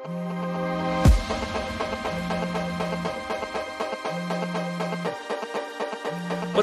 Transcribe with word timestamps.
What's 0.00 0.08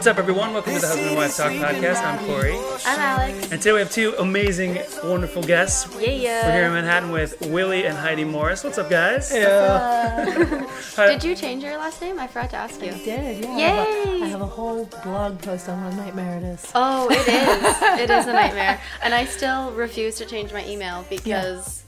up, 0.08 0.17
everyone? 0.17 0.53
Welcome 0.53 0.74
to 0.74 0.79
the 0.79 0.87
Husband 0.87 1.09
and 1.09 1.17
Wife 1.17 1.37
Talk 1.37 1.51
podcast. 1.51 2.03
I'm 2.03 2.17
Corey, 2.25 2.58
I'm 2.83 3.00
Alex. 3.00 3.51
and 3.51 3.61
today 3.61 3.73
we 3.73 3.79
have 3.79 3.92
two 3.92 4.15
amazing, 4.17 4.79
wonderful 5.03 5.43
guests. 5.43 5.95
Yeah, 6.01 6.09
yeah. 6.09 6.47
We're 6.47 6.53
here 6.53 6.65
in 6.65 6.73
Manhattan 6.73 7.11
with 7.11 7.39
Willie 7.50 7.85
and 7.85 7.95
Heidi 7.95 8.23
Morris. 8.23 8.64
What's 8.64 8.80
up, 8.80 8.89
guys? 8.89 9.32
Yeah. 9.32 10.66
Did 10.96 11.24
you 11.24 11.36
change 11.36 11.64
your 11.64 11.78
last 11.78 12.02
name? 12.02 12.18
I 12.20 12.26
forgot 12.26 12.50
to 12.52 12.56
ask 12.58 12.82
you. 12.82 12.92
I 12.92 12.98
did, 12.98 13.44
yeah. 13.44 13.50
I 13.50 13.60
have, 13.60 13.88
a, 13.88 14.10
Yay! 14.18 14.24
I 14.24 14.28
have 14.30 14.42
a 14.42 14.48
whole 14.48 14.86
blog 15.04 15.40
post 15.44 15.70
on 15.70 15.84
what 15.84 15.94
a 15.94 15.96
nightmare 15.96 16.40
it 16.40 16.44
is. 16.44 16.72
Oh, 16.74 17.08
it 17.12 17.28
is. 17.28 17.28
it 18.02 18.10
is 18.10 18.26
a 18.26 18.34
nightmare, 18.34 18.82
and 19.04 19.14
I 19.14 19.26
still 19.26 19.72
refuse 19.74 20.16
to 20.16 20.26
change 20.26 20.52
my 20.52 20.66
email 20.66 21.06
because 21.08 21.84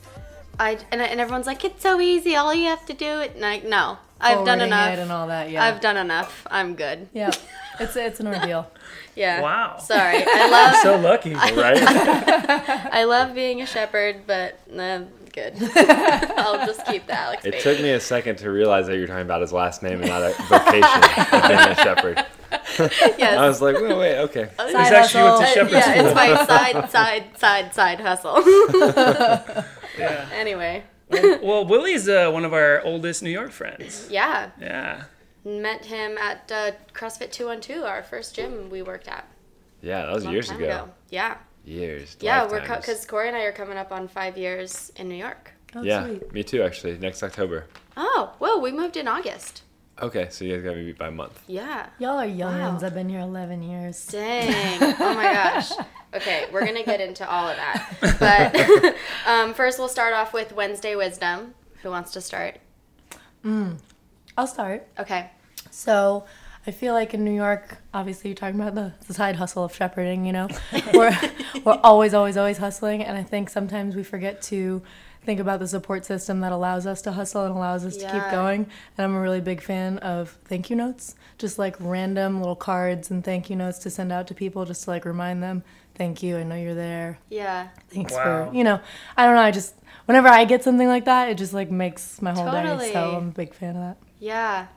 I 0.59 0.77
and, 0.91 1.01
I 1.01 1.05
and 1.05 1.19
everyone's 1.19 1.47
like, 1.47 1.63
it's 1.63 1.81
so 1.81 1.99
easy. 2.01 2.35
All 2.35 2.53
you 2.53 2.65
have 2.67 2.85
to 2.87 2.93
do 2.93 3.05
it. 3.21 3.33
And 3.35 3.45
I, 3.45 3.59
no, 3.59 3.97
I've 4.19 4.45
done 4.45 4.59
Forwarding 4.59 4.67
enough. 4.67 4.93
it 4.93 4.99
and 4.99 5.11
all 5.11 5.27
that, 5.27 5.49
yeah. 5.49 5.63
I've 5.63 5.79
done 5.81 5.97
enough. 5.97 6.45
I'm 6.51 6.75
good. 6.75 7.07
yeah, 7.13 7.31
it's 7.79 7.95
it's 7.95 8.19
an 8.19 8.27
ordeal. 8.27 8.69
Yeah. 9.15 9.41
Wow. 9.41 9.77
Sorry. 9.79 10.23
I 10.27 10.49
love 10.49 10.75
So 10.83 10.97
lucky. 10.97 11.33
right? 11.33 11.77
I 12.93 13.03
love 13.05 13.33
being 13.35 13.61
a 13.61 13.65
shepherd, 13.65 14.21
but 14.27 14.59
nah, 14.71 14.99
good. 15.33 15.53
I'll 16.37 16.65
just 16.65 16.85
keep 16.85 17.05
the 17.07 17.17
Alex. 17.19 17.43
It 17.45 17.51
baby. 17.51 17.61
took 17.63 17.79
me 17.81 17.91
a 17.91 17.99
second 17.99 18.37
to 18.37 18.49
realize 18.51 18.87
that 18.87 18.97
you're 18.97 19.07
talking 19.07 19.23
about 19.23 19.41
his 19.41 19.51
last 19.51 19.83
name 19.83 19.99
and 20.01 20.07
not 20.09 20.21
a 20.21 20.33
vocation 20.47 21.33
of 21.33 21.47
being 21.47 21.59
a 21.59 21.75
shepherd. 21.75 22.25
Yes. 23.17 23.37
I 23.37 23.47
was 23.47 23.61
like, 23.61 23.75
wait, 23.75 23.95
wait, 23.97 24.17
okay. 24.19 24.49
It's 24.59 24.75
actually 24.75 25.23
went 25.23 25.37
to 25.41 25.43
Uh, 25.43 25.53
shepherd 25.53 25.71
yeah, 25.71 25.81
school. 25.81 26.05
it's 26.05 26.15
my 26.15 26.45
side, 26.45 26.89
side, 26.89 27.37
side, 27.37 27.73
side 27.75 27.99
hustle. 27.99 28.41
Yeah. 29.99 30.29
anyway, 30.33 30.83
Well, 31.11 31.65
Willie's 31.65 32.07
uh, 32.07 32.29
one 32.31 32.45
of 32.45 32.53
our 32.53 32.81
oldest 32.83 33.23
New 33.23 33.29
York 33.31 33.51
friends. 33.51 34.07
yeah, 34.11 34.51
Yeah. 34.59 35.03
met 35.45 35.85
him 35.85 36.17
at 36.17 36.51
uh, 36.51 36.71
CrossFit 36.93 37.31
212, 37.31 37.83
our 37.83 38.03
first 38.03 38.35
gym 38.35 38.69
we 38.69 38.81
worked 38.81 39.07
at. 39.07 39.25
Yeah, 39.81 40.05
that 40.05 40.13
was 40.15 40.25
years 40.25 40.47
time 40.49 40.61
ago. 40.63 40.89
Yeah, 41.09 41.37
Years. 41.65 42.17
yeah, 42.19 42.43
we're 42.45 42.59
lifetimes. 42.59 42.85
because 42.85 43.05
Corey 43.05 43.27
and 43.27 43.37
I 43.37 43.41
are 43.41 43.51
coming 43.51 43.77
up 43.77 43.91
on 43.91 44.07
five 44.07 44.37
years 44.37 44.91
in 44.97 45.07
New 45.09 45.15
York. 45.15 45.51
Oh, 45.75 45.83
Yeah, 45.83 46.05
sweet. 46.05 46.31
me 46.33 46.43
too, 46.43 46.61
actually. 46.63 46.97
Next 46.97 47.21
October. 47.23 47.65
Oh, 47.97 48.33
whoa, 48.39 48.57
we 48.59 48.71
moved 48.71 48.97
in 48.97 49.07
August. 49.07 49.63
Okay, 50.01 50.27
so 50.29 50.45
you 50.45 50.55
guys 50.55 50.63
got 50.63 50.75
me 50.77 50.85
beat 50.85 50.97
by 50.97 51.07
a 51.07 51.11
month. 51.11 51.41
Yeah. 51.47 51.87
Y'all 51.99 52.17
are 52.19 52.25
young 52.25 52.57
Wow. 52.57 52.79
I've 52.81 52.93
been 52.93 53.09
here 53.09 53.19
11 53.19 53.61
years. 53.63 54.05
Dang. 54.07 54.81
Oh 54.99 55.13
my 55.13 55.23
gosh. 55.33 55.71
Okay, 56.13 56.45
we're 56.51 56.61
going 56.61 56.75
to 56.75 56.83
get 56.83 57.01
into 57.01 57.29
all 57.29 57.47
of 57.47 57.55
that. 57.57 57.85
But 58.19 58.95
um, 59.27 59.53
first, 59.53 59.79
we'll 59.79 59.87
start 59.87 60.13
off 60.13 60.33
with 60.33 60.51
Wednesday 60.53 60.95
Wisdom. 60.95 61.53
Who 61.83 61.89
wants 61.89 62.11
to 62.13 62.21
start? 62.21 62.57
I'll 64.37 64.47
start. 64.47 64.87
Okay. 64.97 65.29
So, 65.71 66.25
I 66.67 66.71
feel 66.71 66.93
like 66.93 67.13
in 67.13 67.23
New 67.23 67.33
York, 67.33 67.77
obviously, 67.93 68.29
you're 68.29 68.35
talking 68.35 68.59
about 68.59 68.75
the, 68.75 68.93
the 69.07 69.13
side 69.13 69.37
hustle 69.37 69.63
of 69.63 69.73
shepherding. 69.73 70.25
You 70.25 70.33
know, 70.33 70.47
we're 70.93 71.17
we're 71.63 71.79
always, 71.83 72.13
always, 72.13 72.37
always 72.37 72.57
hustling, 72.57 73.03
and 73.03 73.17
I 73.17 73.23
think 73.23 73.49
sometimes 73.49 73.95
we 73.95 74.03
forget 74.03 74.41
to 74.43 74.81
think 75.23 75.39
about 75.39 75.59
the 75.59 75.67
support 75.67 76.05
system 76.05 76.39
that 76.39 76.51
allows 76.51 76.85
us 76.85 77.01
to 77.03 77.11
hustle 77.11 77.45
and 77.45 77.55
allows 77.55 77.85
us 77.85 77.97
to 77.97 78.05
keep 78.09 78.31
going. 78.31 78.67
And 78.97 79.05
I'm 79.05 79.15
a 79.15 79.21
really 79.21 79.41
big 79.41 79.61
fan 79.61 79.97
of 79.99 80.37
thank 80.45 80.69
you 80.69 80.75
notes, 80.75 81.15
just 81.37 81.59
like 81.59 81.75
random 81.79 82.39
little 82.39 82.55
cards 82.55 83.11
and 83.11 83.23
thank 83.23 83.49
you 83.49 83.55
notes 83.55 83.79
to 83.79 83.89
send 83.89 84.11
out 84.11 84.27
to 84.27 84.33
people, 84.33 84.65
just 84.65 84.83
to 84.85 84.89
like 84.89 85.05
remind 85.05 85.43
them, 85.43 85.63
thank 85.99 86.23
you, 86.23 86.37
I 86.37 86.43
know 86.43 86.55
you're 86.55 86.73
there. 86.73 87.19
Yeah. 87.29 87.67
Thanks 87.89 88.13
Wow. 88.13 88.23
for 88.49 88.55
you 88.55 88.63
know, 88.63 88.79
I 89.15 89.25
don't 89.25 89.35
know. 89.35 89.41
I 89.41 89.51
just 89.51 89.75
whenever 90.05 90.29
I 90.29 90.45
get 90.45 90.63
something 90.63 90.87
like 90.87 91.05
that, 91.05 91.29
it 91.29 91.37
just 91.37 91.53
like 91.53 91.69
makes 91.69 92.19
my 92.21 92.31
whole 92.31 92.49
day. 92.49 92.63
Totally. 92.63 92.93
So 92.93 93.17
I'm 93.17 93.27
a 93.27 93.31
big 93.31 93.53
fan 93.53 93.75
of 93.75 93.81
that. 93.81 93.97
Yeah. 94.19 94.67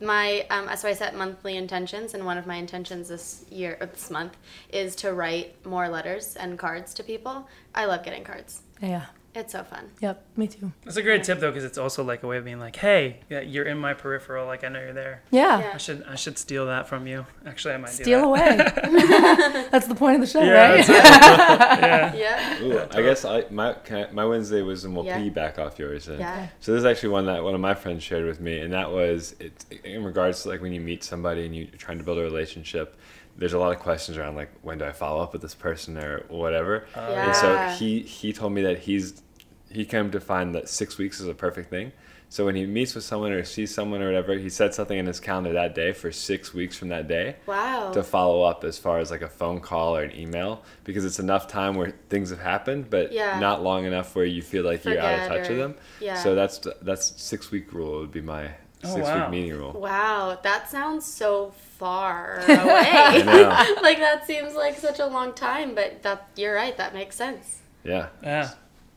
My 0.00 0.44
um, 0.50 0.68
so 0.76 0.88
I 0.88 0.94
set 0.94 1.14
monthly 1.14 1.56
intentions, 1.56 2.14
and 2.14 2.26
one 2.26 2.36
of 2.36 2.44
my 2.44 2.56
intentions 2.56 3.08
this 3.08 3.44
year, 3.50 3.76
or 3.80 3.86
this 3.86 4.10
month, 4.10 4.36
is 4.72 4.96
to 4.96 5.12
write 5.12 5.64
more 5.64 5.88
letters 5.88 6.34
and 6.34 6.58
cards 6.58 6.92
to 6.94 7.04
people. 7.04 7.46
I 7.74 7.86
love 7.86 8.02
getting 8.04 8.24
cards. 8.24 8.60
Yeah. 8.80 9.06
It's 9.34 9.52
so 9.52 9.64
fun. 9.64 9.88
Yep. 10.02 10.22
Me 10.36 10.46
too. 10.46 10.72
That's 10.84 10.98
a 10.98 11.02
great 11.02 11.24
tip 11.24 11.40
though, 11.40 11.48
because 11.50 11.64
it's 11.64 11.78
also 11.78 12.04
like 12.04 12.22
a 12.22 12.26
way 12.26 12.36
of 12.36 12.44
being 12.44 12.60
like, 12.60 12.76
"Hey, 12.76 13.20
yeah, 13.30 13.40
you're 13.40 13.64
in 13.64 13.78
my 13.78 13.94
peripheral. 13.94 14.44
Like 14.46 14.62
I 14.62 14.68
know 14.68 14.78
you're 14.78 14.92
there. 14.92 15.22
Yeah. 15.30 15.58
Yeah. 15.58 15.70
I 15.72 15.78
should 15.78 16.04
I 16.06 16.16
should 16.16 16.36
steal 16.36 16.66
that 16.66 16.86
from 16.86 17.06
you. 17.06 17.24
Actually, 17.46 17.72
I 17.72 17.76
might 17.78 17.96
do 17.96 18.02
Steal 18.02 18.30
that. 18.34 18.76
away. 18.84 19.68
That's 19.70 19.86
the 19.86 19.94
point 19.94 20.16
of 20.16 20.20
the 20.20 20.26
show, 20.26 20.42
Yeah, 20.42 20.72
right? 20.74 20.86
that's 20.86 20.88
yeah. 21.80 22.14
Yeah. 22.14 22.62
Ooh, 22.62 22.78
I 22.90 23.00
guess 23.00 23.24
I, 23.24 23.46
my 23.48 23.72
can 23.72 24.06
I, 24.08 24.12
my 24.12 24.26
Wednesday 24.26 24.60
wisdom 24.60 24.94
will 24.94 25.06
Yeah. 25.06 25.18
piggyback 25.18 25.58
off 25.58 25.78
yours. 25.78 26.04
Then. 26.04 26.20
Yeah. 26.20 26.48
So 26.60 26.72
this 26.72 26.80
is 26.80 26.84
actually 26.84 27.08
one 27.08 27.24
that 27.24 27.42
one 27.42 27.54
of 27.54 27.60
my 27.60 27.72
friends 27.72 28.02
shared 28.02 28.26
with 28.26 28.38
me, 28.38 28.60
and 28.60 28.70
that 28.74 28.90
was 28.90 29.34
it 29.40 29.64
in 29.82 30.04
regards 30.04 30.42
to 30.42 30.50
like 30.50 30.60
when 30.60 30.74
you 30.74 30.80
meet 30.82 31.04
somebody 31.04 31.46
and 31.46 31.56
you're 31.56 31.68
trying 31.78 31.96
to 31.96 32.04
build 32.04 32.18
a 32.18 32.22
relationship. 32.22 32.96
There's 33.36 33.52
a 33.54 33.58
lot 33.58 33.72
of 33.72 33.78
questions 33.80 34.18
around 34.18 34.36
like 34.36 34.50
when 34.62 34.78
do 34.78 34.84
I 34.84 34.92
follow 34.92 35.22
up 35.22 35.32
with 35.32 35.42
this 35.42 35.54
person 35.54 35.96
or 35.98 36.24
whatever. 36.28 36.86
Oh. 36.94 37.00
And 37.00 37.34
so 37.34 37.68
he 37.78 38.00
he 38.00 38.32
told 38.32 38.52
me 38.52 38.62
that 38.62 38.78
he's 38.80 39.22
he 39.70 39.84
came 39.84 40.10
to 40.10 40.20
find 40.20 40.54
that 40.54 40.68
six 40.68 40.98
weeks 40.98 41.18
is 41.20 41.28
a 41.28 41.34
perfect 41.34 41.70
thing. 41.70 41.92
So 42.28 42.46
when 42.46 42.54
he 42.56 42.64
meets 42.64 42.94
with 42.94 43.04
someone 43.04 43.30
or 43.32 43.44
sees 43.44 43.74
someone 43.74 44.00
or 44.00 44.06
whatever, 44.06 44.34
he 44.38 44.48
sets 44.48 44.76
something 44.76 44.96
in 44.98 45.04
his 45.06 45.20
calendar 45.20 45.52
that 45.52 45.74
day 45.74 45.92
for 45.92 46.10
six 46.10 46.54
weeks 46.54 46.76
from 46.78 46.88
that 46.88 47.06
day 47.06 47.36
Wow. 47.46 47.90
to 47.92 48.02
follow 48.02 48.42
up 48.42 48.64
as 48.64 48.78
far 48.78 49.00
as 49.00 49.10
like 49.10 49.20
a 49.20 49.28
phone 49.28 49.60
call 49.60 49.94
or 49.96 50.02
an 50.02 50.16
email 50.18 50.62
because 50.84 51.04
it's 51.04 51.18
enough 51.18 51.46
time 51.46 51.74
where 51.74 51.92
things 52.08 52.30
have 52.30 52.40
happened, 52.40 52.88
but 52.88 53.12
Yeah. 53.12 53.38
not 53.38 53.62
long 53.62 53.84
enough 53.84 54.14
where 54.16 54.24
you 54.24 54.40
feel 54.40 54.64
like 54.64 54.82
you're 54.86 54.98
out 54.98 55.20
of 55.20 55.28
touch 55.28 55.48
or- 55.48 55.52
with 55.52 55.58
them. 55.58 55.74
yeah. 56.00 56.14
So 56.22 56.34
that's 56.34 56.58
that's 56.80 57.20
six 57.20 57.50
week 57.50 57.72
rule 57.74 58.00
would 58.00 58.12
be 58.12 58.22
my 58.22 58.50
Oh, 58.84 58.94
six 58.94 59.06
wow. 59.06 59.20
week 59.22 59.30
meeting 59.30 59.58
rule. 59.58 59.72
Wow, 59.72 60.38
that 60.42 60.70
sounds 60.70 61.06
so 61.06 61.52
far 61.78 62.38
away. 62.48 63.22
know. 63.22 63.76
like 63.82 63.98
that 63.98 64.26
seems 64.26 64.54
like 64.54 64.78
such 64.78 64.98
a 64.98 65.06
long 65.06 65.32
time, 65.34 65.74
but 65.74 66.02
that 66.02 66.28
you're 66.36 66.54
right. 66.54 66.76
That 66.76 66.92
makes 66.94 67.16
sense. 67.16 67.58
Yeah. 67.84 68.08
Yeah. 68.22 68.50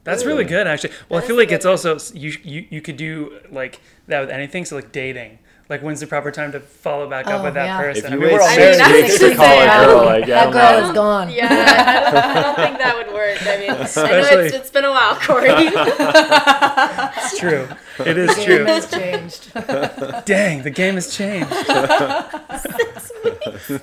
That's 0.03 0.23
really 0.23 0.43
good, 0.43 0.67
actually. 0.67 0.93
Well, 1.09 1.19
That 1.19 1.25
I 1.25 1.27
feel 1.27 1.35
like 1.35 1.49
good 1.49 1.55
it's 1.55 1.65
also 1.65 1.97
you, 2.13 2.33
you 2.43 2.67
you 2.69 2.81
could 2.81 2.97
do 2.97 3.39
like 3.49 3.81
that 4.07 4.19
with 4.21 4.29
anything. 4.29 4.63
So 4.65 4.75
like 4.75 4.91
dating, 4.91 5.39
like 5.67 5.81
when's 5.81 5.99
the 5.99 6.07
proper 6.07 6.29
time 6.31 6.51
to 6.51 6.59
follow 6.59 7.09
back 7.09 7.25
up 7.27 7.41
Oh, 7.41 7.43
with 7.45 7.53
that 7.55 7.65
yeah. 7.65 7.81
person? 7.81 8.05
If 8.05 8.11
I 8.11 8.15
you 8.15 8.21
mean, 8.21 8.29
we're 8.31 8.37
wait 8.37 8.41
all 8.41 8.47
I 8.47 8.55
six 8.55 8.77
mean, 8.77 8.85
I 8.85 8.91
weeks 8.93 9.19
gonna 9.19 9.35
call 9.35 9.45
say, 9.45 9.65
a 9.65 9.71
I 9.71 9.85
girl, 9.85 9.95
don't- 9.97 10.05
like 10.05 10.23
I 10.23 10.27
that 10.27 10.43
don't 10.43 10.53
girl 10.53 10.81
know. 10.81 10.87
is 10.87 10.93
gone. 10.93 11.29
Yeah, 11.31 11.47
I 11.49 12.11
don't, 12.11 12.23
I 12.23 12.41
don't 12.41 12.55
think 12.55 12.77
that 12.77 12.95
would 12.97 13.13
work. 13.13 13.37
I 13.41 13.57
mean, 13.57 13.69
I 13.71 13.73
know 13.75 13.81
Especially- 13.81 14.45
it's, 14.45 14.55
it's 14.55 14.69
been 14.69 14.85
a 14.85 14.91
while, 14.91 15.15
Corey. 15.15 15.49
It's 17.25 17.39
true. 17.39 17.67
It 17.99 18.17
is 18.17 18.35
the 18.35 18.35
Game 18.35 18.45
true. 18.45 18.65
has 18.65 18.91
changed. 18.91 19.53
Dang, 20.25 20.61
the 20.63 20.69
game 20.69 20.95
has 20.95 21.15
changed. 21.15 21.49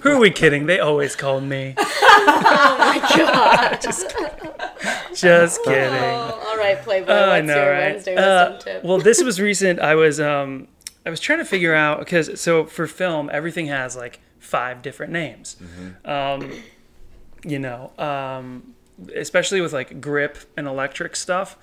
Who 0.01 0.11
are 0.11 0.19
we 0.19 0.31
kidding? 0.31 0.67
They 0.67 0.79
always 0.81 1.17
called 1.17 1.43
me. 1.45 1.75
oh 1.79 2.77
my 2.79 2.99
god. 3.17 3.81
Just 5.15 5.63
kidding. 5.65 5.93
Oh, 5.93 6.43
all 6.47 6.57
right, 6.57 6.81
Playboy. 6.83 7.11
Oh, 7.13 7.29
what's 7.29 7.33
I 7.33 7.41
know, 7.41 7.57
your 7.63 7.73
right? 7.73 7.93
Wednesday 7.95 8.17
Uh, 8.17 8.59
tip? 8.59 8.85
well, 8.85 8.99
this 8.99 9.23
was 9.23 9.41
recent. 9.41 9.81
I 9.81 9.95
was 9.95 10.21
um, 10.21 10.69
I 11.05 11.11
was 11.11 11.21
trying 11.21 11.39
to 11.39 11.45
figure 11.45 11.75
out 11.75 11.99
because 11.99 12.41
so 12.41 12.65
for 12.65 12.87
film, 12.87 13.29
everything 13.33 13.67
has 13.67 13.97
like 13.97 14.21
five 14.39 14.83
different 14.83 15.13
names. 15.13 15.57
Um, 16.05 16.53
you 17.45 17.59
know, 17.59 17.93
um, 17.99 18.75
especially 19.15 19.61
with 19.61 19.73
like 19.73 20.01
grip 20.01 20.39
and 20.57 20.67
electric 20.67 21.17
stuff. 21.17 21.59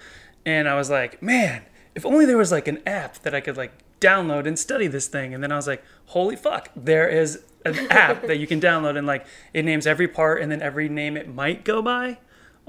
And 0.45 0.67
I 0.67 0.75
was 0.75 0.89
like, 0.89 1.21
man, 1.21 1.63
if 1.95 2.05
only 2.05 2.25
there 2.25 2.37
was 2.37 2.51
like 2.51 2.67
an 2.67 2.81
app 2.85 3.19
that 3.19 3.33
I 3.33 3.41
could 3.41 3.57
like 3.57 3.71
download 3.99 4.45
and 4.45 4.57
study 4.57 4.87
this 4.87 5.07
thing. 5.07 5.33
And 5.33 5.43
then 5.43 5.51
I 5.51 5.55
was 5.55 5.67
like, 5.67 5.83
holy 6.07 6.35
fuck, 6.35 6.69
there 6.75 7.07
is 7.07 7.43
an 7.65 7.91
app 7.91 8.25
that 8.27 8.37
you 8.37 8.47
can 8.47 8.59
download 8.61 8.97
and 8.97 9.05
like 9.05 9.25
it 9.53 9.63
names 9.63 9.85
every 9.85 10.07
part 10.07 10.41
and 10.41 10.51
then 10.51 10.61
every 10.61 10.89
name 10.89 11.17
it 11.17 11.27
might 11.27 11.63
go 11.65 11.81
by 11.81 12.17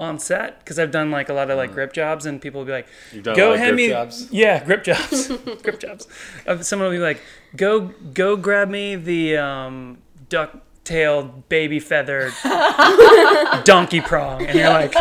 on 0.01 0.17
set 0.19 0.59
because 0.59 0.79
I've 0.79 0.91
done 0.91 1.11
like 1.11 1.29
a 1.29 1.33
lot 1.33 1.49
of 1.51 1.57
like 1.57 1.71
grip 1.73 1.93
jobs 1.93 2.25
and 2.25 2.41
people 2.41 2.59
will 2.61 2.65
be 2.65 2.71
like, 2.71 2.87
You've 3.13 3.23
done 3.23 3.35
a 3.35 3.37
go 3.37 3.47
lot 3.49 3.53
of 3.53 3.59
hand 3.59 3.75
grip 3.77 3.87
me 3.87 3.89
jobs? 3.89 4.27
yeah 4.31 4.63
grip 4.65 4.83
jobs 4.83 5.27
grip 5.63 5.79
jobs. 5.79 6.07
Someone 6.61 6.89
will 6.89 6.95
be 6.95 6.99
like, 7.01 7.21
go 7.55 7.91
go 8.13 8.35
grab 8.35 8.67
me 8.69 8.95
the 8.95 9.37
um, 9.37 9.99
duck-tailed 10.29 11.47
baby 11.49 11.79
feathered 11.79 12.33
donkey 13.63 14.01
prong 14.01 14.45
and 14.45 14.57
you're 14.57 14.69
like, 14.69 14.93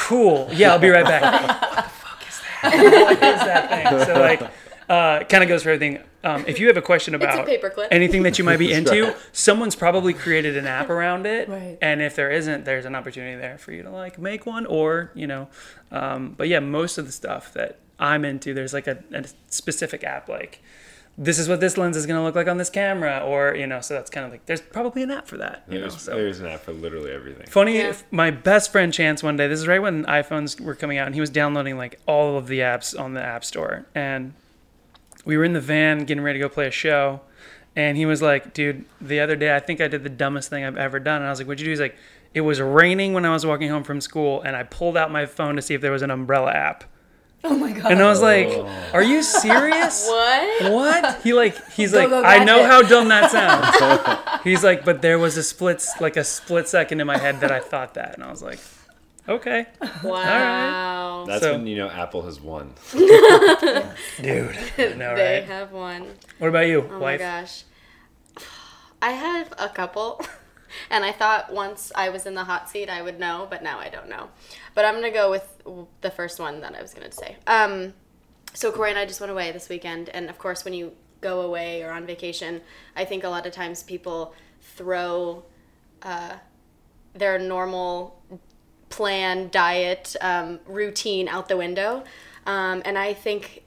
cool, 0.00 0.48
yeah, 0.52 0.72
I'll 0.72 0.78
be 0.78 0.88
right 0.90 1.04
back. 1.04 1.22
what 1.22 1.84
the 1.84 1.90
fuck 1.90 2.28
is 2.28 2.40
that? 2.40 3.02
what 3.04 3.12
is 3.12 3.18
that 3.20 3.70
thing? 3.70 4.04
So 4.06 4.20
like, 4.20 4.50
uh, 4.90 5.24
kind 5.24 5.42
of 5.42 5.48
goes 5.48 5.62
for 5.62 5.70
everything. 5.70 6.02
Um, 6.22 6.44
if 6.46 6.58
you 6.58 6.66
have 6.66 6.76
a 6.76 6.82
question 6.82 7.14
It's 7.14 7.22
a 7.24 7.26
about 7.28 7.88
anything 7.92 8.24
that 8.24 8.38
you 8.38 8.44
might 8.44 8.58
be 8.58 8.72
into, 8.78 9.04
right. 9.04 9.16
someone's 9.32 9.76
probably 9.76 10.12
created 10.12 10.56
an 10.56 10.66
app 10.66 10.90
around 10.90 11.26
it. 11.26 11.48
Right. 11.48 11.78
And 11.80 12.02
if 12.02 12.16
there 12.16 12.30
isn't, 12.30 12.64
there's 12.64 12.84
an 12.84 12.94
opportunity 12.94 13.36
there 13.40 13.56
for 13.56 13.72
you 13.72 13.84
to 13.84 13.90
like 13.90 14.18
make 14.18 14.44
one 14.44 14.66
or, 14.66 15.12
you 15.14 15.26
know, 15.26 15.48
um, 15.92 16.34
but 16.36 16.48
yeah, 16.48 16.58
most 16.60 16.98
of 16.98 17.06
the 17.06 17.12
stuff 17.12 17.52
that 17.54 17.78
I'm 17.98 18.24
into, 18.24 18.52
there's 18.52 18.72
like 18.74 18.86
a, 18.88 19.02
a 19.14 19.24
specific 19.48 20.04
app 20.04 20.28
like 20.28 20.60
this 21.18 21.38
is 21.38 21.48
what 21.48 21.60
this 21.60 21.76
lens 21.76 21.96
is 21.96 22.06
going 22.06 22.18
to 22.18 22.22
look 22.22 22.34
like 22.34 22.48
on 22.48 22.56
this 22.56 22.70
camera, 22.70 23.18
or 23.18 23.54
you 23.54 23.66
know, 23.66 23.80
so 23.80 23.92
that's 23.94 24.08
kind 24.10 24.24
of 24.24 24.32
like 24.32 24.46
there's 24.46 24.60
probably 24.62 25.02
an 25.02 25.10
app 25.10 25.26
for 25.26 25.36
that. 25.36 25.64
You 25.68 25.74
know, 25.74 25.80
There's, 25.80 26.00
so. 26.00 26.14
there's 26.14 26.40
an 26.40 26.46
app 26.46 26.60
for 26.60 26.72
literally 26.72 27.10
everything. 27.10 27.46
Funny, 27.46 27.76
Yeah. 27.76 27.90
if 27.90 28.04
my 28.10 28.30
best 28.30 28.72
friend 28.72 28.90
Chance 28.92 29.22
one 29.22 29.36
day, 29.36 29.46
this 29.46 29.60
is 29.60 29.66
right 29.68 29.82
when 29.82 30.04
iPhones 30.06 30.58
were 30.60 30.74
coming 30.74 30.96
out, 30.96 31.06
and 31.06 31.14
he 31.14 31.20
was 31.20 31.28
downloading 31.28 31.76
like 31.76 32.00
all 32.06 32.38
of 32.38 32.46
the 32.46 32.60
apps 32.60 32.98
on 32.98 33.12
the 33.14 33.22
App 33.22 33.44
Store. 33.44 33.84
And 33.94 34.32
we 35.24 35.36
were 35.36 35.44
in 35.44 35.52
the 35.52 35.60
van 35.60 36.04
getting 36.04 36.22
ready 36.22 36.38
to 36.38 36.44
go 36.44 36.48
play 36.48 36.66
a 36.66 36.70
show. 36.70 37.20
And 37.76 37.96
he 37.96 38.04
was 38.04 38.20
like, 38.20 38.52
dude, 38.52 38.84
the 39.00 39.20
other 39.20 39.36
day, 39.36 39.54
I 39.54 39.60
think 39.60 39.80
I 39.80 39.88
did 39.88 40.02
the 40.02 40.10
dumbest 40.10 40.50
thing 40.50 40.64
I've 40.64 40.76
ever 40.76 40.98
done. 40.98 41.16
And 41.22 41.26
I 41.26 41.30
was 41.30 41.38
like, 41.38 41.46
what'd 41.46 41.60
you 41.60 41.66
do? 41.66 41.70
He's 41.70 41.80
like, 41.80 41.96
it 42.34 42.40
was 42.40 42.60
raining 42.60 43.12
when 43.12 43.24
I 43.24 43.32
was 43.32 43.44
walking 43.44 43.70
home 43.70 43.82
from 43.82 44.00
school, 44.00 44.40
and 44.42 44.54
I 44.56 44.62
pulled 44.62 44.96
out 44.96 45.10
my 45.10 45.26
phone 45.26 45.56
to 45.56 45.62
see 45.62 45.74
if 45.74 45.80
there 45.80 45.92
was 45.92 46.02
an 46.02 46.10
umbrella 46.10 46.52
app. 46.52 46.84
Oh 47.42 47.56
my 47.56 47.72
god. 47.72 47.92
And 47.92 48.02
I 48.02 48.08
was 48.08 48.20
like, 48.20 48.48
oh. 48.48 48.90
are 48.92 49.02
you 49.02 49.22
serious? 49.22 50.06
What? 50.60 50.72
What? 50.72 51.22
He 51.22 51.32
like 51.32 51.56
he's 51.72 51.92
Go, 51.92 51.98
like 51.98 52.10
go, 52.10 52.22
I 52.22 52.44
know 52.44 52.58
gadget. 52.58 52.70
how 52.70 52.82
dumb 52.82 53.08
that 53.08 53.30
sounds. 53.30 54.42
he's 54.44 54.62
like, 54.62 54.84
but 54.84 55.00
there 55.00 55.18
was 55.18 55.38
a 55.38 55.42
split 55.42 55.84
like 56.00 56.16
a 56.16 56.24
split 56.24 56.68
second 56.68 57.00
in 57.00 57.06
my 57.06 57.16
head 57.16 57.40
that 57.40 57.50
I 57.50 57.60
thought 57.60 57.94
that, 57.94 58.14
and 58.14 58.22
I 58.22 58.30
was 58.30 58.42
like, 58.42 58.58
okay, 59.28 59.66
Wow. 60.02 61.24
That's 61.26 61.42
So- 61.42 61.52
when 61.52 61.66
you 61.66 61.76
know 61.76 61.88
Apple 61.88 62.22
has 62.22 62.40
won. 62.40 62.74
dude. 62.92 63.06
I 64.20 64.94
know, 64.96 65.14
They 65.16 65.40
right? 65.40 65.44
have 65.44 65.72
one. 65.72 66.06
What 66.38 66.48
about 66.48 66.66
you, 66.66 66.88
Oh 66.90 66.98
my 66.98 67.16
gosh. 67.16 67.64
I 69.02 69.12
have 69.12 69.52
a 69.58 69.68
couple. 69.68 70.20
And 70.88 71.04
I 71.04 71.10
thought 71.10 71.52
once 71.52 71.90
I 71.96 72.10
was 72.10 72.26
in 72.26 72.34
the 72.34 72.44
hot 72.44 72.70
seat 72.70 72.88
I 72.88 73.02
would 73.02 73.18
know, 73.18 73.48
but 73.50 73.60
now 73.60 73.80
I 73.80 73.88
don't 73.88 74.08
know. 74.08 74.28
But 74.76 74.84
I'm 74.84 74.94
gonna 74.94 75.10
go 75.10 75.28
with 75.28 75.44
the 76.00 76.12
first 76.12 76.38
one 76.38 76.60
that 76.60 76.76
I 76.76 76.80
was 76.80 76.94
gonna 76.94 77.10
say. 77.10 77.36
Um, 77.48 77.92
so 78.54 78.70
Corey 78.70 78.90
and 78.90 78.98
I 78.98 79.04
just 79.04 79.18
went 79.20 79.32
away 79.32 79.50
this 79.50 79.68
weekend, 79.68 80.10
and 80.10 80.30
of 80.30 80.38
course, 80.38 80.64
when 80.64 80.72
you 80.72 80.92
go 81.22 81.40
away 81.40 81.82
or 81.82 81.90
on 81.90 82.06
vacation, 82.06 82.60
I 82.94 83.04
think 83.04 83.24
a 83.24 83.28
lot 83.28 83.46
of 83.46 83.52
times 83.52 83.82
people 83.82 84.32
throw 84.60 85.42
uh, 86.02 86.34
their 87.14 87.36
normal 87.36 88.19
plan, 88.90 89.48
diet, 89.50 90.14
um, 90.20 90.60
routine 90.66 91.28
out 91.28 91.48
the 91.48 91.56
window. 91.56 92.04
Um, 92.46 92.82
and 92.84 92.98
I 92.98 93.14
think 93.14 93.62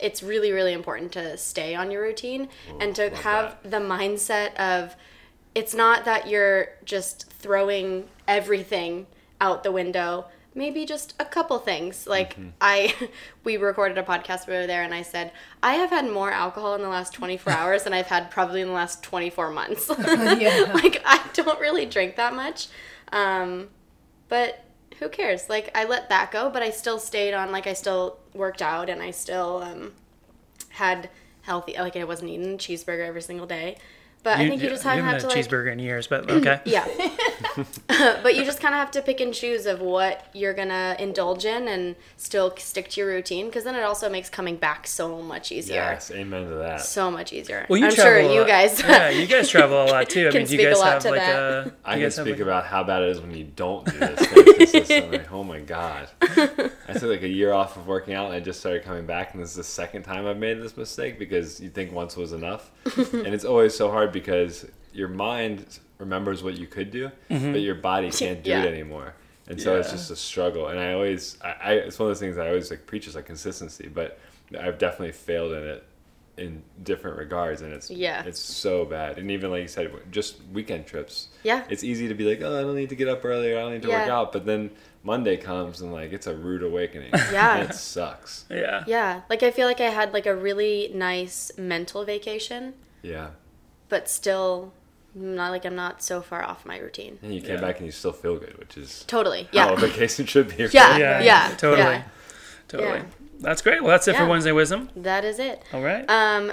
it's 0.00 0.22
really, 0.22 0.52
really 0.52 0.72
important 0.72 1.12
to 1.12 1.36
stay 1.36 1.74
on 1.74 1.90
your 1.90 2.02
routine 2.02 2.48
and 2.80 2.94
to 2.96 3.10
have 3.10 3.58
the 3.62 3.78
mindset 3.78 4.54
of 4.56 4.96
it's 5.54 5.74
not 5.74 6.04
that 6.04 6.28
you're 6.28 6.68
just 6.84 7.30
throwing 7.30 8.08
everything 8.26 9.06
out 9.40 9.62
the 9.62 9.72
window. 9.72 10.26
Maybe 10.54 10.86
just 10.86 11.14
a 11.18 11.24
couple 11.24 11.58
things. 11.58 12.06
Like 12.06 12.36
I, 12.60 12.94
we 13.44 13.56
recorded 13.56 13.98
a 13.98 14.02
podcast 14.02 14.48
over 14.48 14.66
there, 14.66 14.82
and 14.82 14.94
I 14.94 15.02
said 15.02 15.32
I 15.62 15.74
have 15.74 15.90
had 15.90 16.08
more 16.10 16.30
alcohol 16.30 16.74
in 16.74 16.82
the 16.82 16.88
last 16.88 17.12
24 17.12 17.52
hours 17.60 17.82
than 17.84 17.92
I've 17.92 18.06
had 18.06 18.30
probably 18.30 18.60
in 18.60 18.68
the 18.68 18.74
last 18.74 19.02
24 19.02 19.50
months. 19.50 19.88
Like 20.74 21.02
I 21.04 21.20
don't 21.32 21.60
really 21.60 21.86
drink 21.86 22.16
that 22.16 22.34
much, 22.34 22.68
um, 23.12 23.68
but 24.34 24.64
who 24.98 25.08
cares? 25.08 25.48
Like 25.48 25.70
I 25.76 25.84
let 25.84 26.08
that 26.08 26.32
go, 26.32 26.50
but 26.50 26.60
I 26.60 26.70
still 26.70 26.98
stayed 26.98 27.34
on. 27.34 27.52
Like 27.52 27.68
I 27.68 27.72
still 27.72 28.18
worked 28.34 28.62
out, 28.62 28.90
and 28.90 29.00
I 29.00 29.12
still 29.12 29.62
um, 29.62 29.92
had 30.70 31.08
healthy. 31.42 31.74
Like 31.78 31.94
I 31.94 32.02
wasn't 32.02 32.30
eating 32.30 32.58
cheeseburger 32.58 33.06
every 33.06 33.22
single 33.22 33.46
day. 33.46 33.76
But 34.24 34.38
I 34.38 34.48
think 34.48 34.62
you 34.62 34.70
just 34.70 34.82
kind 34.82 34.98
of 34.98 35.04
haven't 35.04 35.20
have 35.22 35.30
to 35.30 35.36
had 35.36 35.46
a 35.46 35.48
like 35.48 35.50
cheeseburger 35.66 35.72
in 35.72 35.78
years, 35.78 36.06
but 36.06 36.30
okay. 36.30 36.60
yeah. 36.64 36.86
but 38.22 38.34
you 38.34 38.44
just 38.44 38.58
kind 38.58 38.74
of 38.74 38.80
have 38.80 38.90
to 38.92 39.02
pick 39.02 39.20
and 39.20 39.34
choose 39.34 39.66
of 39.66 39.80
what 39.82 40.26
you're 40.32 40.54
going 40.54 40.70
to 40.70 40.96
indulge 40.98 41.44
in 41.44 41.68
and 41.68 41.94
still 42.16 42.54
stick 42.56 42.88
to 42.88 43.02
your 43.02 43.10
routine 43.10 43.46
because 43.46 43.64
then 43.64 43.74
it 43.74 43.82
also 43.82 44.08
makes 44.08 44.30
coming 44.30 44.56
back 44.56 44.86
so 44.86 45.20
much 45.20 45.52
easier. 45.52 45.76
Yes, 45.76 46.10
amen 46.10 46.48
to 46.48 46.54
that. 46.56 46.80
So 46.80 47.10
much 47.10 47.34
easier. 47.34 47.66
Well, 47.68 47.78
you 47.78 47.86
I'm 47.86 47.94
sure 47.94 48.18
you 48.18 48.46
guys. 48.46 48.80
yeah, 48.80 49.10
you 49.10 49.26
guys 49.28 49.50
travel 49.50 49.84
a 49.84 49.86
lot 49.86 50.08
too. 50.08 50.28
I 50.28 50.30
mean, 50.30 50.32
do 50.32 50.38
you 50.40 50.46
speak 50.46 50.60
a 50.60 50.70
guys 50.70 50.78
lot 50.78 50.92
have 50.94 51.02
to 51.02 51.10
like 51.10 51.20
that. 51.20 51.66
a? 51.66 51.72
I 51.84 51.98
can 52.00 52.10
speak 52.10 52.26
like- 52.26 52.40
about 52.40 52.64
how 52.64 52.82
bad 52.82 53.02
it 53.02 53.10
is 53.10 53.20
when 53.20 53.32
you 53.32 53.44
don't 53.44 53.84
do 53.84 53.98
this 53.98 54.26
thing 54.26 54.54
consistently. 54.54 55.20
Oh 55.30 55.44
my 55.44 55.60
god. 55.60 56.08
I 56.22 56.92
took 56.94 57.02
like 57.02 57.22
a 57.22 57.28
year 57.28 57.52
off 57.52 57.76
of 57.76 57.86
working 57.86 58.14
out 58.14 58.26
and 58.26 58.34
I 58.34 58.40
just 58.40 58.60
started 58.60 58.84
coming 58.84 59.04
back 59.04 59.34
and 59.34 59.42
this 59.42 59.50
is 59.50 59.56
the 59.56 59.64
second 59.64 60.04
time 60.04 60.26
I've 60.26 60.38
made 60.38 60.62
this 60.62 60.78
mistake 60.78 61.18
because 61.18 61.60
you 61.60 61.68
think 61.68 61.92
once 61.92 62.16
was 62.16 62.32
enough. 62.32 62.70
and 62.96 63.26
it's 63.28 63.44
always 63.44 63.74
so 63.76 63.90
hard 63.90 64.12
because 64.14 64.66
your 64.94 65.08
mind 65.08 65.78
remembers 65.98 66.42
what 66.42 66.56
you 66.56 66.66
could 66.66 66.90
do, 66.90 67.10
mm-hmm. 67.30 67.52
but 67.52 67.60
your 67.60 67.74
body 67.74 68.10
can't 68.10 68.42
do 68.42 68.50
Yeah. 68.50 68.62
it 68.62 68.72
anymore. 68.72 69.14
And 69.46 69.60
so 69.60 69.76
it's 69.78 69.90
just 69.90 70.10
a 70.10 70.16
struggle. 70.16 70.68
And 70.68 70.80
I 70.80 70.94
always 70.94 71.36
I, 71.42 71.50
I 71.62 71.72
it's 71.74 71.98
one 71.98 72.06
of 72.06 72.10
those 72.10 72.20
things 72.20 72.38
I 72.38 72.48
always 72.48 72.70
like 72.70 72.86
preach 72.86 73.06
is 73.06 73.14
like 73.14 73.26
consistency, 73.26 73.88
but 73.92 74.18
I've 74.58 74.78
definitely 74.78 75.12
failed 75.12 75.52
in 75.52 75.64
it 75.64 75.84
in 76.36 76.62
different 76.82 77.16
regards 77.18 77.60
and 77.60 77.72
it's 77.72 77.90
Yeah. 77.90 78.24
it's 78.24 78.40
so 78.40 78.84
bad 78.84 79.18
and 79.18 79.30
even 79.30 79.52
like 79.52 79.62
you 79.62 79.68
said 79.68 79.92
just 80.10 80.40
weekend 80.52 80.84
trips 80.84 81.28
Yeah. 81.44 81.62
it's 81.68 81.84
easy 81.84 82.08
to 82.08 82.14
be 82.14 82.24
like, 82.28 82.40
oh, 82.42 82.58
I 82.58 82.62
don't 82.62 82.74
need 82.74 82.88
to 82.88 82.96
get 82.96 83.06
up 83.08 83.24
earlier. 83.24 83.56
I 83.58 83.60
don't 83.62 83.72
need 83.74 83.82
to 83.82 83.88
work 83.88 84.08
out. 84.08 84.32
But 84.32 84.44
then 84.46 84.70
Monday 85.04 85.36
comes 85.36 85.80
and 85.82 85.92
like 85.92 86.12
it's 86.12 86.26
a 86.26 86.34
rude 86.34 86.62
awakening. 86.62 87.10
Yeah. 87.32 87.56
and 87.58 87.70
it 87.70 87.74
sucks. 87.74 88.46
Yeah. 88.50 88.82
yeah. 88.86 89.20
Like 89.28 89.42
I 89.42 89.50
feel 89.50 89.68
like 89.68 89.80
I 89.80 89.90
had 89.90 90.12
like 90.12 90.26
a 90.26 90.34
really 90.34 90.90
nice 90.94 91.52
mental 91.58 92.04
vacation, 92.04 92.74
Yeah, 93.02 93.28
but 93.94 94.08
still 94.10 94.72
not 95.14 95.50
like 95.52 95.64
I'm 95.64 95.76
not 95.76 96.02
so 96.02 96.20
far 96.20 96.42
off 96.42 96.66
my 96.66 96.78
routine. 96.78 97.18
and 97.22 97.32
you 97.32 97.40
came 97.40 97.54
Yeah. 97.54 97.60
back 97.60 97.76
and 97.76 97.86
you 97.86 97.92
still 97.92 98.10
feel 98.12 98.36
good, 98.36 98.58
which 98.58 98.76
is 98.76 99.04
Totally. 99.06 99.48
how 99.54 99.68
a 99.68 99.70
Yeah. 99.74 99.76
vacation 99.76 100.26
should 100.26 100.48
be. 100.48 100.64
Yeah. 100.72 100.90
right? 100.90 101.00
Yeah. 101.00 101.20
Yeah. 101.22 101.48
Totally. 101.56 101.78
Yeah. 101.98 102.02
Totally. 102.66 102.98
Yeah. 102.98 103.04
That's 103.40 103.62
great. 103.62 103.80
Well, 103.82 103.92
that's 103.92 104.08
it 104.08 104.16
for 104.16 104.26
Wednesday 104.26 104.50
Wisdom. 104.50 104.88
That 104.96 105.24
is 105.24 105.38
it. 105.38 105.62
All 105.72 105.82
right. 105.82 106.04
Um, 106.10 106.52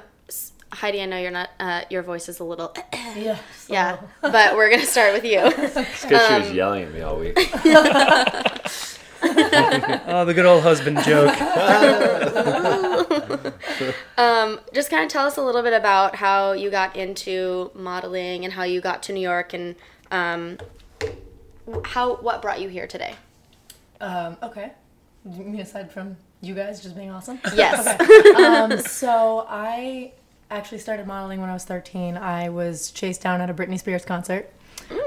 Heidi, 0.74 1.02
I 1.02 1.06
know 1.08 1.18
you're 1.18 1.32
not. 1.32 1.50
Uh, 1.60 1.82
your 1.90 2.04
voice 2.04 2.30
is 2.30 2.40
a 2.40 2.44
little. 2.44 2.72
Yeah. 3.18 3.38
yeah, 3.68 3.98
but 4.22 4.56
we're 4.56 4.70
gonna 4.70 4.86
start 4.86 5.12
with 5.14 5.26
you. 5.26 5.40
It's 5.44 6.04
because 6.06 6.28
she 6.28 6.34
Um, 6.36 6.42
was 6.44 6.52
yelling 6.54 6.84
at 6.84 6.94
me 6.94 7.02
all 7.02 7.18
week. 7.18 7.34
oh, 9.24 10.24
the 10.26 10.34
good 10.34 10.46
old 10.46 10.62
husband 10.64 10.98
joke. 11.04 11.36
Um, 14.18 14.60
just 14.74 14.90
kind 14.90 15.04
of 15.04 15.10
tell 15.10 15.26
us 15.26 15.38
a 15.38 15.42
little 15.42 15.64
bit 15.64 15.74
about 15.74 16.16
how 16.16 16.54
you 16.54 16.70
got 16.70 16.96
into 16.96 17.72
modeling 17.74 18.46
and 18.46 18.54
how 18.54 18.64
you 18.64 18.82
got 18.82 19.04
to 19.04 19.14
New 19.14 19.22
York 19.22 19.54
and 19.54 19.76
um, 20.12 20.58
how 21.86 22.16
what 22.18 22.42
brought 22.42 22.62
you 22.62 22.70
here 22.70 22.88
today. 22.88 23.16
Um, 24.00 24.38
okay. 24.44 24.72
You 25.26 25.44
mean 25.44 25.60
aside 25.60 25.92
from 25.92 26.18
you 26.42 26.56
guys 26.56 26.82
just 26.82 26.96
being 26.96 27.12
awesome? 27.12 27.40
Yes. 27.56 28.00
um, 28.36 28.80
so 28.80 29.46
I 29.48 30.14
actually 30.50 30.80
started 30.80 31.08
modeling 31.08 31.40
when 31.40 31.50
I 31.50 31.54
was 31.54 31.66
13. 31.66 32.18
I 32.18 32.50
was 32.50 32.92
chased 32.92 33.22
down 33.22 33.42
at 33.42 33.50
a 33.50 33.54
Britney 33.54 33.80
Spears 33.80 34.04
concert 34.04 34.52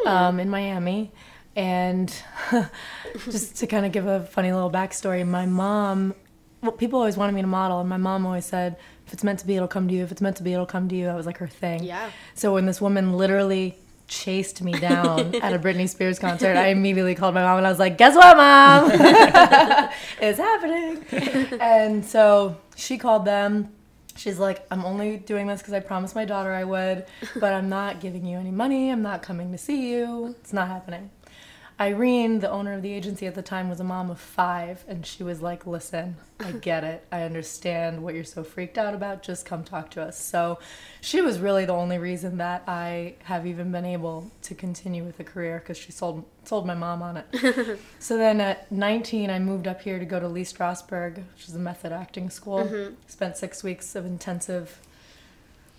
um, 0.07 0.41
in 0.41 0.49
Miami. 0.49 1.13
And 1.57 2.13
just 3.25 3.57
to 3.57 3.67
kind 3.67 3.87
of 3.87 3.93
give 3.93 4.07
a 4.07 4.25
funny 4.25 4.53
little 4.53 4.71
backstory, 4.71 5.27
my 5.27 5.47
mom, 5.47 6.15
well, 6.65 6.73
people 6.73 6.99
always 6.99 7.17
wanted 7.17 7.33
me 7.33 7.43
to 7.43 7.47
model, 7.47 7.81
and 7.81 7.89
my 7.89 7.99
mom 7.99 8.25
always 8.25 8.47
said, 8.47 8.77
if 9.07 9.13
it's 9.13 9.23
meant 9.23 9.39
to 9.41 9.47
be, 9.47 9.55
it'll 9.57 9.69
come 9.69 9.87
to 9.89 9.95
you. 9.95 10.03
If 10.03 10.13
it's 10.13 10.23
meant 10.23 10.37
to 10.39 10.43
be, 10.43 10.55
it'll 10.55 10.65
come 10.65 10.89
to 10.89 10.97
you. 10.97 11.05
That 11.05 11.17
was 11.17 11.27
like 11.27 11.39
her 11.39 11.47
thing. 11.47 11.85
Yeah. 11.85 12.11
So 12.35 12.55
when 12.55 12.65
this 12.65 12.81
woman 12.81 13.13
literally 13.13 13.77
chased 14.09 14.63
me 14.63 14.73
down 14.73 15.35
at 15.43 15.53
a 15.53 15.59
Britney 15.59 15.89
Spears 15.89 16.19
concert, 16.19 16.57
I 16.57 16.69
immediately 16.69 17.15
called 17.15 17.35
my 17.35 17.43
mom 17.43 17.59
and 17.59 17.67
I 17.67 17.71
was 17.71 17.79
like, 17.79 17.99
"Guess 17.99 18.17
what, 18.17 18.37
mom? 18.37 18.91
it's 20.21 20.39
happening." 20.39 21.05
and 21.61 22.05
so 22.05 22.57
she 22.77 22.97
called 22.97 23.27
them. 23.27 23.69
She's 24.17 24.39
like, 24.39 24.67
"I'm 24.71 24.85
only 24.85 25.19
doing 25.19 25.47
this 25.47 25.61
because 25.61 25.75
I 25.75 25.81
promised 25.81 26.15
my 26.15 26.25
daughter 26.25 26.53
I 26.53 26.65
would, 26.65 27.05
but 27.37 27.53
I'm 27.53 27.69
not 27.69 28.01
giving 28.01 28.25
you 28.25 28.39
any 28.39 28.51
money. 28.51 28.91
I'm 28.91 29.03
not 29.03 29.23
coming 29.23 29.53
to 29.53 29.59
see 29.59 29.91
you. 29.91 30.35
It's 30.41 30.53
not 30.53 30.69
happening." 30.69 31.11
Irene, 31.81 32.39
the 32.39 32.51
owner 32.51 32.73
of 32.75 32.83
the 32.83 32.93
agency 32.93 33.27
at 33.27 33.35
the 33.35 33.43
time, 33.43 33.69
was 33.69 33.81
a 33.81 33.85
mom 33.85 34.09
of 34.09 34.21
five, 34.21 34.85
and 34.87 35.05
she 35.05 35.25
was 35.25 35.43
like, 35.43 35.67
Listen, 35.67 36.17
I 36.39 36.53
get 36.53 36.85
it. 36.85 37.05
I 37.11 37.23
understand 37.23 38.03
what 38.03 38.15
you're 38.15 38.23
so 38.23 38.45
freaked 38.45 38.79
out 38.79 38.95
about. 38.95 39.23
Just 39.25 39.45
come 39.45 39.65
talk 39.65 39.91
to 39.93 40.03
us. 40.03 40.17
So 40.17 40.61
she 41.01 41.21
was 41.21 41.41
really 41.41 41.65
the 41.65 41.73
only 41.73 41.99
reason 41.99 42.37
that 42.39 42.63
I 42.69 43.15
have 43.25 43.45
even 43.47 43.73
been 43.73 43.85
able 43.85 44.31
to 44.43 44.55
continue 44.55 45.03
with 45.03 45.17
the 45.17 45.25
career 45.25 45.59
because 45.59 45.77
she 45.77 45.91
sold, 45.91 46.25
sold 46.45 46.65
my 46.65 46.75
mom 46.75 47.03
on 47.03 47.17
it. 47.17 47.79
so 47.99 48.17
then 48.17 48.41
at 48.41 48.71
19, 48.71 49.29
I 49.31 49.41
moved 49.41 49.67
up 49.67 49.83
here 49.83 49.99
to 49.99 50.05
go 50.05 50.21
to 50.21 50.29
Lee 50.29 50.45
Strasberg, 50.45 51.17
which 51.35 51.49
is 51.49 51.57
a 51.57 51.59
method 51.59 51.91
acting 51.91 52.31
school. 52.31 52.95
Spent 53.09 53.37
six 53.37 53.65
weeks 53.65 53.97
of 53.97 54.07
intensive 54.07 54.79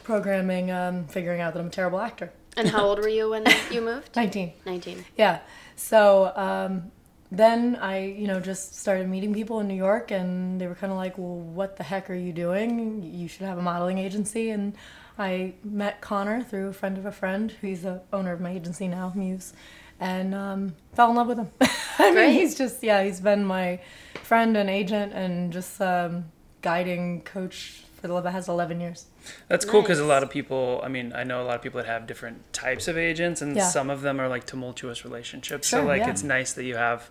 programming, 0.04 0.72
um, 0.72 1.06
figuring 1.06 1.42
out 1.42 1.54
that 1.54 1.60
I'm 1.60 1.68
a 1.68 1.72
terrible 1.72 2.00
actor. 2.00 2.32
and 2.58 2.68
how 2.70 2.86
old 2.86 3.00
were 3.00 3.08
you 3.08 3.30
when 3.30 3.46
you 3.72 3.82
moved? 3.82 4.16
19. 4.16 4.54
Nineteen. 4.66 5.06
Yeah. 5.18 5.40
So 5.76 6.32
um, 6.36 6.92
then 7.32 7.76
I, 7.76 8.06
you 8.06 8.28
know, 8.28 8.40
just 8.40 8.80
started 8.80 9.08
meeting 9.10 9.34
people 9.34 9.60
in 9.60 9.68
New 9.68 9.76
York, 9.76 10.12
and 10.12 10.60
they 10.60 10.68
were 10.68 10.76
kind 10.76 10.92
of 10.92 10.98
like, 10.98 11.18
"Well, 11.18 11.38
what 11.38 11.78
the 11.78 11.84
heck 11.84 12.10
are 12.10 12.16
you 12.16 12.32
doing? 12.32 13.04
You 13.04 13.28
should 13.28 13.46
have 13.46 13.58
a 13.58 13.62
modeling 13.62 13.98
agency." 13.98 14.50
And 14.50 14.76
I 15.18 15.54
met 15.64 16.02
Connor 16.02 16.44
through 16.44 16.68
a 16.70 16.74
friend 16.74 16.98
of 16.98 17.06
a 17.06 17.12
friend, 17.12 17.52
who's 17.62 17.82
the 17.82 18.02
owner 18.14 18.32
of 18.32 18.42
my 18.42 18.52
agency 18.52 18.88
now, 18.88 19.12
Muse, 19.16 19.54
and 20.00 20.34
um, 20.36 20.76
fell 20.94 21.10
in 21.10 21.16
love 21.16 21.28
with 21.28 21.40
him. 21.40 21.52
I 22.00 22.12
Great. 22.12 22.28
mean, 22.28 22.34
he's 22.34 22.56
just 22.56 22.84
yeah, 22.84 23.04
he's 23.04 23.20
been 23.20 23.46
my 23.46 23.80
friend 24.24 24.56
and 24.56 24.70
agent, 24.70 25.14
and 25.14 25.52
just 25.52 25.82
um, 25.82 26.26
guiding 26.62 27.22
coach 27.22 27.84
for 27.96 28.08
the 28.08 28.32
has 28.32 28.48
11 28.48 28.80
years. 28.82 29.06
That's 29.48 29.66
cool 29.66 29.82
because 29.82 30.00
a 30.00 30.06
lot 30.06 30.24
of 30.24 30.30
people, 30.30 30.82
I 30.84 30.88
mean, 30.88 31.14
I 31.14 31.24
know 31.24 31.42
a 31.42 31.46
lot 31.46 31.56
of 31.56 31.62
people 31.62 31.82
that 31.82 31.88
have 31.88 32.08
different 32.08 32.52
types 32.54 32.88
of 32.88 32.98
agents, 32.98 33.42
and 33.42 33.56
Yeah. 33.56 33.68
some 33.68 33.90
of 33.90 34.02
them 34.02 34.20
are 34.20 34.28
like 34.28 34.46
tumultuous 34.46 35.04
relationships. 35.04 35.68
Sure, 35.68 35.82
so, 35.82 35.86
like, 35.86 36.02
yeah. 36.02 36.10
it's 36.10 36.24
nice 36.24 36.54
that 36.54 36.64
you 36.64 36.76
have 36.76 37.10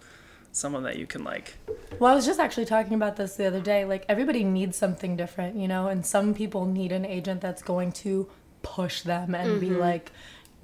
someone 0.52 0.84
that 0.84 0.98
you 0.98 1.06
can, 1.06 1.24
like, 1.24 1.56
Well, 1.98 2.12
I 2.12 2.14
was 2.14 2.26
just 2.26 2.40
actually 2.40 2.66
talking 2.66 2.94
about 2.94 3.16
this 3.16 3.36
the 3.36 3.46
other 3.46 3.60
day. 3.60 3.84
Like 3.84 4.04
everybody 4.08 4.44
needs 4.44 4.76
something 4.76 5.16
different, 5.16 5.56
you 5.56 5.68
know, 5.68 5.88
and 5.88 6.04
some 6.04 6.34
people 6.34 6.66
need 6.66 6.92
an 6.92 7.04
agent 7.04 7.40
that's 7.40 7.62
going 7.62 7.92
to 7.92 8.28
push 8.62 9.02
them 9.02 9.34
and 9.34 9.60
be 9.60 9.68
mm-hmm. 9.68 9.80
like, 9.80 10.12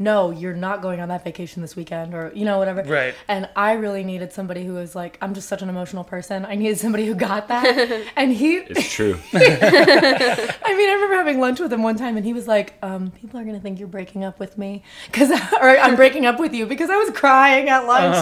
"No, 0.01 0.31
you're 0.31 0.55
not 0.55 0.83
going 0.83 0.99
on 0.99 1.09
that 1.11 1.23
vacation 1.23 1.63
this 1.63 1.77
weekend," 1.77 2.15
or 2.15 2.33
you 2.35 2.45
know, 2.45 2.59
whatever. 2.59 2.83
Right. 2.83 3.15
And 3.29 3.49
I 3.55 3.73
really 3.75 4.03
needed 4.03 4.33
somebody 4.33 4.65
who 4.65 4.73
was 4.75 4.97
like, 4.97 5.19
"I'm 5.21 5.35
just 5.35 5.49
such 5.49 5.63
an 5.63 5.69
emotional 5.69 6.03
person. 6.03 6.45
I 6.45 6.57
needed 6.57 6.79
somebody 6.79 7.07
who 7.07 7.15
got 7.15 7.47
that." 7.49 8.05
and 8.17 8.33
he, 8.33 8.57
It's 8.57 8.91
true. 8.91 9.19
I 9.33 10.75
mean, 10.77 10.89
I 10.89 10.93
remember 10.95 11.15
having 11.15 11.39
lunch 11.39 11.61
with 11.61 11.73
him 11.73 11.83
one 11.83 11.97
time, 11.97 12.17
and 12.17 12.25
he 12.25 12.33
was 12.33 12.49
like, 12.49 12.75
um, 12.83 13.11
"People 13.13 13.39
are 13.39 13.45
gonna 13.45 13.61
think 13.61 13.79
you're 13.79 13.89
breaking 13.89 14.25
up 14.25 14.41
with 14.41 14.59
me, 14.59 14.83
because 15.07 15.31
or 15.61 15.79
I'm 15.79 15.95
breaking 15.97 16.27
up 16.27 16.41
with 16.41 16.55
you 16.55 16.67
because 16.67 16.91
I 16.91 16.97
was 16.97 17.11
crying 17.11 17.69
at 17.69 17.87
lunch." 17.87 18.17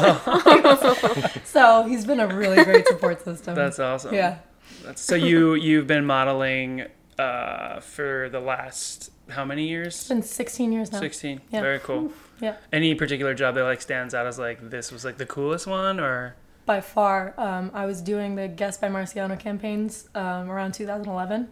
so 1.45 1.85
he's 1.85 2.05
been 2.05 2.21
a 2.21 2.27
really 2.27 2.63
great 2.65 2.87
support 2.87 3.25
system. 3.25 3.55
that's 3.55 3.79
awesome. 3.79 4.15
yeah. 4.15 4.39
That's, 4.85 5.03
so, 5.03 5.15
you, 5.15 5.55
you've 5.55 5.87
been 5.87 6.07
modeling 6.07 6.87
uh, 7.19 7.81
for 7.81 8.29
the 8.31 8.41
last 8.41 9.11
how 9.29 9.45
many 9.45 9.69
years? 9.69 9.95
It's 9.95 10.09
been 10.09 10.23
16 10.23 10.73
years 10.73 10.93
now. 10.93 11.01
16. 11.01 11.41
Yeah. 11.51 11.61
Very 11.61 11.79
cool. 11.81 12.13
Yeah, 12.41 12.57
Any 12.73 12.95
particular 12.95 13.35
job 13.35 13.57
that, 13.57 13.65
like, 13.65 13.81
stands 13.81 14.15
out 14.15 14.27
as, 14.27 14.39
like, 14.39 14.71
this 14.71 14.93
was, 14.93 15.05
like, 15.05 15.19
the 15.19 15.27
coolest 15.27 15.67
one, 15.67 15.99
or? 15.99 16.37
by 16.67 16.81
far. 16.83 17.35
Um, 17.39 17.71
I 17.73 17.87
was 17.87 18.03
doing 18.03 18.37
the 18.37 18.47
Guess 18.47 18.77
by 18.77 18.89
Marciano 18.89 19.39
campaigns 19.39 20.09
um, 20.15 20.51
around 20.51 20.73
2011, 20.75 21.49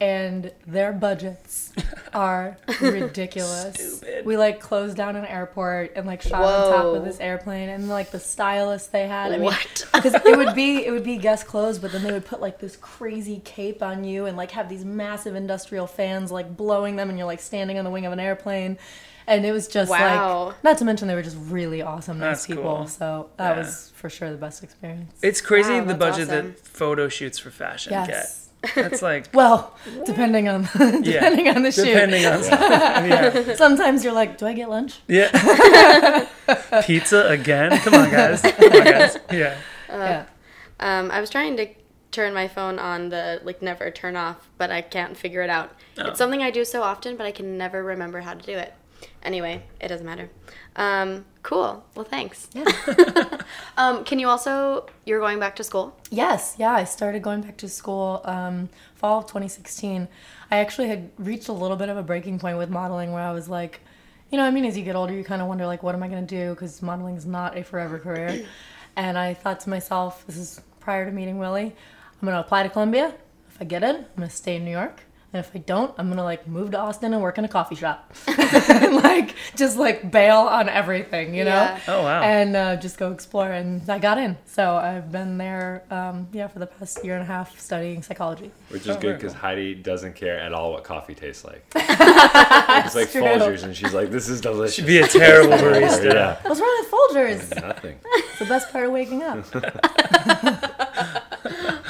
and 0.00 0.52
their 0.66 0.92
budgets 0.92 1.72
are 2.12 2.56
ridiculous. 2.80 3.96
Stupid. 3.98 4.26
We 4.26 4.36
like 4.36 4.60
closed 4.60 4.96
down 4.96 5.16
an 5.16 5.24
airport 5.24 5.92
and 5.96 6.06
like 6.06 6.22
shot 6.22 6.42
on 6.42 6.68
top 6.70 6.94
of 6.96 7.04
this 7.04 7.18
airplane, 7.20 7.68
and 7.68 7.88
like 7.88 8.10
the 8.10 8.20
stylist 8.20 8.92
they 8.92 9.06
had. 9.08 9.32
I 9.32 9.36
mean, 9.36 9.44
What? 9.44 9.86
because 9.94 10.14
it 10.14 10.36
would 10.36 10.54
be 10.54 10.84
it 10.84 10.90
would 10.90 11.04
be 11.04 11.16
Guess 11.16 11.44
clothes, 11.44 11.78
but 11.78 11.92
then 11.92 12.02
they 12.02 12.12
would 12.12 12.26
put 12.26 12.40
like 12.40 12.58
this 12.58 12.76
crazy 12.76 13.40
cape 13.44 13.82
on 13.82 14.04
you 14.04 14.26
and 14.26 14.36
like 14.36 14.50
have 14.52 14.68
these 14.68 14.84
massive 14.84 15.34
industrial 15.34 15.86
fans 15.86 16.30
like 16.30 16.56
blowing 16.56 16.96
them, 16.96 17.08
and 17.08 17.18
you're 17.18 17.26
like 17.26 17.40
standing 17.40 17.78
on 17.78 17.84
the 17.84 17.90
wing 17.90 18.06
of 18.06 18.12
an 18.12 18.20
airplane. 18.20 18.78
And 19.28 19.44
it 19.44 19.50
was 19.50 19.66
just 19.66 19.90
Wow. 19.90 20.44
like, 20.50 20.62
not 20.62 20.78
to 20.78 20.84
mention 20.84 21.08
they 21.08 21.16
were 21.16 21.22
just 21.22 21.36
really 21.48 21.82
awesome, 21.82 22.20
nice 22.20 22.36
That's 22.36 22.46
people. 22.46 22.62
cool. 22.62 22.86
So 22.86 23.28
that 23.38 23.56
Yeah. 23.56 23.62
was 23.64 23.90
for 23.96 24.08
sure 24.08 24.30
the 24.30 24.36
best 24.36 24.62
experience. 24.62 25.18
It's 25.20 25.40
crazy 25.40 25.72
Wow, 25.80 25.84
the 25.84 25.94
budget 25.94 26.28
awesome. 26.28 26.52
that 26.52 26.60
photo 26.60 27.08
shoots 27.08 27.36
for 27.36 27.50
fashion 27.50 27.92
Yes. 27.92 28.06
get. 28.06 28.45
That's 28.74 29.02
like, 29.02 29.28
Well, 29.34 29.76
depending 30.04 30.48
on 30.48 30.62
depending 31.02 31.48
on 31.48 31.62
the 31.62 31.72
shoot. 31.72 31.84
depending 31.86 32.26
on 32.26 32.42
yeah. 32.44 33.54
Sometimes 33.54 34.04
you're 34.04 34.12
like, 34.12 34.38
do 34.38 34.46
I 34.46 34.52
get 34.52 34.68
lunch? 34.68 35.00
Yeah. 35.08 36.26
Pizza 36.84 37.28
again? 37.28 37.78
Come 37.78 37.94
on, 37.94 38.10
guys. 38.10 38.42
Come 38.42 38.72
on, 38.72 38.84
guys. 38.84 39.18
Yeah. 39.30 39.56
yeah. 39.88 40.26
Um, 40.80 41.10
I 41.10 41.20
was 41.20 41.30
trying 41.30 41.56
to 41.56 41.68
turn 42.10 42.32
my 42.32 42.48
phone 42.48 42.78
on 42.78 43.08
the 43.10 43.40
like 43.44 43.60
never 43.62 43.90
turn 43.90 44.16
off, 44.16 44.48
but 44.58 44.70
I 44.70 44.80
can't 44.82 45.16
figure 45.16 45.42
it 45.42 45.50
out. 45.50 45.74
Oh. 45.98 46.08
It's 46.08 46.18
something 46.18 46.42
I 46.42 46.50
do 46.50 46.64
so 46.64 46.82
often, 46.82 47.16
but 47.16 47.26
I 47.26 47.30
can 47.32 47.58
never 47.58 47.82
remember 47.82 48.20
how 48.20 48.34
to 48.34 48.44
do 48.44 48.56
it. 48.56 48.74
Anyway, 49.22 49.62
it 49.80 49.88
doesn't 49.88 50.06
matter. 50.06 50.30
Um, 50.76 51.24
cool. 51.42 51.84
Well, 51.94 52.04
thanks. 52.04 52.48
Yeah. 52.54 52.64
Um, 53.78 54.04
can 54.04 54.18
you 54.18 54.28
also 54.28 54.86
you're 55.04 55.20
going 55.20 55.38
back 55.38 55.54
to 55.56 55.64
school? 55.64 55.94
Yes, 56.10 56.56
yeah. 56.58 56.72
I 56.72 56.84
started 56.84 57.22
going 57.22 57.42
back 57.42 57.58
to 57.58 57.68
school 57.68 58.22
um, 58.24 58.70
fall 58.94 59.18
of 59.18 59.26
2016. 59.26 60.08
I 60.50 60.56
actually 60.56 60.88
had 60.88 61.10
reached 61.18 61.48
a 61.48 61.52
little 61.52 61.76
bit 61.76 61.90
of 61.90 61.96
a 61.96 62.02
breaking 62.02 62.38
point 62.38 62.56
with 62.56 62.70
modeling 62.70 63.12
where 63.12 63.22
I 63.22 63.32
was 63.32 63.48
like, 63.48 63.80
you 64.30 64.38
know, 64.38 64.44
I 64.44 64.50
mean, 64.50 64.64
as 64.64 64.76
you 64.76 64.82
get 64.82 64.96
older, 64.96 65.12
you 65.12 65.24
kind 65.24 65.42
of 65.42 65.48
wonder 65.48 65.66
like, 65.66 65.82
what 65.82 65.94
am 65.94 66.02
I 66.02 66.08
going 66.08 66.26
to 66.26 66.34
do? 66.34 66.50
Because 66.54 66.80
modeling 66.82 67.16
is 67.16 67.26
not 67.26 67.56
a 67.56 67.62
forever 67.62 67.98
career. 67.98 68.46
and 68.96 69.18
I 69.18 69.34
thought 69.34 69.60
to 69.60 69.70
myself, 69.70 70.26
this 70.26 70.36
is 70.36 70.60
prior 70.80 71.04
to 71.04 71.12
meeting 71.12 71.38
Willie, 71.38 71.74
I'm 72.20 72.26
going 72.26 72.34
to 72.34 72.40
apply 72.40 72.62
to 72.62 72.68
Columbia. 72.70 73.14
If 73.50 73.60
I 73.60 73.64
get 73.64 73.82
in, 73.82 73.96
I'm 73.96 74.06
going 74.16 74.28
to 74.28 74.34
stay 74.34 74.56
in 74.56 74.64
New 74.64 74.70
York. 74.70 75.02
And 75.32 75.44
if 75.44 75.50
I 75.54 75.58
don't, 75.58 75.92
I'm 75.98 76.08
gonna 76.08 76.22
like 76.22 76.46
move 76.46 76.70
to 76.70 76.78
Austin 76.78 77.12
and 77.12 77.20
work 77.20 77.36
in 77.36 77.44
a 77.44 77.48
coffee 77.48 77.74
shop, 77.74 78.14
and 78.28 78.94
like 78.96 79.34
just 79.56 79.76
like 79.76 80.10
bail 80.10 80.38
on 80.38 80.68
everything, 80.68 81.34
you 81.34 81.44
know 81.44 81.50
Yeah. 81.50 81.80
Oh, 81.88 82.02
wow. 82.04 82.22
and 82.22 82.56
uh, 82.56 82.76
just 82.76 82.96
go 82.96 83.10
explore. 83.10 83.50
And 83.50 83.88
I 83.90 83.98
got 83.98 84.18
in, 84.18 84.38
so 84.46 84.76
I've 84.76 85.10
been 85.12 85.36
there, 85.36 85.82
um, 85.90 86.28
yeah, 86.32 86.46
for 86.46 86.58
the 86.60 86.66
past 86.66 87.04
year 87.04 87.14
and 87.14 87.22
a 87.22 87.26
half 87.26 87.58
studying 87.60 88.02
psychology. 88.02 88.50
Which 88.70 88.82
is 88.82 88.96
Oh, 88.96 88.98
good 89.00 89.16
because. 89.16 89.34
Heidi 89.34 89.74
doesn't 89.74 90.14
care 90.14 90.38
at 90.38 90.54
all 90.54 90.72
what 90.72 90.84
coffee 90.84 91.14
tastes 91.14 91.44
like. 91.44 91.64
it's 91.74 92.94
like 92.94 93.10
true. 93.10 93.22
Folgers, 93.22 93.64
and 93.64 93.76
she's 93.76 93.92
like, 93.92 94.10
"This 94.10 94.28
is 94.28 94.40
delicious." 94.40 94.76
She'd 94.76 94.86
be 94.86 94.98
a 95.00 95.08
terrible 95.08 95.52
barista. 95.58 96.14
yeah, 96.14 96.36
What's 96.48 96.60
wrong 96.60 96.76
with 96.80 96.90
Folgers? 96.90 97.62
nothing. 97.62 97.98
It's 98.14 98.38
the 98.38 98.46
best 98.46 98.72
part 98.72 98.86
of 98.86 98.92
waking 98.92 99.22
up. 99.24 99.44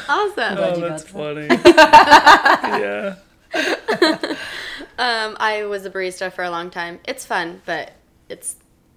Awesome. 0.08 0.56
Glad 0.56 0.58
Oh, 0.58 0.74
you 0.76 0.88
that's 0.88 1.04
funny. 1.04 1.46
yeah. 1.50 3.16
Um, 4.98 5.36
I 5.38 5.64
was 5.66 5.84
a 5.84 5.90
barista 5.90 6.32
for 6.32 6.42
a 6.42 6.50
long 6.50 6.70
time. 6.70 7.00
It's 7.06 7.26
fun, 7.26 7.60
but 7.66 7.92
it's 8.30 8.56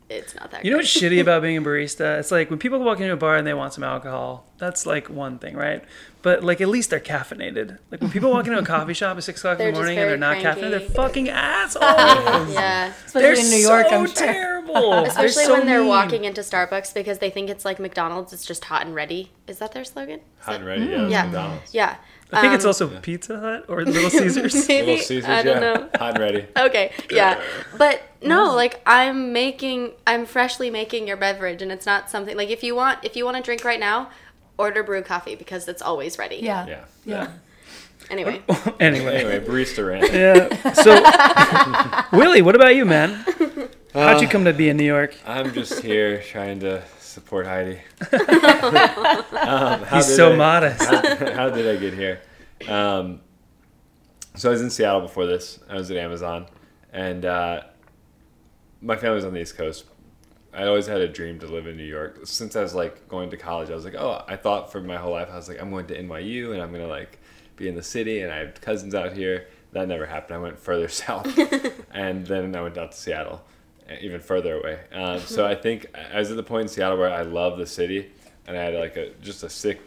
it's 0.10 0.34
not 0.34 0.50
that. 0.51 0.63
You 0.63 0.72
know 0.72 0.78
what's 0.78 0.89
shitty 0.96 1.20
about 1.20 1.42
being 1.44 1.58
a 1.58 1.62
barista? 1.62 2.20
It's 2.20 2.32
like 2.32 2.50
when 2.50 2.58
people 2.58 2.80
walk 2.80 3.01
into 3.01 3.12
a 3.12 3.18
bar 3.18 3.36
and 3.36 3.46
they 3.46 3.54
want 3.54 3.74
some 3.74 3.84
alcohol, 3.84 4.46
that's 4.58 4.86
like 4.86 5.10
one 5.10 5.39
thing, 5.39 5.58
right? 5.58 5.84
But 6.22 6.42
like 6.42 6.62
at 6.62 6.70
least 6.70 6.89
they're 6.89 7.01
caffeinated. 7.01 7.80
Like 7.92 8.00
when 8.00 8.10
people 8.12 8.32
walk 8.32 8.48
into 8.48 8.58
a 8.58 8.63
coffee 8.66 8.94
shop 8.94 9.18
at 9.18 9.24
six 9.25 9.42
o'clock 9.42 9.54
in 9.54 9.58
They're 9.58 9.72
the 9.74 9.78
morning 9.78 9.98
and 9.98 10.10
they're 10.10 10.18
very 10.18 10.42
not 10.42 10.58
caffeinated, 10.58 10.70
they're 10.72 10.89
fucking 10.89 11.30
assholes. 11.30 12.54
Yeah. 12.54 12.94
Especially 13.06 13.22
they're 13.22 13.39
in 13.39 13.50
New 13.50 13.58
York, 13.58 13.88
so 13.89 13.96
I'm 14.00 14.06
sure. 14.06 14.16
terrible. 14.16 14.94
Especially 15.04 15.44
so 15.46 15.54
when 15.54 15.66
they're 15.66 15.80
mean. 15.82 15.89
walking 15.89 16.24
into 16.24 16.42
Starbucks 16.42 16.94
because 16.94 17.20
they 17.20 17.30
think 17.30 17.50
it's 17.50 17.66
like 17.66 17.78
McDonald's. 17.80 18.32
It's 18.32 18.46
just 18.46 18.63
hot 18.66 18.86
and 18.86 18.96
ready. 18.96 19.32
Is 19.48 19.60
that 19.60 19.74
their 19.74 19.84
slogan? 19.84 20.20
Is 20.20 20.46
Hot 20.46 20.51
that- 20.54 20.56
and 20.62 20.66
ready, 20.66 20.86
yeah. 20.86 21.08
Yeah. 21.10 21.24
McDonald's. 21.25 21.74
Yeah. 21.74 21.98
I 22.31 22.41
think 22.41 22.53
it's 22.53 22.63
Um, 22.63 22.69
also 22.69 22.88
Pizza 23.01 23.39
Hut 23.39 23.65
or 23.67 23.83
Little 23.83 24.09
Caesars. 24.09 24.53
Maybe 24.67 24.86
Little 24.88 25.03
Caesars, 25.03 25.25
I 25.29 25.41
don't 25.41 25.62
yeah. 25.62 25.74
know. 25.74 25.89
Hot 25.98 26.09
and 26.15 26.19
ready. 26.19 26.45
Okay, 26.57 26.91
yeah, 27.09 27.41
but 27.77 28.01
no, 28.21 28.55
like 28.55 28.81
I'm 28.86 29.33
making, 29.33 29.93
I'm 30.05 30.25
freshly 30.25 30.69
making 30.69 31.07
your 31.07 31.17
beverage, 31.17 31.62
and 31.62 31.71
it's 31.71 31.86
not 31.88 32.09
something 32.09 32.38
like 32.38 32.50
if 32.50 32.63
you 32.63 32.75
want, 32.75 33.00
if 33.03 33.15
you 33.15 33.25
want 33.25 33.38
to 33.38 33.43
drink 33.43 33.63
right 33.65 33.79
now, 33.79 34.09
order 34.57 34.83
brew 34.83 35.01
coffee 35.01 35.36
because 35.36 35.67
it's 35.67 35.81
always 35.81 36.19
ready. 36.19 36.38
Yeah. 36.38 36.67
Yeah. 36.67 36.86
Yeah. 37.05 37.31
Anyway, 38.12 38.41
anyway. 38.79 39.15
Anyway, 39.24 39.39
barista 39.45 39.88
rant. 39.88 40.12
Yeah. 40.13 40.74
So, 40.74 42.17
Willie, 42.17 42.41
what 42.41 42.55
about 42.55 42.75
you, 42.75 42.86
man? 42.86 43.25
How'd 43.93 44.21
you 44.21 44.27
come 44.27 44.45
to 44.45 44.53
be 44.53 44.69
in 44.69 44.77
New 44.77 44.83
York? 44.86 45.15
I'm 45.25 45.53
just 45.53 45.81
here 45.81 46.21
trying 46.21 46.59
to 46.62 46.83
support 47.10 47.46
Heidi. 47.46 47.80
um, 49.38 49.86
He's 49.86 50.16
so 50.16 50.34
I- 50.34 50.36
modest. 50.36 50.84
how, 50.86 51.34
how 51.34 51.50
did 51.50 51.68
I 51.68 51.80
get 51.80 51.94
here? 51.94 52.22
Um, 52.68 53.22
so 54.36 54.50
I 54.50 54.51
was 54.54 54.62
in 54.62 54.70
Seattle 54.70 55.01
before 55.01 55.25
this. 55.25 55.60
I 55.70 55.75
was 55.75 55.89
at 55.92 55.98
Amazon, 55.98 56.46
and 56.94 57.25
uh, 57.25 57.62
my 58.82 58.96
family 58.96 59.16
was 59.16 59.25
on 59.25 59.34
the 59.34 59.42
East 59.42 59.58
Coast. 59.58 59.86
I 60.54 60.66
always 60.66 60.88
had 60.88 61.01
a 61.01 61.08
dream 61.08 61.39
to 61.39 61.48
live 61.48 61.68
in 61.68 61.78
New 61.78 61.84
York. 61.86 62.20
Since 62.24 62.56
I 62.56 62.62
was 62.63 62.74
like 62.74 63.08
going 63.08 63.30
to 63.32 63.38
college, 63.38 63.70
I 63.70 63.75
was 63.75 63.86
like, 63.86 63.96
oh, 63.96 64.24
I 64.28 64.36
thought 64.36 64.72
for 64.72 64.82
my 64.82 64.98
whole 64.98 65.12
life, 65.12 65.30
I 65.32 65.36
was 65.36 65.48
like, 65.48 65.62
I'm 65.62 65.70
going 65.70 65.86
to 65.88 66.01
NYU 66.01 66.54
and 66.54 66.62
I'm 66.62 66.72
gonna 66.72 66.88
like 66.88 67.20
be 67.56 67.68
in 67.68 67.75
the 67.75 67.84
city, 67.84 68.22
and 68.22 68.32
I 68.32 68.38
have 68.38 68.60
cousins 68.62 68.96
out 68.96 69.13
here. 69.13 69.48
That 69.74 69.88
never 69.88 70.06
happened. 70.06 70.36
I 70.38 70.39
went 70.39 70.58
further 70.60 70.88
south, 71.04 71.28
and 71.92 72.25
then 72.25 72.56
I 72.56 72.62
went 72.62 72.78
out 72.78 72.92
to 72.94 72.98
Seattle, 72.98 73.42
even 74.01 74.19
further 74.22 74.60
away. 74.60 74.79
Um, 74.91 75.19
so 75.19 75.46
I 75.46 75.55
think 75.55 75.88
I 76.13 76.19
was 76.19 76.29
at 76.31 76.38
the 76.38 76.43
point 76.43 76.63
in 76.63 76.67
Seattle 76.67 76.98
where 76.98 77.12
I 77.13 77.22
love 77.24 77.58
the 77.58 77.65
city, 77.65 78.12
and 78.48 78.58
I 78.58 78.62
had 78.63 78.74
like 78.75 78.98
a 78.98 79.12
just 79.22 79.43
a 79.43 79.50
sick 79.50 79.81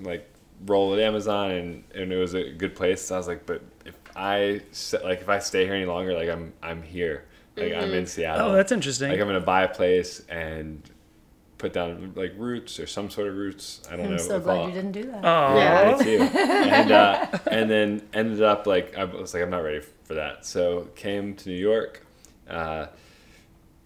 like 0.00 0.28
role 0.66 0.92
at 0.94 1.00
Amazon, 1.00 1.50
and, 1.50 1.84
and 1.94 2.12
it 2.12 2.16
was 2.16 2.34
a 2.34 2.50
good 2.50 2.74
place. 2.74 3.02
So 3.02 3.14
I 3.14 3.18
was 3.18 3.28
like, 3.28 3.46
but 3.46 3.62
if 3.84 3.94
I 4.16 4.60
like 5.04 5.20
if 5.20 5.28
I 5.28 5.38
stay 5.38 5.64
here 5.64 5.74
any 5.74 5.86
longer, 5.86 6.14
like 6.14 6.28
I'm 6.28 6.52
I'm 6.62 6.82
here, 6.82 7.24
like 7.56 7.72
I'm 7.72 7.92
in 7.92 8.06
Seattle. 8.06 8.50
Oh, 8.50 8.52
that's 8.52 8.72
interesting. 8.72 9.10
Like 9.10 9.20
I'm 9.20 9.26
gonna 9.26 9.40
buy 9.40 9.62
a 9.64 9.68
place 9.74 10.22
and 10.28 10.82
put 11.58 11.72
down 11.72 12.12
like 12.16 12.34
roots 12.36 12.80
or 12.80 12.86
some 12.88 13.08
sort 13.08 13.28
of 13.28 13.36
roots. 13.36 13.82
I 13.88 13.94
don't 13.96 14.06
know. 14.06 14.12
I'm 14.12 14.18
so 14.18 14.40
glad 14.40 14.58
I'll- 14.58 14.68
you 14.68 14.74
didn't 14.74 14.92
do 14.92 15.04
that. 15.04 15.24
Oh, 15.24 15.56
Yeah. 15.58 15.96
me 15.96 16.04
too. 16.04 16.18
And 16.72 16.90
uh, 16.92 17.26
and 17.50 17.70
then 17.70 18.02
ended 18.12 18.42
up 18.42 18.66
like 18.66 18.96
I 18.98 19.04
was 19.04 19.32
like 19.34 19.42
I'm 19.42 19.50
not 19.50 19.62
ready 19.62 19.80
for 20.04 20.14
that. 20.14 20.44
So 20.44 20.88
came 20.96 21.34
to 21.36 21.48
New 21.48 21.54
York, 21.56 22.04
uh, 22.48 22.86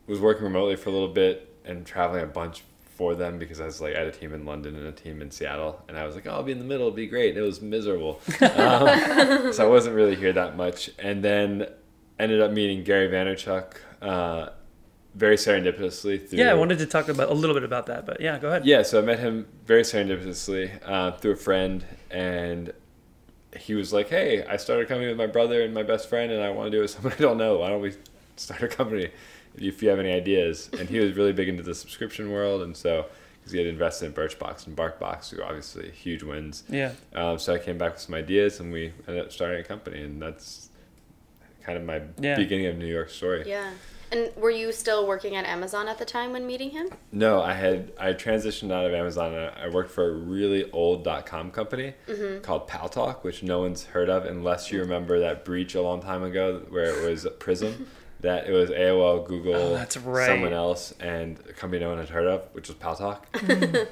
was 0.06 0.20
working 0.20 0.44
remotely 0.44 0.76
for 0.76 0.90
a 0.90 0.92
little 0.92 1.08
bit 1.08 1.52
and 1.64 1.84
traveling 1.84 2.22
a 2.22 2.26
bunch 2.26 2.62
for 2.96 3.14
them 3.14 3.38
because 3.38 3.60
I 3.60 3.66
was 3.66 3.80
like 3.80 3.94
I 3.94 3.98
had 3.98 4.08
a 4.08 4.12
team 4.12 4.32
in 4.32 4.46
London 4.46 4.74
and 4.74 4.86
a 4.86 4.92
team 4.92 5.20
in 5.20 5.30
Seattle, 5.30 5.82
and 5.88 5.98
I 5.98 6.06
was 6.06 6.14
like, 6.14 6.26
oh, 6.26 6.30
I'll 6.30 6.42
be 6.42 6.52
in 6.52 6.58
the 6.58 6.64
middle, 6.64 6.86
it'll 6.86 6.96
be 6.96 7.06
great. 7.06 7.30
And 7.30 7.38
it 7.38 7.46
was 7.46 7.60
miserable, 7.60 8.20
um, 8.40 9.52
so 9.52 9.58
I 9.60 9.66
wasn't 9.66 9.94
really 9.94 10.16
here 10.16 10.32
that 10.32 10.56
much. 10.56 10.90
And 10.98 11.22
then 11.22 11.68
ended 12.18 12.40
up 12.40 12.50
meeting 12.52 12.84
Gary 12.84 13.08
Vaynerchuk. 13.08 13.76
Uh, 14.00 14.50
very 15.14 15.36
serendipitously 15.36 16.28
through 16.28 16.38
yeah, 16.38 16.50
I 16.50 16.54
wanted 16.54 16.76
to 16.80 16.84
talk 16.84 17.08
about 17.08 17.30
a 17.30 17.32
little 17.32 17.54
bit 17.54 17.62
about 17.62 17.86
that, 17.86 18.04
but 18.04 18.20
yeah, 18.20 18.38
go 18.38 18.48
ahead. 18.48 18.66
yeah, 18.66 18.82
so 18.82 18.98
I 18.98 19.02
met 19.02 19.18
him 19.18 19.48
very 19.64 19.80
serendipitously 19.80 20.78
uh, 20.84 21.12
through 21.12 21.32
a 21.32 21.36
friend, 21.36 21.82
and 22.10 22.70
he 23.56 23.74
was 23.74 23.94
like, 23.94 24.10
"Hey, 24.10 24.44
I 24.44 24.58
started 24.58 24.84
a 24.84 24.86
company 24.86 25.08
with 25.08 25.16
my 25.16 25.26
brother 25.26 25.62
and 25.62 25.72
my 25.72 25.82
best 25.82 26.10
friend, 26.10 26.30
and 26.30 26.42
I 26.42 26.50
want 26.50 26.66
to 26.66 26.70
do 26.70 26.78
it 26.80 26.82
with 26.82 26.90
someone 26.90 27.14
I 27.14 27.16
don't 27.16 27.38
know. 27.38 27.60
Why 27.60 27.70
don't 27.70 27.80
we 27.80 27.94
start 28.36 28.62
a 28.62 28.68
company 28.68 29.08
if 29.58 29.82
you 29.82 29.88
have 29.88 29.98
any 29.98 30.12
ideas?" 30.12 30.70
And 30.78 30.88
he 30.88 30.98
was 30.98 31.12
really 31.14 31.32
big 31.32 31.48
into 31.48 31.62
the 31.62 31.74
subscription 31.74 32.30
world, 32.30 32.62
and 32.62 32.76
so 32.76 33.06
because 33.40 33.52
he 33.52 33.58
had 33.58 33.66
invested 33.68 34.06
in 34.06 34.12
Birchbox 34.12 34.66
and 34.66 34.76
BarkBox, 34.76 35.30
who 35.30 35.40
are 35.40 35.44
obviously 35.44 35.90
huge 35.90 36.22
wins. 36.24 36.64
Yeah. 36.68 36.92
Um, 37.14 37.38
so 37.38 37.54
I 37.54 37.58
came 37.58 37.78
back 37.78 37.92
with 37.92 38.00
some 38.02 38.14
ideas, 38.14 38.58
and 38.60 38.72
we 38.72 38.92
ended 39.06 39.24
up 39.24 39.30
starting 39.32 39.60
a 39.60 39.64
company, 39.64 40.02
and 40.02 40.20
that's 40.20 40.68
kind 41.62 41.78
of 41.78 41.84
my 41.84 42.02
Yeah. 42.20 42.36
beginning 42.36 42.66
of 42.66 42.76
New 42.76 42.86
York 42.86 43.08
story. 43.10 43.44
Yeah. 43.46 43.70
And 44.12 44.30
were 44.36 44.50
you 44.52 44.70
still 44.70 45.04
working 45.06 45.34
at 45.34 45.44
Amazon 45.46 45.88
at 45.88 45.98
the 45.98 46.04
time 46.04 46.32
when 46.32 46.46
meeting 46.46 46.70
him? 46.70 46.88
No, 47.10 47.40
I 47.42 47.54
had 47.54 47.92
I 47.98 48.12
transitioned 48.12 48.70
out 48.72 48.86
of 48.86 48.94
Amazon. 48.94 49.34
And 49.34 49.50
I 49.56 49.68
worked 49.68 49.90
for 49.90 50.08
a 50.08 50.12
really 50.12 50.70
old 50.70 51.02
dot 51.02 51.26
com 51.26 51.50
company 51.50 51.94
Mm-hmm. 52.06 52.40
called 52.42 52.68
Paltalk, 52.68 53.24
which 53.24 53.42
no 53.42 53.58
one's 53.60 53.84
heard 53.86 54.08
of 54.08 54.24
unless 54.24 54.70
you 54.70 54.78
remember 54.80 55.18
that 55.18 55.44
breach 55.44 55.74
a 55.74 55.82
long 55.82 56.00
time 56.00 56.22
ago 56.22 56.62
where 56.68 56.84
it 56.84 57.08
was 57.08 57.26
Prism. 57.40 57.88
that 58.26 58.46
it 58.46 58.52
was 58.52 58.70
AOL, 58.70 59.26
Google, 59.26 59.54
Oh, 59.54 59.72
that's 59.74 59.96
right. 59.96 60.26
someone 60.26 60.52
else, 60.52 60.92
and 61.00 61.38
a 61.48 61.52
company 61.52 61.80
no 61.80 61.88
one 61.88 61.98
had 61.98 62.08
heard 62.10 62.26
of, 62.26 62.42
which 62.52 62.68
was 62.68 62.76
Paltalk, 62.76 63.22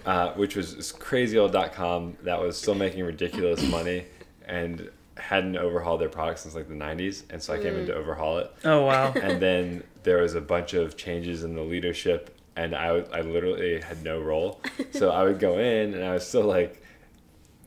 uh, 0.07 0.33
which 0.35 0.55
was 0.57 0.77
this 0.77 0.93
crazy 0.93 1.39
old 1.39 1.53
dot 1.53 1.73
com 1.73 2.17
that 2.23 2.41
was 2.41 2.57
still 2.59 2.75
making 2.75 3.05
ridiculous 3.05 3.63
money 3.71 4.05
and 4.47 4.91
hadn't 5.17 5.57
overhauled 5.57 6.01
their 6.01 6.09
product 6.09 6.41
since 6.41 6.55
like 6.55 6.69
the 6.69 6.75
90s. 6.75 7.23
And 7.31 7.41
so 7.43 7.55
I 7.55 7.59
came 7.59 7.75
in 7.77 7.87
to 7.87 7.95
overhaul 7.95 8.39
it 8.39 8.51
Oh 8.65 8.85
wow. 8.85 9.13
and 9.23 9.41
then 9.41 9.85
there 10.03 10.19
was 10.21 10.35
a 10.35 10.41
bunch 10.41 10.75
of 10.75 10.97
changes 10.97 11.45
in 11.45 11.55
the 11.55 11.63
leadership 11.63 12.37
and 12.57 12.75
I, 12.75 12.89
I 13.13 13.21
literally 13.23 13.81
had 13.81 14.03
no 14.05 14.21
role 14.21 14.61
so 14.93 15.11
i 15.11 15.25
would 15.25 15.41
go 15.41 15.59
in 15.59 15.95
and 15.95 16.05
i 16.05 16.13
was 16.15 16.25
still 16.27 16.45
like 16.45 16.83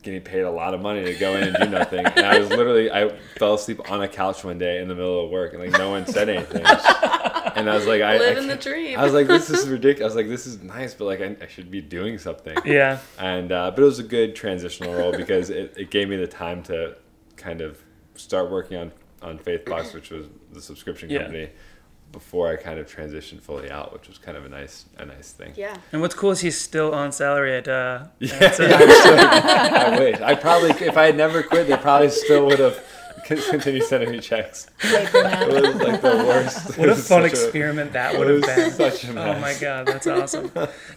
getting 0.08 0.22
paid 0.22 0.42
a 0.42 0.52
lot 0.52 0.74
of 0.74 0.82
money 0.82 1.04
to 1.04 1.14
go 1.16 1.36
in 1.36 1.44
and 1.44 1.56
do 1.56 1.70
nothing 1.70 2.06
and 2.06 2.26
i 2.26 2.40
was 2.40 2.50
literally 2.50 2.90
i 2.92 3.10
fell 3.38 3.54
asleep 3.54 3.92
on 3.92 4.02
a 4.02 4.08
couch 4.08 4.44
one 4.44 4.58
day 4.58 4.82
in 4.82 4.88
the 4.88 4.96
middle 4.96 5.24
of 5.24 5.30
work 5.30 5.54
and 5.54 5.62
like 5.62 5.72
no 5.72 5.90
one 5.90 6.06
said 6.06 6.30
anything 6.30 6.64
and 6.66 7.70
i 7.70 7.76
was 7.76 7.86
like 7.86 8.02
i, 8.02 8.16
I 8.16 8.18
Living 8.18 8.48
the 8.48 8.56
dream. 8.56 8.98
i 8.98 9.04
was 9.04 9.14
like 9.14 9.28
this 9.28 9.50
is 9.50 9.68
ridiculous 9.70 10.14
i 10.14 10.16
was 10.16 10.16
like 10.16 10.30
this 10.30 10.48
is 10.48 10.62
nice 10.62 10.94
but 10.94 11.06
like 11.06 11.22
i, 11.22 11.36
I 11.42 11.48
should 11.48 11.70
be 11.70 11.82
doing 11.82 12.18
something 12.18 12.58
yeah. 12.66 13.00
and 13.20 13.52
uh, 13.52 13.72
but 13.72 13.82
it 13.82 13.86
was 13.86 14.00
a 14.00 14.04
good 14.04 14.36
transitional 14.36 14.94
role 14.94 15.12
because 15.12 15.50
it, 15.50 15.74
it 15.78 15.92
gave 15.92 16.10
me 16.10 16.16
the 16.16 16.28
time 16.28 16.64
to 16.64 16.96
kind 17.36 17.62
of 17.62 17.80
start 18.16 18.50
working 18.50 18.78
on 18.78 18.92
on 19.22 19.40
Faithbox, 19.40 19.94
which 19.94 20.12
was 20.12 20.28
the 20.52 20.62
subscription 20.62 21.10
Yeah. 21.10 21.48
Company, 22.12 22.20
before 22.20 22.50
I 22.52 22.56
kind 22.56 22.80
of 22.80 22.88
transitioned 22.94 23.42
fully 23.42 23.70
out, 23.72 23.94
which 23.94 24.08
was 24.08 24.18
kind 24.18 24.38
of 24.38 24.46
a 24.46 24.50
nice 24.50 24.86
a 24.98 25.06
nice 25.06 25.32
thing. 25.32 25.54
yeah. 25.56 25.78
And 25.92 26.02
what's 26.02 26.16
cool 26.16 26.32
is 26.32 26.40
he's 26.42 26.60
still 26.60 26.94
on 26.94 27.12
salary 27.12 27.56
at. 27.58 27.68
Uh, 27.68 28.06
Yeah, 28.20 28.34
at, 28.36 28.60
uh, 28.60 28.66
I 29.96 30.00
wish. 30.00 30.20
I 30.22 30.36
probably, 30.36 30.72
if 30.72 30.98
I 30.98 31.06
had 31.06 31.16
never 31.18 31.44
quit, 31.44 31.68
they 31.68 31.78
probably 31.78 32.10
still 32.10 32.46
would 32.48 32.60
have 32.60 32.84
continued 33.26 33.84
sending 33.84 34.12
me 34.12 34.20
checks. 34.20 34.68
It 34.84 35.64
was 35.64 35.76
like 35.76 36.02
the 36.02 36.08
worst. 36.26 36.78
what 36.78 36.88
It 36.88 36.92
a 36.92 36.96
was 36.96 37.08
fun 37.08 37.24
such 37.24 37.32
experiment 37.32 37.94
that 37.94 38.18
would 38.18 38.28
have 38.30 38.42
been. 38.42 38.72
such 38.72 39.04
a 39.04 39.14
mess. 39.14 39.36
Oh 39.38 39.40
my 39.42 39.54
god, 39.60 39.86
that's 39.88 40.08
awesome. 40.08 40.52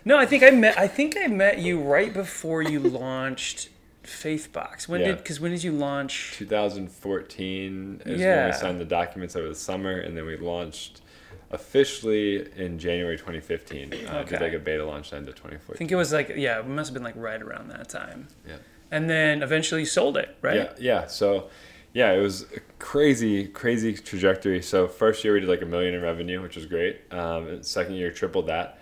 No, 0.05 0.17
I 0.17 0.27
think 0.27 0.43
I 0.45 0.51
met. 0.51 0.79
I 0.79 0.87
think 0.87 1.17
I 1.17 1.27
met 1.27 1.59
you 1.59 1.81
right 1.81 2.13
before 2.13 2.63
you 2.63 2.79
launched 2.81 3.70
Faithbox. 4.05 4.89
When 4.89 5.01
Yeah. 5.01 5.09
did? 5.09 5.19
Because 5.19 5.41
when 5.41 5.51
did 5.51 5.63
you 5.63 5.73
launch? 5.73 6.33
2014 6.37 8.03
is 8.07 8.21
when 8.21 8.47
we 8.47 8.53
signed 8.53 8.81
the 8.81 8.85
documents 8.85 9.37
over 9.37 9.49
the 9.49 9.55
summer, 9.55 9.99
and 9.99 10.17
then 10.17 10.25
we 10.27 10.37
launched 10.37 11.03
officially 11.51 12.49
in 12.57 12.79
January 12.79 13.17
2015. 13.17 13.93
Uh, 14.07 14.23
Did 14.23 14.41
like 14.41 14.53
a 14.53 14.59
beta 14.59 14.85
launch 14.85 15.13
end 15.13 15.29
of 15.29 15.35
2014. 15.35 15.75
I 15.75 15.79
think 15.79 15.93
it 15.93 15.97
was 15.97 16.13
like 16.13 16.33
yeah, 16.37 16.61
it 16.61 16.67
must 16.67 16.89
have 16.91 16.95
been 16.95 17.03
like 17.03 17.17
right 17.17 17.41
around 17.43 17.69
that 17.71 17.89
time. 17.89 18.29
Yeah. 18.47 18.57
And 18.91 19.09
then 19.09 19.43
eventually 19.43 19.83
you 19.83 19.87
sold 19.87 20.17
it, 20.17 20.37
right? 20.43 20.57
Yeah, 20.57 20.73
yeah. 20.79 21.07
So, 21.07 21.49
yeah, 21.93 22.13
it 22.13 22.21
was 22.21 22.43
a 22.43 22.61
crazy, 22.79 23.47
crazy 23.47 23.93
trajectory. 23.95 24.63
So 24.63 24.89
first 24.89 25.23
year 25.25 25.35
we 25.35 25.41
did 25.41 25.49
like 25.49 25.63
a 25.63 25.67
million 25.67 25.95
in 25.95 26.03
revenue, 26.03 26.43
which 26.43 26.57
was 26.57 26.67
great. 26.67 27.01
Um, 27.13 27.63
second 27.63 27.95
year 27.95 28.11
tripled 28.11 28.47
that. 28.49 28.79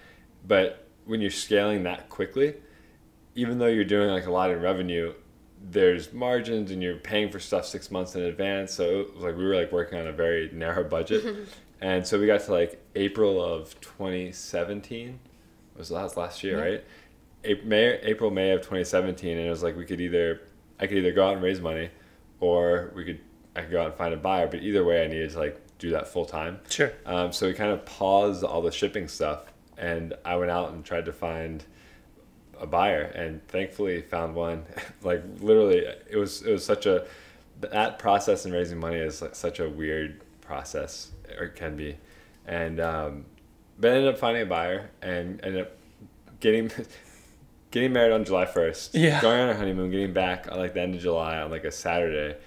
But 0.47 0.87
when 1.05 1.21
you're 1.21 1.31
scaling 1.31 1.83
that 1.83 2.09
quickly, 2.09 2.55
even 3.39 3.59
though 3.59 3.69
you're 3.69 3.85
doing 3.85 4.11
like 4.11 4.27
a 4.27 4.33
lot 4.33 4.51
in 4.51 4.61
revenue, 4.61 5.15
there's 5.71 6.13
margins 6.13 6.73
and 6.73 6.83
you're 6.83 6.97
paying 6.97 7.31
for 7.31 7.39
stuff 7.39 7.65
six 7.65 7.89
months 7.89 8.17
in 8.17 8.23
advance. 8.23 8.75
So 8.75 9.01
it 9.01 9.15
was 9.15 9.23
like 9.23 9.37
we 9.37 9.45
were 9.45 9.55
like 9.55 9.71
working 9.71 9.97
on 9.97 10.09
a 10.09 10.13
very 10.13 10.51
narrow 10.53 10.83
budget. 10.83 11.49
and 11.81 12.05
so 12.05 12.19
we 12.19 12.27
got 12.27 12.41
to 12.41 12.53
like 12.53 12.85
April 12.97 13.41
of 13.41 13.81
2017 13.81 15.21
was 15.77 15.93
last 15.93 16.17
last 16.17 16.43
year, 16.43 16.61
right? 16.61 16.85
April, 17.45 17.69
May, 17.69 18.01
April, 18.01 18.31
May 18.33 18.51
of 18.51 18.61
2017, 18.63 19.39
and 19.39 19.47
it 19.47 19.51
was 19.51 19.63
like 19.63 19.77
we 19.77 19.85
could 19.85 20.01
either, 20.01 20.41
I 20.81 20.89
could 20.89 20.99
either 20.99 21.13
go 21.13 21.29
out 21.29 21.35
and 21.35 21.43
raise 21.43 21.61
money, 21.61 21.91
or 22.41 22.91
we 22.97 23.05
could, 23.05 23.21
I 23.55 23.61
could 23.61 23.71
go 23.71 23.83
out 23.83 23.87
and 23.87 23.95
find 23.95 24.13
a 24.13 24.17
buyer. 24.17 24.49
But 24.49 24.65
either 24.65 24.85
way, 24.85 25.05
I 25.05 25.07
needed 25.07 25.31
to 25.31 25.39
like 25.39 25.61
do 25.79 25.91
that 25.91 26.09
full 26.09 26.25
time. 26.25 26.59
Sure. 26.69 26.93
Um, 27.07 27.33
so 27.33 27.47
we 27.47 27.55
kind 27.55 27.71
of 27.71 27.85
paused 27.85 28.43
all 28.43 28.63
the 28.63 28.73
shipping 28.73 29.07
stuff, 29.07 29.45
and 29.77 30.15
I 30.25 30.35
went 30.35 30.51
out 30.51 30.73
and 30.73 30.85
tried 30.85 31.05
to 31.05 31.13
find 31.13 31.65
a 32.61 32.67
buyer, 32.67 33.03
and 33.03 33.47
thankfully 33.49 34.03
found 34.03 34.35
one. 34.35 34.65
like 35.03 35.23
literally, 35.41 35.79
it 35.79 36.17
was 36.17 36.43
it 36.43 36.53
was 36.53 36.65
such 36.65 36.87
a 36.87 37.07
that 37.61 37.99
process 37.99 38.47
in 38.47 38.53
raising 38.53 38.79
money 38.79 38.97
is 38.97 39.21
like 39.23 39.35
such 39.35 39.61
a 39.61 39.69
weird 39.69 40.23
process, 40.41 41.11
or 41.39 41.47
it 41.47 41.57
can 41.57 41.77
be, 41.77 41.97
and 42.47 42.81
um, 42.81 43.25
but 43.79 43.93
I 43.93 43.97
ended 43.97 44.15
up 44.15 44.19
finding 44.19 44.43
a 44.43 44.47
buyer 44.47 44.91
and 45.03 45.41
ended 45.45 45.63
up 45.63 45.73
getting 46.41 46.71
getting 47.71 47.93
married 47.93 48.13
on 48.13 48.25
July 48.25 48.47
first. 48.47 48.95
Yeah. 48.95 49.21
Going 49.21 49.41
on 49.41 49.49
our 49.49 49.55
honeymoon, 49.55 49.91
getting 49.91 50.13
back 50.13 50.51
on 50.51 50.59
like 50.59 50.75
the 50.75 50.81
end 50.81 50.95
of 50.95 51.01
July 51.01 51.39
on 51.39 51.51
like 51.51 51.65
a 51.65 51.73
Saturday. 51.73 52.39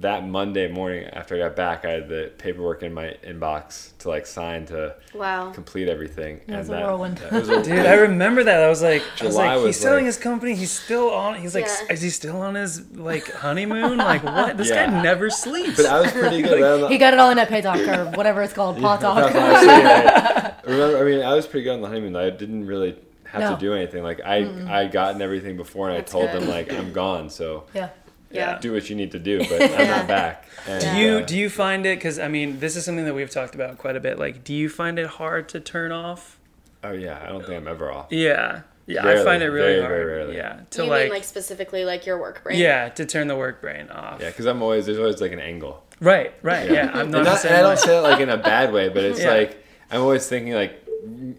That 0.00 0.26
Monday 0.26 0.68
morning 0.72 1.04
after 1.12 1.34
I 1.36 1.38
got 1.38 1.54
back, 1.54 1.84
I 1.84 1.90
had 1.90 2.08
the 2.08 2.32
paperwork 2.38 2.82
in 2.82 2.94
my 2.94 3.14
inbox 3.22 3.90
to 3.98 4.08
like 4.08 4.26
sign 4.26 4.64
to 4.66 4.96
Wow. 5.14 5.50
complete 5.52 5.86
everything. 5.86 6.40
It 6.48 6.56
was 6.56 6.68
and 6.68 6.76
a 6.76 6.80
that- 6.80 6.86
whirlwind. 6.86 7.18
that 7.18 7.32
was 7.32 7.48
a- 7.50 7.62
Dude, 7.64 7.86
I 7.86 7.94
remember 7.94 8.42
that. 8.42 8.62
I 8.62 8.68
was 8.68 8.80
like, 8.82 9.02
I 9.20 9.24
was 9.26 9.36
like, 9.36 9.56
he's 9.58 9.62
was 9.66 9.76
selling 9.76 9.98
like- 10.04 10.06
his 10.06 10.16
company. 10.16 10.54
He's 10.54 10.70
still 10.72 11.10
on. 11.10 11.34
He's 11.36 11.54
like, 11.54 11.66
Yeah. 11.66 11.92
is 11.92 12.00
he 12.00 12.08
still 12.08 12.40
on 12.40 12.54
his 12.54 12.90
like 12.92 13.30
honeymoon? 13.32 13.98
Like 13.98 14.24
what? 14.24 14.56
This 14.56 14.70
Yeah. 14.70 14.86
guy 14.90 15.02
never 15.02 15.28
sleeps. 15.28 15.76
But 15.76 15.86
I 15.86 16.00
was 16.00 16.10
pretty 16.10 16.40
good. 16.42 16.62
on 16.62 16.80
the- 16.80 16.88
He 16.88 16.96
got 16.98 17.12
it 17.12 17.20
all 17.20 17.30
in 17.30 17.36
that 17.36 17.48
pay 17.50 17.60
talk 17.60 17.78
or 17.78 18.06
whatever 18.16 18.42
it's 18.42 18.54
called, 18.54 18.80
paw 18.80 18.96
That's 18.96 19.02
talk. 19.32 19.34
I 19.36 20.42
right? 20.42 20.64
Remember, 20.66 20.98
I 20.98 21.02
mean, 21.04 21.22
I 21.22 21.34
was 21.34 21.46
pretty 21.46 21.64
good 21.64 21.74
on 21.74 21.82
the 21.82 21.88
honeymoon. 21.88 22.16
I 22.16 22.30
didn't 22.30 22.66
really 22.66 22.96
have 23.24 23.40
No. 23.42 23.54
to 23.54 23.60
do 23.60 23.74
anything. 23.74 24.02
Like 24.02 24.20
I, 24.24 24.36
I 24.68 24.82
had 24.84 24.92
gotten 24.92 25.20
everything 25.20 25.56
before, 25.58 25.90
and 25.90 25.98
That's 25.98 26.12
I 26.14 26.18
told 26.18 26.32
good. 26.32 26.42
them 26.42 26.48
like 26.48 26.72
I'm 26.72 26.92
gone, 26.94 27.28
so 27.30 27.64
Yeah. 27.74 27.90
Yeah. 28.32 28.58
do 28.58 28.72
what 28.72 28.88
you 28.90 28.96
need 28.96 29.12
to 29.12 29.18
do. 29.18 29.38
But 29.48 29.62
I'm 29.78 29.88
not 29.88 30.06
back. 30.08 30.46
And, 30.66 30.82
do 30.82 30.96
you 30.96 31.18
uh, 31.18 31.20
do 31.22 31.36
you 31.36 31.50
find 31.50 31.86
it? 31.86 31.98
Because 31.98 32.18
I 32.18 32.28
mean, 32.28 32.60
this 32.60 32.76
is 32.76 32.84
something 32.84 33.04
that 33.04 33.14
we've 33.14 33.30
talked 33.30 33.54
about 33.54 33.78
quite 33.78 33.96
a 33.96 34.00
bit. 34.00 34.18
Like, 34.18 34.44
do 34.44 34.54
you 34.54 34.68
find 34.68 34.98
it 34.98 35.06
hard 35.06 35.48
to 35.50 35.60
turn 35.60 35.92
off? 35.92 36.38
oh 36.84 36.92
yeah, 36.92 37.20
I 37.22 37.28
don't 37.28 37.44
think 37.44 37.56
I'm 37.56 37.68
ever 37.68 37.92
off. 37.92 38.06
Yeah, 38.10 38.62
yeah. 38.86 39.06
I 39.06 39.22
find 39.24 39.42
it 39.42 39.46
really 39.46 39.74
very, 39.74 39.80
hard. 39.80 39.90
very 39.92 40.04
rarely. 40.04 40.36
Yeah, 40.36 40.60
to 40.70 40.82
you 40.84 40.88
like, 40.88 41.04
mean 41.04 41.12
like 41.12 41.24
specifically 41.24 41.84
like 41.84 42.06
your 42.06 42.18
work 42.18 42.42
brain? 42.42 42.58
yeah, 42.58 42.88
to 42.90 43.06
turn 43.06 43.28
the 43.28 43.36
work 43.36 43.60
brain 43.60 43.88
off. 43.90 44.20
Yeah, 44.20 44.28
because 44.28 44.46
I'm 44.46 44.62
always 44.62 44.86
there's 44.86 44.98
always 44.98 45.20
like 45.20 45.32
an 45.32 45.40
angle. 45.40 45.84
Right, 46.00 46.34
right. 46.42 46.68
Yeah, 46.68 46.90
I'm 46.92 47.10
not, 47.10 47.18
the 47.18 47.30
not, 47.30 47.44
and 47.44 47.54
I 47.54 47.62
don't 47.62 47.78
say 47.78 47.96
it 47.96 48.00
like 48.00 48.20
in 48.20 48.28
a 48.28 48.36
bad 48.36 48.72
way, 48.72 48.88
but 48.88 49.04
it's 49.04 49.20
Yeah. 49.22 49.30
like 49.30 49.64
I'm 49.90 50.00
always 50.00 50.26
thinking 50.26 50.54
like, 50.54 50.81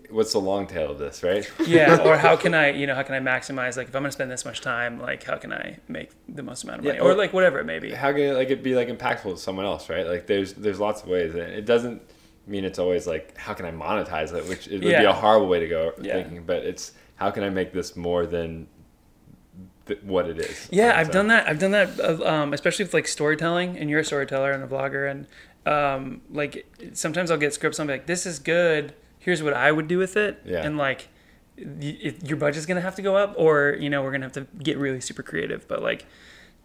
what's 0.10 0.34
the 0.34 0.40
long 0.40 0.68
tail 0.68 0.92
of 0.92 0.98
this, 1.00 1.24
right? 1.24 1.50
yeah 1.66 2.02
or 2.06 2.18
how 2.18 2.36
can 2.36 2.54
i 2.54 2.70
you 2.72 2.86
know 2.86 2.96
how 2.96 3.04
can 3.04 3.16
i 3.16 3.20
maximize 3.20 3.78
like 3.78 3.88
if 3.88 3.96
i'm 3.96 4.02
gonna 4.04 4.12
spend 4.12 4.30
this 4.30 4.44
much 4.44 4.60
time 4.60 5.00
like 5.00 5.24
how 5.24 5.38
can 5.38 5.54
i 5.54 5.78
make 5.88 6.10
the 6.28 6.44
most 6.44 6.64
amount 6.66 6.80
of 6.80 6.86
money 6.86 6.98
Yeah, 6.98 7.04
or, 7.04 7.12
or- 7.12 7.16
like 7.16 7.32
whatever 7.32 7.60
it 7.60 7.66
may 7.66 7.80
be 7.80 7.92
how 7.92 8.12
can 8.12 8.22
it, 8.22 8.34
like 8.34 8.50
it 8.50 8.62
be 8.62 8.76
like 8.76 8.90
impactful 8.90 9.32
to 9.36 9.38
someone 9.38 9.66
else, 9.66 9.90
right? 9.90 10.06
Like 10.06 10.28
there's 10.28 10.54
there's 10.54 10.80
lots 10.80 11.02
of 11.04 11.08
ways, 11.10 11.32
and 11.34 11.42
it 11.44 11.66
doesn't 11.66 12.02
mean 12.46 12.66
it's 12.66 12.78
always 12.80 13.08
like 13.08 13.38
how 13.38 13.54
can 13.54 13.66
I 13.66 13.72
monetize 13.72 14.34
it, 14.34 14.46
which 14.50 14.68
it 14.68 14.74
would 14.84 14.98
be 14.98 15.06
a 15.06 15.14
horrible 15.14 15.48
way 15.48 15.60
to 15.62 15.68
go 15.68 15.94
Yeah. 16.02 16.14
thinking, 16.14 16.44
but 16.44 16.64
it's 16.66 16.92
how 17.16 17.32
can 17.32 17.44
I 17.44 17.50
make 17.50 17.72
this 17.72 17.96
more 17.96 18.26
than 18.26 18.68
th- 19.86 20.02
what 20.04 20.28
it 20.28 20.40
is. 20.40 20.68
yeah 20.72 20.94
i've 20.98 21.12
done 21.12 21.28
that 21.28 21.48
i've 21.48 21.60
done 21.60 21.72
that 21.72 22.00
um, 22.26 22.54
especially 22.54 22.84
with 22.86 22.94
like 22.94 23.08
storytelling 23.08 23.78
and 23.78 23.90
you're 23.90 24.00
a 24.00 24.06
storyteller 24.06 24.52
and 24.52 24.64
a 24.64 24.68
vlogger 24.68 25.10
and 25.10 25.28
um, 25.66 26.22
like 26.32 26.66
sometimes 26.94 27.32
i'll 27.32 27.38
get 27.38 27.54
scripts 27.54 27.80
and 27.80 27.90
i'll 27.90 27.96
be 27.96 28.00
like 28.00 28.08
this 28.08 28.26
is 28.26 28.40
good 28.40 28.94
here's 29.24 29.42
what 29.44 29.54
i 29.54 29.72
would 29.72 29.88
do 29.88 29.98
with 29.98 30.16
it 30.18 30.42
Yeah. 30.46 30.66
and 30.66 30.78
like 30.78 31.08
y- 31.58 32.14
your 32.24 32.38
budget's 32.38 32.66
gonna 32.66 32.82
have 32.82 32.96
to 32.96 33.02
go 33.02 33.16
up 33.16 33.34
or 33.38 33.76
you 33.80 33.90
know 33.90 34.02
we're 34.04 34.12
gonna 34.12 34.26
have 34.26 34.34
to 34.34 34.48
get 34.62 34.78
really 34.78 35.02
super 35.02 35.24
creative 35.24 35.68
but 35.68 35.82
like 35.82 36.06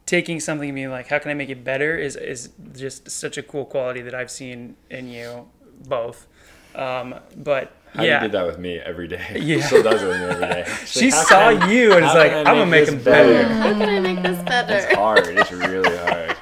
taking 0.07 0.41
something 0.41 0.69
and 0.71 0.75
being 0.77 0.91
like 0.91 1.09
how 1.09 1.19
can 1.19 1.31
i 1.31 1.35
make 1.35 1.51
it 1.51 1.63
better 1.65 1.97
is 1.97 2.17
is 2.17 2.51
just 2.77 3.11
such 3.11 3.37
a 3.39 3.43
cool 3.43 3.65
quality 3.65 4.01
that 4.01 4.15
i've 4.15 4.31
seen 4.31 4.75
in 4.91 5.09
you 5.09 5.49
both 5.87 6.27
um, 6.75 7.15
but 7.37 7.73
Heidi 7.95 8.09
yeah 8.09 8.21
did 8.21 8.33
that 8.33 8.47
with 8.47 8.59
me 8.59 8.79
every 8.79 9.09
day. 9.09 9.27
Yeah. 9.41 9.65
Still 9.67 9.83
does 9.83 10.01
it 10.03 10.07
with 10.07 10.21
me 10.21 10.27
every 10.27 10.47
day. 10.47 10.65
She's 10.81 10.91
she 10.91 11.11
like, 11.11 11.27
saw 11.27 11.51
can 11.53 11.63
I- 11.63 11.73
you 11.73 11.93
and 11.95 12.05
is 12.05 12.15
like 12.15 12.33
i'm 12.33 12.45
gonna 12.45 12.67
make 12.67 12.87
this 12.87 12.95
him 12.95 13.03
better 13.03 13.43
How 13.49 13.73
can 13.73 13.89
I 13.89 14.01
make 14.01 14.23
this 14.23 14.39
better? 14.45 14.75
It's 14.75 14.85
better? 14.87 14.97
hard. 14.97 15.27
It's 15.29 15.51
really 15.51 15.97
hard. 15.97 16.37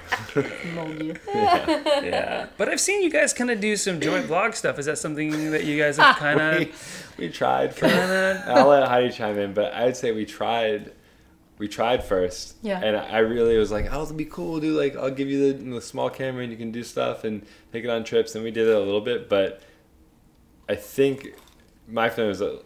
Mold 0.74 1.02
you. 1.02 1.16
yeah 1.34 2.46
but 2.56 2.68
i've 2.68 2.80
seen 2.80 3.02
you 3.02 3.10
guys 3.10 3.32
kind 3.32 3.50
of 3.50 3.60
do 3.60 3.76
some 3.76 4.00
joint 4.00 4.26
vlog 4.26 4.54
stuff 4.54 4.78
is 4.78 4.86
that 4.86 4.98
something 4.98 5.50
that 5.50 5.64
you 5.64 5.78
guys 5.78 5.96
have 5.96 6.16
ah, 6.16 6.18
kind 6.18 6.40
of 6.40 7.06
we 7.18 7.28
tried. 7.28 7.74
For, 7.74 7.88
kind 7.88 8.12
of 8.12 8.48
I'll 8.48 8.68
let 8.68 8.88
Heidi 8.88 9.10
chime 9.10 9.38
in, 9.38 9.54
but 9.54 9.72
I'd 9.72 9.96
say 9.96 10.12
we 10.12 10.26
tried 10.26 10.92
we 11.58 11.68
tried 11.68 12.04
first. 12.04 12.56
Yeah. 12.62 12.80
And 12.82 12.96
I 12.96 13.18
really 13.18 13.56
was 13.56 13.72
like, 13.72 13.86
oh, 13.90 14.02
it'll 14.02 14.14
be 14.14 14.26
cool, 14.26 14.60
dude. 14.60 14.76
Like, 14.76 14.94
I'll 14.94 15.10
give 15.10 15.28
you 15.28 15.52
the, 15.52 15.70
the 15.76 15.80
small 15.80 16.10
camera 16.10 16.42
and 16.42 16.52
you 16.52 16.58
can 16.58 16.70
do 16.70 16.82
stuff 16.82 17.24
and 17.24 17.46
take 17.72 17.84
it 17.84 17.88
on 17.88 18.04
trips. 18.04 18.34
And 18.34 18.44
we 18.44 18.50
did 18.50 18.68
it 18.68 18.74
a 18.74 18.80
little 18.80 19.00
bit, 19.00 19.30
but 19.30 19.62
I 20.68 20.74
think 20.74 21.28
my 21.88 22.10
feeling 22.10 22.28
was 22.28 22.40
that 22.40 22.62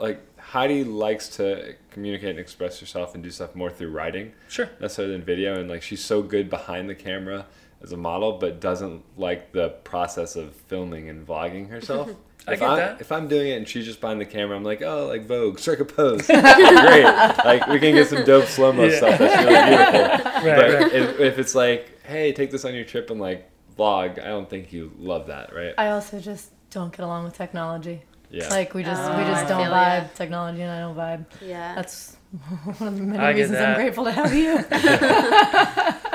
like 0.00 0.20
Heidi 0.52 0.84
likes 0.84 1.28
to 1.38 1.74
communicate 1.90 2.28
and 2.28 2.38
express 2.38 2.78
herself 2.78 3.14
and 3.14 3.24
do 3.24 3.30
stuff 3.30 3.54
more 3.54 3.70
through 3.70 3.90
writing 3.90 4.32
Sure. 4.48 4.68
necessarily 4.80 5.14
than 5.14 5.22
video. 5.24 5.58
And 5.58 5.66
like, 5.70 5.80
she's 5.80 6.04
so 6.04 6.20
good 6.20 6.50
behind 6.50 6.90
the 6.90 6.94
camera 6.94 7.46
as 7.82 7.92
a 7.92 7.96
model, 7.96 8.32
but 8.36 8.60
doesn't 8.60 9.02
like 9.16 9.52
the 9.52 9.70
process 9.82 10.36
of 10.36 10.54
filming 10.54 11.08
and 11.08 11.26
vlogging 11.26 11.70
herself. 11.70 12.10
I 12.46 12.52
if 12.52 12.60
get 12.60 12.68
I'm, 12.68 12.76
that. 12.76 13.00
If 13.00 13.10
I'm 13.12 13.28
doing 13.28 13.48
it 13.48 13.56
and 13.56 13.66
she's 13.66 13.86
just 13.86 14.02
behind 14.02 14.20
the 14.20 14.26
camera, 14.26 14.54
I'm 14.54 14.62
like, 14.62 14.82
oh, 14.82 15.06
like 15.06 15.24
Vogue, 15.24 15.58
circuit 15.58 15.86
pose, 15.96 16.26
great. 16.26 16.42
Like 16.44 17.66
we 17.68 17.78
can 17.78 17.94
get 17.94 18.08
some 18.08 18.22
dope 18.24 18.44
slow 18.46 18.72
mo 18.74 18.84
Yeah. 18.84 18.96
stuff. 18.98 19.18
That's 19.18 19.44
really 19.44 19.76
beautiful. 19.76 20.32
Right, 20.42 20.56
but 20.56 20.74
right. 20.82 20.92
If, 20.92 21.20
if 21.20 21.38
it's 21.38 21.54
like, 21.54 22.02
hey, 22.04 22.32
take 22.32 22.50
this 22.50 22.66
on 22.66 22.74
your 22.74 22.84
trip 22.84 23.08
and 23.10 23.18
like 23.20 23.48
vlog, 23.78 24.18
I 24.22 24.26
don't 24.26 24.50
think 24.50 24.70
you 24.70 24.92
love 24.98 25.28
that, 25.28 25.54
right? 25.54 25.72
I 25.78 25.90
also 25.92 26.18
just 26.20 26.50
don't 26.70 26.90
get 26.94 27.04
along 27.04 27.24
with 27.24 27.34
technology. 27.34 28.02
Yeah. 28.32 28.48
Like 28.48 28.72
we 28.74 28.82
just 28.82 29.02
Oh, 29.02 29.16
we 29.16 29.22
I 29.22 29.30
just 29.30 29.48
don't 29.48 29.62
feel 29.62 29.70
ya. 29.70 29.76
vibe 29.76 30.14
technology, 30.14 30.62
and 30.62 30.70
I 30.70 30.80
don't 30.80 30.96
vibe. 30.96 31.26
Yeah. 31.40 31.74
That's 31.74 32.16
one 32.78 32.88
of 32.88 32.98
the 32.98 33.04
many 33.04 33.18
I 33.18 33.30
reasons 33.30 33.58
I'm 33.58 33.74
grateful 33.74 34.04
to 34.04 34.12
have 34.12 34.34
you. 34.34 34.58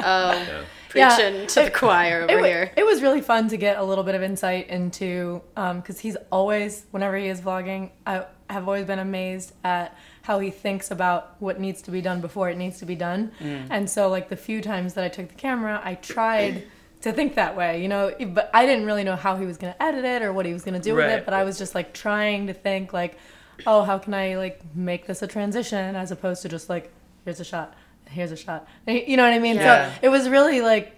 oh, 0.03 0.63
Yeah. 0.95 1.15
preaching 1.15 1.47
to 1.47 1.63
the 1.65 1.71
choir 1.71 2.23
over 2.23 2.39
it, 2.39 2.45
here. 2.45 2.71
it 2.75 2.85
was 2.85 3.01
really 3.01 3.21
fun 3.21 3.49
to 3.49 3.57
get 3.57 3.77
a 3.77 3.83
little 3.83 4.03
bit 4.03 4.15
of 4.15 4.23
insight 4.23 4.69
into 4.69 5.41
um, 5.55 5.79
because 5.79 5.99
he's 5.99 6.17
always 6.31 6.85
whenever 6.91 7.17
he 7.17 7.27
is 7.27 7.41
vlogging 7.41 7.91
i 8.05 8.25
have 8.49 8.67
always 8.67 8.85
been 8.85 8.99
amazed 8.99 9.53
at 9.63 9.95
how 10.21 10.39
he 10.39 10.49
thinks 10.49 10.89
about 10.89 11.35
what 11.39 11.59
needs 11.59 11.81
to 11.81 11.91
be 11.91 12.01
done 12.01 12.21
before 12.21 12.49
it 12.49 12.57
needs 12.57 12.79
to 12.79 12.85
be 12.85 12.95
done 12.95 13.31
mm. 13.39 13.67
and 13.69 13.89
so 13.89 14.09
like 14.09 14.29
the 14.29 14.37
few 14.37 14.61
times 14.61 14.93
that 14.93 15.03
i 15.03 15.09
took 15.09 15.27
the 15.27 15.35
camera 15.35 15.81
i 15.83 15.93
tried 15.95 16.63
to 17.01 17.11
think 17.11 17.35
that 17.35 17.55
way 17.55 17.81
you 17.81 17.87
know 17.87 18.11
but 18.29 18.49
i 18.53 18.65
didn't 18.65 18.85
really 18.85 19.03
know 19.03 19.15
how 19.15 19.35
he 19.35 19.45
was 19.45 19.57
going 19.57 19.71
to 19.73 19.83
edit 19.83 20.03
it 20.03 20.21
or 20.21 20.33
what 20.33 20.45
he 20.45 20.53
was 20.53 20.63
going 20.63 20.73
to 20.73 20.79
do 20.79 20.95
with 20.95 21.05
it 21.05 21.25
but 21.25 21.33
i 21.33 21.43
was 21.43 21.57
just 21.57 21.75
like 21.75 21.93
trying 21.93 22.47
to 22.47 22.53
think 22.53 22.91
like 22.93 23.17
oh 23.65 23.83
how 23.83 23.97
can 23.97 24.13
i 24.13 24.35
like 24.37 24.59
make 24.75 25.05
this 25.07 25.21
a 25.21 25.27
transition 25.27 25.95
as 25.95 26.11
opposed 26.11 26.41
to 26.41 26.49
just 26.49 26.69
like 26.69 26.91
here's 27.25 27.39
a 27.39 27.45
shot 27.45 27.73
here's 28.05 28.31
a 28.31 28.37
shot 28.37 28.67
you 28.87 29.15
know 29.17 29.23
what 29.23 29.33
i 29.33 29.39
mean 29.39 29.55
Yeah. 29.57 29.91
so 29.93 29.99
it 30.01 30.09
was 30.09 30.27
really 30.29 30.61
like 30.61 30.93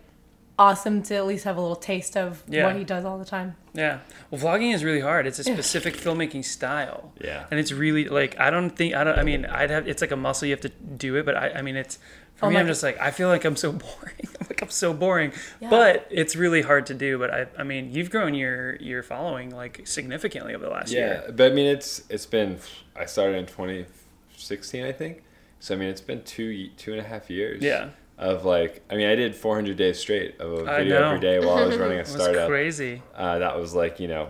awesome 0.57 1.01
to 1.01 1.15
at 1.15 1.25
least 1.25 1.45
have 1.45 1.55
a 1.55 1.61
little 1.61 1.75
taste 1.75 2.17
of 2.17 2.43
Yeah. 2.47 2.65
what 2.65 2.75
he 2.75 2.83
does 2.83 3.05
all 3.05 3.17
the 3.17 3.23
time. 3.23 3.55
Yeah. 3.73 3.99
Well, 4.29 4.41
vlogging 4.41 4.73
is 4.73 4.83
really 4.83 4.99
hard. 4.99 5.25
It's 5.25 5.39
a 5.39 5.43
specific 5.45 5.95
filmmaking 5.95 6.43
style. 6.43 7.13
Yeah. 7.23 7.45
And 7.49 7.57
it's 7.61 7.71
really 7.71 8.09
like 8.09 8.37
I 8.37 8.49
don't 8.49 8.69
think 8.71 8.93
I 8.93 9.05
don't. 9.05 9.17
I 9.17 9.23
mean, 9.23 9.45
I'd 9.45 9.69
have. 9.69 9.87
It's 9.87 10.01
like 10.01 10.11
a 10.11 10.17
muscle 10.17 10.49
you 10.49 10.53
have 10.53 10.59
to 10.61 10.69
do 10.69 11.15
it, 11.15 11.25
but 11.25 11.37
I. 11.37 11.51
I 11.51 11.61
mean, 11.61 11.77
it's 11.77 11.97
for 12.39 12.47
Oh 12.47 12.49
me. 12.49 12.57
I'm 12.57 12.67
just 12.67 12.81
like 12.83 12.99
I 12.99 13.11
feel 13.11 13.27
like 13.27 13.45
I'm 13.45 13.55
so 13.55 13.71
boring. 13.85 14.15
I'm 14.39 14.47
like 14.49 14.61
I'm 14.61 14.69
so 14.69 14.93
boring. 14.93 15.31
Yeah. 15.59 15.69
But 15.69 16.07
it's 16.09 16.35
really 16.35 16.61
hard 16.61 16.85
to 16.87 16.93
do. 16.93 17.17
But 17.19 17.33
I. 17.33 17.47
I 17.57 17.63
mean, 17.63 17.91
you've 17.93 18.09
grown 18.09 18.33
your 18.33 18.75
your 18.77 19.03
following 19.03 19.49
like 19.55 19.81
significantly 19.85 20.55
over 20.55 20.65
the 20.65 20.71
last 20.71 20.91
Yeah, 20.91 20.99
year. 20.99 21.23
Yeah, 21.25 21.31
but 21.31 21.51
I 21.51 21.55
mean, 21.55 21.67
it's 21.67 22.03
it's 22.09 22.25
been. 22.25 22.59
I 22.95 23.05
started 23.05 23.37
in 23.37 23.45
2016, 23.45 24.83
I 24.85 24.91
think. 24.91 25.23
So 25.59 25.75
I 25.75 25.77
mean, 25.77 25.89
it's 25.89 26.01
been 26.01 26.23
two 26.23 26.69
two 26.77 26.91
and 26.93 27.01
a 27.01 27.03
half 27.03 27.29
years. 27.29 27.61
Yeah. 27.61 27.89
Of 28.17 28.43
like, 28.43 28.83
I 28.89 28.95
mean, 28.95 29.07
I 29.07 29.15
did 29.15 29.33
400 29.33 29.77
days 29.77 29.97
straight 29.97 30.37
of 30.41 30.51
a 30.51 30.63
video 30.65 31.05
every 31.07 31.21
day 31.21 31.39
while 31.39 31.57
I 31.57 31.65
was 31.65 31.77
running 31.83 31.99
a 31.99 32.01
It 32.01 32.07
was 32.07 32.11
startup. 32.15 32.49
crazy. 32.49 33.01
Uh, 33.15 33.39
that 33.39 33.57
was 33.57 33.73
like 33.73 33.99
you 34.01 34.09
know 34.09 34.29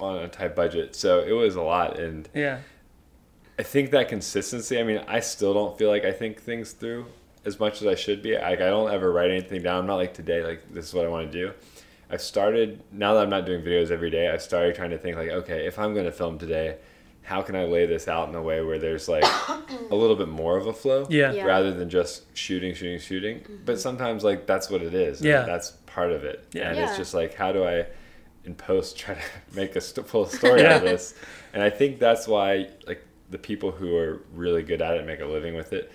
on 0.00 0.16
a 0.16 0.28
tight 0.28 0.56
budget, 0.56 0.96
so 0.96 1.20
it 1.20 1.30
was 1.32 1.54
a 1.54 1.62
lot. 1.62 1.98
And 2.00 2.28
Yeah. 2.34 2.58
I 3.58 3.62
think 3.64 3.90
that 3.92 4.08
consistency. 4.08 4.78
I 4.78 4.82
mean, 4.84 5.02
I 5.08 5.20
still 5.20 5.54
don't 5.54 5.76
feel 5.78 5.88
like 5.88 6.04
I 6.04 6.12
think 6.12 6.40
things 6.40 6.72
through 6.72 7.06
as 7.48 7.58
much 7.58 7.82
as 7.82 7.88
I 7.88 7.94
should 7.96 8.22
be. 8.22 8.34
Like 8.36 8.60
I 8.60 8.66
don't 8.68 8.92
ever 8.92 9.10
write 9.12 9.30
anything 9.30 9.62
down. 9.62 9.80
I'm 9.80 9.86
not 9.86 9.96
like 9.96 10.14
today. 10.14 10.44
Like 10.44 10.72
this 10.72 10.86
is 10.86 10.94
what 10.94 11.04
I 11.04 11.08
want 11.08 11.32
to 11.32 11.36
do. 11.46 11.52
I've 12.10 12.22
started 12.22 12.80
now 12.92 13.14
that 13.14 13.22
I'm 13.24 13.30
not 13.30 13.44
doing 13.44 13.62
videos 13.62 13.90
every 13.90 14.10
day. 14.10 14.28
I've 14.28 14.40
started 14.42 14.74
trying 14.74 14.90
to 14.90 14.98
think 14.98 15.16
like, 15.16 15.30
okay, 15.30 15.66
if 15.66 15.78
I'm 15.78 15.92
going 15.92 16.06
to 16.06 16.12
film 16.12 16.38
today, 16.38 16.76
how 17.22 17.42
can 17.42 17.54
I 17.56 17.64
lay 17.64 17.84
this 17.84 18.08
out 18.08 18.28
in 18.30 18.34
a 18.34 18.40
way 18.40 18.62
where 18.62 18.78
there's 18.78 19.08
like 19.08 19.24
a 19.90 19.94
little 19.94 20.16
bit 20.16 20.28
more 20.28 20.56
of 20.56 20.66
a 20.66 20.72
flow, 20.72 21.06
Yeah. 21.10 21.32
Yeah. 21.32 21.44
rather 21.44 21.70
than 21.72 21.90
just 21.90 22.24
shooting, 22.34 22.72
shooting, 22.74 22.98
shooting. 22.98 23.40
Mm-hmm. 23.40 23.56
But 23.66 23.78
sometimes 23.80 24.24
like 24.24 24.46
that's 24.46 24.70
what 24.70 24.80
it 24.82 24.94
is. 24.94 25.20
Yeah. 25.20 25.42
that's 25.42 25.72
part 25.86 26.12
of 26.12 26.24
it. 26.24 26.46
Yeah. 26.52 26.68
and 26.68 26.78
Yeah. 26.78 26.88
it's 26.88 26.96
just 26.96 27.12
like, 27.12 27.34
how 27.34 27.52
do 27.52 27.64
I 27.64 27.86
in 28.46 28.54
post 28.54 28.96
try 28.96 29.14
to 29.14 29.20
make 29.54 29.76
a 29.76 29.80
st- 29.82 30.08
full 30.08 30.24
story 30.26 30.64
out 30.64 30.76
of 30.76 30.82
this? 30.90 31.14
And 31.52 31.62
I 31.62 31.68
think 31.68 31.98
that's 31.98 32.26
why 32.26 32.68
like 32.86 33.04
the 33.30 33.36
people 33.38 33.70
who 33.70 33.94
are 33.96 34.22
really 34.32 34.62
good 34.62 34.80
at 34.80 34.94
it 34.94 34.98
and 34.98 35.06
make 35.06 35.20
a 35.20 35.26
living 35.26 35.54
with 35.54 35.74
it 35.74 35.92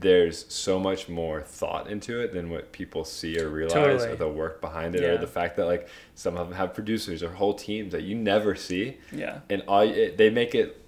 there's 0.00 0.46
so 0.52 0.78
much 0.78 1.08
more 1.08 1.42
thought 1.42 1.86
into 1.90 2.18
it 2.20 2.32
than 2.32 2.48
what 2.48 2.72
people 2.72 3.04
see 3.04 3.38
or 3.38 3.48
realize 3.50 3.74
Totally. 3.74 4.08
or 4.10 4.16
the 4.16 4.28
work 4.28 4.60
behind 4.60 4.94
it 4.94 5.02
Yeah. 5.02 5.08
or 5.08 5.18
the 5.18 5.26
fact 5.26 5.56
that 5.56 5.66
like 5.66 5.86
some 6.14 6.36
of 6.36 6.48
them 6.48 6.56
have 6.56 6.72
producers 6.72 7.22
or 7.22 7.28
whole 7.30 7.52
teams 7.54 7.92
that 7.92 8.02
you 8.02 8.14
never 8.14 8.54
see 8.54 8.96
Yeah. 9.12 9.40
and 9.50 9.62
all 9.68 9.80
it, 9.82 10.16
they 10.16 10.30
make 10.30 10.54
it 10.54 10.78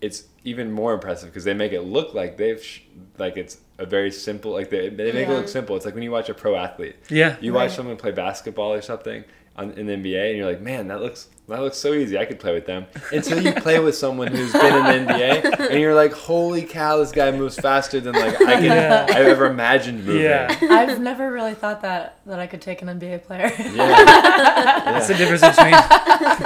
it's 0.00 0.24
even 0.44 0.70
more 0.72 0.92
impressive 0.94 1.28
because 1.28 1.44
they 1.44 1.54
make 1.54 1.72
it 1.72 1.82
look 1.82 2.14
like 2.14 2.36
they've 2.36 2.62
sh- 2.62 2.80
like 3.18 3.36
it's 3.36 3.58
a 3.78 3.86
very 3.86 4.10
simple 4.10 4.52
like 4.52 4.70
they, 4.70 4.88
they 4.88 5.12
make 5.12 5.28
it 5.28 5.32
look 5.32 5.48
simple 5.48 5.76
it's 5.76 5.84
like 5.84 5.94
when 5.94 6.02
you 6.02 6.10
watch 6.10 6.28
a 6.28 6.34
pro 6.34 6.56
athlete 6.56 6.96
Yeah. 7.10 7.36
you 7.40 7.52
watch 7.52 7.68
Right. 7.68 7.70
someone 7.76 7.96
play 7.96 8.10
basketball 8.12 8.72
or 8.72 8.80
something 8.82 9.24
on, 9.58 9.72
in 9.72 9.86
the 9.86 9.92
NBA, 9.94 10.28
and 10.30 10.38
you're 10.38 10.46
like, 10.46 10.60
man, 10.62 10.88
that 10.88 11.00
looks 11.02 11.28
that 11.48 11.60
looks 11.62 11.78
so 11.78 11.94
easy. 11.94 12.18
I 12.18 12.26
could 12.26 12.38
play 12.38 12.52
with 12.52 12.66
them. 12.66 12.84
Until 13.10 13.42
you 13.42 13.52
play 13.66 13.78
with 13.80 13.96
someone 13.96 14.28
who's 14.28 14.52
been 14.52 14.96
in 14.96 15.06
the 15.06 15.12
NBA, 15.12 15.70
and 15.70 15.80
you're 15.80 15.94
like, 15.94 16.12
holy 16.12 16.62
cow, 16.62 16.98
this 16.98 17.10
guy 17.10 17.30
moves 17.30 17.58
faster 17.58 18.00
than 18.00 18.14
like 18.14 18.40
I 18.40 18.54
can 18.56 18.64
Yeah. 18.64 19.06
I've 19.08 19.26
ever 19.26 19.46
imagined 19.46 20.04
moving. 20.04 20.22
Yeah. 20.22 20.54
I've 20.60 21.00
never 21.00 21.32
really 21.32 21.54
thought 21.54 21.82
that 21.82 22.18
that 22.26 22.38
I 22.38 22.46
could 22.46 22.60
take 22.62 22.82
an 22.82 22.88
NBA 22.88 23.24
player. 23.24 23.50
Yeah. 23.58 24.04
That's 24.84 25.08
the 25.08 25.14
difference 25.14 25.40
between 25.42 25.74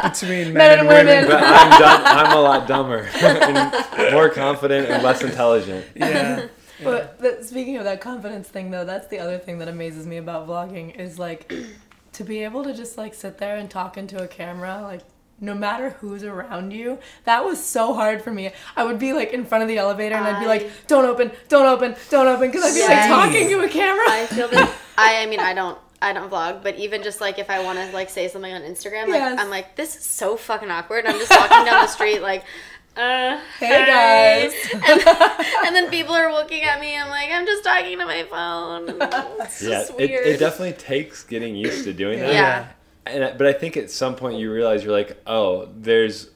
between 0.03 0.55
men, 0.55 0.55
Men 0.55 0.71
and 0.71 0.81
and 0.81 0.89
women. 0.89 1.07
women. 1.07 1.29
But 1.31 1.43
I'm 1.43 1.81
dumb, 1.81 2.03
I'm 2.05 2.37
a 2.37 2.41
lot 2.41 2.67
dumber, 2.69 3.09
and 3.21 4.13
more 4.13 4.29
confident, 4.31 4.89
and 4.89 5.03
less 5.03 5.23
intelligent. 5.23 5.85
Yeah. 5.95 6.47
But 6.85 7.21
but 7.21 7.45
speaking 7.45 7.77
of 7.77 7.85
that 7.85 8.01
confidence 8.01 8.49
thing, 8.49 8.73
though, 8.73 8.85
that's 8.85 9.07
the 9.07 9.21
other 9.21 9.39
thing 9.39 9.59
that 9.59 9.69
amazes 9.69 10.05
me 10.05 10.17
about 10.17 10.49
vlogging 10.49 10.97
is 10.99 11.17
like 11.17 11.53
to 12.13 12.25
be 12.25 12.45
able 12.45 12.65
to 12.65 12.75
just 12.75 12.99
like 12.99 13.15
sit 13.15 13.39
there 13.39 13.57
and 13.57 13.71
talk 13.71 13.97
into 13.97 14.23
a 14.23 14.29
camera, 14.29 14.81
like 14.83 15.03
no 15.41 15.55
matter 15.55 15.91
who's 16.01 16.23
around 16.23 16.73
you. 16.73 16.99
That 17.25 17.45
was 17.45 17.63
so 17.63 17.95
hard 17.95 18.23
for 18.23 18.31
me. 18.31 18.53
I 18.77 18.85
would 18.85 18.99
be 18.99 19.13
like 19.13 19.33
in 19.33 19.45
front 19.45 19.63
of 19.63 19.69
the 19.69 19.79
elevator 19.79 20.15
and 20.15 20.25
I'd 20.25 20.41
be 20.41 20.47
like, 20.47 20.71
"Don't 20.87 21.05
open, 21.05 21.33
don't 21.49 21.67
open, 21.67 21.97
don't 22.11 22.29
open," 22.29 22.49
because 22.51 22.65
I'd 22.65 22.75
be 22.75 22.83
like 22.87 23.09
talking 23.09 23.49
to 23.49 23.61
a 23.65 23.69
camera. 23.69 24.05
I 24.09 24.27
feel 24.27 24.49
that. 24.49 24.73
I, 24.99 25.23
I 25.23 25.27
mean, 25.27 25.41
I 25.41 25.53
don't. 25.55 25.79
I 26.01 26.13
don't 26.13 26.29
vlog, 26.29 26.65
but 26.65 26.75
even 26.77 27.05
just 27.05 27.21
like 27.21 27.39
if 27.39 27.49
I 27.49 27.63
want 27.63 27.79
to 27.79 27.89
like 27.93 28.11
say 28.11 28.27
something 28.27 28.53
on 28.53 28.63
Instagram, 28.63 29.03
like 29.07 29.21
Yes. 29.21 29.39
I'm 29.39 29.51
like, 29.51 29.77
this 29.77 29.95
is 29.95 30.05
so 30.05 30.37
fucking 30.37 30.69
awkward. 30.69 31.07
I'm 31.07 31.17
just 31.17 31.31
walking 31.31 31.65
down 31.65 31.81
the 31.83 31.87
street 31.87 32.21
like, 32.21 32.43
uh, 32.97 33.41
Hey, 33.59 33.87
guys. 33.87 34.55
and, 34.75 35.01
and 35.67 35.75
then 35.77 35.91
people 35.91 36.15
are 36.15 36.33
looking 36.33 36.63
at 36.63 36.81
me. 36.81 36.97
I'm 36.97 37.09
like, 37.09 37.31
I'm 37.31 37.47
just 37.47 37.65
talking 37.65 37.99
to 37.99 38.05
my 38.07 38.25
phone. 38.25 38.99
It's 39.45 39.63
Yeah, 39.63 39.69
just 39.81 39.91
it, 39.99 40.11
weird. 40.11 40.27
it 40.27 40.39
definitely 40.39 40.75
takes 40.75 41.25
getting 41.25 41.57
used 41.57 41.85
to 41.85 41.93
doing 41.93 42.19
that. 42.21 42.33
Yeah. 42.33 42.69
And 43.07 43.37
but 43.37 43.47
I 43.47 43.53
think 43.53 43.77
at 43.77 43.91
some 43.91 44.15
point 44.15 44.39
you 44.39 44.53
realize 44.53 44.85
you're 44.85 44.93
like, 44.93 45.21
oh, 45.27 45.69
there's 45.77 46.31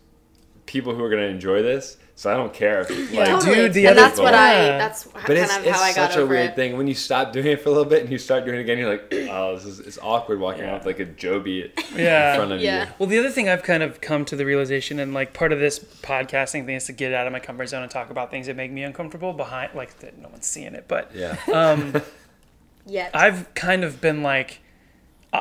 people 0.66 0.94
who 0.94 1.02
are 1.04 1.10
gonna 1.10 1.22
enjoy 1.22 1.62
this, 1.62 1.96
so 2.18 2.32
I 2.32 2.36
don't 2.36 2.52
care. 2.52 2.90
Yeah. 2.90 3.20
like, 3.20 3.28
Totally. 3.28 3.54
Dude, 3.56 3.74
the 3.74 3.86
and 3.86 3.98
other- 3.98 4.08
that's 4.08 4.18
what 4.18 4.34
I. 4.34 4.54
That's 4.78 5.04
But 5.04 5.22
kind 5.26 5.38
it's, 5.38 5.56
of 5.56 5.66
it's 5.66 5.76
how 5.78 5.82
I 5.84 5.92
got 5.94 6.10
such 6.12 6.18
a 6.20 6.26
weird 6.26 6.50
it. 6.50 6.56
thing 6.56 6.76
when 6.78 6.86
you 6.88 6.94
stop 6.94 7.32
doing 7.32 7.46
it 7.46 7.60
for 7.60 7.68
a 7.68 7.72
little 7.72 7.84
bit 7.84 8.02
and 8.02 8.10
you 8.10 8.16
start 8.18 8.44
doing 8.46 8.56
it 8.58 8.62
again. 8.62 8.78
You're 8.78 8.90
like, 8.90 9.12
oh, 9.30 9.54
this 9.54 9.66
is 9.66 9.80
it's 9.80 9.98
awkward 10.02 10.40
walking 10.40 10.64
around 10.64 10.78
with 10.78 10.86
like 10.86 10.98
a 10.98 11.04
Joby 11.04 11.70
Yeah. 11.94 12.32
in 12.32 12.36
front 12.38 12.52
of 12.52 12.60
Yeah. 12.60 12.86
you. 12.86 12.92
Well, 12.98 13.08
the 13.08 13.18
other 13.18 13.30
thing 13.30 13.48
I've 13.48 13.62
kind 13.62 13.82
of 13.82 14.00
come 14.00 14.24
to 14.24 14.34
the 14.36 14.44
realization, 14.46 14.98
and 14.98 15.12
like 15.14 15.34
part 15.34 15.52
of 15.52 15.60
this 15.60 15.78
podcasting 15.78 16.64
thing 16.66 16.76
is 16.76 16.86
to 16.86 16.92
get 16.92 17.12
out 17.12 17.26
of 17.26 17.32
my 17.32 17.38
comfort 17.40 17.66
zone 17.68 17.82
and 17.82 17.90
talk 17.90 18.08
about 18.10 18.30
things 18.30 18.46
that 18.46 18.56
make 18.56 18.72
me 18.72 18.82
uncomfortable 18.82 19.32
behind, 19.34 19.74
like 19.74 19.98
that 20.00 20.18
no 20.18 20.28
one's 20.30 20.46
seeing 20.46 20.74
it. 20.74 20.86
But 20.88 21.10
Yeah. 21.14 21.36
um, 21.52 22.00
Yet. 22.88 23.10
I've 23.14 23.52
kind 23.54 23.82
of 23.84 24.00
been 24.00 24.22
like, 24.22 24.52
I- 24.52 24.65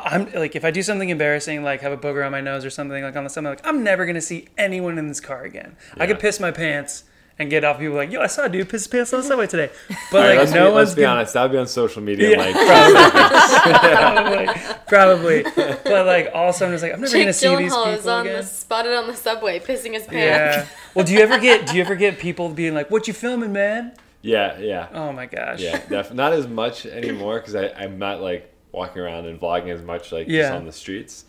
I'm 0.04 0.30
like, 0.32 0.56
if 0.56 0.64
I 0.64 0.70
do 0.70 0.82
something 0.82 1.08
embarrassing, 1.08 1.62
like 1.62 1.80
have 1.80 1.92
a 1.92 1.96
booger 1.96 2.24
on 2.24 2.32
my 2.32 2.40
nose 2.40 2.64
or 2.64 2.70
something, 2.70 3.02
like 3.02 3.16
on 3.16 3.24
the 3.24 3.30
something, 3.30 3.50
like 3.50 3.66
I'm 3.66 3.82
never 3.84 4.06
gonna 4.06 4.20
see 4.20 4.48
anyone 4.58 4.98
in 4.98 5.08
this 5.08 5.20
car 5.20 5.42
again. 5.44 5.76
I 5.96 6.06
could 6.06 6.18
piss 6.18 6.40
my 6.40 6.50
pants 6.50 7.04
and 7.38 7.50
get 7.50 7.64
off. 7.64 7.78
People 7.78 7.96
like, 7.96 8.10
yo, 8.10 8.20
I 8.22 8.26
saw 8.28 8.44
a 8.44 8.48
dude 8.48 8.68
piss 8.68 8.82
his 8.82 8.88
pants 8.88 9.12
on 9.12 9.20
the 9.20 9.26
subway 9.26 9.46
today, 9.46 9.70
but 10.10 10.18
All 10.18 10.22
right, 10.22 10.28
like 10.30 10.38
let's 10.38 10.52
no 10.52 10.68
be, 10.68 10.72
one's 10.72 10.88
let's 10.88 10.94
be 10.94 11.02
gonna- 11.02 11.16
honest. 11.20 11.34
That 11.34 11.42
would 11.42 11.52
be 11.52 11.58
on 11.58 11.66
social 11.66 12.02
media. 12.02 12.30
Yeah, 12.30 12.38
Like, 12.38 12.54
probably, 14.86 14.86
probably. 14.86 15.42
But 15.84 16.06
like 16.06 16.30
also, 16.34 16.66
I'm 16.66 16.72
just 16.72 16.82
like, 16.82 16.92
I'm 16.94 17.00
never 17.00 17.12
Jake 17.12 17.22
gonna 17.24 17.32
see 17.32 17.54
these 17.56 17.72
Gyllenhaal 17.72 17.84
people 17.84 17.98
is 18.00 18.06
on 18.06 18.26
again. 18.26 18.40
the 18.40 18.46
spotted 18.46 18.94
on 18.94 19.06
the 19.06 19.14
subway, 19.14 19.58
pissing 19.60 19.92
his 19.94 20.06
pants. 20.06 20.12
Yeah. 20.12 20.66
Well, 20.94 21.04
do 21.04 21.12
you 21.12 21.20
ever 21.20 21.38
get 21.38 21.66
do 21.66 21.76
you 21.76 21.82
ever 21.82 21.94
get 21.94 22.18
people 22.18 22.48
being 22.48 22.74
like, 22.74 22.90
"What 22.90 23.06
you 23.08 23.14
filming, 23.14 23.52
man?" 23.52 23.92
yeah, 24.22 24.58
yeah, 24.58 24.88
Oh 24.92 25.12
my 25.12 25.26
gosh. 25.26 25.60
yeah. 25.60 25.80
Def- 25.88 26.12
not 26.12 26.32
as 26.32 26.48
much 26.48 26.84
anymore 26.86 27.38
because 27.38 27.54
I'm 27.54 27.98
not 27.98 28.20
like 28.20 28.52
walking 28.76 29.00
around 29.02 29.24
and 29.26 29.40
vlogging 29.40 29.70
as 29.74 29.82
much 29.82 30.12
like 30.12 30.28
Yeah. 30.28 30.42
just 30.42 30.52
on 30.52 30.66
the 30.66 30.72
streets. 30.72 31.24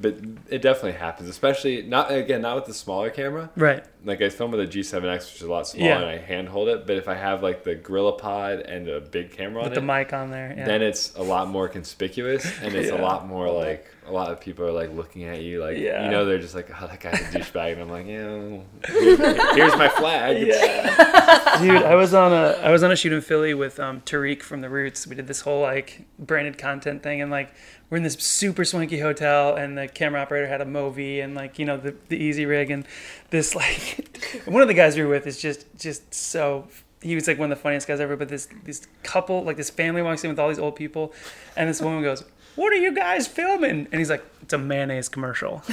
but 0.00 0.14
it 0.48 0.60
definitely 0.62 0.92
happens, 0.92 1.28
especially 1.28 1.82
not 1.82 2.12
again 2.12 2.42
not 2.42 2.54
with 2.56 2.66
the 2.66 2.74
smaller 2.74 3.10
camera. 3.10 3.50
Right. 3.56 3.82
Like 4.04 4.20
I 4.22 4.28
film 4.28 4.50
with 4.52 4.60
a 4.60 4.66
G7X, 4.66 5.32
which 5.32 5.36
is 5.36 5.42
a 5.42 5.50
lot 5.50 5.66
smaller, 5.66 5.88
Yeah. 5.88 5.96
and 5.96 6.04
I 6.06 6.18
hand 6.18 6.48
hold 6.48 6.68
it. 6.68 6.86
But 6.86 6.96
if 6.96 7.08
I 7.08 7.14
have 7.14 7.42
like 7.42 7.64
the 7.64 7.74
Gorilla 7.74 8.12
Pod 8.12 8.60
and 8.60 8.86
a 8.88 9.00
big 9.00 9.32
camera 9.32 9.62
on 9.62 9.70
With 9.70 9.74
the 9.74 9.80
it, 9.80 9.84
mic 9.84 10.12
on 10.12 10.30
there. 10.30 10.54
Yeah. 10.56 10.66
then 10.66 10.82
it's 10.82 11.16
a 11.16 11.22
lot 11.22 11.48
more 11.48 11.68
conspicuous, 11.68 12.44
and 12.62 12.74
it's 12.76 12.90
a 12.92 12.96
lot 13.08 13.26
more 13.26 13.50
like 13.50 13.86
a 14.08 14.12
lot 14.12 14.30
of 14.32 14.40
people 14.40 14.64
are 14.64 14.72
like 14.72 14.90
looking 14.92 15.24
at 15.24 15.42
you, 15.42 15.60
like 15.62 15.76
Yeah. 15.78 16.04
you 16.04 16.10
know 16.10 16.24
they're 16.24 16.38
just 16.38 16.54
like, 16.54 16.70
oh 16.82 16.86
that 16.86 17.00
guy's 17.00 17.20
a 17.20 17.38
douchebag, 17.38 17.72
and 17.72 17.82
I'm 17.82 17.90
like, 17.90 18.06
yeah, 18.06 19.54
here's 19.54 19.76
my 19.76 19.88
flag. 19.88 20.38
Yeah. 20.46 21.58
Dude, 21.60 21.82
I 21.82 21.94
was 21.94 22.14
on 22.14 22.32
a 22.32 22.58
I 22.62 22.70
was 22.70 22.82
on 22.82 22.90
a 22.92 22.96
shoot 22.96 23.12
in 23.12 23.20
Philly 23.20 23.52
with 23.54 23.78
um, 23.80 24.00
Tariq 24.02 24.42
from 24.42 24.60
the 24.60 24.68
Roots. 24.70 25.06
We 25.06 25.14
did 25.16 25.26
this 25.26 25.40
whole 25.42 25.60
like 25.62 26.06
branded 26.18 26.56
content 26.58 27.02
thing, 27.02 27.20
and 27.20 27.30
like 27.30 27.52
we're 27.90 27.96
in 27.98 28.02
this 28.02 28.14
super 28.14 28.64
swanky 28.64 28.98
hotel, 29.00 29.54
and 29.54 29.76
the 29.76 29.88
camera 29.88 30.20
operator 30.22 30.46
had 30.46 30.60
a 30.60 30.64
Movi 30.64 31.22
and 31.22 31.34
like 31.34 31.58
you 31.58 31.64
know 31.64 31.76
the 31.76 31.94
the 32.08 32.16
easy 32.16 32.46
rig, 32.46 32.70
and 32.70 32.86
this 33.30 33.54
like 33.62 34.42
one 34.46 34.62
of 34.62 34.68
the 34.68 34.74
guys 34.74 34.96
we 34.96 35.02
were 35.02 35.08
with 35.10 35.26
is 35.26 35.40
just 35.40 35.66
just 35.78 36.14
so. 36.14 36.66
He 37.00 37.14
was 37.14 37.28
like 37.28 37.38
one 37.38 37.52
of 37.52 37.56
the 37.56 37.62
funniest 37.62 37.86
guys 37.86 38.00
ever, 38.00 38.16
but 38.16 38.28
this 38.28 38.48
this 38.64 38.86
couple, 39.04 39.44
like 39.44 39.56
this 39.56 39.70
family 39.70 40.02
walks 40.02 40.24
in 40.24 40.30
with 40.30 40.38
all 40.38 40.48
these 40.48 40.58
old 40.58 40.74
people, 40.76 41.12
and 41.56 41.68
this 41.68 41.80
woman 41.80 42.02
goes, 42.02 42.24
"What 42.58 42.72
are 42.72 42.76
you 42.76 42.92
guys 42.92 43.26
filming?" 43.26 43.86
And 43.90 43.94
he's 44.00 44.10
like, 44.10 44.24
"It's 44.42 44.52
a 44.52 44.58
mayonnaise 44.58 45.08
commercial." 45.08 45.62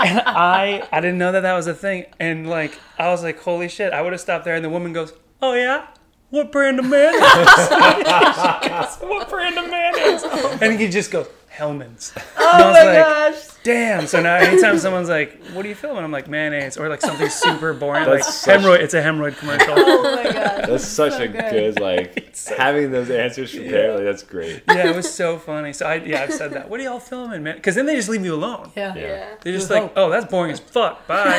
And 0.00 0.20
I 0.20 0.86
I 0.92 1.00
didn't 1.00 1.18
know 1.18 1.32
that 1.32 1.40
that 1.40 1.54
was 1.54 1.66
a 1.66 1.74
thing. 1.74 2.06
And 2.20 2.48
like 2.48 2.78
I 2.98 3.08
was 3.08 3.24
like, 3.24 3.40
holy 3.40 3.68
shit! 3.68 3.92
I 3.92 4.00
would 4.00 4.12
have 4.12 4.20
stopped 4.20 4.44
there. 4.44 4.54
And 4.54 4.64
the 4.64 4.70
woman 4.70 4.92
goes, 4.92 5.12
oh 5.42 5.54
yeah. 5.54 5.88
What 6.30 6.52
brand 6.52 6.78
of 6.78 6.84
mayonnaise? 6.84 7.18
Goes, 7.20 8.96
what 9.00 9.28
brand 9.30 9.56
of 9.58 9.68
mayonnaise? 9.70 10.20
Oh 10.24 10.58
and 10.60 10.78
he 10.78 10.86
just 10.88 11.10
goes, 11.10 11.26
Hellmann's. 11.58 12.12
Oh 12.40 12.54
and 12.54 12.62
I 12.62 12.68
was 12.68 12.76
my 12.76 12.84
like, 12.84 13.34
gosh. 13.34 13.62
damn. 13.62 14.06
So 14.06 14.22
now 14.22 14.36
anytime 14.36 14.78
someone's 14.78 15.10
like, 15.10 15.44
what 15.52 15.66
are 15.66 15.68
you 15.68 15.74
filming? 15.74 16.02
I'm 16.02 16.10
like, 16.12 16.28
mayonnaise. 16.28 16.78
Or 16.78 16.88
like 16.88 17.02
something 17.02 17.28
super 17.28 17.74
boring. 17.74 18.06
like 18.06 18.20
That's 18.22 18.34
such- 18.36 18.60
hemorrhoid. 18.60 18.80
It's 18.80 18.94
a 18.94 19.02
hemorrhoid 19.02 19.36
commercial. 19.36 19.74
Oh 19.76 20.02
my 20.16 20.22
gosh. 20.32 20.32
That's 20.68 20.86
such 20.86 21.12
So 21.14 21.22
a 21.24 21.28
good. 21.28 21.50
good 21.50 21.80
like 21.80 22.36
having 22.56 22.90
those 22.90 23.10
answers 23.10 23.52
prepared. 23.54 23.96
Like 23.96 24.04
that's 24.04 24.22
great. 24.22 24.62
yeah, 24.68 24.88
it 24.88 24.96
was 24.96 25.12
so 25.12 25.36
funny. 25.38 25.72
So 25.74 25.84
I 25.84 25.96
yeah, 25.96 26.22
I've 26.22 26.32
said 26.32 26.52
that. 26.52 26.70
What 26.70 26.80
are 26.80 26.84
y'all 26.84 27.00
filming, 27.00 27.42
man? 27.42 27.56
Because 27.56 27.74
then 27.74 27.84
they 27.86 27.96
just 27.96 28.08
leave 28.08 28.24
you 28.24 28.34
alone. 28.34 28.70
Yeah. 28.76 28.94
Yeah. 28.94 29.00
Yeah. 29.02 29.34
They're 29.42 29.52
just 29.52 29.68
like, 29.68 29.82
hope. 29.82 29.92
oh, 29.96 30.08
that's 30.10 30.26
boring 30.30 30.52
as 30.52 30.60
fuck. 30.60 31.06
Bye. 31.06 31.36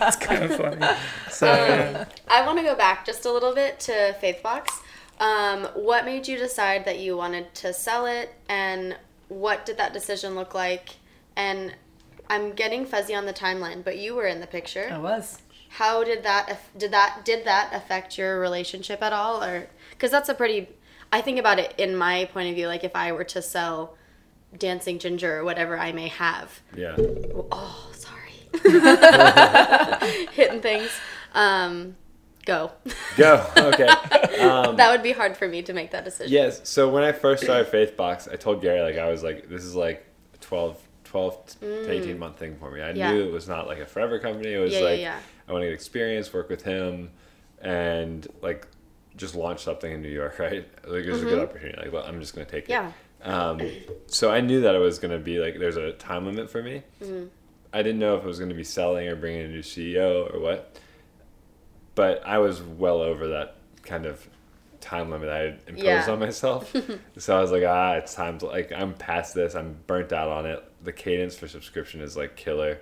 it's 0.00 0.16
kind 0.16 0.44
of 0.44 0.56
funny. 0.56 0.86
So 1.30 1.46
um, 1.52 1.56
yeah. 1.58 2.04
I 2.28 2.44
want 2.46 2.58
to 2.58 2.64
go 2.64 2.74
back 2.74 3.06
just 3.06 3.24
a 3.26 3.32
little 3.32 3.54
bit 3.54 3.78
to 3.80 4.16
Faithbox. 4.20 4.66
Um, 5.20 5.64
what 5.74 6.04
made 6.04 6.28
you 6.28 6.38
decide 6.38 6.84
that 6.84 6.98
you 7.00 7.16
wanted 7.16 7.52
to 7.56 7.72
sell 7.72 8.06
it, 8.06 8.34
and 8.48 8.96
what 9.28 9.66
did 9.66 9.76
that 9.78 9.92
decision 9.92 10.34
look 10.34 10.54
like? 10.54 10.96
And 11.36 11.74
I'm 12.30 12.52
getting 12.52 12.84
fuzzy 12.86 13.14
on 13.14 13.26
the 13.26 13.32
timeline, 13.32 13.82
but 13.84 13.98
you 13.98 14.14
were 14.14 14.26
in 14.26 14.40
the 14.40 14.46
picture. 14.46 14.88
I 14.92 14.98
was. 14.98 15.42
How 15.70 16.02
did 16.04 16.22
that 16.22 16.60
did 16.78 16.92
that 16.92 17.24
did 17.24 17.44
that 17.44 17.70
affect 17.74 18.16
your 18.16 18.40
relationship 18.40 19.02
at 19.02 19.12
all, 19.12 19.42
or 19.44 19.68
because 19.90 20.10
that's 20.10 20.28
a 20.28 20.34
pretty? 20.34 20.68
I 21.12 21.20
think 21.20 21.38
about 21.38 21.58
it 21.58 21.74
in 21.78 21.94
my 21.96 22.24
point 22.32 22.48
of 22.48 22.54
view. 22.54 22.66
Like 22.68 22.84
if 22.84 22.94
I 22.96 23.12
were 23.12 23.24
to 23.24 23.42
sell 23.42 23.96
dancing 24.56 24.98
ginger 24.98 25.38
or 25.38 25.44
whatever 25.44 25.78
I 25.78 25.92
may 25.92 26.08
have, 26.08 26.60
Yeah. 26.74 26.96
oh 27.52 27.90
sorry, 27.92 28.32
hitting 30.32 30.60
things. 30.62 30.90
Um, 31.34 31.96
go. 32.48 32.72
Go. 33.16 33.46
Okay. 33.56 33.88
Um, 34.38 34.76
that 34.76 34.92
would 34.92 35.02
be 35.02 35.10
hard 35.10 35.36
for 35.36 35.48
me 35.48 35.62
to 35.62 35.72
make 35.72 35.90
that 35.90 36.04
decision. 36.04 36.32
Yes. 36.32 36.60
So 36.68 36.88
when 36.88 37.02
I 37.02 37.10
first 37.10 37.42
started 37.42 37.66
Faithbox, 37.72 38.32
I 38.32 38.36
told 38.36 38.62
Gary 38.62 38.80
like 38.80 38.96
I 38.96 39.10
was 39.10 39.22
like, 39.24 39.48
this 39.48 39.64
is 39.64 39.74
like 39.74 40.06
a 40.32 40.36
12, 40.38 40.80
12 41.04 41.46
to 41.60 41.90
eighteen 41.90 42.20
month 42.20 42.38
thing 42.38 42.54
for 42.56 42.70
me. 42.70 42.80
I 42.80 42.92
Mm. 42.92 42.96
Yeah. 42.96 43.12
knew 43.12 43.24
it 43.26 43.32
was 43.32 43.48
not 43.48 43.66
like 43.66 43.78
a 43.80 43.86
forever 43.86 44.20
company. 44.20 44.52
It 44.54 44.58
was 44.58 44.72
Yeah, 44.74 44.80
like 44.80 45.00
yeah. 45.00 45.18
I 45.48 45.52
want 45.52 45.62
to 45.62 45.66
get 45.66 45.74
experience, 45.74 46.32
work 46.32 46.48
with 46.48 46.62
him, 46.62 47.10
and 47.60 48.26
like 48.42 48.66
just 49.16 49.34
launch 49.34 49.64
something 49.64 49.90
in 49.90 50.02
New 50.02 50.08
York. 50.08 50.38
Right? 50.46 50.68
Like 50.86 51.04
it 51.04 51.10
was 51.10 51.22
a 51.22 51.26
good 51.26 51.40
opportunity. 51.40 51.76
Like 51.82 51.92
well, 51.92 52.04
I'm 52.04 52.20
just 52.20 52.34
gonna 52.34 52.46
take 52.46 52.68
it. 52.68 52.72
Mm-hmm. 52.72 52.90
Yeah. 53.24 53.48
Um, 53.48 53.60
so 54.06 54.30
I 54.30 54.40
knew 54.40 54.60
that 54.60 54.74
it 54.76 54.78
was 54.78 55.00
gonna 55.00 55.18
be 55.18 55.38
like 55.40 55.58
there's 55.58 55.76
a 55.76 55.92
time 55.92 56.26
limit 56.26 56.48
for 56.48 56.62
me. 56.62 56.82
Mm-hmm. 57.02 57.26
I 57.72 57.82
didn't 57.82 57.98
know 57.98 58.16
if 58.16 58.22
it 58.22 58.26
was 58.26 58.38
gonna 58.38 58.54
be 58.54 58.62
selling 58.64 59.08
or 59.08 59.16
bringing 59.16 59.42
a 59.42 59.48
new 59.48 59.62
CEO 59.62 60.32
or 60.32 60.38
what 60.38 60.78
but 61.98 62.26
I 62.26 62.38
was 62.38 62.62
well 62.62 63.00
over 63.02 63.26
that 63.28 63.56
kind 63.82 64.06
of 64.06 64.26
time 64.80 65.10
limit 65.10 65.28
I 65.28 65.38
had 65.38 65.60
imposed 65.66 65.84
Yeah. 65.84 66.10
on 66.10 66.20
myself. 66.20 66.74
so 67.18 67.36
I 67.36 67.40
was 67.40 67.50
like, 67.50 67.64
ah, 67.66 67.94
it's 67.94 68.14
time 68.14 68.38
to 68.38 68.46
like 68.46 68.70
I'm 68.72 68.94
past 68.94 69.34
this. 69.34 69.54
I'm 69.54 69.76
burnt 69.88 70.12
out 70.12 70.28
on 70.28 70.46
it. 70.46 70.62
The 70.84 70.92
cadence 70.92 71.36
for 71.36 71.48
subscription 71.48 72.00
is 72.00 72.16
like 72.16 72.36
killer 72.36 72.78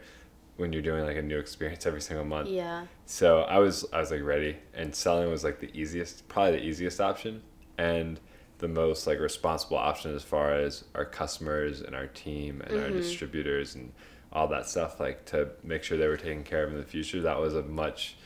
when 0.59 0.73
you're 0.73 0.83
doing 0.83 1.05
like 1.05 1.17
a 1.17 1.23
new 1.23 1.39
experience 1.39 1.87
every 1.87 2.01
single 2.03 2.25
month. 2.27 2.49
Yeah. 2.51 2.87
So 3.07 3.41
I 3.43 3.59
was 3.59 3.87
I 3.93 4.01
was 4.01 4.11
like 4.11 4.23
ready, 4.23 4.57
and 4.75 4.95
selling 4.95 5.31
was 5.31 5.43
like 5.45 5.61
the 5.61 5.71
easiest, 5.79 6.29
probably 6.29 6.53
the 6.59 6.65
easiest 6.65 7.01
option, 7.01 7.43
and 7.79 8.21
the 8.59 8.69
most 8.69 9.07
like 9.07 9.19
responsible 9.19 9.77
option 9.79 10.15
as 10.15 10.23
far 10.23 10.53
as 10.55 10.85
our 10.95 11.05
customers 11.07 11.81
and 11.81 11.95
our 11.95 12.07
team 12.09 12.63
and 12.67 12.79
our 12.81 12.91
distributors 12.91 13.75
and 13.75 13.93
all 14.33 14.49
that 14.49 14.69
stuff. 14.69 15.01
Like 15.01 15.25
to 15.27 15.49
make 15.63 15.83
sure 15.83 15.97
they 15.97 16.09
were 16.09 16.17
taken 16.19 16.43
care 16.45 16.65
of 16.65 16.73
in 16.73 16.79
the 16.79 16.85
future. 16.85 17.23
That 17.23 17.41
was 17.41 17.55
a 17.55 17.63
much 17.63 18.17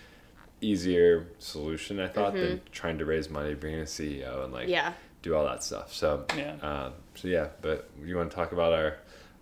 easier 0.61 1.27
solution 1.39 2.01
I 2.01 2.09
thought 2.09 2.35
than 2.35 2.61
trying 2.73 2.99
to 2.99 3.05
raise 3.05 3.31
money, 3.31 3.55
bring 3.55 3.75
in 3.75 3.81
a 3.81 3.85
CEO, 3.85 4.45
and 4.45 4.53
like 4.53 4.69
Yeah. 4.69 4.93
do 5.23 5.35
all 5.35 5.45
that 5.45 5.63
stuff. 5.65 5.93
So 5.93 6.25
Yeah. 6.37 6.55
um, 6.63 6.93
so 7.15 7.29
yeah. 7.29 7.49
But 7.63 7.89
you 8.05 8.17
want 8.17 8.31
to 8.31 8.37
talk 8.37 8.53
about 8.53 8.73
our 8.73 8.97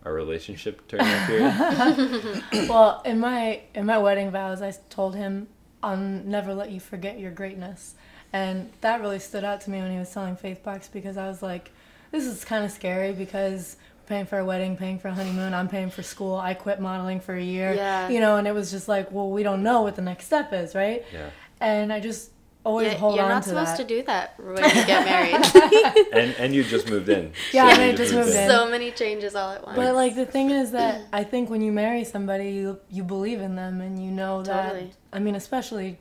our 0.05 0.13
relationship 0.15 0.87
during 0.89 1.05
that 1.07 1.27
period? 1.27 2.43
Well, 2.69 3.03
in 3.05 3.19
my 3.19 3.63
in 3.75 3.87
my 3.87 3.99
wedding 3.99 4.31
vows, 4.31 4.63
I 4.63 4.73
told 4.91 5.15
him, 5.17 5.49
"I'll 5.83 5.97
never 5.97 6.55
let 6.55 6.71
you 6.71 6.81
forget 6.81 7.19
your 7.19 7.33
greatness," 7.33 7.95
and 8.33 8.71
that 8.81 9.01
really 9.01 9.19
stood 9.19 9.43
out 9.45 9.61
to 9.63 9.71
me 9.71 9.81
when 9.81 9.91
he 9.91 9.99
was 9.99 10.09
selling 10.09 10.37
Faithbox 10.37 10.91
because 10.93 11.17
I 11.17 11.27
was 11.29 11.43
like, 11.43 11.71
"This 12.13 12.25
is 12.27 12.45
kind 12.45 12.65
of 12.65 12.71
scary 12.71 13.13
because." 13.13 13.77
We're 14.09 14.15
Paying 14.17 14.27
for 14.27 14.39
a 14.39 14.45
wedding, 14.45 14.77
paying 14.77 14.99
for 14.99 15.09
a 15.09 15.15
honeymoon. 15.15 15.55
I'm 15.55 15.69
paying 15.69 15.91
for 15.91 16.03
school. 16.03 16.37
I 16.37 16.55
quit 16.55 16.81
modeling 16.81 17.21
for 17.21 17.35
a 17.35 17.43
year. 17.43 17.75
Yeah. 17.75 18.09
You 18.09 18.21
know, 18.21 18.37
and 18.37 18.47
it 18.49 18.55
was 18.55 18.71
just 18.71 18.89
like, 18.89 19.13
well, 19.13 19.31
we 19.31 19.43
don't 19.43 19.63
know 19.63 19.83
what 19.83 19.97
the 19.97 20.03
next 20.03 20.27
step 20.27 20.53
is, 20.53 20.75
right? 20.75 21.05
yeah. 21.13 21.31
And 21.61 21.93
I 21.93 21.99
just 22.01 22.31
always 22.65 22.93
Yeah, 22.93 22.99
hold 22.99 23.17
you're 23.17 23.29
not 23.29 23.45
supposed 23.45 23.77
to 23.77 23.85
do 23.85 24.03
that 24.05 24.35
when 24.39 24.57
you 24.63 24.87
get 24.87 25.05
married. 25.05 26.07
And 26.13 26.35
and 26.39 26.55
you 26.55 26.63
just 26.63 26.89
moved 26.89 27.09
in. 27.09 27.33
Yeah, 27.53 27.67
So 27.67 27.73
and 27.75 27.83
I 27.83 27.95
just 27.97 28.15
moved 28.15 28.29
in. 28.29 28.49
so 28.49 28.71
many 28.71 28.93
changes 28.93 29.35
all 29.35 29.53
at 29.53 29.65
once. 29.65 29.77
But 29.77 29.95
like 29.95 30.15
the 30.15 30.27
thing 30.27 30.51
is 30.51 30.71
that 30.71 31.03
I 31.13 31.25
think 31.25 31.51
when 31.51 31.61
you 31.61 31.73
marry 31.73 32.05
somebody, 32.05 32.51
you 32.51 32.79
you 32.91 33.03
believe 33.03 33.41
in 33.41 33.57
them 33.57 33.81
and 33.81 34.03
you 34.03 34.11
know 34.11 34.43
that. 34.43 34.73
Totally. 34.73 34.93
I 35.13 35.19
mean, 35.19 35.35
especially 35.35 35.99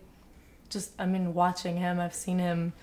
just 0.70 0.92
I 1.00 1.06
mean 1.06 1.34
watching 1.34 1.78
him, 1.78 2.00
I've 2.00 2.16
seen 2.16 2.40
him. 2.40 2.74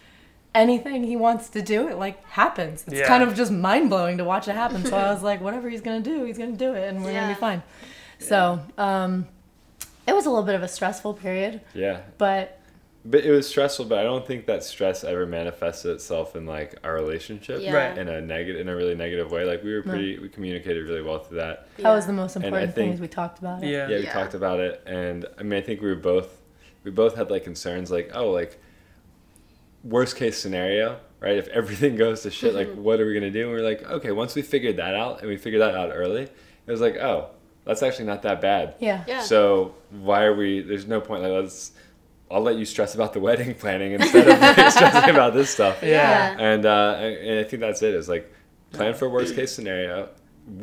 Anything 0.55 1.03
he 1.03 1.17
wants 1.17 1.49
to 1.51 1.63
do, 1.63 1.89
it 1.89 1.97
like 1.99 2.25
happens. 2.27 2.85
It's 2.87 3.01
Yeah. 3.01 3.09
kind 3.09 3.23
of 3.25 3.35
just 3.35 3.51
mind 3.51 3.91
blowing 3.91 4.19
to 4.19 4.25
watch 4.25 4.47
it 4.47 4.55
happen. 4.55 4.85
So 4.85 4.97
I 4.97 5.13
was 5.13 5.23
like, 5.23 5.41
whatever 5.41 5.69
he's 5.69 5.81
gonna 5.81 6.01
do, 6.01 6.25
he's 6.25 6.39
gonna 6.39 6.53
do 6.53 6.75
it, 6.75 6.89
and 6.89 7.05
we're 7.05 7.13
gonna 7.13 7.35
be 7.35 7.41
fine. 7.41 7.63
So 8.21 8.61
um, 8.79 9.27
it 10.07 10.15
was 10.15 10.27
a 10.27 10.31
little 10.31 10.45
bit 10.45 10.55
of 10.55 10.63
a 10.63 10.69
stressful 10.69 11.15
period, 11.15 11.61
Yeah. 11.75 12.01
but 12.19 12.61
But 13.07 13.25
it 13.25 13.33
was 13.33 13.47
stressful, 13.49 13.85
but 13.87 13.99
I 13.99 14.03
don't 14.05 14.27
think 14.27 14.47
that 14.47 14.63
stress 14.65 15.05
ever 15.05 15.27
manifested 15.27 15.91
itself 15.91 16.37
in 16.37 16.47
like 16.47 16.77
our 16.85 16.95
relationship 16.95 17.61
Yeah. 17.61 17.75
Right. 17.75 17.99
in 17.99 18.09
a 18.09 18.21
negative 18.23 18.61
in 18.61 18.69
a 18.69 18.77
really 18.77 18.95
negative 18.95 19.31
way. 19.33 19.45
Like 19.45 19.63
we 19.65 19.75
were 19.75 19.83
pretty 19.83 20.19
we 20.21 20.29
communicated 20.31 20.87
really 20.89 21.03
well 21.03 21.19
through 21.19 21.39
that. 21.39 21.67
that 21.79 21.93
was 21.93 22.07
the 22.07 22.13
most 22.15 22.37
I 22.37 22.41
important 22.45 22.75
thing. 22.77 22.93
Is 22.93 23.01
we 23.01 23.09
talked 23.09 23.41
about 23.41 23.63
it. 23.63 23.67
Yeah. 23.69 23.89
Yeah, 23.89 23.97
we 23.99 24.05
Yeah. 24.05 24.13
talked 24.13 24.35
about 24.35 24.61
it 24.61 24.81
and 24.87 25.27
I 25.39 25.43
mean 25.43 25.59
I 25.59 25.63
think 25.63 25.83
we 25.83 25.89
were 25.89 25.97
both 25.97 26.41
we 26.85 26.91
both 26.93 27.17
had 27.17 27.29
like 27.31 27.43
concerns 27.45 27.91
like, 27.91 28.13
oh 28.15 28.31
like 28.31 28.59
worst 29.85 30.17
case 30.17 30.39
scenario, 30.39 30.99
right? 31.21 31.37
If 31.37 31.49
everything 31.49 31.97
goes 32.05 32.23
to 32.23 32.31
shit, 32.31 32.55
like 32.55 32.73
what 32.75 33.01
are 33.01 33.07
we 33.07 33.15
gonna 33.15 33.31
do? 33.31 33.43
And 33.43 33.53
we 33.53 33.61
are 33.61 33.65
like, 33.65 33.83
okay, 33.85 34.11
once 34.11 34.35
we 34.35 34.43
figured 34.43 34.79
that 34.79 34.95
out 34.95 35.21
and 35.21 35.29
we 35.29 35.37
figured 35.37 35.63
that 35.63 35.75
out 35.75 35.91
early, 35.95 36.23
it 36.23 36.71
was 36.71 36.81
like, 36.81 36.97
oh, 36.97 37.31
that's 37.65 37.83
actually 37.83 38.07
not 38.07 38.23
that 38.23 38.41
bad. 38.41 38.75
Yeah. 38.79 39.05
Yeah. 39.07 39.23
So 39.23 39.75
why 39.91 40.25
are 40.25 40.35
we? 40.35 40.61
There's 40.61 40.87
no 40.87 41.01
point. 41.01 41.23
Like 41.23 41.33
let's. 41.33 41.73
I'll 42.31 42.41
let 42.41 42.57
you 42.57 42.65
stress 42.65 42.95
about 42.95 43.13
the 43.13 43.21
wedding 43.29 43.55
planning 43.55 43.93
instead 43.93 44.27
of 44.27 44.41
like, 44.41 44.71
stressing 44.73 45.11
about 45.11 45.35
this 45.35 45.51
stuff. 45.51 45.83
Yeah. 45.83 46.37
And 46.39 46.67
uh, 46.67 46.97
and 46.99 47.41
I 47.41 47.45
think 47.45 47.61
that's 47.61 47.83
it. 47.83 47.95
Is 47.95 48.09
like 48.09 48.33
plan 48.73 48.95
for 48.95 49.09
worst 49.09 49.35
case 49.35 49.53
scenario, 49.53 50.09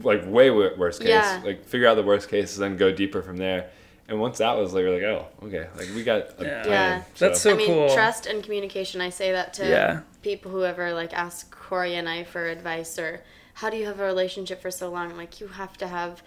like 0.04 0.24
way 0.26 0.50
worst 0.50 1.00
case. 1.00 1.10
Yeah. 1.10 1.42
Like 1.44 1.66
figure 1.66 1.88
out 1.88 1.96
the 1.96 2.04
worst 2.04 2.30
cases, 2.30 2.58
then 2.58 2.78
go 2.78 2.92
deeper 2.92 3.22
from 3.22 3.38
there. 3.38 3.70
And 4.12 4.20
once 4.20 4.40
that 4.40 4.58
was 4.58 4.74
like, 4.74 4.84
we're 4.84 4.94
like, 4.94 5.04
oh, 5.04 5.26
okay, 5.48 5.68
like 5.78 5.88
we 5.96 6.04
got 6.04 6.38
a 6.38 6.44
Yeah. 6.46 6.64
plan. 6.64 6.98
Yeah. 7.00 7.04
That's 7.18 7.40
so 7.42 7.52
I 7.52 7.54
mean, 7.56 7.68
cool. 7.68 7.94
trust 7.94 8.26
and 8.26 8.44
communication. 8.44 9.00
I 9.00 9.10
say 9.10 9.32
that 9.32 9.54
to 9.56 9.68
Yeah. 9.68 10.02
people 10.22 10.52
who 10.52 10.66
ever 10.66 10.94
like 10.94 11.14
ask 11.14 11.50
Corey 11.50 11.96
and 11.96 12.10
I 12.10 12.26
for 12.26 12.46
advice 12.48 13.00
or 13.00 13.22
how 13.56 13.70
do 13.70 13.78
you 13.78 13.86
have 13.86 14.00
a 14.02 14.04
relationship 14.06 14.62
for 14.62 14.70
so 14.70 14.90
long? 14.92 15.16
Like 15.16 15.40
you 15.40 15.48
have 15.48 15.78
to 15.78 15.88
have 15.88 16.22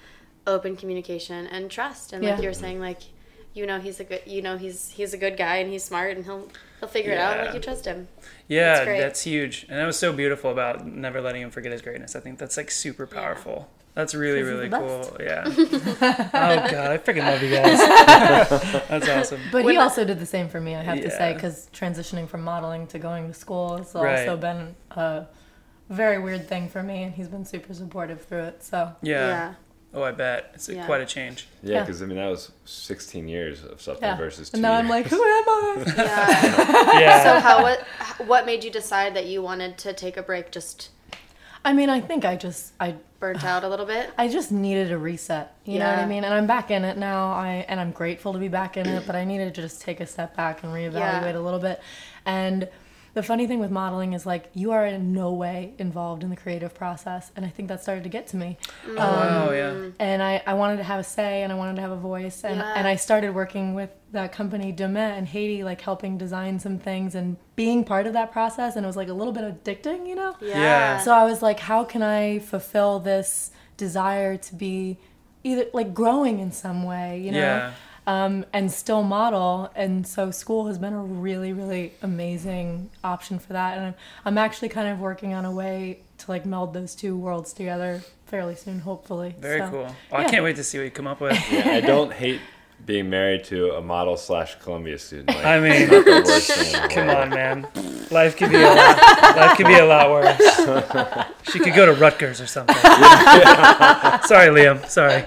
open 0.47 0.77
communication 0.77 1.47
and 1.47 1.71
trust. 1.71 2.15
And 2.15 2.25
like 2.25 2.41
you 2.41 2.49
were 2.49 2.55
saying, 2.55 2.81
like 2.81 3.03
you 3.53 3.67
know 3.67 3.79
he's 3.79 4.01
a 4.01 4.05
good 4.05 4.23
you 4.27 4.41
know 4.43 4.57
he's 4.57 4.91
he's 4.91 5.13
a 5.15 5.19
good 5.19 5.37
guy 5.37 5.57
and 5.57 5.71
he's 5.71 5.85
smart 5.85 6.17
and 6.17 6.25
he'll 6.25 6.49
he'll 6.81 6.89
figure 6.89 7.13
it 7.13 7.19
out 7.19 7.39
like 7.45 7.55
you 7.55 7.61
trust 7.61 7.85
him. 7.85 8.09
Yeah, 8.49 8.85
That's 8.85 9.01
that's 9.01 9.23
huge. 9.23 9.67
And 9.69 9.79
that 9.79 9.87
was 9.87 9.99
so 9.99 10.11
beautiful 10.13 10.51
about 10.51 10.87
never 10.87 11.21
letting 11.21 11.43
him 11.43 11.51
forget 11.51 11.71
his 11.71 11.83
greatness. 11.83 12.17
I 12.17 12.21
think 12.21 12.39
that's 12.39 12.57
like 12.57 12.71
super 12.71 13.07
powerful. 13.07 13.69
That's 13.95 14.13
really, 14.15 14.43
really 14.43 14.69
cool. 14.69 15.17
Yeah. 15.21 15.45
oh 15.47 15.53
god, 15.53 16.91
I 16.91 16.99
freaking 16.99 17.25
love 17.25 17.43
you 17.43 17.51
guys. 17.51 17.79
that's 18.89 19.09
awesome. 19.09 19.41
But 19.53 19.65
When 19.65 19.75
he 19.75 19.79
I- 19.79 19.83
also 19.85 20.05
did 20.05 20.19
the 20.19 20.27
same 20.27 20.49
for 20.49 20.61
me, 20.61 20.75
I 20.75 20.83
have 20.83 21.01
to 21.01 21.11
say, 21.11 21.33
because 21.33 21.69
transitioning 21.73 22.29
from 22.29 22.43
modeling 22.43 22.87
to 22.89 22.99
going 22.99 23.29
to 23.29 23.35
school 23.35 23.77
has 23.79 23.95
Right. 23.95 24.29
also 24.29 24.37
been 24.37 24.75
a 24.91 25.27
very 25.91 26.19
weird 26.19 26.49
thing 26.49 26.69
for 26.69 26.83
me, 26.83 27.05
and 27.05 27.15
he's 27.15 27.29
been 27.29 27.45
super 27.45 27.73
supportive 27.73 28.25
through 28.25 28.43
it. 28.45 28.65
So 28.65 28.93
Yeah. 29.01 29.55
Oh, 29.97 30.03
I 30.03 30.11
bet 30.11 30.51
it's 30.55 30.69
Yeah. 30.69 30.85
quite 30.87 31.01
a 31.01 31.07
change. 31.07 31.47
Yeah, 31.63 31.75
Yeah. 31.75 31.81
because 31.83 32.03
I 32.03 32.07
mean 32.07 32.17
that 32.17 32.27
was 32.29 32.51
16 32.65 33.29
years 33.29 33.63
of 33.65 33.81
something 33.81 34.03
yeah, 34.03 34.17
versus 34.17 34.51
two 34.51 34.57
and 34.57 34.63
now 34.63 34.73
I'm 34.73 34.89
like, 34.89 35.07
who 35.07 35.23
am 35.23 35.45
I? 35.49 35.85
Yeah. 35.97 36.99
Yeah. 36.99 37.23
so 37.23 37.39
how 37.41 37.63
what 37.63 37.81
what 38.27 38.45
made 38.45 38.65
you 38.65 38.73
decide 38.73 39.15
that 39.15 39.27
you 39.27 39.41
wanted 39.41 39.79
to 39.79 39.93
take 39.93 40.17
a 40.17 40.23
break? 40.23 40.51
Just 40.51 40.89
I 41.65 41.73
mean, 41.73 41.89
I 41.91 42.01
think 42.01 42.25
I 42.25 42.37
just 42.37 42.73
I 42.79 42.95
burnt 43.21 43.45
out 43.45 43.65
a 43.65 43.69
little 43.69 43.87
bit. 43.87 44.11
I 44.19 44.29
just 44.29 44.53
needed 44.53 44.93
a 44.93 44.99
reset. 44.99 45.55
You 45.65 45.79
know 45.79 45.89
what 45.89 45.99
I 45.99 46.07
mean? 46.07 46.25
And 46.25 46.35
I'm 46.35 46.47
back 46.47 46.71
in 46.71 46.85
it 46.85 46.99
now. 46.99 47.33
I 47.33 47.65
and 47.69 47.81
I'm 47.81 47.91
grateful 47.91 48.33
to 48.35 48.39
be 48.39 48.49
back 48.49 48.77
in 48.77 48.87
it, 48.87 49.07
but 49.07 49.17
I 49.17 49.25
needed 49.25 49.55
to 49.55 49.63
just 49.63 49.81
take 49.81 50.01
a 50.01 50.07
step 50.07 50.37
back 50.37 50.63
and 50.63 50.73
reevaluate 50.73 50.95
Yeah. 51.33 51.39
a 51.39 51.41
little 51.41 51.61
bit. 51.61 51.81
And 52.27 52.69
the 53.15 53.23
funny 53.23 53.47
thing 53.47 53.61
with 53.61 53.71
modeling 53.71 54.13
is 54.13 54.27
like 54.27 54.51
you 54.55 54.73
are 54.73 54.85
in 54.85 55.13
no 55.13 55.33
way 55.33 55.73
involved 55.79 56.23
in 56.25 56.31
the 56.31 56.37
creative 56.37 56.75
process, 56.75 57.31
and 57.37 57.45
I 57.45 57.49
think 57.49 57.69
that 57.69 57.81
started 57.83 58.03
to 58.05 58.11
get 58.11 58.27
to 58.29 58.37
me. 58.37 58.59
Mm. 58.87 58.91
Um, 58.91 58.97
oh, 58.99 59.47
wow, 59.47 59.51
yeah. 59.53 59.91
And 60.01 60.23
I, 60.23 60.43
I 60.47 60.55
wanted 60.55 60.79
to 60.79 60.83
have 60.85 60.99
a 61.01 61.05
say 61.05 61.43
and 61.43 61.53
I 61.53 61.55
wanted 61.57 61.77
to 61.77 61.83
have 61.83 61.93
a 61.93 61.97
voice 61.97 62.43
and, 62.45 62.57
Yeah. 62.57 62.75
and 62.77 62.87
I 62.89 62.97
started 62.97 63.35
working 63.35 63.75
with 63.75 63.91
that 64.13 64.33
company 64.33 64.73
Deux 64.73 64.89
Mains 64.89 65.17
and 65.19 65.29
Haiti 65.29 65.63
like 65.65 65.81
helping 65.81 66.19
design 66.19 66.59
some 66.59 66.79
things 66.79 67.15
and 67.15 67.37
being 67.57 67.85
part 67.85 68.07
of 68.07 68.13
that 68.15 68.33
process 68.33 68.75
and 68.77 68.85
it 68.85 68.89
was 68.89 68.97
like 68.97 69.09
a 69.09 69.15
little 69.15 69.33
bit 69.33 69.45
addicting, 69.45 70.09
you 70.09 70.15
know? 70.17 70.37
Yeah. 70.41 70.59
Yeah. 70.59 70.99
So 70.99 71.13
I 71.15 71.25
was 71.25 71.41
like, 71.41 71.61
how 71.61 71.85
can 71.85 72.03
I 72.03 72.41
fulfill 72.41 72.99
this 73.01 73.51
desire 73.77 74.37
to 74.37 74.55
be 74.55 74.99
either 75.45 75.67
like 75.73 75.93
growing 75.95 76.39
in 76.41 76.51
some 76.53 76.85
way, 76.85 77.21
you 77.21 77.31
know, 77.33 77.39
Yeah. 77.39 77.73
Um, 78.07 78.45
and 78.53 78.71
still 78.71 79.03
model? 79.03 79.71
And 79.75 80.07
so 80.07 80.31
school 80.31 80.67
has 80.67 80.79
been 80.79 80.93
a 80.93 81.03
really, 81.03 81.53
really 81.53 81.93
amazing 82.03 82.91
option 83.03 83.39
for 83.39 83.53
that. 83.53 83.79
And 83.79 83.87
I'm, 83.87 83.95
I'm 84.25 84.39
actually 84.39 84.69
kind 84.69 84.89
of 84.89 84.99
working 85.01 85.35
on 85.35 85.45
a 85.45 85.53
way 85.53 86.01
to 86.19 86.31
like 86.31 86.47
meld 86.47 86.75
those 86.75 86.95
two 86.95 87.17
worlds 87.17 87.53
together 87.53 88.03
fairly 88.27 88.55
soon, 88.55 88.81
hopefully. 88.81 89.35
Very 89.39 89.61
So, 89.61 89.71
cool. 89.71 89.97
Oh, 90.13 90.17
I 90.17 90.25
can't 90.25 90.45
wait 90.45 90.57
to 90.57 90.65
see 90.65 90.79
what 90.79 90.85
you 90.85 90.91
come 90.91 91.07
up 91.07 91.21
with. 91.21 91.39
Yeah, 91.51 91.69
I 91.71 91.81
don't 91.81 92.13
hate 92.13 92.41
being 92.87 93.09
married 93.09 93.45
to 93.45 93.73
a 93.73 93.81
model 93.81 94.17
slash 94.17 94.57
Columbia 94.61 94.99
student. 94.99 95.29
Like, 95.29 95.45
I 95.45 95.61
mean, 95.61 95.73
it's 95.73 95.91
not 95.91 96.05
the 96.05 96.23
worst 96.25 96.51
thing 96.51 96.75
in 96.75 96.83
the 96.83 96.89
come 96.95 97.11
on, 97.11 97.31
man. 97.31 97.67
Life 98.11 98.37
could 98.37 98.51
be 98.51 98.57
a 98.57 98.69
lot. 98.69 98.99
Life 99.37 99.57
could 99.57 99.67
be 99.67 99.79
a 99.79 99.87
lot 99.87 100.11
worse. 100.11 100.39
She 101.51 101.59
could 101.59 101.75
go 101.75 101.87
to 101.87 101.93
Rutgers 101.93 102.41
or 102.41 102.47
something. 102.47 102.77
Sorry, 104.27 104.49
Liam. 104.49 104.87
Sorry. 104.89 105.25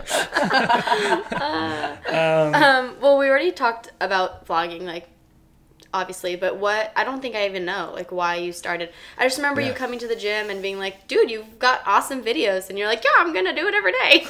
Um, 2.07 2.95
well, 3.01 3.17
we 3.17 3.27
already 3.29 3.51
talked 3.51 3.91
about 3.99 4.45
vlogging, 4.47 4.83
like 4.83 5.09
obviously, 5.93 6.36
but 6.36 6.58
what 6.58 6.91
I 6.95 7.04
don't 7.04 7.21
think 7.21 7.36
I 7.36 7.45
even 7.47 7.65
know 7.65 7.91
like 7.93 8.12
why 8.12 8.36
you 8.36 8.52
started. 8.52 8.89
I 9.17 9.23
just 9.23 9.38
remember 9.38 9.62
you 9.62 9.73
coming 9.73 10.00
to 10.00 10.08
the 10.08 10.15
gym 10.15 10.50
and 10.50 10.62
being 10.62 10.78
like, 10.80 11.08
"Dude, 11.08 11.30
you've 11.32 11.60
got 11.60 11.82
awesome 11.86 12.23
videos," 12.23 12.69
and 12.69 12.78
you're 12.78 12.88
like, 12.88 13.04
"Yeah, 13.04 13.12
I'm 13.17 13.34
gonna 13.34 13.56
do 13.56 13.67
it 13.67 13.73
every 13.73 13.91
day." 13.93 14.26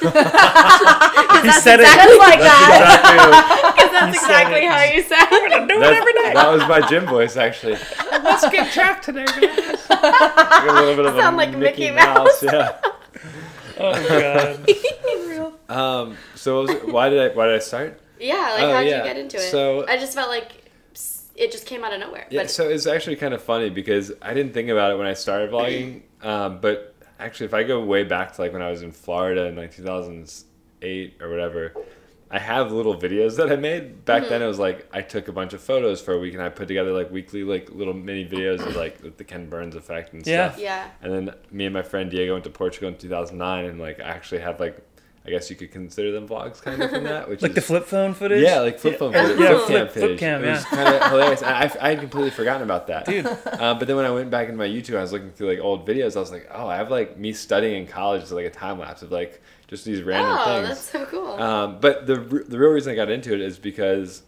He 1.42 1.52
said 1.60 1.80
it. 1.80 1.84
Just 1.86 2.18
like 2.18 2.38
That's 2.40 2.70
that. 2.70 3.70
exactly, 3.70 3.70
Because 3.72 3.92
that's 3.92 4.16
exactly, 4.16 4.60
You 4.62 4.62
said 4.62 4.62
exactly 4.62 4.62
it. 4.64 4.70
how 4.70 4.82
you 4.82 5.02
sound. 5.02 5.68
Do 5.68 5.82
it 5.82 5.96
every 5.96 6.12
day. 6.14 6.32
that 6.34 6.50
was 6.52 6.62
my 6.68 6.80
gym 6.88 7.06
voice 7.06 7.36
actually. 7.36 7.76
Let's 8.10 8.48
get 8.50 8.72
track 8.72 9.02
today, 9.02 9.24
guys. 9.26 9.86
Like 9.90 10.68
a 10.68 10.72
little 10.72 10.96
bit 10.96 11.06
of 11.06 11.14
Sound 11.16 11.34
a 11.34 11.38
like 11.38 11.50
Mickey, 11.56 11.90
Mickey 11.90 11.90
Mouse. 11.92 12.42
Yeah. 12.42 12.78
Oh 13.80 15.52
god. 15.68 15.70
Um. 15.70 16.16
So 16.34 16.56
what 16.56 16.66
was 16.68 16.70
it, 16.76 16.88
why 16.88 17.08
did 17.10 17.20
I 17.32 17.34
why 17.36 17.46
did 17.46 17.56
I 17.56 17.58
start? 17.60 18.00
Yeah, 18.18 18.34
like 18.54 18.62
Oh, 18.64 18.72
how 18.72 18.80
did 18.80 18.88
yeah. 18.90 18.98
you 18.98 19.04
get 19.04 19.16
into 19.18 19.36
it? 19.36 19.50
So- 19.50 19.86
I 19.86 19.96
just 19.96 20.14
felt 20.14 20.28
like 20.28 20.50
s- 20.50 20.52
it 21.38 21.52
just 21.52 21.66
came 21.66 21.84
out 21.84 21.92
of 21.92 22.00
nowhere. 22.00 22.26
Yeah, 22.30 22.42
but 22.42 22.50
so 22.50 22.68
it's 22.68 22.86
actually 22.86 23.16
kind 23.16 23.32
of 23.32 23.42
funny 23.42 23.70
because 23.70 24.12
I 24.20 24.34
didn't 24.34 24.52
think 24.52 24.68
about 24.68 24.90
it 24.92 24.96
when 24.98 25.06
I 25.06 25.14
started 25.14 25.50
vlogging. 25.50 26.02
Um, 26.22 26.60
but 26.60 26.94
actually, 27.20 27.46
if 27.46 27.54
I 27.54 27.62
go 27.62 27.82
way 27.84 28.04
back 28.04 28.32
to 28.34 28.42
like 28.42 28.52
when 28.52 28.62
I 28.62 28.70
was 28.70 28.82
in 28.82 28.92
Florida 28.92 29.44
in 29.46 29.56
like 29.56 29.72
2008 29.74 31.16
or 31.20 31.30
whatever, 31.30 31.74
I 32.30 32.38
have 32.38 32.72
little 32.72 32.94
videos 32.94 33.36
that 33.36 33.50
I 33.50 33.56
made. 33.56 34.04
Back 34.04 34.22
Mm-hmm. 34.22 34.30
then, 34.30 34.42
it 34.42 34.46
was 34.46 34.58
like 34.58 34.86
I 34.92 35.00
took 35.00 35.28
a 35.28 35.32
bunch 35.32 35.52
of 35.54 35.62
photos 35.62 36.00
for 36.00 36.12
a 36.12 36.18
week 36.18 36.34
and 36.34 36.42
I 36.42 36.48
put 36.50 36.68
together 36.68 36.92
like 36.92 37.10
weekly 37.10 37.42
like 37.44 37.70
little 37.70 37.94
mini 37.94 38.28
videos 38.28 38.60
of 38.66 38.76
like 38.76 39.02
with 39.02 39.16
the 39.16 39.24
Ken 39.24 39.48
Burns 39.48 39.74
effect 39.76 40.12
and 40.12 40.26
Yeah. 40.26 40.50
stuff. 40.50 40.60
yeah, 40.62 40.88
And 41.00 41.12
then 41.12 41.34
me 41.50 41.64
and 41.66 41.72
my 41.72 41.82
friend 41.82 42.10
Diego 42.10 42.32
went 42.32 42.44
to 42.44 42.50
Portugal 42.50 42.88
in 42.88 42.96
2009 42.96 43.64
and 43.64 43.80
like 43.80 44.00
I 44.00 44.04
actually 44.08 44.40
had 44.40 44.60
like 44.60 44.76
I 45.28 45.30
guess 45.30 45.50
you 45.50 45.56
could 45.56 45.70
consider 45.70 46.10
them 46.10 46.26
vlogs 46.26 46.62
kind 46.62 46.82
of 46.82 46.88
from 46.90 47.04
that, 47.04 47.28
which 47.28 47.42
Like 47.42 47.50
is 47.50 47.54
the 47.56 47.60
flip 47.60 47.84
phone 47.84 48.14
footage. 48.14 48.42
yeah, 48.42 48.60
like 48.60 48.78
flip 48.78 48.98
phone 48.98 49.12
footage. 49.12 49.38
Yeah, 49.40 49.58
flip, 49.58 49.66
flip- 49.66 49.68
cam 49.68 49.88
flip 49.88 50.02
footage. 50.02 50.18
cam, 50.18 50.44
It 50.44 50.50
was 50.52 50.64
kind 50.64 50.88
of 50.94 51.10
hilarious. 51.10 51.42
I, 51.42 51.52
I, 51.64 51.76
I 51.82 51.88
had 51.90 52.00
completely 52.00 52.30
forgotten 52.30 52.62
about 52.62 52.86
that. 52.86 53.04
Dude. 53.04 53.26
Um, 53.26 53.78
but 53.78 53.86
then 53.86 53.96
when 53.96 54.06
I 54.06 54.10
went 54.10 54.30
back 54.30 54.46
into 54.48 54.56
my 54.56 54.66
YouTube, 54.66 54.96
I 54.96 55.02
was 55.02 55.12
looking 55.12 55.30
through 55.32 55.50
like 55.50 55.58
old 55.60 55.86
videos. 55.86 56.16
I 56.16 56.20
was 56.20 56.32
like, 56.32 56.48
oh, 56.54 56.66
I 56.66 56.76
have 56.76 56.90
like 56.90 57.18
me 57.18 57.34
studying 57.34 57.82
in 57.82 57.86
college, 57.86 58.24
so 58.24 58.34
like 58.34 58.46
a 58.46 58.50
time 58.50 58.78
lapse 58.78 59.02
of 59.02 59.12
like 59.12 59.42
just 59.66 59.84
these 59.84 60.02
random 60.02 60.34
oh, 60.38 60.44
things. 60.46 60.68
that's 60.68 60.80
so 60.90 61.04
cool. 61.04 61.32
Um, 61.42 61.78
but 61.80 62.06
the 62.06 62.16
the 62.16 62.58
real 62.58 62.70
reason 62.70 62.90
I 62.92 62.96
got 62.96 63.10
into 63.10 63.34
it 63.34 63.42
is 63.42 63.58
because 63.58 64.22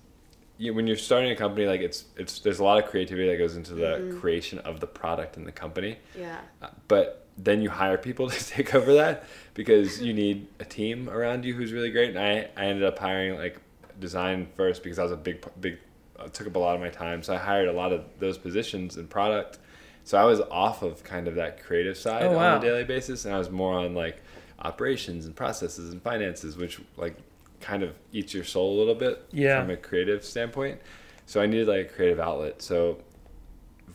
you, 0.59 0.75
when 0.75 0.87
you're 0.87 0.99
starting 0.99 1.31
a 1.31 1.37
company, 1.37 1.67
like 1.67 1.81
it's 1.81 2.05
it's 2.19 2.41
there's 2.41 2.59
a 2.59 2.65
lot 2.65 2.77
of 2.83 2.91
creativity 2.91 3.27
that 3.29 3.39
goes 3.39 3.57
into 3.57 3.73
the 3.75 3.87
Mm-hmm. 4.01 4.21
creation 4.21 4.59
of 4.59 4.81
the 4.81 4.87
product 4.87 5.39
and 5.39 5.47
the 5.47 5.53
company. 5.53 5.97
yeah, 6.19 6.41
Uh, 6.61 6.67
but 6.89 7.27
then 7.43 7.63
you 7.63 7.71
hire 7.71 7.97
people 7.99 8.29
to 8.37 8.45
take 8.47 8.75
over 8.75 8.95
that 8.95 9.25
because 9.55 10.01
you 10.01 10.13
need 10.13 10.47
a 10.59 10.65
team 10.65 11.09
around 11.09 11.45
you 11.45 11.55
who's 11.55 11.73
really 11.73 11.91
great. 11.91 12.11
And 12.11 12.19
I, 12.19 12.49
I 12.57 12.67
ended 12.67 12.85
up 12.85 12.99
hiring 12.99 13.37
like 13.37 13.61
design 13.99 14.49
first 14.57 14.83
because 14.83 14.99
I 14.99 15.03
was 15.03 15.13
a 15.13 15.17
big 15.17 15.45
big 15.61 15.79
uh, 16.19 16.29
took 16.29 16.47
up 16.47 16.57
a 16.57 16.59
lot 16.59 16.75
of 16.75 16.81
my 16.81 16.89
time. 16.91 17.23
So 17.23 17.35
I 17.35 17.39
hired 17.39 17.69
a 17.69 17.73
lot 17.73 17.93
of 17.93 18.05
those 18.19 18.37
positions 18.39 18.97
in 18.97 19.07
product. 19.09 19.59
So 20.05 20.19
I 20.19 20.25
was 20.25 20.41
off 20.51 20.83
of 20.83 21.03
kind 21.05 21.29
of 21.29 21.35
that 21.37 21.63
creative 21.63 21.97
side 21.97 22.23
Oh, 22.25 22.33
wow. 22.33 22.55
on 22.55 22.59
a 22.59 22.61
daily 22.61 22.85
basis, 22.85 23.25
and 23.27 23.35
I 23.35 23.39
was 23.39 23.51
more 23.51 23.75
on 23.75 23.95
like 23.95 24.23
operations 24.59 25.27
and 25.27 25.35
processes 25.37 25.91
and 25.93 26.03
finances, 26.03 26.57
which 26.57 26.81
like 26.97 27.17
kind 27.61 27.83
of 27.83 27.95
eats 28.13 28.33
your 28.35 28.45
soul 28.45 28.77
a 28.77 28.79
little 28.79 28.95
bit 28.95 29.25
Yeah. 29.31 29.61
from 29.61 29.71
a 29.71 29.77
creative 29.77 30.25
standpoint. 30.25 30.81
So 31.27 31.41
I 31.41 31.47
needed 31.47 31.69
like 31.69 31.87
a 31.87 31.89
creative 31.93 32.19
outlet. 32.19 32.61
So 32.63 32.99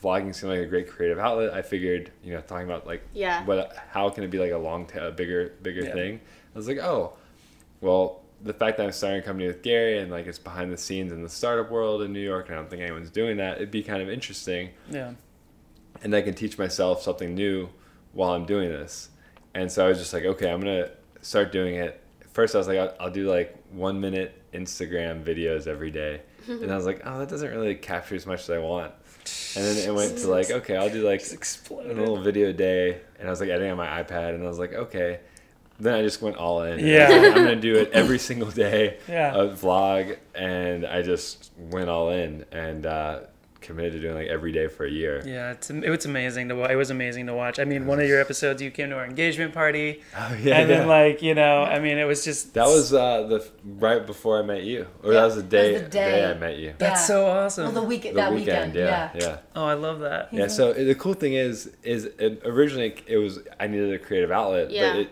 vlogging 0.06 0.34
seemed 0.34 0.52
like 0.52 0.60
a 0.62 0.66
great 0.66 0.88
creative 0.88 1.18
outlet. 1.18 1.52
I 1.52 1.62
figured, 1.62 2.10
you 2.22 2.32
know, 2.32 2.40
talking 2.40 2.66
about 2.66 2.86
like 2.86 3.02
Yeah. 3.12 3.44
what 3.44 3.76
how 3.90 4.08
can 4.10 4.24
it 4.24 4.30
be 4.30 4.38
like 4.38 4.52
a 4.52 4.58
long 4.58 4.86
tail, 4.86 5.08
a 5.08 5.10
bigger 5.10 5.52
bigger 5.62 5.82
Yeah. 5.82 5.92
thing. 5.92 6.20
I 6.54 6.58
was 6.58 6.68
like, 6.68 6.78
oh, 6.78 7.16
well, 7.80 8.22
the 8.42 8.52
fact 8.54 8.76
that 8.76 8.84
I'm 8.86 8.92
starting 8.92 9.20
a 9.20 9.22
company 9.22 9.46
with 9.46 9.62
Gary 9.62 9.98
and 9.98 10.10
like 10.10 10.26
it's 10.26 10.38
behind 10.38 10.72
the 10.72 10.76
scenes 10.76 11.12
in 11.12 11.22
the 11.22 11.28
startup 11.28 11.70
world 11.70 12.02
in 12.02 12.12
New 12.12 12.20
York, 12.20 12.46
and 12.48 12.54
I 12.56 12.58
don't 12.60 12.70
think 12.70 12.82
anyone's 12.82 13.10
doing 13.10 13.38
that. 13.38 13.56
It'd 13.56 13.70
be 13.70 13.82
kind 13.82 14.02
of 14.02 14.08
interesting, 14.08 14.70
Yeah. 14.90 15.12
and 16.02 16.14
I 16.14 16.22
can 16.22 16.34
teach 16.34 16.58
myself 16.58 17.02
something 17.02 17.34
new 17.34 17.68
while 18.12 18.30
I'm 18.32 18.44
doing 18.46 18.68
this. 18.68 19.10
And 19.54 19.70
so 19.72 19.84
I 19.84 19.88
was 19.88 19.98
just 19.98 20.12
like, 20.12 20.24
okay, 20.24 20.50
I'm 20.50 20.60
gonna 20.60 20.90
start 21.22 21.50
doing 21.52 21.74
it. 21.76 22.00
First, 22.32 22.54
I 22.54 22.58
was 22.58 22.68
like, 22.68 22.78
I'll, 22.78 22.94
I'll 23.00 23.10
do 23.10 23.28
like 23.30 23.56
one 23.72 24.00
minute 24.00 24.40
Instagram 24.52 25.24
videos 25.24 25.66
every 25.66 25.90
day, 25.90 26.20
and 26.46 26.70
I 26.70 26.76
was 26.76 26.84
like, 26.86 27.00
oh, 27.04 27.18
that 27.18 27.28
doesn't 27.28 27.50
really 27.50 27.74
capture 27.74 28.14
as 28.14 28.26
much 28.26 28.40
as 28.42 28.50
I 28.50 28.58
want. 28.58 28.92
And 29.56 29.64
then 29.64 29.76
it 29.88 29.94
went 29.94 30.18
to 30.18 30.28
like, 30.28 30.50
okay, 30.50 30.76
I'll 30.76 30.90
do 30.90 31.02
like 31.06 31.22
a 31.70 31.74
little 31.82 32.20
video 32.20 32.52
day, 32.52 33.00
and 33.18 33.26
I 33.26 33.30
was 33.30 33.40
like 33.40 33.48
editing 33.50 33.70
on 33.70 33.76
my 33.76 34.02
iPad, 34.02 34.34
and 34.34 34.44
I 34.44 34.48
was 34.48 34.58
like, 34.58 34.72
okay. 34.72 35.20
Then 35.78 35.92
I 35.94 36.00
just 36.02 36.22
went 36.22 36.36
all 36.36 36.62
in. 36.62 36.78
Yeah. 36.78 37.08
Like, 37.10 37.22
I'm 37.32 37.34
gonna 37.34 37.56
do 37.56 37.74
it 37.76 37.90
every 37.92 38.18
single 38.18 38.50
day, 38.50 38.96
Yeah. 39.08 39.34
a 39.34 39.48
vlog, 39.48 40.16
and 40.34 40.86
I 40.86 41.02
just 41.02 41.50
went 41.58 41.90
all 41.90 42.08
in 42.10 42.46
and 42.50 42.86
uh, 42.86 43.20
committed 43.60 43.92
to 43.94 44.00
doing 44.00 44.14
like 44.14 44.28
every 44.28 44.52
day 44.52 44.68
for 44.68 44.84
a 44.84 44.90
year. 44.90 45.22
Yeah, 45.26 45.52
it's 45.52 45.70
it 45.70 45.88
was 45.88 46.04
amazing 46.06 46.48
to 46.50 46.54
watch. 46.54 46.70
It 46.70 46.76
was 46.76 46.90
amazing 46.90 47.26
to 47.26 47.34
watch. 47.34 47.58
I 47.58 47.64
mean, 47.64 47.86
one 47.86 48.00
of 48.00 48.06
your 48.08 48.20
episodes, 48.20 48.60
you 48.62 48.70
came 48.70 48.90
to 48.90 48.96
our 48.96 49.04
engagement 49.04 49.52
party, 49.54 50.02
Oh 50.16 50.36
yeah, 50.40 50.58
and 50.58 50.70
then 50.70 50.86
like 50.86 51.22
you 51.22 51.34
know, 51.34 51.62
I 51.62 51.78
mean, 51.78 51.98
it 51.98 52.04
was 52.04 52.24
just 52.24 52.54
that 52.54 52.66
was 52.66 52.92
uh, 52.92 53.22
the 53.24 53.48
right 53.64 54.04
before 54.06 54.38
I 54.38 54.42
met 54.42 54.62
you, 54.62 54.86
or 55.02 55.12
Yeah, 55.12 55.20
that 55.20 55.26
was 55.26 55.36
the 55.36 55.42
day, 55.42 55.72
was 55.72 55.82
the 55.82 55.88
day. 55.88 56.10
day. 56.22 56.30
I 56.30 56.34
met 56.34 56.56
you. 56.58 56.74
that's 56.78 57.00
Yeah. 57.00 57.06
so 57.06 57.26
awesome. 57.26 57.64
Well, 57.64 57.72
the 57.72 57.82
week 57.82 58.02
The 58.02 58.12
that 58.12 58.32
weekend, 58.32 58.74
yeah, 58.74 59.10
yeah. 59.14 59.20
yeah. 59.20 59.38
oh, 59.56 59.64
I 59.66 59.74
love 59.74 60.00
that. 60.00 60.32
Yeah, 60.32 60.46
so 60.48 60.72
the 60.72 60.94
cool 60.94 61.14
thing 61.14 61.32
is, 61.34 61.70
is 61.82 62.04
it, 62.04 62.42
originally 62.44 62.94
it 63.06 63.16
was 63.18 63.40
I 63.58 63.66
needed 63.66 63.92
a 63.92 63.98
creative 63.98 64.30
outlet, 64.30 64.70
Yeah. 64.70 64.92
but 64.92 65.00
it 65.00 65.10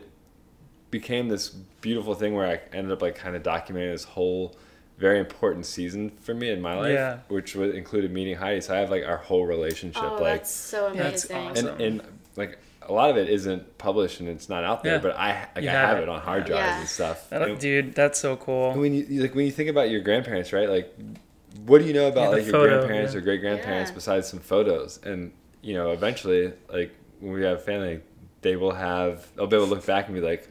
became 0.90 1.28
this 1.28 1.48
beautiful 1.48 2.14
thing 2.14 2.34
where 2.34 2.46
I 2.46 2.60
ended 2.76 2.92
up 2.92 3.02
like 3.02 3.16
kind 3.16 3.34
of 3.36 3.42
documenting 3.42 3.92
this 3.92 4.04
whole 4.04 4.54
very 4.98 5.18
important 5.18 5.66
season 5.66 6.10
for 6.20 6.34
me 6.34 6.50
in 6.50 6.60
my 6.62 6.74
life, 6.76 6.92
Yeah. 6.92 7.18
which 7.28 7.54
was 7.56 7.74
included 7.74 8.12
meeting 8.12 8.36
Heidi. 8.36 8.60
So 8.60 8.74
I 8.74 8.78
have 8.78 8.90
like 8.90 9.04
our 9.04 9.16
whole 9.16 9.44
relationship, 9.46 10.02
oh, 10.04 10.14
like 10.20 10.38
that's 10.40 10.50
so 10.50 10.92
That's 10.94 11.24
amazing. 11.30 11.36
awesome. 11.36 11.66
and 11.68 11.80
and 12.00 12.02
like 12.36 12.58
a 12.86 12.92
lot 12.92 13.08
of 13.10 13.16
it 13.16 13.28
isn't 13.30 13.78
published 13.78 14.20
and 14.20 14.28
it's 14.28 14.48
not 14.48 14.62
out 14.62 14.82
there, 14.84 14.94
Yeah. 14.94 15.00
but 15.00 15.16
I 15.16 15.48
like 15.54 15.64
You 15.64 15.70
I 15.70 15.72
have 15.72 15.88
have 15.90 15.98
it. 15.98 16.02
it 16.02 16.08
on 16.08 16.20
hard 16.20 16.44
drives 16.44 16.60
Yeah. 16.66 16.80
and 16.80 16.88
stuff. 16.88 17.30
That- 17.30 17.42
And 17.42 17.58
dude, 17.58 17.94
that's 17.94 18.20
so 18.20 18.36
cool. 18.36 18.72
when 18.74 18.94
you 18.94 19.04
you- 19.08 19.22
like 19.22 19.34
when 19.34 19.46
you 19.46 19.52
think 19.52 19.68
about 19.70 19.90
your 19.90 20.00
grandparents, 20.00 20.52
right? 20.52 20.68
Like, 20.68 20.94
what 21.66 21.80
do 21.80 21.86
you 21.86 21.92
know 21.94 22.08
about 22.08 22.24
Yeah, 22.24 22.30
the 22.30 22.36
like 22.36 22.44
your 22.46 22.52
photo, 22.52 22.76
grandparents 22.76 23.12
yeah. 23.14 23.18
or 23.18 23.22
great 23.22 23.40
grandparents 23.40 23.90
Yeah. 23.90 23.94
besides 23.94 24.28
some 24.28 24.40
photos? 24.40 25.00
And 25.04 25.32
you 25.62 25.74
know, 25.74 25.90
eventually, 25.92 26.52
like 26.72 26.92
when 27.20 27.32
we 27.32 27.42
have 27.42 27.64
family, 27.64 28.00
they 28.42 28.54
will 28.56 28.72
have 28.74 29.26
they'll 29.34 29.46
be 29.46 29.56
able 29.56 29.66
to 29.66 29.74
look 29.74 29.86
back 29.86 30.06
and 30.06 30.14
be 30.14 30.20
like, 30.20 30.46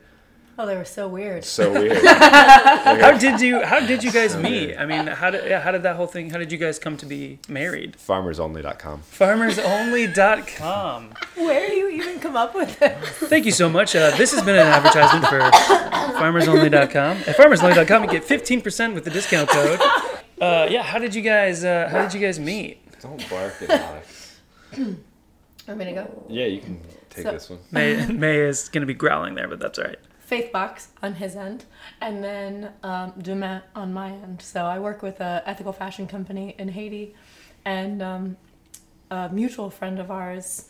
Oh, 0.55 0.67
they 0.67 0.75
were 0.77 0.85
so 0.85 1.07
weird. 1.07 1.43
so 1.43 1.71
weird. 1.73 2.05
How 2.05 3.17
did 3.17 3.41
you 3.41 3.63
How 3.63 3.79
did 3.79 4.03
you 4.03 4.11
guys 4.19 4.33
So 4.33 4.39
meet? 4.39 4.67
weird. 4.67 4.77
I 4.77 4.85
mean, 4.85 5.07
how 5.07 5.31
did 5.31 5.49
yeah, 5.49 5.59
how 5.61 5.71
did 5.71 5.81
that 5.83 5.95
whole 5.95 6.05
thing? 6.05 6.29
How 6.29 6.37
did 6.37 6.51
you 6.51 6.59
guys 6.59 6.77
come 6.77 6.95
to 6.97 7.05
be 7.07 7.39
married? 7.49 7.97
Farmersonly.com. 7.97 9.01
Farmersonly.com. 9.11 11.13
Where 11.35 11.67
do 11.67 11.73
you 11.75 11.89
even 11.89 12.19
come 12.19 12.35
up 12.35 12.53
with 12.53 12.77
this? 12.79 13.09
Thank 13.29 13.45
you 13.45 13.51
so 13.51 13.67
much. 13.69 13.95
Uh, 13.95 14.15
this 14.15 14.31
has 14.31 14.43
been 14.43 14.55
an 14.55 14.67
advertisement 14.67 15.25
for 15.25 15.39
farmersonly.com. 16.19 17.17
At 17.27 17.35
farmersonly.com, 17.35 18.03
you 18.03 18.09
get 18.11 18.23
15% 18.23 18.93
with 18.93 19.05
the 19.05 19.11
discount 19.11 19.49
code. 19.49 19.79
Uh, 20.39 20.67
yeah, 20.69 20.83
how 20.83 20.99
did 20.99 21.15
you 21.15 21.21
guys 21.21 21.63
uh, 21.63 21.87
How 21.91 22.03
did 22.03 22.13
you 22.13 22.19
guys 22.19 22.39
meet? 22.39 22.79
Don't 23.01 23.27
bark 23.29 23.53
at 23.63 23.69
Alex. 23.71 24.39
Want 24.77 25.79
me 25.79 25.85
to 25.85 25.91
go? 25.93 26.25
Yeah, 26.29 26.45
you 26.45 26.59
can 26.61 26.79
take 27.09 27.23
So- 27.23 27.31
this 27.31 27.49
one. 27.49 27.59
May 27.71 28.05
May 28.07 28.37
is 28.39 28.69
gonna 28.69 28.85
be 28.85 28.93
growling 28.93 29.35
there, 29.35 29.47
but 29.47 29.59
that's 29.59 29.79
all 29.79 29.85
right. 29.85 29.99
Faith 30.26 30.51
Box 30.51 30.89
on 31.01 31.15
his 31.15 31.36
end, 31.36 31.65
and 32.01 32.24
then 32.24 32.71
um, 32.82 33.13
Deux 33.21 33.36
Mains 33.36 33.61
on 33.76 33.93
my 33.93 34.09
end. 34.11 34.41
So 34.41 34.65
I 34.65 34.80
work 34.80 35.01
with 35.01 35.19
a 35.19 35.43
ethical 35.45 35.74
fashion 35.74 36.07
company 36.07 36.55
in 36.57 36.69
Haiti, 36.69 37.13
and 37.65 38.01
um, 38.01 38.38
a 39.11 39.30
mutual 39.30 39.69
friend 39.69 39.99
of 39.99 40.09
ours. 40.09 40.69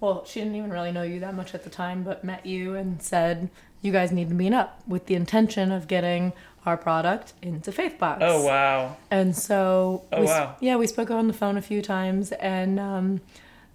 Well, 0.00 0.24
she 0.26 0.40
didn't 0.40 0.56
even 0.56 0.70
really 0.70 0.92
know 0.92 1.02
you 1.02 1.20
that 1.20 1.34
much 1.34 1.54
at 1.54 1.64
the 1.64 1.70
time, 1.70 2.02
but 2.02 2.24
met 2.24 2.44
you 2.44 2.74
and 2.74 3.00
said 3.00 3.48
you 3.80 3.92
guys 3.92 4.10
need 4.12 4.28
to 4.30 4.34
meet 4.34 4.52
up 4.52 4.82
with 4.86 5.06
the 5.06 5.14
intention 5.14 5.70
of 5.70 5.86
getting 5.86 6.32
our 6.66 6.76
product 6.76 7.34
into 7.42 7.70
Faith 7.70 7.98
Box. 7.98 8.20
Oh 8.24 8.42
wow. 8.44 8.96
And 9.10 9.36
so, 9.36 10.04
Oh, 10.12 10.20
we, 10.20 10.26
wow. 10.26 10.56
yeah, 10.60 10.76
we 10.76 10.86
spoke 10.86 11.10
on 11.10 11.26
the 11.28 11.34
phone 11.34 11.56
a 11.58 11.62
few 11.62 11.82
times, 11.82 12.32
and 12.32 12.80
um, 12.80 13.20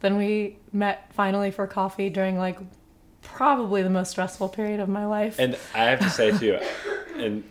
then 0.01 0.17
we 0.17 0.57
met 0.73 1.11
finally 1.13 1.51
for 1.51 1.67
coffee 1.67 2.09
during 2.09 2.37
like 2.37 2.57
probably 3.21 3.83
the 3.83 3.89
most 3.89 4.11
stressful 4.11 4.49
period 4.49 4.79
of 4.79 4.89
my 4.89 5.05
life. 5.05 5.37
And 5.39 5.57
I 5.73 5.85
have 5.85 5.99
to 5.99 6.09
say 6.09 6.37
too, 6.37 6.59
and 7.15 7.43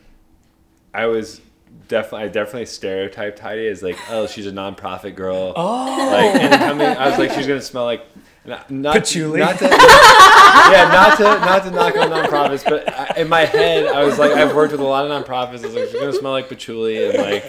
I 0.95 1.07
was 1.07 1.41
definitely 1.89 2.27
I 2.27 2.29
definitely 2.29 2.67
stereotyped 2.67 3.39
Heidi 3.39 3.67
as 3.69 3.83
like, 3.83 3.99
oh, 4.11 4.27
she's 4.27 4.47
a 4.47 4.53
nonprofit 4.53 5.15
girl. 5.15 5.53
Oh. 5.57 6.11
Like 6.13 6.43
and 6.43 6.55
coming, 6.55 6.87
I 6.87 7.09
was 7.09 7.19
like, 7.19 7.33
she's 7.33 7.47
gonna 7.47 7.61
smell 7.63 7.85
like 7.85 8.07
not, 8.45 8.71
not 8.71 8.95
Patchouli. 8.95 9.41
Not 9.41 9.59
to, 9.59 9.65
yeah, 9.67 10.89
not 10.91 11.17
to 11.19 11.23
not 11.25 11.65
to 11.65 11.71
knock 11.71 11.97
on 11.97 12.09
nonprofits, 12.09 12.65
but 12.65 12.89
I, 12.91 13.21
in 13.21 13.29
my 13.29 13.45
head, 13.45 13.87
I 13.87 14.05
was 14.05 14.19
like, 14.19 14.33
I've 14.33 14.55
worked 14.55 14.73
with 14.73 14.81
a 14.81 14.85
lot 14.85 15.09
of 15.09 15.11
nonprofits. 15.11 15.63
I 15.63 15.67
was 15.67 15.75
like, 15.75 15.89
she's 15.89 16.01
gonna 16.01 16.13
smell 16.13 16.33
like 16.33 16.49
patchouli 16.49 17.05
and 17.05 17.19
like, 17.19 17.45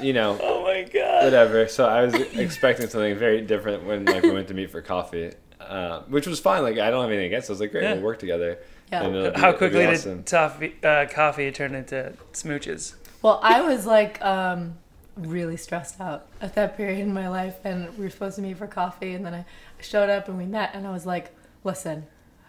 you 0.00 0.12
know, 0.12 0.38
Oh 0.40 0.62
my 0.62 0.82
god. 0.84 1.24
whatever. 1.24 1.66
So 1.68 1.86
I 1.86 2.04
was 2.04 2.14
expecting 2.14 2.88
something 2.88 3.16
very 3.18 3.40
different 3.40 3.84
when 3.84 4.04
like 4.04 4.22
we 4.22 4.30
went 4.30 4.48
to 4.48 4.54
meet 4.54 4.70
for 4.70 4.80
coffee, 4.80 5.32
uh, 5.70 6.02
which 6.08 6.26
was 6.26 6.40
fine. 6.40 6.62
Like 6.62 6.78
I 6.78 6.90
don't 6.90 7.00
have 7.02 7.10
anything 7.10 7.26
against. 7.26 7.48
it. 7.48 7.52
I 7.52 7.54
was 7.54 7.60
like, 7.60 7.70
great, 7.72 7.84
Yeah. 7.84 7.94
we'll 7.94 8.02
work 8.02 8.18
together. 8.18 8.58
Yeah. 8.92 9.04
And 9.04 9.34
be- 9.34 9.40
How 9.40 9.52
be 9.52 9.58
quickly 9.58 9.86
awesome. 9.86 10.16
did 10.18 10.26
toffee, 10.26 10.74
uh, 10.82 11.06
coffee 11.10 11.50
turn 11.52 11.74
into 11.74 12.12
smooches? 12.32 12.94
Well, 13.22 13.38
I 13.42 13.60
was 13.60 13.86
like 13.86 14.20
um, 14.24 14.74
really 15.16 15.56
stressed 15.56 16.00
out 16.00 16.26
at 16.40 16.54
that 16.56 16.76
period 16.76 16.98
in 17.00 17.14
my 17.14 17.28
life, 17.28 17.56
and 17.64 17.96
we 17.96 18.04
were 18.04 18.10
supposed 18.10 18.36
to 18.36 18.42
meet 18.42 18.56
for 18.58 18.66
coffee, 18.66 19.12
and 19.14 19.24
then 19.24 19.34
I 19.34 19.44
showed 19.80 20.10
up 20.10 20.28
and 20.28 20.36
we 20.36 20.44
met, 20.46 20.70
and 20.74 20.86
I 20.86 20.90
was 20.90 21.06
like, 21.06 21.30
"Listen, 21.64 22.06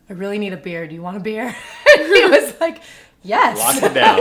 I 0.09 0.13
really 0.13 0.39
need 0.39 0.53
a 0.53 0.57
beer. 0.57 0.87
Do 0.87 0.95
you 0.95 1.01
want 1.03 1.17
a 1.17 1.19
beer?" 1.19 1.43
and 1.97 2.15
he 2.15 2.25
was 2.25 2.59
like, 2.59 2.81
"Yes." 3.23 3.57
Lock 3.57 3.83
it 3.83 3.93
down. 3.93 4.19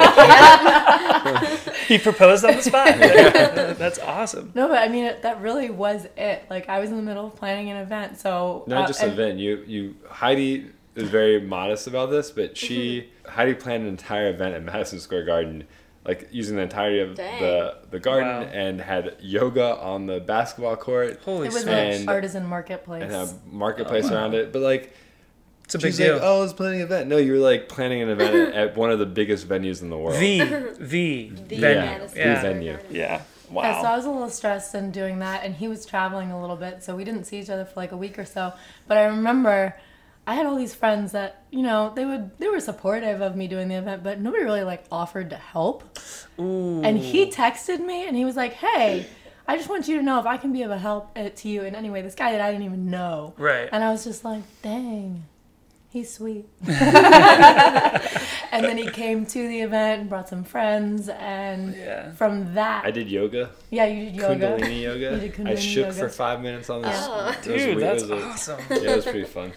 He 1.91 1.99
proposed 1.99 2.45
on 2.45 2.55
the 2.57 2.63
spot. 2.63 2.87
That's 2.99 3.99
awesome. 3.99 4.53
No, 4.55 4.69
but 4.69 4.79
I 4.79 4.89
mean 4.89 5.05
it, 5.05 5.23
that 5.23 5.41
really 5.41 5.71
was 5.71 6.07
it. 6.17 6.45
Like 6.49 6.69
I 6.69 6.79
was 6.79 6.91
in 6.91 6.97
the 6.97 7.03
middle 7.03 7.27
of 7.27 7.35
planning 7.37 7.69
an 7.71 7.79
event, 7.79 8.19
so 8.19 8.63
Not 8.69 8.85
uh, 8.85 8.87
just 8.87 9.03
an 9.03 9.11
event. 9.11 9.39
You 9.41 9.65
you 9.67 9.97
Heidi 10.09 10.67
is 10.95 11.09
very 11.09 11.41
modest 11.41 11.87
about 11.89 12.11
this, 12.11 12.31
but 12.31 12.57
she 12.57 13.01
Mm-hmm. 13.01 13.31
Heidi 13.31 13.55
planned 13.55 13.83
an 13.85 13.89
entire 13.89 14.29
event 14.31 14.55
at 14.55 14.63
Madison 14.63 14.99
Square 15.01 15.25
Garden, 15.25 15.65
like 16.05 16.29
using 16.31 16.57
the 16.57 16.63
entirety 16.63 17.01
of 17.01 17.17
Dang. 17.17 17.41
the 17.41 17.77
the 17.91 17.99
garden, 17.99 18.29
Wow. 18.43 18.49
and 18.53 18.81
had 18.81 19.17
yoga 19.21 19.77
on 19.79 20.07
the 20.07 20.21
basketball 20.21 20.77
court 20.77 21.21
Holy 21.25 21.49
It 21.49 21.53
was 21.53 21.65
an 21.67 22.09
artisan 22.09 22.47
marketplace. 22.47 23.03
and 23.03 23.13
a 23.13 23.29
marketplace 23.47 24.07
Oh, 24.07 24.11
wow. 24.11 24.15
around 24.17 24.35
it. 24.35 24.53
But 24.53 24.63
like 24.63 24.95
It's 25.71 25.75
a 25.77 25.79
big 25.79 25.93
she's 25.93 25.99
deal. 25.99 26.15
like, 26.15 26.23
oh, 26.25 26.39
I 26.39 26.41
was 26.41 26.53
planning 26.53 26.81
an 26.81 26.87
event. 26.87 27.09
No, 27.09 27.17
you 27.17 27.33
were 27.33 27.39
like 27.39 27.69
planning 27.69 28.03
an 28.03 28.09
event 28.09 28.35
at, 28.35 28.55
at 28.71 28.77
one 28.77 28.91
of 28.91 28.99
the 28.99 29.07
biggest 29.07 29.49
venues 29.49 29.83
in 29.83 29.89
the 29.91 29.97
world. 29.97 30.19
the 30.21 30.41
the 30.81 31.29
The 31.29 31.57
venue. 31.57 31.81
Madison 31.81 32.19
Yeah. 32.19 32.39
Square 32.39 32.53
venue. 32.55 32.73
Garden. 32.73 32.95
Yeah. 32.97 33.23
Yeah, 33.53 33.83
so 33.83 33.89
I 33.89 33.97
was 33.97 34.05
a 34.05 34.11
little 34.11 34.31
stressed 34.31 34.75
in 34.77 34.91
doing 34.93 35.19
that, 35.21 35.45
and 35.45 35.55
he 35.55 35.67
was 35.67 35.85
traveling 35.85 36.31
a 36.31 36.41
little 36.41 36.55
bit, 36.57 36.85
so 36.85 36.95
we 36.95 37.03
didn't 37.05 37.25
see 37.25 37.39
each 37.41 37.51
other 37.51 37.65
for 37.65 37.73
like 37.81 37.91
a 37.91 37.97
week 37.97 38.17
or 38.19 38.25
so. 38.25 38.53
But 38.87 38.97
I 38.99 39.05
remember 39.07 39.75
I 40.27 40.35
had 40.35 40.47
all 40.47 40.55
these 40.57 40.75
friends 40.75 41.13
that 41.13 41.43
you 41.51 41.63
know 41.63 41.93
they 41.95 42.05
would 42.05 42.37
they 42.39 42.49
were 42.49 42.61
supportive 42.61 43.21
of 43.21 43.35
me 43.37 43.49
doing 43.49 43.67
the 43.69 43.75
event, 43.77 44.05
but 44.05 44.21
nobody 44.21 44.45
really 44.45 44.63
like 44.63 44.85
offered 44.93 45.31
to 45.31 45.37
help. 45.37 45.99
Ooh. 46.39 46.81
And 46.83 46.97
he 46.99 47.29
texted 47.31 47.85
me, 47.85 48.07
and 48.07 48.17
he 48.17 48.25
was 48.25 48.37
like, 48.37 48.55
"Hey." 48.55 49.07
I 49.49 49.57
just 49.57 49.69
want 49.69 49.89
you 49.89 49.97
to 49.97 50.03
know 50.05 50.21
if 50.21 50.27
I 50.27 50.37
can 50.37 50.53
be 50.53 50.63
of 50.63 50.71
a 50.71 50.79
help 50.79 51.11
uh, 51.19 51.31
to 51.35 51.49
you 51.49 51.63
in 51.65 51.75
any 51.75 51.91
way. 51.91 52.03
This 52.03 52.15
guy 52.15 52.31
that 52.31 52.41
I 52.41 52.53
didn't 52.53 52.67
even 52.67 52.89
know. 52.89 53.35
Right. 53.37 53.69
And 53.73 53.83
I 53.83 53.91
was 53.91 54.05
just 54.05 54.25
like, 54.25 54.45
dang, 54.63 55.25
he's 55.91 56.13
sweet. 56.13 56.47
and 56.67 58.65
then 58.65 58.77
he 58.79 58.89
came 58.91 59.27
to 59.27 59.49
the 59.49 59.61
event 59.61 60.01
and 60.03 60.09
brought 60.11 60.29
some 60.29 60.45
friends. 60.45 61.09
And 61.09 61.75
Yeah. 61.75 62.13
from 62.13 62.55
that, 62.55 62.85
I 62.85 62.91
did 62.91 63.09
yoga, 63.11 63.51
yeah, 63.71 63.87
you 63.87 64.07
did 64.07 64.15
yoga. 64.17 64.35
Kundalini 64.59 64.83
yoga. 64.83 65.23
You 65.25 65.29
did 65.31 65.47
I 65.49 65.55
shook 65.55 65.87
yoga. 65.87 65.99
for 65.99 66.09
five 66.09 66.41
minutes 66.41 66.71
on 66.71 66.83
this. 66.83 66.97
Oh. 66.99 67.29
it 67.29 67.37
was 67.37 67.45
Dude, 67.63 67.77
weird. 67.77 67.81
that's 67.83 68.03
it 68.05 68.11
was 68.11 68.23
a- 68.23 68.27
awesome. 68.27 68.61
yeah, 68.71 68.77
it 68.93 68.97
was 68.97 69.05
pretty 69.05 69.25
fun. 69.25 69.53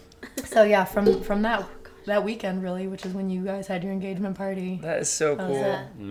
So 0.45 0.63
yeah, 0.63 0.85
from 0.85 1.21
from 1.21 1.41
that 1.43 1.65
that 2.05 2.23
weekend 2.25 2.61
really, 2.61 2.87
which 2.87 3.05
is 3.05 3.13
when 3.13 3.29
you 3.29 3.45
guys 3.45 3.65
had 3.67 3.81
your 3.83 3.93
engagement 3.93 4.35
party, 4.37 4.77
That 4.81 4.99
is 5.01 5.09
so 5.09 5.35
That 5.35 5.49
was 5.49 5.57
cool. 5.57 5.65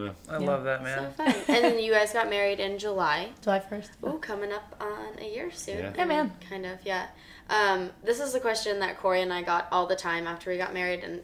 Yeah. 0.07 0.12
I 0.29 0.39
Yeah. 0.39 0.47
love 0.47 0.64
that, 0.64 0.79
So 0.79 0.85
man. 0.85 1.12
fun. 1.12 1.35
And 1.55 1.64
then 1.64 1.79
you 1.79 1.93
guys 1.93 2.12
got 2.14 2.31
married 2.31 2.61
in 2.61 2.79
July. 2.79 3.29
July 3.43 3.61
first. 3.61 3.91
Ooh, 4.07 4.18
coming 4.18 4.53
up 4.53 4.75
on 4.81 5.18
a 5.20 5.29
year 5.35 5.51
soon. 5.53 5.79
Yeah. 5.79 5.93
Yeah, 5.97 6.05
man. 6.07 6.33
Kind 6.49 6.64
of, 6.64 6.79
yeah. 6.85 7.07
Um, 7.53 7.90
this 8.03 8.18
is 8.18 8.34
a 8.34 8.40
question 8.40 8.80
that 8.80 8.98
Corey 8.98 9.20
and 9.20 9.30
I 9.30 9.42
got 9.42 9.68
all 9.70 9.86
the 9.86 9.94
time 9.94 10.26
after 10.26 10.50
we 10.50 10.57
got 10.57 10.72
married, 10.72 11.05
and 11.05 11.20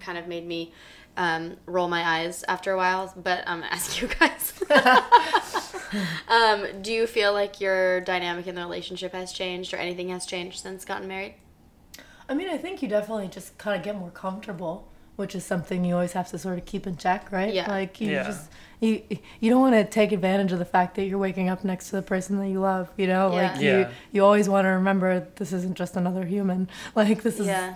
kind 0.00 0.18
of 0.18 0.28
made 0.28 0.46
me 0.46 0.72
um, 1.16 1.56
roll 1.66 1.88
my 1.88 2.20
eyes 2.20 2.44
after 2.46 2.72
a 2.72 2.76
while. 2.76 3.12
But 3.16 3.42
I'm 3.46 3.60
gonna 3.60 3.70
ask 3.72 4.02
you 4.02 4.08
guys. 4.08 4.52
um, 6.28 6.82
do 6.82 6.92
you 6.92 7.06
feel 7.06 7.32
like 7.32 7.58
your 7.58 8.02
dynamic 8.02 8.46
in 8.46 8.54
the 8.54 8.60
relationship 8.60 9.12
has 9.12 9.32
changed, 9.32 9.72
or 9.72 9.78
anything 9.78 10.10
has 10.10 10.26
changed 10.26 10.60
since 10.60 10.84
gotten 10.84 11.08
married? 11.08 11.36
I 12.28 12.34
mean, 12.34 12.50
I 12.50 12.58
think 12.58 12.82
you 12.82 12.88
definitely 12.88 13.28
just 13.28 13.56
kind 13.56 13.78
of 13.78 13.82
get 13.82 13.96
more 13.96 14.10
comfortable, 14.10 14.88
which 15.16 15.34
is 15.34 15.44
something 15.44 15.84
you 15.84 15.94
always 15.94 16.12
have 16.12 16.28
to 16.30 16.38
sort 16.38 16.58
of 16.58 16.64
keep 16.64 16.86
in 16.86 16.96
check, 16.96 17.30
right? 17.30 17.52
Yeah. 17.54 17.70
Like 17.70 18.00
you 18.00 18.10
Yeah. 18.12 18.24
just 18.24 18.50
you 18.80 19.02
you 19.40 19.50
don't 19.50 19.60
want 19.60 19.74
to 19.74 19.84
take 19.84 20.12
advantage 20.12 20.52
of 20.52 20.58
the 20.58 20.64
fact 20.64 20.96
that 20.96 21.04
you're 21.04 21.18
waking 21.18 21.48
up 21.48 21.64
next 21.64 21.90
to 21.90 21.96
the 21.96 22.02
person 22.02 22.38
that 22.38 22.48
you 22.48 22.60
love. 22.60 22.90
You 22.96 23.06
know, 23.06 23.30
Yeah. 23.34 23.42
like 23.52 23.60
you 23.60 23.70
Yeah. 23.70 23.88
you 24.12 24.24
always 24.24 24.48
want 24.48 24.64
to 24.64 24.70
remember 24.70 25.26
this 25.36 25.52
isn't 25.52 25.74
just 25.76 25.96
another 25.96 26.24
human. 26.24 26.68
Like 26.94 27.22
this 27.22 27.38
is 27.38 27.46
Yeah. 27.46 27.74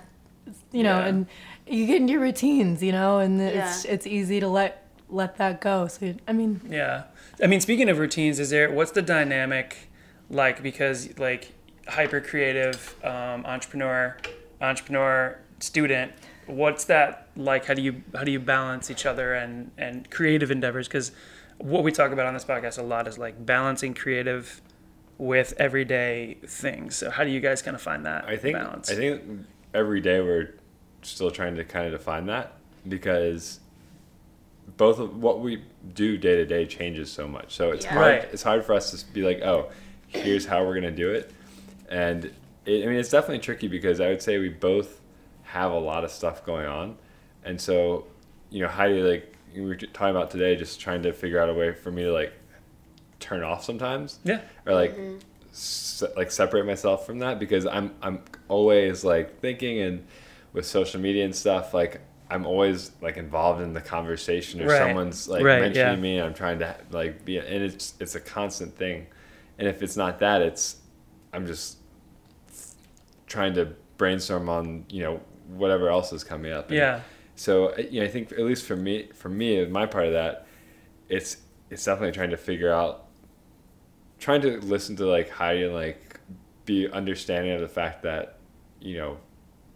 you 0.73 0.83
know, 0.83 0.99
Yeah. 0.99 1.07
and 1.07 1.27
you 1.67 1.87
get 1.87 1.97
into 2.01 2.13
your 2.15 2.23
routines, 2.23 2.83
you 2.83 2.93
know, 2.93 3.19
and 3.19 3.41
it's 3.41 3.85
Yeah. 3.85 3.93
it's 3.93 4.07
easy 4.07 4.41
to 4.41 4.49
let 4.49 4.85
let 5.11 5.37
that 5.39 5.61
go. 5.61 5.87
So 5.87 6.15
I 6.27 6.33
mean, 6.33 6.61
Yeah. 6.69 7.05
I 7.43 7.47
mean, 7.47 7.61
speaking 7.61 7.89
of 7.89 7.99
routines, 7.99 8.41
is 8.41 8.51
there 8.51 8.71
what's 8.71 8.91
the 8.93 9.03
dynamic 9.03 9.89
like? 10.29 10.63
Because 10.63 11.17
like 11.19 11.53
hyper 11.87 12.21
creative 12.21 12.97
um, 13.05 13.47
entrepreneur, 13.47 14.17
entrepreneur 14.61 15.39
student. 15.61 16.13
What's 16.49 16.85
that 16.87 17.29
like? 17.37 17.67
How 17.67 17.75
do 17.75 17.83
you 17.83 18.03
how 18.15 18.25
do 18.25 18.33
you 18.33 18.41
balance 18.41 18.91
each 18.91 19.07
other 19.07 19.35
and 19.35 19.71
and 19.79 20.11
creative 20.11 20.51
endeavors? 20.51 20.89
Because 20.89 21.13
what 21.59 21.83
we 21.85 21.93
talk 21.93 22.11
about 22.13 22.27
on 22.27 22.35
this 22.35 22.45
podcast 22.45 22.79
a 22.79 22.83
lot 22.83 23.07
is 23.07 23.19
like 23.19 23.45
balancing 23.45 23.95
creative 23.95 24.61
with 25.19 25.53
everyday 25.59 26.39
things. 26.47 26.97
So 26.97 27.11
how 27.11 27.25
do 27.25 27.31
you 27.31 27.41
guys 27.41 27.61
kind 27.63 27.75
of 27.75 27.83
find 27.83 28.07
that 28.07 28.25
I 28.27 28.37
think 28.37 28.57
balance? 28.57 28.91
I 28.91 28.95
think 28.95 29.23
every 29.75 30.01
day 30.01 30.21
we're 30.21 30.55
still 31.03 31.31
trying 31.31 31.57
to 31.57 31.65
kind 31.65 31.87
of 31.87 31.93
define 31.93 32.27
that 32.27 32.55
because 32.89 33.61
both 34.77 34.99
of 34.99 35.21
what 35.23 35.41
we 35.41 35.63
do 35.95 36.17
day 36.17 36.37
to 36.37 36.45
day 36.47 36.67
changes 36.67 37.11
so 37.11 37.27
much. 37.27 37.55
So 37.55 37.73
it's 37.73 37.85
Yeah. 37.85 37.95
hard. 37.95 38.07
Right. 38.07 38.29
It's 38.33 38.43
hard 38.43 38.65
for 38.65 38.75
us 38.75 38.91
to 39.03 39.13
be 39.13 39.23
like, 39.23 39.41
oh, 39.43 39.71
here's 40.09 40.47
how 40.47 40.65
we're 40.65 40.75
gonna 40.75 40.91
do 40.91 41.11
it, 41.11 41.31
and 41.91 42.25
it, 42.65 42.85
I 42.85 42.87
mean 42.87 42.97
it's 42.99 43.11
definitely 43.11 43.41
tricky 43.41 43.69
because 43.69 44.01
I 44.01 44.09
would 44.09 44.23
say 44.23 44.39
we 44.39 44.49
both 44.49 45.01
have 45.49 45.73
a 45.73 45.79
lot 45.79 46.05
of 46.05 46.11
stuff 46.11 46.45
going 46.45 46.67
on, 46.67 46.97
and 47.45 47.61
so 47.61 48.07
you 48.51 48.63
know 48.63 48.69
Heidi 48.69 49.03
like 49.03 49.35
we 49.55 49.63
were 49.63 49.77
talking 49.77 50.15
about 50.15 50.31
today, 50.31 50.57
just 50.57 50.81
trying 50.81 51.03
to 51.03 51.13
figure 51.13 51.41
out 51.41 51.49
a 51.49 51.55
way 51.55 51.73
for 51.73 51.91
me 51.91 52.03
to 52.03 52.13
like 52.13 52.33
turn 53.21 53.43
off 53.43 53.65
sometimes 53.65 54.21
yeah. 54.25 54.41
or 54.67 54.75
like 54.75 54.97
mm-hmm. 54.97 55.17
se- 55.53 56.13
like 56.17 56.31
separate 56.31 56.65
myself 56.65 57.05
from 57.07 57.19
that 57.19 57.39
because 57.39 57.67
I'm 57.67 57.95
I'm 58.03 58.23
always 58.49 59.05
like 59.05 59.41
thinking 59.41 59.81
and 59.81 60.07
with 60.53 60.67
social 60.67 61.01
media 61.01 61.25
and 61.25 61.35
stuff 61.35 61.75
like 61.75 62.01
I'm 62.31 62.47
always 62.47 62.93
like 63.01 63.17
involved 63.17 63.61
in 63.63 63.73
the 63.73 63.81
conversation 63.81 64.61
or 64.63 64.67
Right. 64.67 64.79
someone's 64.79 65.29
like 65.29 65.43
Right, 65.43 65.61
mentioning 65.61 65.95
yeah. 65.95 66.01
me 66.01 66.19
and 66.19 66.27
I'm 66.27 66.35
trying 66.35 66.59
to 66.61 66.77
like 66.91 67.25
be 67.25 67.39
and 67.39 67.63
it's 67.65 67.95
it's 67.99 68.15
a 68.15 68.21
constant 68.21 68.77
thing 68.77 69.07
and 69.59 69.67
if 69.67 69.83
it's 69.83 69.97
not 69.97 70.21
that 70.21 70.43
it's 70.43 70.77
I'm 71.33 71.47
just 71.47 71.79
trying 73.27 73.55
to 73.55 73.75
brainstorm 73.97 74.49
on 74.49 74.85
you 74.89 75.03
know 75.03 75.21
whatever 75.49 75.89
else 75.91 76.13
is 76.13 76.23
coming 76.25 76.53
up 76.53 76.69
And 76.69 76.77
Yeah. 76.79 77.01
so 77.35 77.77
you 77.79 78.01
know 78.01 78.07
I 78.07 78.09
think 78.09 78.33
at 78.33 78.41
least 78.41 78.65
for 78.67 78.77
me 78.77 79.09
for 79.15 79.29
me 79.29 79.65
my 79.67 79.87
part 79.87 80.07
of 80.07 80.13
that 80.13 80.47
it's 81.09 81.39
it's 81.71 81.85
definitely 81.85 82.13
trying 82.13 82.31
to 82.31 82.37
figure 82.37 82.73
out 82.73 83.07
trying 84.19 84.41
to 84.43 84.59
listen 84.61 84.97
to 84.97 85.07
like 85.07 85.31
Heidi 85.31 85.65
and 85.65 85.75
like 85.75 86.21
be 86.65 86.89
understanding 86.91 87.53
of 87.53 87.61
the 87.61 87.69
fact 87.69 88.03
that 88.03 88.39
you 88.81 88.97
know 88.97 89.17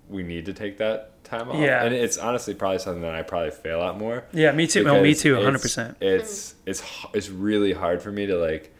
we 0.08 0.22
need 0.22 0.44
to 0.46 0.52
take 0.52 0.76
that 0.78 1.24
time 1.24 1.48
off. 1.48 1.56
Yeah. 1.56 1.84
and 1.84 1.94
it's 1.94 2.18
honestly 2.18 2.52
probably 2.54 2.78
something 2.78 3.02
that 3.02 3.14
I 3.14 3.22
probably 3.22 3.50
fail 3.52 3.80
at 3.82 3.96
more. 3.96 4.24
Yeah, 4.32 4.52
me 4.52 4.66
too. 4.66 4.82
No, 4.84 5.00
me 5.00 5.14
too. 5.14 5.36
100%. 5.36 5.96
It's 6.00 6.54
it's 6.66 6.82
it's 7.14 7.30
really 7.30 7.72
hard 7.72 8.02
for 8.02 8.12
me 8.12 8.26
to 8.26 8.36
like 8.36 8.74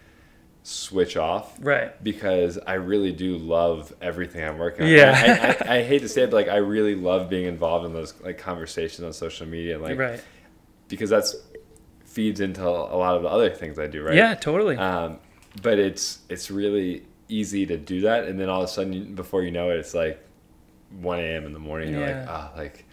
switch 0.64 1.16
off 1.16 1.56
Right. 1.60 1.92
because 2.04 2.58
I 2.66 2.74
really 2.74 3.10
do 3.12 3.36
love 3.36 3.92
everything 4.00 4.44
I'm 4.44 4.58
working 4.58 4.84
on. 4.84 4.90
Yeah. 4.92 5.56
I, 5.66 5.70
I, 5.74 5.78
I 5.78 5.82
hate 5.82 6.00
to 6.02 6.08
say 6.08 6.22
it, 6.22 6.30
but 6.30 6.36
like 6.36 6.48
I 6.48 6.56
really 6.58 6.94
love 6.94 7.28
being 7.28 7.46
involved 7.46 7.84
in 7.84 7.92
those 7.92 8.14
like 8.22 8.38
conversations 8.38 9.04
on 9.04 9.12
social 9.12 9.46
media, 9.46 9.78
like 9.78 9.98
right. 9.98 10.22
because 10.88 11.10
that's 11.10 11.34
feeds 12.04 12.40
into 12.40 12.62
a 12.62 12.68
lot 12.96 13.16
of 13.16 13.22
the 13.22 13.28
other 13.28 13.50
things 13.50 13.78
I 13.78 13.86
do, 13.86 14.02
right? 14.02 14.14
Yeah, 14.14 14.34
totally. 14.34 14.76
Um, 14.76 15.18
but 15.62 15.78
it's 15.78 16.20
it's 16.28 16.50
really 16.50 17.04
easy 17.28 17.66
to 17.66 17.76
do 17.76 18.02
that, 18.02 18.24
and 18.24 18.38
then 18.38 18.48
all 18.48 18.62
of 18.62 18.68
a 18.68 18.72
sudden, 18.72 19.14
before 19.14 19.42
you 19.42 19.50
know 19.50 19.70
it, 19.70 19.78
it's 19.78 19.94
like 19.94 20.22
1 21.00 21.18
a.m. 21.18 21.46
in 21.46 21.52
the 21.54 21.58
morning. 21.58 21.92
yeah. 21.94 21.98
You're 21.98 22.16
like, 22.18 22.28
ah, 22.28 22.52
like 22.56 22.84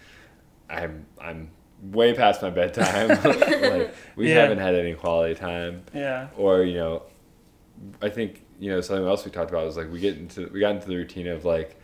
I'm 0.70 1.06
I'm 1.22 1.50
way 1.84 2.14
past 2.14 2.42
my 2.42 2.50
bedtime. 2.50 3.10
like 3.24 3.94
we 4.16 4.30
Yeah. 4.30 4.42
haven't 4.42 4.58
had 4.60 4.74
any 4.76 4.96
quality 4.96 5.36
time, 5.36 5.84
yeah. 5.94 6.28
or 6.38 6.64
you 6.64 6.76
know, 6.76 7.04
I 8.02 8.10
think 8.10 8.46
you 8.60 8.72
know 8.72 8.82
something 8.82 9.06
else 9.06 9.26
we 9.26 9.32
talked 9.32 9.50
about 9.50 9.66
was 9.66 9.78
like 9.78 9.92
we 9.92 10.00
get 10.00 10.18
into 10.18 10.50
we 10.54 10.60
got 10.60 10.76
into 10.76 10.88
the 10.88 10.96
routine 10.96 11.28
of 11.28 11.46
like, 11.46 11.80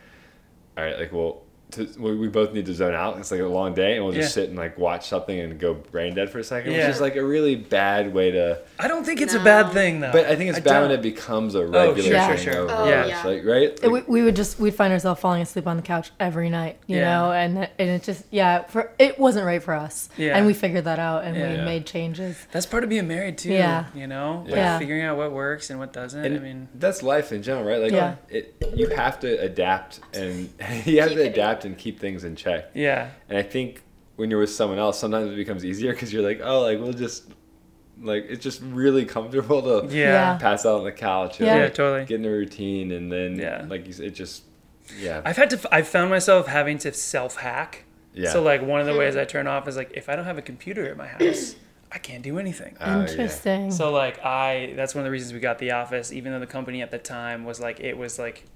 all 0.77 0.83
right, 0.83 0.99
like 0.99 1.11
well. 1.11 1.44
To, 1.71 1.89
we, 1.97 2.15
we 2.15 2.27
both 2.27 2.53
need 2.53 2.67
to 2.67 2.73
zone 2.73 2.93
out. 2.93 3.17
It's 3.17 3.31
like 3.31 3.41
a 3.41 3.45
long 3.45 3.73
day, 3.73 3.95
and 3.95 4.03
we'll 4.05 4.13
just 4.13 4.37
Yeah. 4.37 4.43
sit 4.43 4.49
and 4.49 4.57
like 4.57 4.77
watch 4.77 5.07
something 5.07 5.37
and 5.39 5.59
go 5.59 5.73
brain 5.73 6.13
dead 6.13 6.29
for 6.29 6.39
a 6.39 6.43
second, 6.43 6.71
Yeah. 6.71 6.85
which 6.87 6.95
is 6.95 7.01
like 7.01 7.15
a 7.15 7.23
really 7.25 7.55
bad 7.55 8.13
way 8.13 8.31
to 8.31 8.59
I 8.79 8.87
don't 8.87 9.03
think 9.03 9.19
it's 9.19 9.33
a 9.33 9.39
bad 9.39 9.71
thing 9.73 9.99
though. 9.99 10.11
but 10.11 10.25
I 10.27 10.35
think 10.35 10.51
it's 10.51 10.59
bad 10.59 10.81
when 10.81 10.89
don't. 10.91 10.99
it 10.99 11.01
becomes 11.01 11.55
a 11.55 11.59
oh, 11.61 11.63
regular 11.71 12.03
sure, 12.11 12.11
sure, 12.11 12.35
thing 12.37 12.53
sure. 12.53 12.61
over 12.63 12.73
Oh, 12.77 12.87
yeah. 12.87 13.05
yeah. 13.07 13.23
Like, 13.23 13.43
right? 13.45 13.79
we, 13.81 13.89
Like, 13.89 14.07
we 14.07 14.21
would 14.21 14.35
just 14.35 14.59
we'd 14.59 14.75
find 14.75 14.93
ourselves 14.93 15.19
falling 15.19 15.41
asleep 15.41 15.65
on 15.67 15.75
the 15.75 15.81
couch 15.83 16.11
every 16.19 16.49
night 16.49 16.77
you 16.87 16.97
Yeah. 16.97 17.05
know 17.17 17.31
and 17.31 17.57
and 17.57 17.89
it 17.89 18.03
just 18.03 18.23
yeah 18.31 18.63
for 18.63 18.91
it 18.99 19.17
wasn't 19.19 19.45
right 19.45 19.61
for 19.61 19.73
us 19.73 20.09
Yeah. 20.17 20.37
and 20.37 20.45
we 20.45 20.53
figured 20.53 20.83
that 20.85 20.99
out 20.99 21.23
and 21.23 21.35
Yeah. 21.35 21.49
we 21.49 21.55
Yeah. 21.55 21.65
made 21.65 21.85
changes 21.87 22.37
That's 22.51 22.65
part 22.67 22.83
of 22.83 22.89
being 22.89 23.07
married 23.07 23.37
too. 23.39 23.51
Yeah. 23.51 23.85
You 23.95 24.05
know, 24.07 24.43
like 24.45 24.55
Yeah. 24.55 24.77
figuring 24.77 25.01
out 25.01 25.17
what 25.17 25.31
works 25.31 25.69
and 25.71 25.79
what 25.79 25.93
doesn't. 25.93 26.23
and 26.23 26.35
I 26.35 26.39
mean, 26.39 26.67
that's 26.75 27.01
life 27.01 27.31
in 27.31 27.41
general, 27.41 27.65
right? 27.65 27.81
Like, 27.81 27.91
Yeah. 27.91 28.15
it, 28.29 28.53
you 28.75 28.87
have 28.89 29.19
to 29.21 29.39
adapt 29.41 29.99
and 30.13 30.49
you 30.85 30.99
have 31.01 31.09
Keep 31.09 31.17
to 31.17 31.23
it 31.23 31.27
in. 31.27 31.64
Adapt 31.65 31.71
and 31.73 31.77
keep 31.77 31.99
things 31.99 32.23
in 32.23 32.35
check. 32.35 32.71
yeah, 32.73 33.09
And 33.29 33.37
I 33.37 33.43
think 33.43 33.81
when 34.15 34.29
you're 34.31 34.39
with 34.39 34.51
someone 34.51 34.79
else, 34.79 34.99
sometimes 34.99 35.31
it 35.31 35.35
becomes 35.35 35.65
easier 35.65 35.91
because 35.91 36.13
you're 36.13 36.23
like, 36.23 36.41
oh, 36.43 36.61
like 36.61 36.79
we'll 36.79 36.93
just 36.93 37.25
like 38.01 38.25
it's 38.29 38.43
just 38.43 38.61
really 38.61 39.05
comfortable 39.05 39.61
to 39.61 39.87
yeah, 39.95 40.33
Yeah. 40.33 40.37
pass 40.37 40.65
out 40.65 40.79
on 40.79 40.83
the 40.83 40.91
couch. 40.91 41.39
and, 41.39 41.47
Yeah. 41.47 41.57
yeah, 41.57 41.69
totally. 41.69 42.05
Get 42.05 42.19
in 42.19 42.25
a 42.25 42.29
routine, 42.29 42.91
and 42.91 43.11
then 43.11 43.37
Yeah. 43.37 43.65
like 43.67 43.87
you 43.87 43.93
said, 43.93 44.05
it 44.07 44.11
just 44.15 44.43
yeah. 44.99 45.21
I've 45.25 45.37
had 45.37 45.49
to. 45.51 45.59
I've 45.73 45.87
found 45.87 46.09
myself 46.11 46.47
having 46.47 46.77
to 46.79 46.93
self 46.93 47.37
hack. 47.37 47.85
Yeah. 48.13 48.31
So 48.31 48.41
like 48.43 48.61
one 48.61 48.79
of 48.81 48.85
the 48.87 48.95
ways 48.95 49.15
I 49.17 49.25
turn 49.25 49.47
off 49.47 49.67
is 49.67 49.75
like 49.75 49.91
if 49.93 50.07
I 50.09 50.15
don't 50.15 50.25
have 50.25 50.37
a 50.37 50.41
computer 50.43 50.85
at 50.89 50.95
my 50.95 51.07
house, 51.07 51.55
I 51.91 51.97
can't 51.97 52.21
do 52.23 52.37
anything. 52.39 52.75
Oh, 52.79 53.01
interesting 53.01 53.71
So 53.71 53.91
like 53.91 54.23
I, 54.23 54.73
that's 54.75 54.93
one 54.93 55.01
of 55.01 55.05
the 55.05 55.11
reasons 55.11 55.33
we 55.33 55.39
got 55.39 55.57
the 55.59 55.71
office. 55.71 56.11
Even 56.13 56.31
though 56.33 56.39
the 56.39 56.45
company 56.47 56.81
at 56.81 56.91
the 56.91 56.97
time 56.99 57.45
was 57.45 57.59
like 57.59 57.79
it 57.79 57.97
was 57.97 58.19
like 58.19 58.43
m- 58.45 58.49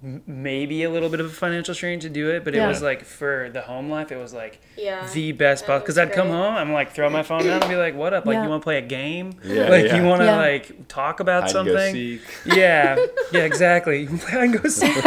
maybe 0.00 0.84
a 0.84 0.90
little 0.90 1.08
bit 1.08 1.18
of 1.18 1.26
a 1.26 1.30
financial 1.30 1.74
strain 1.74 1.98
to 1.98 2.08
do 2.08 2.30
it, 2.30 2.44
but 2.44 2.54
it 2.54 2.58
Yeah. 2.58 2.68
was 2.68 2.80
like 2.80 3.04
for 3.04 3.50
the 3.52 3.62
home 3.62 3.90
life, 3.90 4.12
it 4.12 4.16
was 4.16 4.32
like 4.32 4.60
Yeah. 4.76 5.04
the 5.12 5.32
best 5.32 5.62
That 5.62 5.72
part. 5.72 5.82
Because 5.82 5.98
I'd 5.98 6.12
come 6.12 6.28
home, 6.28 6.54
I'm 6.54 6.72
like 6.72 6.92
throw 6.92 7.10
my 7.10 7.24
phone 7.24 7.42
down 7.44 7.60
and 7.62 7.68
be 7.68 7.74
like, 7.74 7.96
"What 7.96 8.14
up? 8.14 8.24
Like 8.24 8.34
Yeah. 8.34 8.44
you 8.44 8.48
want 8.48 8.62
to 8.62 8.64
play 8.64 8.78
a 8.78 8.82
game? 8.82 9.32
Yeah, 9.42 9.68
like 9.68 9.86
yeah. 9.86 9.96
you 9.96 10.04
want 10.04 10.20
to 10.20 10.26
Yeah. 10.26 10.36
like 10.36 10.86
talk 10.86 11.18
about 11.18 11.42
Hide 11.50 11.56
and 11.56 11.66
go 11.68 11.74
something? 11.76 12.20
Yeah, 12.46 12.96
yeah, 13.32 13.40
exactly. 13.40 14.02
You 14.02 14.18
play 14.18 14.30
hide 14.30 14.42
and 14.44 14.62
go 14.62 14.68
seek. 14.68 14.94
you 14.96 15.02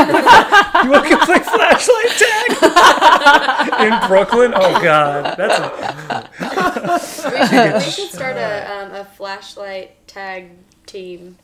want 0.89 1.07
to 1.07 1.17
play 1.25 1.39
flashlight 1.39 2.11
tag 2.19 2.51
in 3.93 4.07
Brooklyn? 4.09 4.53
Oh 4.53 4.81
God, 4.83 5.35
that's 5.37 5.57
a, 5.57 6.29
we, 7.31 7.47
should, 7.47 7.73
we 7.75 7.79
should 7.91 8.09
start 8.13 8.35
a, 8.35 8.71
um, 8.73 8.91
a 8.95 9.05
flashlight 9.05 10.05
tag 10.07 10.49
team 10.85 11.37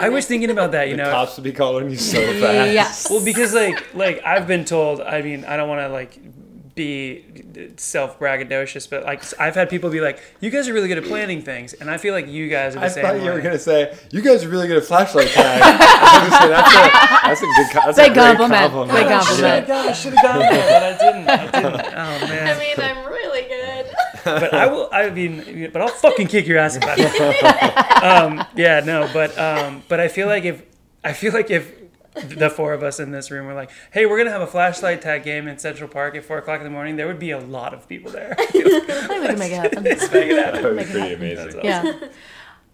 I 0.00 0.08
was 0.08 0.26
thinking 0.26 0.50
about 0.50 0.72
that. 0.72 0.88
You 0.88 0.96
the 0.96 1.02
know, 1.04 1.10
cops 1.10 1.36
would 1.36 1.44
be 1.44 1.52
calling 1.52 1.90
you 1.90 1.96
so 1.96 2.18
fast. 2.40 2.72
yes 2.72 3.10
Well, 3.10 3.24
because 3.24 3.52
like 3.54 3.94
like 3.94 4.22
I've 4.24 4.46
been 4.46 4.64
told. 4.64 5.00
I 5.00 5.22
mean, 5.22 5.44
I 5.44 5.56
don't 5.56 5.68
want 5.68 5.80
to 5.80 5.88
like 5.88 6.18
be 6.74 7.24
self 7.76 8.18
braggadocious, 8.18 8.90
but 8.90 9.04
like 9.04 9.22
I've 9.40 9.54
had 9.54 9.70
people 9.70 9.90
be 9.90 10.00
like, 10.00 10.20
"You 10.40 10.50
guys 10.50 10.68
are 10.68 10.72
really 10.74 10.88
good 10.88 10.98
at 10.98 11.04
planning 11.04 11.40
things," 11.40 11.72
and 11.72 11.88
I 11.88 11.98
feel 11.98 12.12
like 12.14 12.26
you 12.26 12.48
guys 12.48 12.74
are 12.74 12.80
the 12.80 12.86
I 12.86 12.88
same 12.88 13.06
I 13.06 13.10
thought 13.10 13.20
you 13.20 13.26
way. 13.26 13.34
were 13.36 13.40
gonna 13.40 13.58
say 13.60 13.96
you 14.10 14.20
guys 14.22 14.42
are 14.44 14.48
really 14.48 14.66
good 14.66 14.78
at 14.78 14.84
flashlight 14.84 15.28
tag. 15.28 15.62
I 15.64 17.30
was 17.30 17.40
gonna 17.40 17.40
say, 17.40 17.40
that's 17.40 17.42
a 17.42 17.46
that's 17.46 17.60
a 17.60 17.64
good 17.64 17.70
co- 17.72 17.86
that's 17.86 17.98
Big 17.98 18.10
a 18.10 18.14
great 18.14 18.36
compliment. 18.36 18.72
compliment. 18.72 18.98
Big 18.98 19.06
oh, 19.06 19.14
I 19.14 19.20
should 19.20 19.26
compliment. 19.28 19.54
have 19.54 19.68
gone. 19.68 19.88
I 19.88 19.92
should 19.92 20.14
have 20.14 20.24
gone 20.24 20.38
there, 20.40 20.68
but 20.68 20.82
I 20.82 20.98
didn't. 20.98 21.28
I 21.28 21.46
didn't. 21.62 21.86
Oh 21.94 22.26
man. 22.28 22.56
I 22.56 22.58
mean, 22.58 22.74
I'm 22.80 23.06
really 23.06 23.22
good. 23.22 23.23
But 24.24 24.54
I 24.54 24.66
will. 24.66 24.88
I 24.92 25.10
mean, 25.10 25.70
but 25.72 25.82
I'll 25.82 25.88
fucking 25.88 26.28
kick 26.28 26.46
your 26.46 26.58
ass 26.58 26.76
about 26.76 26.98
it. 26.98 28.02
um, 28.02 28.44
yeah, 28.56 28.80
no, 28.80 29.08
but 29.12 29.36
um, 29.38 29.82
but 29.88 30.00
I 30.00 30.08
feel 30.08 30.26
like 30.26 30.44
if 30.44 30.62
I 31.02 31.12
feel 31.12 31.32
like 31.32 31.50
if 31.50 31.72
the 32.14 32.48
four 32.48 32.72
of 32.72 32.82
us 32.82 33.00
in 33.00 33.10
this 33.10 33.30
room 33.30 33.46
were 33.46 33.54
like, 33.54 33.70
"Hey, 33.92 34.06
we're 34.06 34.18
gonna 34.18 34.30
have 34.30 34.42
a 34.42 34.46
flashlight 34.46 35.02
tag 35.02 35.24
game 35.24 35.48
in 35.48 35.58
Central 35.58 35.88
Park 35.88 36.14
at 36.16 36.24
four 36.24 36.38
o'clock 36.38 36.58
in 36.58 36.64
the 36.64 36.70
morning," 36.70 36.96
there 36.96 37.06
would 37.06 37.18
be 37.18 37.32
a 37.32 37.40
lot 37.40 37.74
of 37.74 37.88
people 37.88 38.10
there. 38.10 38.34
I 38.38 38.46
think 38.46 38.64
we 38.64 38.80
can 38.80 39.38
make 39.38 39.52
it 39.52 39.56
happen 39.56 39.82
Let's 39.84 40.12
make 40.12 40.30
it 40.30 40.38
happen. 40.38 40.62
That 40.62 40.74
would 40.74 40.86
be 40.86 40.92
pretty 40.92 41.14
amazing. 41.14 41.60
That's 41.62 41.64
yeah 41.64 42.08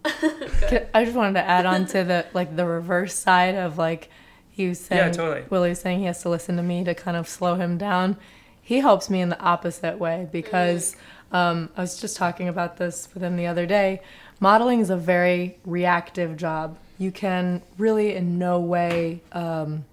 I 0.03 1.05
just 1.05 1.15
wanted 1.15 1.33
to 1.33 1.43
add 1.43 1.65
on 1.65 1.85
to 1.87 2.03
the 2.03 2.25
like 2.33 2.55
the 2.55 2.65
reverse 2.65 3.13
side 3.13 3.55
of 3.55 3.77
like 3.77 4.09
he 4.49 4.67
was 4.67 4.79
saying 4.79 4.99
Yeah, 4.99 5.11
totally. 5.11 5.45
Willie 5.49 5.69
was 5.69 5.79
saying 5.79 5.99
he 5.99 6.05
has 6.05 6.21
to 6.23 6.29
listen 6.29 6.57
to 6.57 6.63
me 6.63 6.83
to 6.83 6.95
kind 6.95 7.17
of 7.17 7.27
slow 7.27 7.55
him 7.55 7.77
down. 7.77 8.17
He 8.61 8.79
helps 8.79 9.09
me 9.09 9.21
in 9.21 9.29
the 9.29 9.39
opposite 9.39 9.99
way 9.99 10.27
because 10.31 10.95
um, 11.31 11.69
I 11.77 11.81
was 11.81 11.99
just 11.99 12.17
talking 12.17 12.47
about 12.47 12.77
this 12.77 13.07
with 13.13 13.23
him 13.23 13.35
the 13.37 13.47
other 13.47 13.65
day. 13.65 14.01
Modeling 14.39 14.79
is 14.79 14.89
a 14.89 14.97
very 14.97 15.57
reactive 15.65 16.35
job. 16.37 16.77
You 16.97 17.11
can 17.11 17.61
really 17.77 18.15
in 18.15 18.37
no 18.37 18.59
way 18.59 19.21
um, 19.31 19.85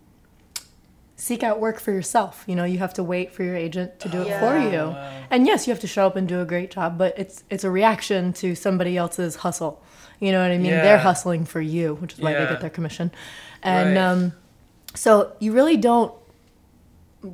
seek 1.17 1.43
out 1.43 1.61
work 1.61 1.81
for 1.81 1.91
yourself. 1.93 2.45
You 2.47 2.55
know, 2.57 2.65
you 2.65 2.79
have 2.79 2.95
to 2.95 3.03
wait 3.03 3.33
for 3.33 3.43
your 3.43 3.57
agent 3.57 3.99
to 4.01 4.09
do 4.09 4.23
it 4.23 4.39
for 4.41 4.57
Yeah. 4.57 4.71
you. 4.71 4.97
And 5.31 5.47
yes, 5.47 5.67
you 5.67 5.73
have 5.73 5.81
to 5.81 5.87
show 5.87 6.07
up 6.07 6.17
and 6.17 6.29
do 6.29 6.41
a 6.41 6.45
great 6.45 6.71
job, 6.71 6.97
but 6.99 7.19
it's 7.19 7.45
it's 7.51 7.65
a 7.65 7.71
reaction 7.71 8.33
to 8.35 8.55
somebody 8.55 8.97
else's 8.97 9.37
hustle. 9.37 9.83
You 10.21 10.33
know 10.33 10.41
what 10.43 10.51
I 10.51 10.57
mean? 10.59 10.67
Yeah. 10.73 10.83
They're 10.83 10.99
hustling 10.99 11.45
for 11.45 11.61
you, 11.61 11.95
which 11.97 12.15
is 12.15 12.21
why 12.21 12.33
they 12.33 12.47
get 12.47 12.61
their 12.61 12.71
commission. 12.71 13.11
And 13.63 13.91
Right. 13.91 14.03
um, 14.03 14.33
so 14.95 15.33
you 15.41 15.53
really 15.53 15.77
don't 15.77 16.13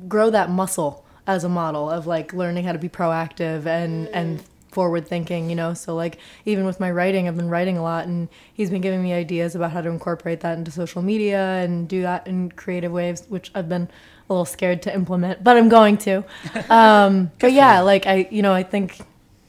grow 0.07 0.29
that 0.31 0.49
muscle 0.49 1.04
as 1.27 1.43
a 1.43 1.49
model 1.49 1.89
of 1.89 2.07
like 2.07 2.33
learning 2.33 2.63
how 2.65 2.71
to 2.71 2.79
be 2.79 2.89
proactive 2.89 3.65
and 3.65 4.07
and 4.09 4.43
forward 4.71 5.07
thinking 5.07 5.49
you 5.49 5.55
know? 5.55 5.73
So 5.73 5.95
like 5.95 6.17
even 6.45 6.65
with 6.65 6.79
my 6.81 6.91
writing 6.91 7.27
i've 7.27 7.37
been 7.37 7.49
writing 7.49 7.77
a 7.77 7.81
lot 7.83 8.07
and 8.07 8.27
he's 8.53 8.69
been 8.69 8.81
giving 8.81 9.01
me 9.01 9.13
ideas 9.13 9.55
about 9.55 9.71
how 9.71 9.81
to 9.81 9.89
incorporate 9.89 10.41
that 10.41 10.57
into 10.57 10.69
social 10.69 11.01
media 11.01 11.39
and 11.63 11.87
do 11.87 12.01
that 12.01 12.27
in 12.27 12.51
creative 12.51 12.91
ways 12.91 13.23
which 13.29 13.51
i've 13.55 13.69
been 13.69 13.83
a 13.83 14.33
little 14.33 14.43
scared 14.45 14.81
to 14.81 14.93
implement 14.93 15.43
but 15.43 15.55
i'm 15.55 15.69
going 15.69 15.97
to. 15.97 16.23
Um 16.69 17.31
but 17.39 17.53
yeah 17.53 17.79
like 17.81 18.05
i 18.05 18.27
you 18.29 18.41
know 18.41 18.53
i 18.53 18.63
think 18.63 18.99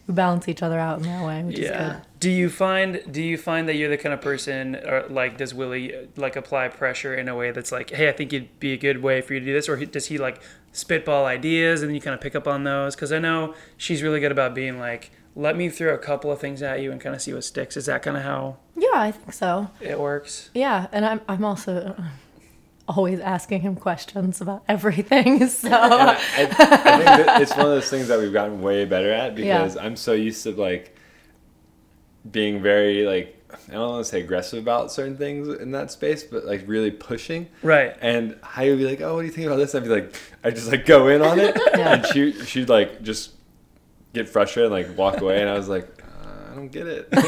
we 0.07 0.15
balance 0.15 0.49
each 0.49 0.63
other 0.63 0.79
out 0.79 0.99
in 0.99 1.05
that 1.05 1.25
way 1.27 1.43
which 1.43 1.59
is 1.59 1.71
good 1.71 2.06
Do 2.19 2.31
you 2.31 2.49
find 2.49 3.01
do 3.11 3.23
you 3.23 3.37
find 3.37 3.69
that 3.69 3.75
you're 3.75 3.91
the 3.91 3.99
kind 3.99 4.13
of 4.13 4.21
person 4.21 4.77
or 4.77 5.05
like 5.09 5.37
does 5.37 5.53
Willie 5.53 6.09
like 6.17 6.37
apply 6.37 6.69
pressure 6.69 7.15
in 7.15 7.29
a 7.29 7.37
way 7.37 7.51
that's 7.51 7.73
like, 7.73 7.91
hey, 7.91 8.09
I 8.09 8.13
think 8.13 8.33
it'd 8.33 8.59
be 8.59 8.73
a 8.73 8.77
good 8.77 9.03
way 9.03 9.21
for 9.21 9.35
you 9.35 9.41
to 9.41 9.47
do 9.47 9.53
this, 9.53 9.69
or 9.69 9.77
does 9.77 10.07
he 10.07 10.19
like 10.19 10.41
spitball 10.73 11.27
ideas 11.27 11.83
and 11.83 11.91
then 11.91 11.95
you 11.95 12.01
kind 12.01 12.15
of 12.15 12.21
pick 12.21 12.35
up 12.35 12.47
on 12.47 12.65
those? 12.65 12.95
Because 12.95 13.13
I 13.13 13.19
know 13.19 13.55
she's 13.77 14.03
really 14.03 14.21
good 14.21 14.33
about 14.33 14.55
being 14.55 14.79
like, 14.79 15.11
let 15.35 15.57
me 15.57 15.69
throw 15.69 15.95
a 15.95 15.99
couple 15.99 16.33
of 16.33 16.41
things 16.41 16.63
at 16.63 16.81
you 16.81 16.91
and 16.91 17.01
kind 17.01 17.15
of 17.15 17.21
see 17.21 17.33
what 17.35 17.45
sticks. 17.45 17.77
Is 17.77 17.87
that 17.87 18.03
kind 18.03 18.17
of 18.17 18.23
how 18.23 18.57
yeah 18.75 18.89
i 18.95 19.11
think 19.11 19.33
so 19.33 19.71
it 19.81 20.01
works? 20.01 20.51
Yeah, 20.55 20.87
and 20.93 21.05
I'm 21.05 21.21
I'm 21.29 21.45
also 21.45 21.95
always 22.89 23.21
asking 23.21 23.61
him 23.61 23.77
questions 23.77 24.41
about 24.41 24.65
everything. 24.69 25.47
So 25.49 25.69
I, 25.71 26.13
I, 26.13 26.17
I 26.39 26.47
think 26.47 27.05
that 27.05 27.43
it's 27.43 27.53
one 27.53 27.67
of 27.67 27.73
those 27.73 27.91
things 27.91 28.09
that 28.09 28.19
we've 28.19 28.33
gotten 28.33 28.63
way 28.63 28.85
better 28.85 29.13
at 29.13 29.35
because 29.35 29.77
I'm 29.77 29.97
so 29.97 30.13
used 30.13 30.43
to 30.45 30.53
like 30.53 30.96
being 32.31 32.63
very 32.63 33.05
like 33.07 33.33
I 33.69 33.73
don't 33.73 33.91
want 33.91 34.05
to 34.05 34.11
say 34.11 34.21
aggressive 34.21 34.59
about 34.63 34.91
certain 34.93 35.17
things 35.17 35.49
in 35.49 35.71
that 35.73 35.91
space, 35.91 36.23
but 36.25 36.45
like 36.45 36.65
really 36.67 36.91
pushing. 36.91 37.49
Right. 37.63 37.97
And 38.01 38.37
Heidi 38.43 38.71
would 38.71 38.79
be 38.79 38.85
like, 38.87 39.01
"Oh, 39.01 39.15
what 39.15 39.21
do 39.23 39.27
you 39.27 39.33
think 39.33 39.47
about 39.47 39.57
this?" 39.57 39.75
I'd 39.75 39.83
be 39.85 39.89
like, 39.89 40.15
I 40.45 40.51
just 40.51 40.71
like 40.71 40.85
go 40.87 41.09
in 41.09 41.23
on 41.23 41.39
it, 41.39 41.57
Yeah. 41.77 41.95
and 41.95 42.07
she 42.07 42.33
she'd 42.45 42.69
like 42.69 43.03
just 43.03 43.33
get 44.15 44.29
frustrated 44.29 44.73
and 44.73 44.87
like 44.89 44.99
walk 44.99 45.21
away, 45.21 45.41
and 45.41 45.49
I 45.49 45.55
was 45.55 45.69
like, 45.69 45.85
uh, 46.03 46.53
I 46.53 46.55
don't 46.55 46.69
get 46.69 46.87
it. 46.87 47.09
and 47.13 47.23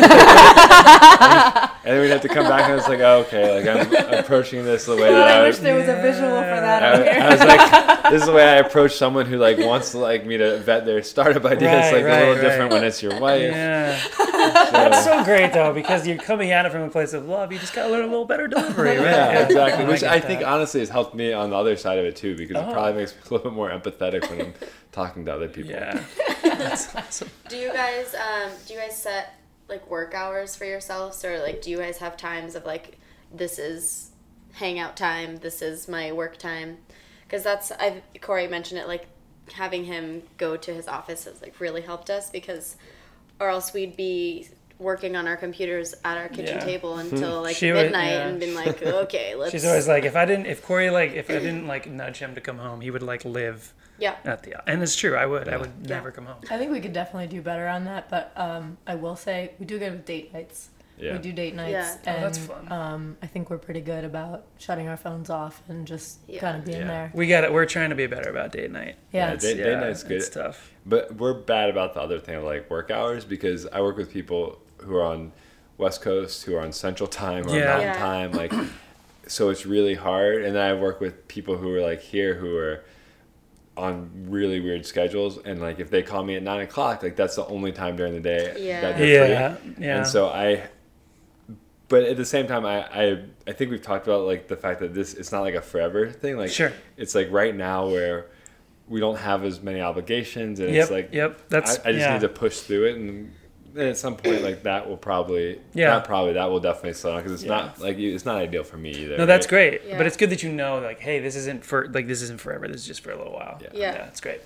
then 1.84 2.00
we'd 2.00 2.10
have 2.10 2.22
to 2.22 2.28
come 2.28 2.46
back, 2.48 2.64
and 2.64 2.72
I 2.72 2.76
was 2.76 2.88
like, 2.88 3.00
oh, 3.00 3.20
okay, 3.26 3.62
like 3.64 3.66
I'm 3.92 4.14
approaching 4.18 4.64
this 4.64 4.86
the 4.86 4.96
way 4.96 5.02
that 5.12 5.28
I 5.28 5.38
I 5.40 5.46
was. 5.46 5.56
wish 5.56 5.62
there 5.62 5.76
was 5.76 5.88
a 5.88 5.96
visual 6.02 6.28
for 6.30 6.60
that. 6.60 6.82
I, 6.82 7.02
here. 7.12 7.22
I 7.22 7.30
was 7.30 7.40
like, 7.40 8.02
this 8.12 8.20
is 8.22 8.26
the 8.26 8.32
way 8.34 8.44
I 8.48 8.56
approach 8.56 8.96
someone 8.96 9.26
who 9.26 9.38
like 9.38 9.58
wants 9.58 9.94
like 9.94 10.26
me 10.26 10.36
to 10.38 10.58
vet 10.58 10.84
their 10.84 11.02
startup 11.02 11.44
idea. 11.44 11.68
Right, 11.72 11.84
it's 11.84 11.92
like 11.92 12.04
right, 12.04 12.14
a 12.14 12.18
little 12.20 12.34
right. 12.34 12.42
different 12.42 12.72
when 12.72 12.84
it's 12.84 13.02
your 13.02 13.18
wife. 13.20 13.42
Yeah. 13.42 14.00
So- 14.48 14.72
That's 14.72 15.04
so 15.04 15.24
great 15.24 15.52
though, 15.52 15.72
because 15.72 16.06
you're 16.06 16.16
coming 16.18 16.50
at 16.52 16.66
it 16.66 16.72
from 16.72 16.82
a 16.82 16.90
place 16.90 17.12
of 17.12 17.26
love. 17.26 17.52
You 17.52 17.58
just 17.58 17.72
gotta 17.74 17.90
learn 17.90 18.04
a 18.04 18.06
little 18.08 18.24
better 18.24 18.48
delivery, 18.48 18.96
right? 18.96 19.04
Yeah, 19.04 19.44
exactly. 19.46 19.84
Which 19.86 20.00
get 20.00 20.12
I 20.12 20.20
think 20.20 20.40
that. 20.40 20.48
honestly 20.48 20.80
has 20.80 20.88
helped 20.88 21.14
me 21.14 21.32
on 21.32 21.50
the 21.50 21.56
other 21.56 21.76
side 21.76 21.98
of 21.98 22.04
it 22.04 22.16
too, 22.16 22.36
because 22.36 22.56
Oh. 22.56 22.68
it 22.68 22.72
probably 22.72 22.94
makes 23.00 23.14
me 23.14 23.20
a 23.20 23.34
little 23.34 23.50
bit 23.50 23.54
more 23.56 23.70
empathetic 23.70 24.28
when 24.30 24.40
I'm 24.40 24.54
talking 24.92 25.24
to 25.26 25.34
other 25.34 25.48
people. 25.48 25.70
Yeah. 25.72 26.02
That's 26.42 26.94
awesome. 26.96 27.30
Do 27.48 27.56
you 27.56 27.72
guys 27.72 28.14
um 28.14 28.50
do 28.66 28.74
you 28.74 28.80
guys 28.80 29.00
set 29.00 29.34
like 29.68 29.88
work 29.90 30.14
hours 30.14 30.56
for 30.56 30.64
yourselves 30.64 31.24
or 31.24 31.38
like 31.40 31.60
do 31.62 31.70
you 31.70 31.78
guys 31.78 31.98
have 31.98 32.16
times 32.16 32.54
of 32.54 32.64
like 32.64 32.98
this 33.32 33.58
is 33.58 34.10
hangout 34.54 34.96
time, 34.96 35.36
this 35.36 35.60
is 35.62 35.88
my 35.88 36.10
work 36.12 36.36
time? 36.38 36.78
Cuz 37.28 37.42
that's 37.42 37.70
I 37.72 38.02
Corey 38.20 38.48
mentioned 38.48 38.80
it 38.80 38.88
like 38.88 39.06
having 39.52 39.84
him 39.84 40.22
go 40.36 40.56
to 40.56 40.72
his 40.74 40.88
office 40.88 41.24
has 41.24 41.40
like 41.42 41.58
really 41.60 41.80
helped 41.82 42.10
us 42.10 42.28
because 42.30 42.76
or 43.40 43.48
else 43.48 43.72
we'd 43.72 43.96
be 43.96 44.48
working 44.78 45.16
on 45.16 45.26
our 45.26 45.36
computers 45.36 45.94
at 46.04 46.16
our 46.16 46.28
kitchen 46.28 46.58
Yeah. 46.58 46.64
table 46.64 46.98
until 46.98 47.42
like 47.42 47.56
She 47.56 47.72
would- 47.72 47.86
midnight 47.86 48.10
yeah. 48.12 48.28
and 48.28 48.38
been 48.38 48.54
like 48.54 48.80
okay, 49.04 49.34
let's 49.34 49.50
She's 49.50 49.64
always 49.64 49.88
like, 49.88 50.04
if 50.04 50.14
I 50.16 50.24
didn't, 50.24 50.46
if 50.46 50.62
Corey 50.64 50.90
like, 50.90 51.12
if 51.14 51.28
I 51.30 51.34
didn't 51.34 51.66
like 51.66 51.88
nudge 51.88 52.18
him 52.18 52.34
to 52.36 52.40
come 52.40 52.58
home, 52.58 52.80
he 52.80 52.90
would 52.90 53.02
like 53.02 53.24
live 53.24 53.72
Yeah. 53.98 54.14
at 54.24 54.44
the. 54.44 54.54
And 54.70 54.80
it's 54.82 54.94
true, 54.94 55.16
I 55.16 55.26
would. 55.26 55.48
I 55.48 55.56
would 55.56 55.72
Yeah. 55.82 55.96
never 55.96 56.12
come 56.12 56.26
home. 56.26 56.36
I 56.50 56.58
think 56.58 56.70
we 56.70 56.80
could 56.80 56.92
definitely 56.92 57.26
do 57.26 57.42
better 57.42 57.66
on 57.66 57.84
that, 57.86 58.08
but 58.08 58.32
um, 58.36 58.78
I 58.86 58.94
will 58.94 59.16
say 59.16 59.50
we 59.58 59.66
do 59.66 59.78
good 59.80 59.90
with 59.92 60.04
date 60.06 60.32
nights. 60.32 60.68
Yeah. 61.00 61.12
We 61.14 61.18
do 61.18 61.32
date 61.32 61.54
nights, 61.54 61.70
Yeah. 61.72 61.96
Oh, 62.06 62.10
and 62.10 62.22
that's 62.24 62.38
fun. 62.38 62.72
Um, 62.72 63.16
I 63.22 63.26
think 63.26 63.50
we're 63.50 63.58
pretty 63.58 63.80
good 63.80 64.04
about 64.04 64.44
shutting 64.58 64.88
our 64.88 64.96
phones 64.96 65.30
off 65.30 65.62
and 65.68 65.86
just 65.86 66.18
Yeah. 66.26 66.40
kind 66.40 66.56
of 66.58 66.64
being 66.64 66.80
Yeah. 66.80 66.86
there. 66.86 67.10
We 67.14 67.26
got 67.26 67.44
it. 67.44 67.52
We're 67.52 67.66
trying 67.66 67.90
to 67.90 67.96
be 67.96 68.06
better 68.06 68.30
about 68.30 68.52
date 68.52 68.70
night. 68.70 68.96
Yeah, 69.12 69.28
Yeah, 69.28 69.34
it's- 69.34 69.42
date- 69.42 69.62
date 69.62 69.76
night's 69.78 70.02
good. 70.02 70.18
It's 70.18 70.28
tough. 70.28 70.72
But 70.84 71.14
we're 71.16 71.34
bad 71.34 71.70
about 71.70 71.94
the 71.94 72.00
other 72.00 72.18
thing 72.18 72.36
of 72.36 72.44
like 72.44 72.68
work 72.70 72.90
hours 72.90 73.24
because 73.24 73.66
I 73.66 73.80
work 73.80 73.96
with 73.96 74.12
people 74.12 74.58
who 74.78 74.96
are 74.96 75.04
on 75.04 75.32
West 75.76 76.02
Coast, 76.02 76.44
who 76.44 76.56
are 76.56 76.60
on 76.60 76.72
Central 76.72 77.06
Time 77.08 77.46
or 77.46 77.56
Yeah. 77.56 77.64
Mountain 77.66 77.88
Yeah. 77.88 77.98
Time, 77.98 78.32
like 78.32 78.52
so 79.26 79.50
it's 79.50 79.66
really 79.66 79.94
hard. 79.94 80.42
And 80.44 80.56
then 80.56 80.62
I 80.62 80.74
work 80.74 81.00
with 81.00 81.28
people 81.28 81.56
who 81.58 81.74
are 81.74 81.80
like 81.80 82.00
here 82.00 82.34
who 82.34 82.56
are 82.56 82.80
on 83.76 84.10
really 84.28 84.58
weird 84.58 84.84
schedules 84.84 85.38
and 85.44 85.60
like 85.60 85.78
if 85.78 85.88
they 85.88 86.02
call 86.02 86.24
me 86.24 86.34
at 86.34 86.42
nine 86.42 86.60
o'clock, 86.62 87.02
like 87.02 87.14
that's 87.14 87.36
the 87.36 87.46
only 87.46 87.70
time 87.70 87.94
during 87.94 88.12
the 88.12 88.20
day 88.20 88.54
Yeah. 88.58 88.80
that 88.80 88.98
they're 88.98 89.28
Yeah, 89.30 89.56
yeah. 89.78 89.96
And 89.98 90.06
so 90.06 90.26
I 90.28 90.62
but 91.88 92.04
at 92.04 92.16
the 92.16 92.24
same 92.24 92.46
time 92.46 92.64
I, 92.64 92.84
I 92.86 93.24
I 93.46 93.52
think 93.52 93.70
we've 93.70 93.82
talked 93.82 94.06
about 94.06 94.26
like 94.26 94.48
the 94.48 94.56
fact 94.56 94.80
that 94.80 94.94
this 94.94 95.14
it's 95.14 95.32
not 95.32 95.40
like 95.40 95.54
a 95.54 95.60
forever 95.62 96.10
thing. 96.10 96.36
Like 96.36 96.50
Sure. 96.50 96.72
it's 96.96 97.14
like 97.14 97.30
right 97.30 97.54
now 97.54 97.88
where 97.88 98.26
we 98.88 99.00
don't 99.00 99.18
have 99.18 99.44
as 99.44 99.60
many 99.62 99.80
obligations 99.80 100.60
and 100.60 100.70
Yep. 100.74 100.82
it's 100.82 100.90
like 100.90 101.12
yep. 101.12 101.40
That's. 101.48 101.78
I, 101.80 101.88
I 101.90 101.92
just 101.92 102.04
yeah. 102.06 102.12
need 102.14 102.20
to 102.22 102.28
push 102.28 102.60
through 102.60 102.84
it, 102.86 102.96
and 102.96 103.32
then 103.74 103.88
at 103.88 103.98
some 103.98 104.16
point, 104.16 104.42
like 104.42 104.62
that 104.62 104.88
will 104.88 104.96
probably, 104.96 105.60
Yeah. 105.74 105.88
not 105.88 106.04
probably, 106.06 106.32
that 106.32 106.46
will 106.50 106.58
definitely 106.58 106.94
slow 106.94 107.12
down 107.12 107.20
because 107.20 107.32
it's 107.32 107.42
Yeah. 107.44 107.56
not 107.56 107.80
like 107.80 107.98
it's 107.98 108.24
not 108.24 108.36
ideal 108.36 108.64
for 108.64 108.78
me 108.78 108.90
either. 108.90 109.18
No, 109.18 109.26
that's 109.26 109.44
right? 109.46 109.72
great. 109.78 109.82
Yeah. 109.88 109.98
But 109.98 110.06
it's 110.06 110.16
good 110.16 110.30
that 110.30 110.42
you 110.42 110.50
know, 110.52 110.78
like, 110.80 111.00
hey, 111.00 111.20
this 111.20 111.36
isn't 111.36 111.64
for 111.64 111.86
like 111.88 112.06
this 112.08 112.22
isn't 112.22 112.40
forever. 112.40 112.66
This 112.66 112.80
is 112.80 112.86
just 112.86 113.02
for 113.02 113.10
a 113.12 113.16
little 113.16 113.34
while. 113.34 113.58
Yeah. 113.60 113.68
Yeah. 113.74 113.94
Yeah, 113.94 114.06
it's 114.06 114.20
great. 114.22 114.40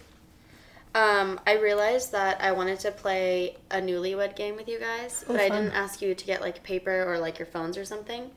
Um, 0.94 1.40
I 1.46 1.56
realized 1.56 2.12
that 2.12 2.40
I 2.42 2.52
wanted 2.52 2.78
to 2.80 2.90
play 2.90 3.56
a 3.70 3.76
newlywed 3.80 4.36
game 4.36 4.56
with 4.56 4.68
you 4.68 4.78
guys, 4.78 5.24
but 5.26 5.40
I 5.40 5.48
didn't 5.48 5.72
ask 5.72 6.02
you 6.02 6.14
to 6.14 6.24
get 6.24 6.40
like 6.42 6.62
paper 6.62 7.04
or 7.10 7.18
like 7.18 7.38
your 7.38 7.46
phones 7.46 7.78
or 7.78 7.84
something. 7.84 8.30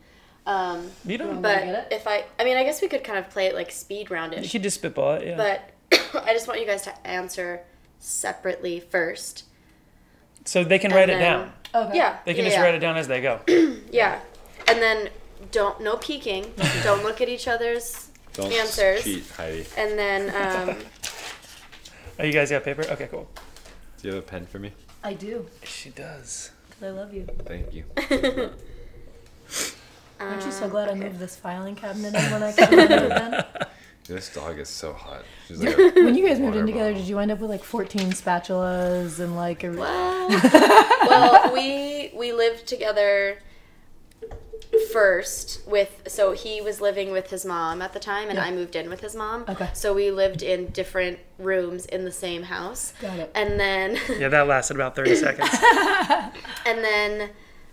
Um, 0.45 0.89
You 1.05 1.17
don't. 1.17 1.27
Wanna 1.27 1.41
but 1.41 1.63
get 1.65 1.75
it? 1.75 1.87
if 1.95 2.07
I, 2.07 2.23
I 2.39 2.43
mean, 2.45 2.55
I 2.55 2.63
guess 2.63 2.81
we 2.81 2.87
could 2.87 3.03
kind 3.03 3.19
of 3.19 3.29
play 3.29 3.47
it 3.47 3.55
like 3.55 3.71
speed 3.71 4.09
You 4.09 4.15
roundish. 4.15 4.51
could 4.51 4.63
just 4.63 4.75
spitball 4.81 5.15
it. 5.15 5.27
Yeah. 5.27 5.37
But 5.37 5.69
I 6.25 6.33
just 6.33 6.47
want 6.47 6.59
you 6.61 6.65
guys 6.65 6.83
to 6.83 7.07
answer 7.07 7.61
separately 7.99 8.79
first. 8.79 9.43
so 10.45 10.63
they 10.63 10.79
can 10.79 10.91
and 10.91 10.95
write 10.95 11.09
it 11.09 11.19
down. 11.19 11.51
Okay. 11.73 11.97
Yeah, 11.97 12.17
They 12.25 12.33
can 12.33 12.43
yeah, 12.45 12.49
just 12.51 12.57
yeah. 12.59 12.63
write 12.63 12.75
it 12.75 12.79
down 12.79 12.95
as 12.95 13.07
they 13.07 13.21
go. 13.21 13.41
Yeah, 13.91 14.19
and 14.67 14.81
then 14.81 15.09
don't 15.51 15.81
no 15.81 15.97
peeking. 15.97 16.53
don't 16.83 17.03
look 17.03 17.19
at 17.21 17.27
each 17.27 17.47
other's 17.49 18.09
Don't 18.33 18.51
answers. 18.53 19.03
cheat, 19.03 19.29
Heidi. 19.35 19.65
And 19.77 19.97
then 19.99 20.29
um, 20.69 20.77
Oh, 22.19 22.23
you 22.23 22.31
guys 22.31 22.49
got 22.49 22.63
paper? 22.63 22.83
Okay, 22.83 23.07
cool. 23.11 23.27
Do 24.01 24.07
you 24.07 24.13
have 24.15 24.23
a 24.23 24.27
pen 24.27 24.45
for 24.45 24.59
me? 24.59 24.71
I 25.03 25.13
do. 25.13 25.47
She 25.63 25.89
does. 25.89 26.51
Because 26.69 26.83
I 26.83 26.89
love 26.89 27.13
you. 27.13 27.27
Thank 27.45 27.73
you. 27.73 27.83
Aren't 30.19 30.45
you 30.45 30.51
so 30.51 30.65
um, 30.65 30.69
glad 30.71 30.89
I 30.89 30.93
moved 30.93 31.19
this 31.19 31.35
filing 31.35 31.75
cabinet 31.75 32.15
in 32.15 32.31
when 32.31 32.43
I 32.43 32.53
came 32.53 32.79
in 32.79 32.87
then? 32.87 33.45
This 34.07 34.31
dog 34.31 34.59
is 34.59 34.69
so 34.69 34.93
hot. 34.93 35.23
She's 35.47 35.59
like 35.63 35.75
a, 35.79 35.91
When 36.03 36.13
you 36.13 36.27
guys 36.27 36.39
moved 36.39 36.55
in 36.57 36.67
together, 36.67 36.91
bottle. 36.91 37.01
did 37.01 37.09
you 37.09 37.17
end 37.17 37.31
up 37.31 37.39
with 37.39 37.49
like 37.49 37.63
14 37.63 38.11
spatulas 38.11 39.19
and 39.19 39.35
like 39.35 39.63
a 39.63 39.71
Well, 39.71 40.29
well, 41.09 41.51
we 41.51 42.11
we 42.15 42.31
lived 42.31 42.67
together 42.67 43.39
first 44.91 45.65
with 45.67 46.03
so 46.07 46.31
he 46.33 46.61
was 46.61 46.81
living 46.81 47.11
with 47.11 47.29
his 47.29 47.45
mom 47.45 47.81
at 47.81 47.93
the 47.93 47.99
time 47.99 48.29
and 48.29 48.37
Yeah. 48.37 48.45
I 48.45 48.51
moved 48.51 48.75
in 48.75 48.89
with 48.89 49.01
his 49.01 49.15
mom. 49.15 49.45
Okay. 49.47 49.69
So 49.73 49.93
we 49.93 50.11
lived 50.11 50.41
in 50.43 50.67
different 50.67 51.19
rooms 51.39 51.85
in 51.85 52.05
the 52.05 52.11
same 52.11 52.43
house. 52.43 52.93
Got 53.01 53.19
it. 53.19 53.31
And 53.35 53.59
then 53.59 53.97
Yeah, 54.19 54.29
that 54.29 54.47
lasted 54.47 54.75
about 54.75 54.95
30 54.95 55.15
seconds. 55.15 55.49
and 56.65 56.83
then 56.83 57.29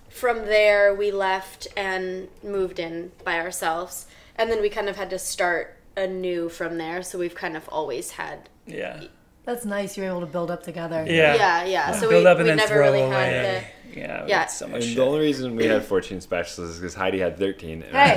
from 0.09 0.39
there 0.47 0.95
we 0.95 1.11
left 1.11 1.69
and 1.77 2.29
moved 2.43 2.79
in 2.79 3.13
by 3.25 3.39
ourselves. 3.39 4.07
And 4.37 4.51
then 4.51 4.61
we 4.61 4.69
kind 4.69 4.89
of 4.89 4.97
had 4.97 5.11
to 5.11 5.19
start 5.19 5.77
anew 5.97 6.49
from 6.49 6.79
there. 6.79 7.03
So 7.03 7.19
we've 7.19 7.35
kind 7.35 7.57
of 7.57 7.69
always 7.69 8.13
had 8.13 8.49
Yeah. 8.67 9.05
That's 9.45 9.65
nice. 9.65 9.97
You're 9.97 10.07
able 10.07 10.21
to 10.21 10.27
build 10.27 10.53
up 10.53 10.63
together. 10.63 11.05
Yeah. 11.07 11.35
yeah, 11.35 11.65
yeah. 11.65 11.93
So 11.93 12.09
Build 12.09 12.23
we, 12.25 12.31
up 12.31 12.37
and 12.39 12.45
we 12.45 12.51
then 12.51 12.57
never 12.59 12.75
throw 12.75 12.83
really 12.93 13.03
away. 13.03 13.65
had 13.65 13.82
Yeah. 13.97 14.27
Yeah. 14.27 14.39
that's 14.41 14.57
So 14.57 14.67
and 14.67 14.75
much 14.75 14.95
the 14.95 15.03
only 15.03 15.21
reason 15.21 15.57
we 15.57 15.67
had 15.67 15.85
14 15.85 16.19
spatulas 16.19 16.71
is 16.71 16.79
because 16.79 16.95
Heidi 16.95 17.19
had 17.19 17.39
13. 17.39 17.83
And 17.83 17.93
Right. 17.95 18.17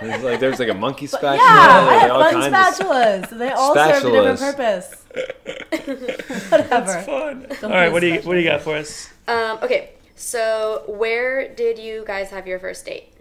There's 0.00 0.22
like 0.24 0.40
there's 0.40 0.58
like 0.58 0.68
a 0.68 0.74
monkey 0.74 1.06
spatula. 1.06 1.36
Yeah, 1.36 1.42
I 1.88 1.94
had 1.98 2.10
all 2.10 2.22
fun 2.30 2.50
kinds 2.50 2.80
of- 2.80 2.86
spatulas. 2.86 3.38
They 3.38 3.50
all 3.50 3.74
served 3.74 4.06
a 4.06 4.10
different 4.10 4.40
purpose. 4.40 5.04
Whatever. 6.50 6.68
That's 6.68 7.06
fun. 7.06 7.46
All 7.50 7.56
Don't 7.60 7.70
right, 7.70 7.92
what 7.92 8.00
do 8.00 8.08
you 8.08 8.20
what 8.22 8.34
do 8.34 8.40
you 8.40 8.48
got 8.48 8.62
for 8.62 8.76
us? 8.76 9.10
Um, 9.28 9.58
okay, 9.62 9.90
so 10.16 10.84
where 10.88 11.54
did 11.54 11.78
you 11.78 12.04
guys 12.06 12.30
have 12.30 12.46
your 12.46 12.58
first 12.58 12.84
date? 12.84 13.12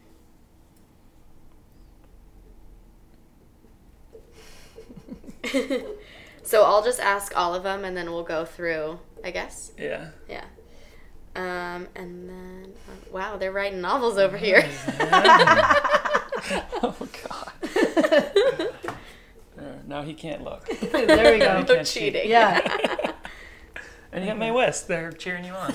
so 6.43 6.63
I'll 6.63 6.83
just 6.83 6.99
ask 6.99 7.35
all 7.37 7.53
of 7.55 7.63
them 7.63 7.83
and 7.85 7.95
then 7.95 8.11
we'll 8.11 8.23
go 8.23 8.45
through, 8.45 8.99
I 9.23 9.31
guess. 9.31 9.71
Yeah. 9.77 10.09
Yeah. 10.29 10.45
Um, 11.35 11.87
and 11.95 12.29
then, 12.29 12.73
uh, 12.89 13.11
wow, 13.11 13.37
they're 13.37 13.51
writing 13.51 13.81
novels 13.81 14.17
over 14.17 14.37
here. 14.37 14.69
Oh 16.83 16.95
god. 17.29 17.51
There, 19.55 19.79
now 19.87 20.01
he 20.01 20.13
can't 20.13 20.43
look. 20.43 20.65
there 20.65 21.33
we 21.33 21.39
go. 21.39 21.61
no 21.61 21.83
cheating. 21.83 22.29
Yeah. 22.29 23.13
And 24.11 24.23
you 24.23 24.29
got 24.29 24.39
Mae 24.39 24.51
West 24.51 24.87
there 24.87 25.11
cheering 25.11 25.45
you 25.45 25.53
on. 25.53 25.73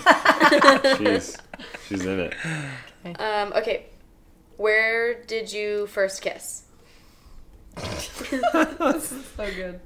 She's 0.98 1.38
she's 1.88 2.04
in 2.04 2.20
it. 2.20 2.34
Um, 3.18 3.52
okay, 3.54 3.86
where 4.56 5.22
did 5.22 5.52
you 5.52 5.86
first 5.86 6.20
kiss? 6.20 6.64
This 7.76 8.32
is 9.12 9.24
so 9.36 9.50
good. 9.54 9.80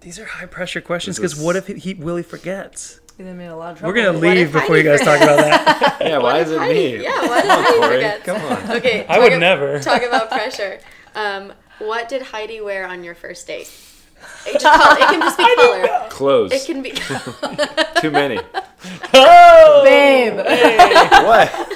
These 0.00 0.18
are 0.18 0.24
high 0.24 0.46
pressure 0.46 0.80
questions 0.80 1.16
because 1.16 1.38
what 1.38 1.56
if 1.56 1.66
he, 1.66 1.74
he 1.74 1.94
Willie 1.94 2.22
forgets? 2.22 3.00
You 3.18 3.24
made 3.26 3.36
me 3.36 3.44
a 3.46 3.54
lot 3.56 3.76
of 3.76 3.82
We're 3.82 3.92
gonna 3.92 4.12
leave 4.18 4.52
before 4.52 4.76
you 4.78 4.88
Heidi 4.90 5.04
guys 5.04 5.06
talk 5.06 5.20
about 5.22 5.36
that. 5.38 5.96
Yeah, 6.02 6.18
why 6.18 6.40
is 6.40 6.50
it 6.50 6.58
Heidi- 6.58 6.96
me? 6.98 7.02
Yeah, 7.04 7.28
why 7.28 7.40
did 7.42 7.48
Come 7.48 7.56
on, 7.56 7.62
Heidi 7.64 7.78
Corey. 7.78 7.94
forget? 7.94 8.24
Come 8.24 8.42
on. 8.70 8.76
Okay, 8.76 9.06
I 9.08 9.18
would 9.20 9.32
ab- 9.34 9.40
never. 9.40 9.78
Talk 9.80 10.02
about 10.02 10.30
pressure. 10.30 10.80
Um, 11.14 11.52
what 11.78 12.08
did 12.08 12.22
Heidi 12.22 12.60
wear 12.60 12.86
on 12.88 13.04
your 13.04 13.14
first 13.14 13.46
date? 13.46 13.70
It, 14.46 14.60
just 14.60 15.00
it 15.00 15.06
can 15.08 15.20
just 15.20 15.36
be 15.38 15.44
color. 15.56 16.08
Clothes. 16.10 16.52
It 16.52 16.64
can 16.64 16.82
be. 16.82 16.90
Too 18.00 18.10
many. 18.10 18.38
Oh, 19.14 19.82
Babe. 19.84 20.36
What? 21.26 21.68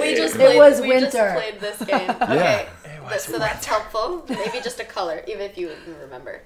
we 0.00 0.14
just 0.14 0.36
It 0.36 0.56
was 0.56 0.80
we 0.80 0.88
just 1.00 1.14
winter. 1.14 1.32
played 1.34 1.60
this 1.60 1.78
game. 1.84 2.10
Okay, 2.10 2.66
It 2.84 3.00
But- 3.02 3.12
was 3.12 3.22
so 3.24 3.38
that's 3.38 3.64
helpful. 3.64 4.24
Maybe 4.28 4.60
just 4.62 4.80
a 4.80 4.84
color, 4.84 5.22
even 5.28 5.42
if 5.50 5.56
you 5.56 5.70
remember. 6.02 6.42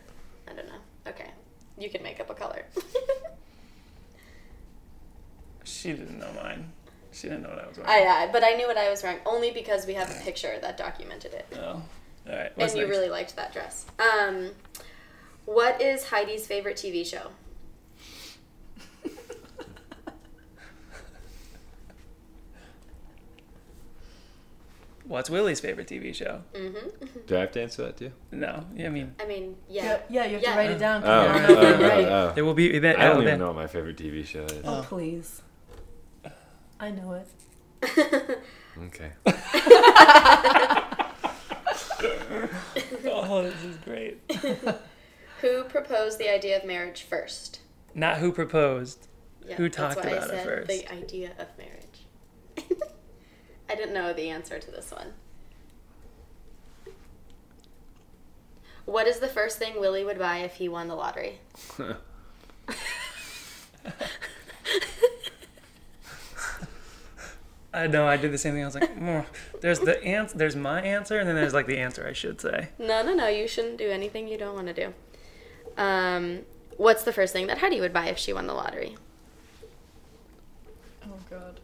I 0.49 0.53
don't 0.53 0.67
know. 0.67 0.81
Okay, 1.09 1.31
you 1.79 1.89
can 1.91 2.03
make 2.05 2.21
up 2.21 2.31
a 2.31 2.35
color. 2.35 2.65
She 5.69 5.93
didn't 5.93 6.19
know 6.19 6.33
mine. 6.43 6.73
She 7.13 7.29
didn't 7.29 7.43
know 7.43 7.51
what 7.51 7.59
I 7.65 7.69
was 7.69 7.77
wearing. 7.79 8.09
I, 8.09 8.25
uh, 8.25 8.33
but 8.33 8.43
I 8.43 8.53
knew 8.55 8.67
what 8.67 8.77
I 8.79 8.89
was 8.91 9.03
wearing 9.03 9.19
only 9.27 9.51
because 9.51 9.87
we 9.87 9.95
have 9.95 10.11
a 10.11 10.15
picture 10.25 10.59
that 10.61 10.77
documented 10.77 11.35
it. 11.35 11.47
oh. 11.57 11.59
All 11.59 11.83
right. 12.27 12.47
And 12.47 12.53
What's 12.57 12.75
you 12.75 12.83
next? 12.83 12.91
really 12.97 13.09
liked 13.09 13.37
that 13.37 13.53
dress. 13.53 13.87
Um, 13.99 14.51
what 15.47 15.81
is 15.81 16.05
Heidi's 16.05 16.47
favorite 16.47 16.77
TV 16.77 17.07
show? 17.07 17.31
What's 25.07 25.31
Willie's 25.31 25.61
favorite 25.61 25.87
TV 25.89 26.15
show? 26.15 26.43
Do 27.27 27.37
I 27.37 27.41
have 27.41 27.53
to 27.53 27.63
answer 27.63 27.83
that 27.87 27.97
too? 27.97 28.13
No. 28.31 28.67
Yeah, 28.75 28.87
I 28.89 28.91
mean, 28.91 29.15
I 29.19 29.25
mean, 29.25 29.57
Yeah, 29.69 29.85
yeah. 29.85 30.01
yeah, 30.11 30.25
you 30.27 30.33
have 30.35 30.43
Yeah. 30.43 30.53
to 30.53 30.59
write 30.59 30.71
it 30.71 30.79
down. 30.79 31.03
Oh, 31.05 31.09
you 31.09 31.31
oh, 31.31 31.33
don't 31.35 31.49
know 31.81 31.87
if 31.87 32.07
oh, 32.09 32.11
oh. 32.31 32.33
there 32.35 32.45
will 32.45 32.53
be. 32.55 32.79
That, 32.79 32.99
I 32.99 33.05
don't 33.05 33.11
oh, 33.11 33.15
even 33.15 33.25
there- 33.25 33.39
know 33.39 33.47
what 33.47 33.57
my 33.57 33.67
favorite 33.67 33.97
TV 33.97 34.27
show 34.27 34.45
is. 34.45 34.61
Oh, 34.65 34.85
please. 34.87 35.41
I 36.81 36.91
know 36.91 37.13
it. 37.15 37.29
Okay. 38.79 39.11
Oh, 43.05 43.43
this 43.43 43.65
is 43.65 43.77
great. 43.79 44.21
Who 45.41 45.65
proposed 45.65 46.19
the 46.19 46.33
idea 46.33 46.57
of 46.57 46.65
marriage 46.65 47.03
first? 47.03 47.61
Not 47.95 48.19
who 48.19 48.33
proposed. 48.33 49.09
Yeah, 49.47 49.57
Who 49.57 49.65
that's 49.65 49.77
talked 49.77 49.97
why 50.05 50.13
I 50.13 50.15
about 50.15 50.25
it 50.25 50.31
said 50.31 50.45
first? 50.45 50.69
The 50.69 50.93
idea 50.93 51.31
of 51.39 51.47
marriage. 51.59 52.07
I 53.69 53.75
didn't 53.75 53.95
know 53.95 54.13
the 54.13 54.31
answer 54.31 54.59
to 54.59 54.71
this 54.71 54.91
one. 54.93 55.13
What 58.85 59.07
is 59.07 59.19
the 59.21 59.29
first 59.29 59.59
thing 59.59 59.79
Willie 59.81 60.05
would 60.05 60.19
buy 60.19 60.39
if 60.39 60.55
he 60.55 60.69
won 60.69 60.89
the 60.89 60.95
lottery? 60.95 61.41
I 67.73 67.87
know. 67.87 68.07
I 68.09 68.17
did 68.17 68.33
the 68.33 68.39
same 68.39 68.55
thing. 68.55 68.63
I 68.63 68.67
was 68.67 68.75
like, 68.75 68.97
"Mm, 68.97 69.25
there's 69.61 69.81
the 69.81 70.03
answer. 70.03 70.39
There's 70.39 70.57
my 70.57 70.81
answer, 70.81 71.19
and 71.19 71.29
then 71.29 71.37
there's 71.37 71.53
like 71.55 71.67
the 71.67 71.79
answer 71.79 72.07
I 72.09 72.13
should 72.15 72.41
say. 72.41 72.71
No, 72.79 73.03
no, 73.03 73.15
no. 73.15 73.29
You 73.29 73.47
shouldn't 73.47 73.77
do 73.79 73.91
anything 73.91 74.27
you 74.27 74.39
don't 74.39 74.55
want 74.55 74.69
to 74.69 74.73
do. 74.75 74.95
Um, 75.77 76.41
what's 76.79 77.03
the 77.05 77.13
first 77.13 77.33
thing 77.33 77.47
that 77.49 77.59
Heidi 77.59 77.81
would 77.81 77.93
buy 77.93 78.07
if 78.07 78.17
she 78.19 78.33
won 78.33 78.47
the 78.47 78.55
lottery? 78.55 78.97
Oh 81.05 81.11
god. 81.31 81.61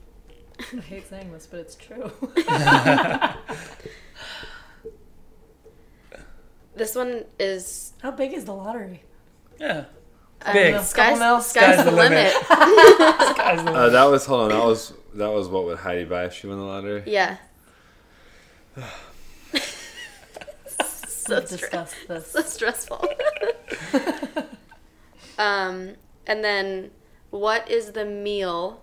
I 0.60 0.80
hate 0.82 1.08
saying 1.08 1.32
this, 1.32 1.46
but 1.46 1.60
it's 1.60 1.74
true. 1.74 2.12
This 6.76 6.94
one 6.96 7.24
is 7.38 7.92
How 8.02 8.10
big 8.10 8.32
is 8.32 8.44
the 8.46 8.52
lottery? 8.52 9.02
Yeah. 9.60 9.84
uh, 10.44 10.52
Big. 10.52 10.72
Couple 10.72 10.86
Sky's, 10.86 11.18
mil? 11.20 11.40
sky's, 11.40 11.84
the 11.84 11.90
limit. 11.92 12.32
Guys, 12.48 13.64
the- 13.64 13.70
Uh, 13.72 13.88
that 13.90 14.04
was 14.04 14.26
hold 14.26 14.50
on. 14.52 14.58
That 14.58 14.64
was 14.66 14.92
that 15.14 15.32
was 15.32 15.48
what 15.48 15.64
would 15.64 15.78
Heidi 15.78 16.04
buy 16.04 16.24
if 16.24 16.34
she 16.34 16.46
won 16.46 16.58
the 16.58 16.64
lottery? 16.64 17.02
yeah. 17.06 17.36
so, 20.66 21.36
We've 21.36 21.48
stre- 21.48 22.06
this. 22.08 22.26
so 22.30 22.42
stressful. 22.42 23.08
um, 25.38 25.94
and 26.26 26.42
then, 26.44 26.90
what 27.30 27.70
is 27.70 27.92
the 27.92 28.04
meal? 28.04 28.82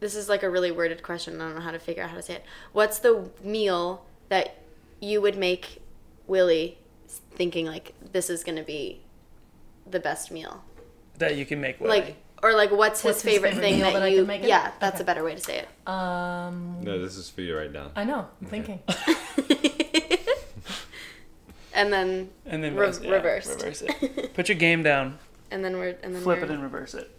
This 0.00 0.16
is 0.16 0.28
like 0.28 0.42
a 0.42 0.50
really 0.50 0.72
worded 0.72 1.02
question. 1.02 1.40
I 1.40 1.44
don't 1.46 1.54
know 1.54 1.60
how 1.60 1.70
to 1.70 1.78
figure 1.78 2.02
out 2.02 2.10
how 2.10 2.16
to 2.16 2.22
say 2.22 2.34
it. 2.34 2.44
What's 2.72 2.98
the 2.98 3.30
meal 3.44 4.04
that 4.28 4.56
you 5.00 5.20
would 5.20 5.36
make 5.36 5.80
Willie 6.26 6.78
thinking 7.06 7.66
like 7.66 7.94
this 8.12 8.28
is 8.28 8.42
gonna 8.42 8.64
be 8.64 9.02
the 9.88 10.00
best 10.00 10.30
meal? 10.32 10.64
that 11.18 11.36
you 11.36 11.46
can 11.46 11.60
make. 11.60 11.80
Willie. 11.80 12.00
Like 12.00 12.16
or 12.42 12.52
like 12.54 12.70
what's, 12.70 13.02
What's 13.04 13.22
his 13.22 13.22
his 13.22 13.22
favorite, 13.22 13.50
favorite 13.54 13.62
thing 13.62 13.76
meal 13.76 13.86
that, 13.86 13.92
that 14.00 14.02
I 14.02 14.08
you 14.08 14.18
could 14.18 14.26
make 14.26 14.42
it? 14.42 14.48
Yeah, 14.48 14.72
that's 14.80 14.94
Okay. 14.96 15.02
a 15.02 15.06
better 15.06 15.22
way 15.24 15.34
to 15.34 15.40
say 15.40 15.58
it. 15.58 15.68
Um, 15.88 16.78
No, 16.82 17.00
this 17.00 17.16
is 17.16 17.30
for 17.30 17.40
you 17.42 17.56
right 17.56 17.70
now. 17.72 17.90
I 17.94 18.04
know. 18.04 18.26
I'm 18.40 18.46
thinking. 18.48 18.80
and 21.74 21.92
then 21.92 22.30
and 22.46 22.62
then 22.64 22.74
Re- 22.76 22.90
yeah, 23.02 23.10
reversed. 23.10 23.50
reverse 23.62 23.82
it. 23.82 24.34
Put 24.34 24.48
your 24.48 24.58
game 24.58 24.82
down. 24.82 25.18
and 25.50 25.64
then 25.64 25.76
we're 25.76 25.96
and 26.02 26.14
then 26.14 26.22
Flip 26.22 26.38
we're, 26.40 26.44
it 26.46 26.50
and 26.50 26.62
reverse 26.62 26.94
it. 26.94 27.10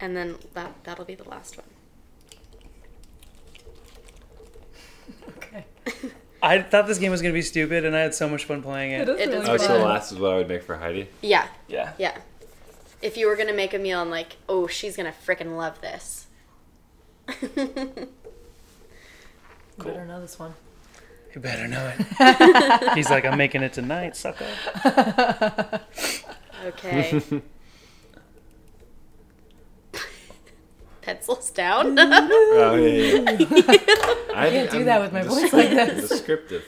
and 0.00 0.16
then 0.16 0.36
that 0.54 0.72
that'll 0.84 1.04
be 1.04 1.14
the 1.14 1.28
last 1.28 1.56
one. 1.58 1.66
Okay. 5.38 5.64
I 6.42 6.62
thought 6.62 6.86
this 6.86 6.98
game 6.98 7.10
was 7.10 7.20
gonna 7.20 7.34
be 7.34 7.42
stupid, 7.42 7.84
and 7.84 7.94
I 7.94 8.00
had 8.00 8.14
so 8.14 8.26
much 8.28 8.44
fun 8.46 8.62
playing 8.62 8.92
it. 8.92 9.08
It 9.08 9.08
is 9.10 9.20
It 9.20 9.28
really 9.30 9.42
is 9.42 9.48
Oh, 9.48 9.56
so 9.58 9.78
the 9.78 9.84
last 9.84 10.12
is 10.12 10.18
what 10.18 10.32
I 10.32 10.36
would 10.36 10.48
make 10.48 10.62
for 10.62 10.76
Heidi. 10.76 11.08
Yeah, 11.20 11.46
Yeah. 11.68 11.92
yeah. 11.98 12.16
If 13.02 13.16
you 13.16 13.26
were 13.26 13.36
gonna 13.36 13.52
make 13.54 13.72
a 13.74 13.78
meal 13.78 14.02
and 14.02 14.10
like, 14.10 14.36
oh, 14.48 14.66
she's 14.66 14.96
gonna 14.96 15.14
frickin' 15.26 15.56
love 15.56 15.80
this. 15.80 16.26
Cool. 19.78 19.92
Better 19.92 20.04
know 20.04 20.20
this 20.20 20.38
one. 20.38 20.54
You 21.34 21.40
better 21.40 21.66
know 21.68 21.92
it. 21.96 22.94
He's 22.96 23.08
like, 23.08 23.24
I'm 23.24 23.38
making 23.38 23.62
it 23.62 23.72
tonight, 23.72 24.16
sucker. 24.16 24.46
Okay. 26.66 27.22
Pencils 31.00 31.50
down. 31.50 31.96
Oh 31.98 32.74
yeah, 32.74 33.30
yeah. 33.30 33.36
I 34.34 34.50
can't 34.50 34.70
do 34.70 34.84
that 34.84 35.00
with 35.00 35.12
my 35.14 35.22
voice 35.22 35.50
like 35.52 35.70
this. 35.70 36.10
Descriptive. 36.10 36.64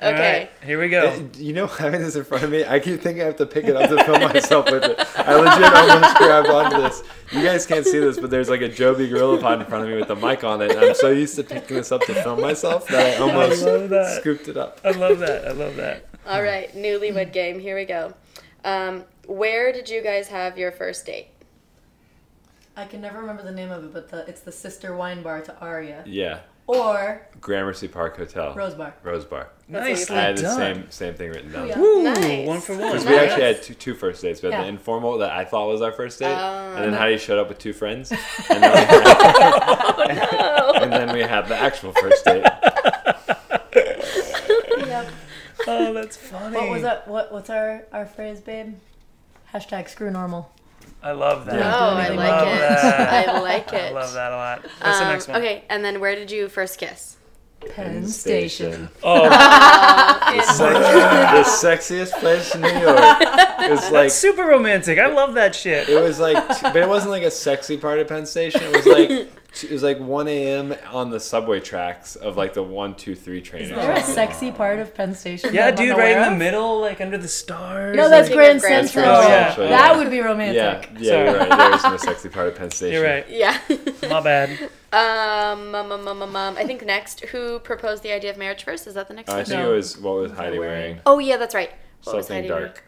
All 0.00 0.10
okay. 0.12 0.48
right, 0.60 0.66
here 0.66 0.80
we 0.80 0.88
go. 0.88 1.28
You 1.36 1.52
know, 1.52 1.66
having 1.84 2.00
this 2.00 2.14
in 2.14 2.22
front 2.22 2.44
of 2.44 2.50
me, 2.50 2.64
I 2.64 2.78
keep 2.78 3.00
thinking 3.00 3.22
I 3.22 3.26
have 3.26 3.36
to 3.36 3.46
pick 3.46 3.64
it 3.64 3.74
up 3.74 3.90
to 3.90 4.04
film 4.04 4.20
myself 4.20 4.70
with 4.70 4.84
it. 4.84 4.96
I 5.16 5.34
legit 5.34 5.72
almost 5.72 6.16
grabbed 6.18 6.48
onto 6.48 6.76
this. 6.82 7.02
You 7.32 7.42
guys 7.42 7.66
can't 7.66 7.84
see 7.84 7.98
this, 7.98 8.18
but 8.18 8.30
there's 8.30 8.48
like 8.48 8.60
a 8.60 8.68
Joby 8.68 9.08
GorillaPod 9.08 9.60
in 9.60 9.66
front 9.66 9.84
of 9.84 9.90
me 9.90 9.96
with 9.96 10.06
the 10.08 10.14
mic 10.14 10.44
on 10.44 10.62
it, 10.62 10.70
and 10.70 10.80
I'm 10.80 10.94
so 10.94 11.10
used 11.10 11.34
to 11.36 11.42
picking 11.42 11.76
this 11.76 11.90
up 11.90 12.02
to 12.02 12.14
film 12.14 12.40
myself 12.40 12.86
that 12.88 13.18
I 13.18 13.22
almost 13.22 13.64
love 13.64 13.88
that. 13.90 14.20
scooped 14.20 14.46
it 14.46 14.56
up. 14.56 14.80
I 14.84 14.92
love 14.92 15.18
that. 15.18 15.48
I 15.48 15.50
love 15.50 15.74
that. 15.76 16.06
All 16.26 16.42
right. 16.42 16.72
Newlywed 16.74 17.32
game. 17.32 17.58
Here 17.58 17.74
we 17.74 17.84
go. 17.84 18.14
Um, 18.64 19.04
where 19.26 19.72
did 19.72 19.88
you 19.88 20.02
guys 20.02 20.28
have 20.28 20.56
your 20.56 20.70
first 20.70 21.06
date? 21.06 21.28
I 22.76 22.84
can 22.84 23.00
never 23.00 23.18
remember 23.20 23.42
the 23.42 23.50
name 23.52 23.72
of 23.72 23.82
it, 23.84 23.92
but 23.92 24.08
the, 24.10 24.24
it's 24.28 24.42
the 24.42 24.52
Sister 24.52 24.94
Wine 24.94 25.22
Bar 25.22 25.40
to 25.42 25.58
Aria. 25.58 26.04
Yeah, 26.06 26.40
Or 26.68 27.22
Gramercy 27.40 27.88
Park 27.88 28.18
Hotel, 28.18 28.52
Rose 28.54 28.74
Bar. 28.74 28.92
Rose 29.02 29.24
Bar. 29.24 29.48
That's 29.70 29.82
what 29.82 29.88
Nicely 29.88 30.16
I 30.16 30.20
had 30.20 30.36
the 30.36 30.42
done. 30.42 30.56
same 30.58 30.90
same 30.90 31.14
thing 31.14 31.30
written 31.30 31.50
down. 31.50 31.62
Oh, 31.62 31.64
yeah. 31.64 31.78
Woo, 31.78 32.02
Nice. 32.04 32.46
one 32.46 32.60
for 32.60 32.72
one. 32.76 32.88
Because 32.92 33.04
one. 33.06 33.14
we 33.14 33.18
actually 33.20 33.42
had 33.42 33.62
two, 33.62 33.72
two 33.74 33.94
first 33.94 34.20
dates. 34.20 34.42
We 34.42 34.50
had 34.50 34.58
Yeah. 34.58 34.62
the 34.64 34.68
informal 34.68 35.16
that 35.18 35.30
I 35.30 35.44
thought 35.46 35.66
was 35.68 35.80
our 35.80 35.92
first 35.92 36.18
date, 36.18 36.26
Oh, 36.38 36.74
and 36.76 36.84
then 36.84 36.90
no. 36.92 36.98
Heidi 36.98 37.16
showed 37.16 37.38
up 37.38 37.48
with 37.48 37.58
two 37.58 37.72
friends, 37.72 38.12
and 38.12 38.18
then, 38.48 38.60
we 38.60 40.14
had, 40.14 40.28
oh, 40.32 40.72
and 40.82 40.92
then 40.92 41.12
we 41.14 41.20
had 41.22 41.48
the 41.48 41.56
actual 41.56 41.92
first 41.92 42.24
date. 42.26 42.44
Yep. 44.78 45.08
Oh, 45.66 45.92
that's 45.92 46.16
funny. 46.16 46.56
What 46.56 46.70
was 46.70 46.82
that? 46.82 47.08
What 47.08 47.32
What's 47.32 47.50
our 47.50 47.84
our 47.92 48.06
phrase, 48.06 48.40
babe? 48.40 48.76
Hashtag 49.52 49.88
screw 49.88 50.10
normal. 50.10 50.50
I 51.02 51.12
love 51.12 51.46
that. 51.46 51.54
Oh, 51.60 51.96
I 51.96 52.06
I 52.06 52.08
like 52.08 52.16
love 52.32 52.48
it. 52.48 52.58
that. 52.60 53.28
I 53.28 53.40
like 53.40 53.72
it. 53.72 53.74
I 53.90 53.90
love 53.92 54.12
that 54.14 54.32
a 54.32 54.36
lot. 54.36 54.62
What's 54.62 54.78
the 54.98 55.04
Um, 55.04 55.12
next 55.12 55.28
one? 55.28 55.36
Okay, 55.38 55.64
and 55.70 55.84
then 55.84 56.00
where 56.00 56.14
did 56.14 56.30
you 56.30 56.48
first 56.48 56.78
kiss? 56.78 57.16
Penn 57.74 58.06
Station. 58.06 58.88
Oh, 59.02 59.28
The, 59.28 60.42
sex- 60.42 61.60
the 61.62 61.68
sexiest 61.68 62.12
place 62.20 62.54
in 62.54 62.60
New 62.60 62.68
York. 62.68 62.98
It 63.60 63.70
was 63.70 63.82
like 63.84 63.92
that's 63.92 64.14
super 64.14 64.44
romantic. 64.44 64.98
I 64.98 65.08
love 65.08 65.34
that 65.34 65.54
shit. 65.54 65.88
it 65.88 66.00
was 66.00 66.20
like, 66.20 66.36
but 66.62 66.76
it 66.76 66.88
wasn't 66.88 67.10
like 67.12 67.22
a 67.24 67.30
sexy 67.30 67.76
part 67.76 67.98
of 67.98 68.08
Penn 68.08 68.26
Station. 68.26 68.60
It 68.62 68.76
was 68.76 68.86
like 68.86 69.28
it 69.62 69.70
was 69.70 69.82
like 69.82 69.98
1 69.98 70.28
a.m. 70.28 70.74
on 70.92 71.10
the 71.10 71.18
subway 71.18 71.58
tracks 71.58 72.16
of 72.16 72.36
like 72.36 72.52
the 72.54 72.62
one, 72.62 72.94
two, 72.94 73.14
three 73.14 73.40
train. 73.40 73.62
Is 73.62 73.72
or 73.72 73.76
there 73.76 73.92
a 73.92 74.02
sexy 74.02 74.52
part 74.52 74.78
of 74.78 74.94
Penn 74.94 75.14
Station? 75.14 75.52
Yeah, 75.54 75.70
dude, 75.70 75.96
right 75.96 76.16
in 76.16 76.22
the 76.32 76.38
middle, 76.38 76.80
like 76.80 77.00
under 77.00 77.16
the 77.18 77.26
stars. 77.28 77.96
No, 77.96 78.08
that's 78.08 78.28
like- 78.28 78.36
Grand 78.36 78.60
Grand 78.60 78.88
Central. 78.88 79.22
Central, 79.22 79.66
yeah. 79.66 79.70
That 79.76 79.92
Yeah. 79.92 79.96
would 79.98 80.10
be 80.10 80.20
romantic. 80.20 80.90
Yeah, 80.92 80.98
yeah, 81.00 81.10
Sorry. 81.10 81.24
you're 81.30 81.38
right. 81.38 81.48
There 81.58 81.74
is 81.74 81.82
no 81.84 81.96
sexy 81.96 82.28
part 82.28 82.48
of 82.48 82.54
Penn 82.56 82.70
Station. 82.70 82.92
You're 83.02 83.04
right. 83.04 83.28
Yeah. 83.28 83.58
My 84.08 84.20
bad. 84.20 84.50
um, 84.92 85.74
um, 85.74 85.92
um, 85.92 86.06
um, 86.08 86.22
um, 86.22 86.36
um, 86.36 86.56
I 86.56 86.64
think 86.64 86.84
next, 86.84 87.20
who 87.26 87.58
proposed 87.58 88.02
the 88.02 88.12
idea 88.12 88.30
of 88.30 88.36
marriage 88.36 88.64
first? 88.64 88.86
Is 88.86 88.94
that 88.94 89.08
the 89.08 89.14
next 89.14 89.30
Uh, 89.30 89.32
I 89.32 89.36
one? 89.38 89.44
think 89.46 89.60
No. 89.60 89.72
it 89.72 89.76
was 89.76 89.98
what 89.98 90.14
was 90.16 90.32
Heidi 90.32 90.58
wearing? 90.58 90.78
wearing? 90.80 91.00
Oh 91.06 91.18
yeah, 91.18 91.36
that's 91.38 91.54
right. 91.54 91.70
What 92.04 92.16
was 92.16 92.26
Something 92.26 92.44
Heidi 92.44 92.50
wearing? 92.52 92.66
dark. 92.66 92.84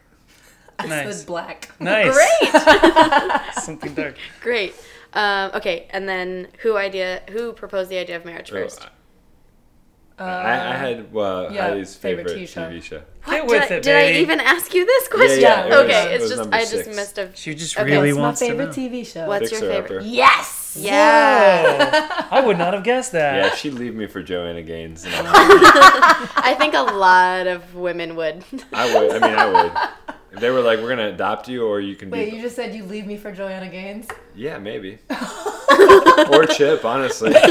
I 0.79 0.87
Nice. 0.87 1.17
said 1.17 1.27
black. 1.27 1.69
Nice. 1.79 2.13
Great. 2.13 3.53
Something 3.63 3.93
dark. 3.93 4.15
Great. 4.41 4.73
Um, 5.13 5.51
okay, 5.55 5.87
and 5.91 6.07
then 6.07 6.47
who 6.61 6.77
idea? 6.77 7.21
Who 7.31 7.53
proposed 7.53 7.89
the 7.89 7.97
idea 7.97 8.15
of 8.15 8.25
marriage 8.25 8.49
Oh, 8.51 8.55
first? 8.55 8.87
Uh, 10.19 10.23
I, 10.23 10.73
I 10.73 10.75
had 10.77 11.07
uh, 11.15 11.49
yeah, 11.51 11.69
Heidi's 11.69 11.95
favorite 11.95 12.27
favorite, 12.29 12.43
TV 12.43 12.47
show. 12.47 12.61
TV 12.61 12.83
show. 12.83 13.01
Get 13.25 13.41
Did, 13.41 13.49
with 13.49 13.71
I, 13.71 13.79
did 13.79 13.95
I 13.95 14.11
even 14.19 14.39
ask 14.39 14.73
you 14.73 14.85
this 14.85 15.07
question? 15.07 15.41
yeah, 15.41 15.65
it 15.65 15.69
was- 15.69 15.77
okay, 15.79 16.03
it 16.03 16.11
it's 16.13 16.21
was 16.21 16.29
just 16.31 16.39
number 16.41 16.55
I 16.55 16.61
just 16.65 16.89
missed 16.89 17.17
a. 17.17 17.21
have. 17.21 17.35
She 17.37 17.55
just 17.55 17.77
Okay. 17.77 17.89
really 17.91 18.13
What's 18.13 18.17
my 18.17 18.21
wants 18.23 18.39
to 18.41 18.45
favorite 18.47 18.77
know. 18.77 18.83
TV 18.99 19.05
show? 19.07 19.27
What's 19.27 19.49
Fixer 19.49 19.65
your 19.65 19.73
favorite? 19.81 19.97
Upper. 19.97 20.05
Yes. 20.07 20.77
Yeah. 20.79 22.27
I 22.31 22.39
would 22.39 22.57
not 22.57 22.73
have 22.73 22.83
guessed 22.83 23.11
that. 23.13 23.35
Yeah, 23.35 23.55
she'd 23.55 23.73
leave 23.73 23.95
me 23.95 24.05
for 24.07 24.21
Joanna 24.23 24.61
Gaines. 24.61 25.05
I 25.09 26.55
think 26.57 26.73
a 26.75 26.81
lot 26.83 27.47
of 27.47 27.75
women 27.75 28.15
would. 28.15 28.43
I 28.71 28.93
would. 28.99 29.11
I 29.23 29.27
mean, 29.27 29.37
I 29.37 29.63
would. 29.63 30.15
If 30.33 30.39
they 30.39 30.49
were 30.49 30.61
like, 30.61 30.79
"We're 30.79 30.89
gonna 30.89 31.09
adopt 31.09 31.47
you, 31.49 31.65
or 31.67 31.81
you 31.81 31.95
can 31.95 32.09
Wait, 32.09 32.29
be," 32.31 32.37
you 32.37 32.41
just 32.41 32.55
said 32.55 32.73
you 32.73 32.85
leave 32.85 33.05
me 33.05 33.17
for 33.17 33.31
Joanna 33.33 33.67
Gaines. 33.69 34.07
yeah, 34.35 34.57
maybe. 34.59 34.97
or 36.31 36.45
Chip, 36.45 36.85
honestly. 36.85 37.33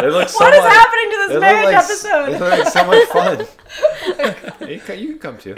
They 0.00 0.08
look 0.08 0.30
so 0.30 0.42
What 0.42 0.54
is 0.54 0.62
much- 0.62 0.72
happening 0.72 1.10
to 1.10 1.16
this 1.18 1.28
they 1.28 1.38
marriage 1.40 1.64
like 1.66 1.84
episode? 1.84 2.26
They 2.32 2.38
look 2.38 2.58
like 2.58 2.68
so 2.68 2.86
much 2.86 3.08
fun. 3.08 3.46
you, 4.70 4.80
can, 4.80 4.98
you 4.98 5.08
can 5.08 5.18
come 5.18 5.36
too. 5.36 5.56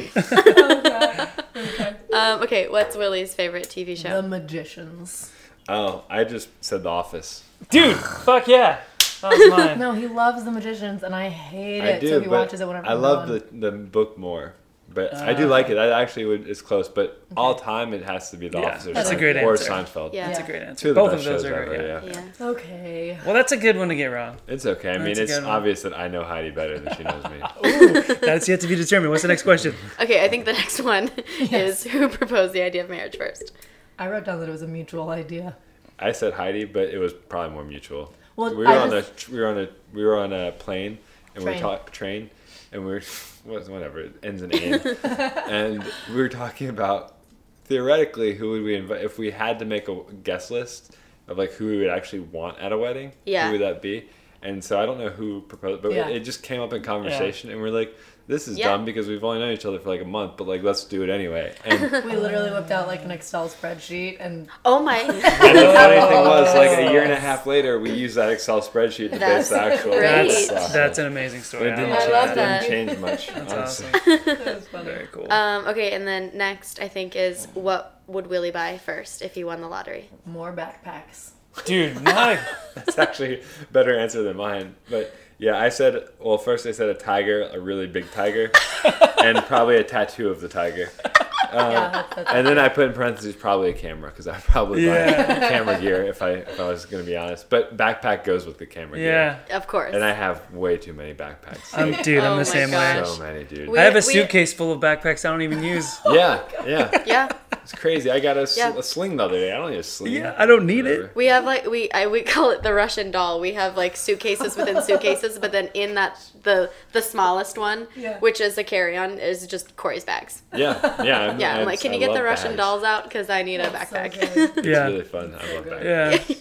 Um, 2.13 2.43
okay, 2.43 2.69
what's 2.69 2.97
Willie's 2.97 3.35
favorite 3.35 3.69
TV 3.69 3.97
show? 3.97 4.21
The 4.21 4.27
Magicians. 4.29 5.31
Oh, 5.69 6.03
I 6.11 6.25
just 6.25 6.49
said 6.61 6.83
The 6.83 6.89
Office. 6.89 7.45
Dude, 7.71 7.97
fuck 8.25 8.49
yeah. 8.49 8.81
That 9.21 9.31
was 9.31 9.51
mine. 9.51 9.79
No, 9.79 9.93
he 9.93 10.09
loves 10.09 10.45
The 10.45 10.51
Magicians, 10.51 11.03
and 11.05 11.15
I 11.15 11.29
hate 11.29 11.83
I 11.83 11.87
it. 11.91 12.01
do, 12.01 12.09
so 12.09 12.21
he 12.21 12.27
but 12.27 12.39
watches 12.41 12.61
it 12.61 12.67
whenever 12.67 12.87
I 12.89 12.95
love 12.95 13.29
the 13.29 13.45
the 13.53 13.71
book 13.71 14.19
more. 14.19 14.55
But 14.95 15.15
I 15.15 15.33
do 15.33 15.47
uh, 15.47 15.49
like 15.49 15.71
it. 15.71 15.79
I 15.79 16.01
actually 16.03 16.27
would. 16.27 16.47
It's 16.49 16.61
close, 16.61 16.89
but 16.89 17.25
all 17.37 17.55
time 17.55 17.95
it 17.95 18.03
has 18.05 18.31
to 18.31 18.37
be 18.37 18.49
The 18.49 18.61
Yeah, 18.61 18.67
Office 18.69 18.87
or, 18.87 18.93
that's 18.93 19.11
a 19.11 19.15
Seinfeld- 19.15 19.19
great 19.19 19.37
or 19.39 19.53
answer. 19.53 19.71
Seinfeld. 19.71 20.13
Yeah. 20.13 20.27
That's 20.27 20.39
a 20.41 20.43
great 20.43 20.63
answer. 20.63 20.83
Two 20.83 20.89
of 20.91 20.95
the 20.97 21.01
Both 21.01 21.13
best 21.13 21.27
of 21.27 21.33
those 21.33 21.43
shows 21.43 21.51
are 21.51 21.55
ever. 21.55 21.65
great. 21.67 21.81
Yeah. 21.81 22.05
yeah. 22.05 22.25
yeah. 22.41 22.47
Okay. 22.47 23.19
Well, 23.25 23.35
that's 23.35 23.53
a 23.53 23.57
good 23.57 23.77
one 23.79 23.89
to 23.89 23.95
get 23.95 24.07
wrong. 24.07 24.37
It's 24.49 24.67
okay. 24.67 24.91
I 24.91 24.99
mean, 24.99 25.05
That's 25.07 25.21
it's 25.21 25.33
good 25.35 25.45
one. 25.45 25.53
obvious 25.57 25.83
that 25.83 25.95
I 25.99 26.09
know 26.09 26.25
Heidi 26.25 26.51
better 26.51 26.79
than 26.79 26.95
she 26.97 27.05
knows 27.05 27.25
me. 27.25 28.15
That's 28.23 28.49
yet 28.49 28.61
to 28.61 28.67
be 28.67 28.75
determined. 28.75 29.11
What's 29.11 29.23
the 29.23 29.29
next 29.29 29.43
question? 29.45 29.75
Okay, 30.01 30.25
I 30.25 30.29
think 30.29 30.45
the 30.45 30.53
next 30.53 30.81
one 30.81 31.11
Yes. 31.41 31.87
is 31.87 31.93
who 31.93 32.09
proposed 32.09 32.53
the 32.53 32.63
idea 32.63 32.85
of 32.85 32.91
marriage 32.91 33.17
first. 33.17 33.53
I 33.99 34.09
wrote 34.09 34.25
down 34.25 34.41
that 34.41 34.49
it 34.49 34.53
was 34.53 34.63
a 34.63 34.67
mutual 34.69 35.11
idea. 35.11 35.57
I 35.99 36.13
said 36.13 36.33
Heidi, 36.35 36.65
but 36.65 36.89
it 36.89 36.99
was 36.99 37.13
probably 37.13 37.55
more 37.55 37.65
mutual. 37.65 38.13
Well, 38.37 38.51
we 38.51 38.57
were 38.65 38.67
I 38.67 38.77
on 38.79 38.91
just- 38.91 39.29
a 39.29 39.33
we 39.33 39.41
were 39.41 39.47
on 39.47 39.59
a 39.59 39.69
we 39.93 40.05
were 40.05 40.19
on 40.19 40.33
a 40.33 40.53
plane 40.53 40.99
and 41.35 41.45
we 41.45 41.51
Train. 41.53 41.57
were 41.57 41.61
talking 41.61 41.93
train 41.93 42.31
and 42.73 42.85
we 42.85 42.91
were 42.93 43.01
what- 43.01 43.32
whatever 43.45 44.01
it 44.01 44.15
ends 44.23 44.43
in 44.43 44.53
an 44.53 44.81
and 45.49 45.85
we 46.09 46.15
were 46.17 46.29
talking 46.29 46.69
about 46.69 47.17
theoretically 47.65 48.35
who 48.35 48.51
would 48.51 48.63
we 48.63 48.75
invite 48.77 49.03
if 49.03 49.19
we 49.19 49.31
had 49.31 49.59
to 49.59 49.65
make 49.65 49.89
a 49.89 49.97
guest 50.23 50.51
list 50.51 50.97
of 51.29 51.39
like 51.39 51.53
who 51.53 51.67
we 51.67 51.79
would 51.79 51.89
actually 51.89 52.21
want 52.21 52.59
at 52.59 52.73
a 52.73 52.79
wedding. 52.79 53.13
Yeah. 53.25 53.47
Who 53.47 53.53
would 53.53 53.61
that 53.63 53.83
be? 53.83 54.09
And 54.43 54.63
so 54.63 54.81
I 54.81 54.87
don't 54.87 54.99
know 54.99 55.09
who 55.09 55.41
proposed, 55.43 55.83
but 55.83 55.93
Yeah. 55.93 56.09
it 56.09 56.21
just 56.21 56.43
came 56.43 56.61
up 56.61 56.73
in 56.73 56.83
conversation, 56.83 57.51
and 57.51 57.61
we're 57.61 57.71
like, 57.71 57.97
"This 58.27 58.49
is 58.49 58.59
Yeah. 58.59 58.69
dumb 58.71 58.85
because 58.85 59.07
we've 59.09 59.23
only 59.25 59.39
known 59.41 59.53
each 59.53 59.65
other 59.67 59.79
for 59.79 59.89
like 59.91 60.01
a 60.01 60.05
month, 60.07 60.37
but 60.37 60.47
like 60.47 60.63
let's 60.63 60.85
do 60.85 61.03
it 61.03 61.11
anyway." 61.11 61.55
And 61.65 61.81
We 62.05 62.17
literally 62.17 62.51
whipped 62.51 62.71
out 62.71 62.87
like 62.87 63.03
an 63.05 63.11
Excel 63.11 63.49
spreadsheet, 63.49 64.17
and 64.21 64.49
Oh 64.65 64.81
my! 64.83 64.99
And 65.03 65.09
the 65.17 65.21
funny 65.23 66.01
thing 66.01 66.25
was, 66.25 66.55
like 66.55 66.79
a 66.79 66.91
year 66.93 67.03
and 67.03 67.13
a 67.13 67.17
half 67.21 67.47
later, 67.47 67.79
we 67.81 67.91
used 67.93 68.17
that 68.17 68.31
Excel 68.31 68.61
spreadsheet 68.61 69.11
to 69.13 69.19
That's 69.19 69.49
base 69.49 69.49
the 69.51 69.61
actual. 69.61 69.93
great. 69.93 70.29
That's 70.49 70.73
that's 70.73 70.99
an 70.99 71.07
amazing 71.07 71.41
But 71.41 71.47
story. 71.47 71.71
it 71.71 71.77
didn't, 71.77 71.93
I 71.93 71.97
I 71.97 71.99
change, 72.01 72.13
love 72.13 72.31
it 72.31 72.35
that. 72.37 72.61
didn't 72.63 72.89
change 72.89 73.01
much. 73.01 73.27
That's 73.29 73.53
honestly. 73.53 73.87
awesome. 73.95 74.21
that 74.45 74.55
was 74.57 74.69
funny. 74.69 74.85
Very 74.85 75.07
cool. 75.13 75.33
Um, 75.33 75.67
okay, 75.69 75.93
and 75.93 76.07
then 76.07 76.31
next 76.35 76.81
I 76.81 76.89
think 76.89 77.17
is 77.17 77.49
what 77.55 78.01
would 78.07 78.27
Willie 78.29 78.51
buy 78.51 78.79
first 78.79 79.23
if 79.23 79.35
he 79.35 79.45
won 79.45 79.61
the 79.61 79.69
lottery? 79.69 80.09
More 80.27 80.53
backpacks. 80.53 81.31
Dude, 81.67 82.01
my 82.03 82.39
That's 82.75 82.99
actually 82.99 83.41
a 83.41 83.73
better 83.73 83.99
answer 83.99 84.23
than 84.23 84.37
mine. 84.39 84.75
But 84.89 85.15
yeah, 85.39 85.59
I 85.59 85.69
said, 85.69 86.09
well, 86.21 86.39
first 86.39 86.67
I 86.67 86.73
said 86.73 86.89
a 86.89 86.95
tiger, 86.95 87.43
a 87.53 87.59
really 87.61 87.87
big 87.87 88.11
tiger, 88.13 88.51
and 89.23 89.39
probably 89.45 89.77
a 89.77 89.85
tattoo 89.85 90.29
of 90.29 90.41
the 90.41 90.49
tiger. 90.49 90.91
Uh, 91.05 91.09
yeah, 91.53 91.91
that's, 91.91 92.15
that's 92.17 92.31
And 92.33 92.47
then 92.47 92.59
I 92.59 92.69
put 92.69 92.87
in 92.87 92.93
parentheses 92.95 93.35
probably 93.37 93.71
a 93.71 93.73
camera 93.75 94.11
because 94.11 94.27
I'd 94.27 94.43
probably 94.43 94.87
Yeah. 94.87 95.27
buy 95.41 95.49
camera 95.49 95.79
gear 95.81 96.03
if 96.05 96.23
I 96.23 96.31
if 96.31 96.59
I 96.59 96.69
was 96.69 96.87
going 96.87 97.05
to 97.05 97.11
be 97.11 97.17
honest. 97.17 97.51
But 97.51 97.77
backpack 97.77 98.25
goes 98.25 98.47
with 98.47 98.57
the 98.59 98.65
camera 98.67 98.99
yeah. 98.99 99.41
gear. 99.49 99.57
Of 99.57 99.67
course. 99.67 99.95
And 99.95 100.03
I 100.03 100.13
have 100.13 100.51
way 100.53 100.79
too 100.79 100.95
many 100.95 101.13
backpacks. 101.15 101.77
I'm 101.77 101.93
dude. 102.03 102.25
I'm 102.25 102.33
Oh 102.35 102.37
the 102.39 102.45
same 102.47 102.71
gosh. 102.71 102.97
way. 103.03 103.05
so 103.17 103.23
many, 103.23 103.45
dude. 103.45 103.69
We- 103.69 103.79
I 103.79 103.83
have 103.83 103.95
a 103.95 103.97
we- 103.97 104.01
suitcase 104.03 104.55
full 104.55 104.73
of 104.73 104.81
backpacks 104.81 105.25
I 105.27 105.31
don't 105.31 105.43
even 105.43 105.63
use. 105.63 105.99
yeah, 106.07 106.41
yeah. 106.67 107.03
yeah, 107.05 107.29
It's 107.63 107.73
crazy. 107.73 108.11
I 108.11 108.21
got 108.21 108.37
a, 108.37 108.43
s- 108.43 108.57
Yeah. 108.59 108.77
a 108.77 108.83
sling 108.83 109.17
the 109.17 109.25
other 109.25 109.39
day. 109.39 109.53
I 109.53 109.57
don't 109.59 109.71
need 109.71 109.79
a 109.79 109.83
sling. 109.83 110.13
Yeah, 110.13 110.35
I 110.37 110.47
don't 110.47 110.67
need 110.67 110.87
it. 110.87 111.15
We 111.15 111.27
have 111.27 111.45
like 111.45 111.67
we 111.67 111.91
I, 111.93 112.07
we 112.09 112.23
call 112.23 112.51
it 112.51 112.63
the 112.63 112.73
Russian 112.75 113.11
doll. 113.11 113.41
We 113.41 113.53
have 113.53 113.77
like 113.77 113.97
suitcases 113.97 114.57
within 114.57 114.83
suitcases, 114.89 115.39
but 115.39 115.53
then 115.53 115.69
in 115.75 115.95
that 115.95 116.19
the 116.43 116.71
the 116.93 117.01
smallest 117.03 117.57
one, 117.59 117.87
Yeah. 117.97 118.19
which 118.19 118.41
is 118.41 118.59
a 118.59 118.65
carry 118.65 118.97
on, 118.97 119.19
is 119.19 119.47
just 119.47 119.77
Corey's 119.77 120.05
bags. 120.05 120.43
Yeah, 120.55 121.03
yeah. 121.03 121.31
I'm, 121.31 121.41
Yeah, 121.43 121.57
I'm 121.59 121.67
like, 121.67 121.81
can 121.81 121.93
I 121.93 121.95
you 121.95 122.01
get 122.01 122.13
the 122.15 122.23
Russian 122.23 122.49
bags. 122.53 122.57
dolls 122.59 122.83
out 122.85 123.05
because 123.05 123.31
I 123.31 123.43
need 123.43 123.61
a 123.61 123.67
so 123.71 123.71
backpack. 123.77 124.13
good. 124.35 124.51
It's 124.59 124.67
Yeah. 124.67 124.85
really 124.87 125.05
fun. 125.05 125.35
I 125.41 125.55
love 125.55 125.71
bags. 125.71 125.85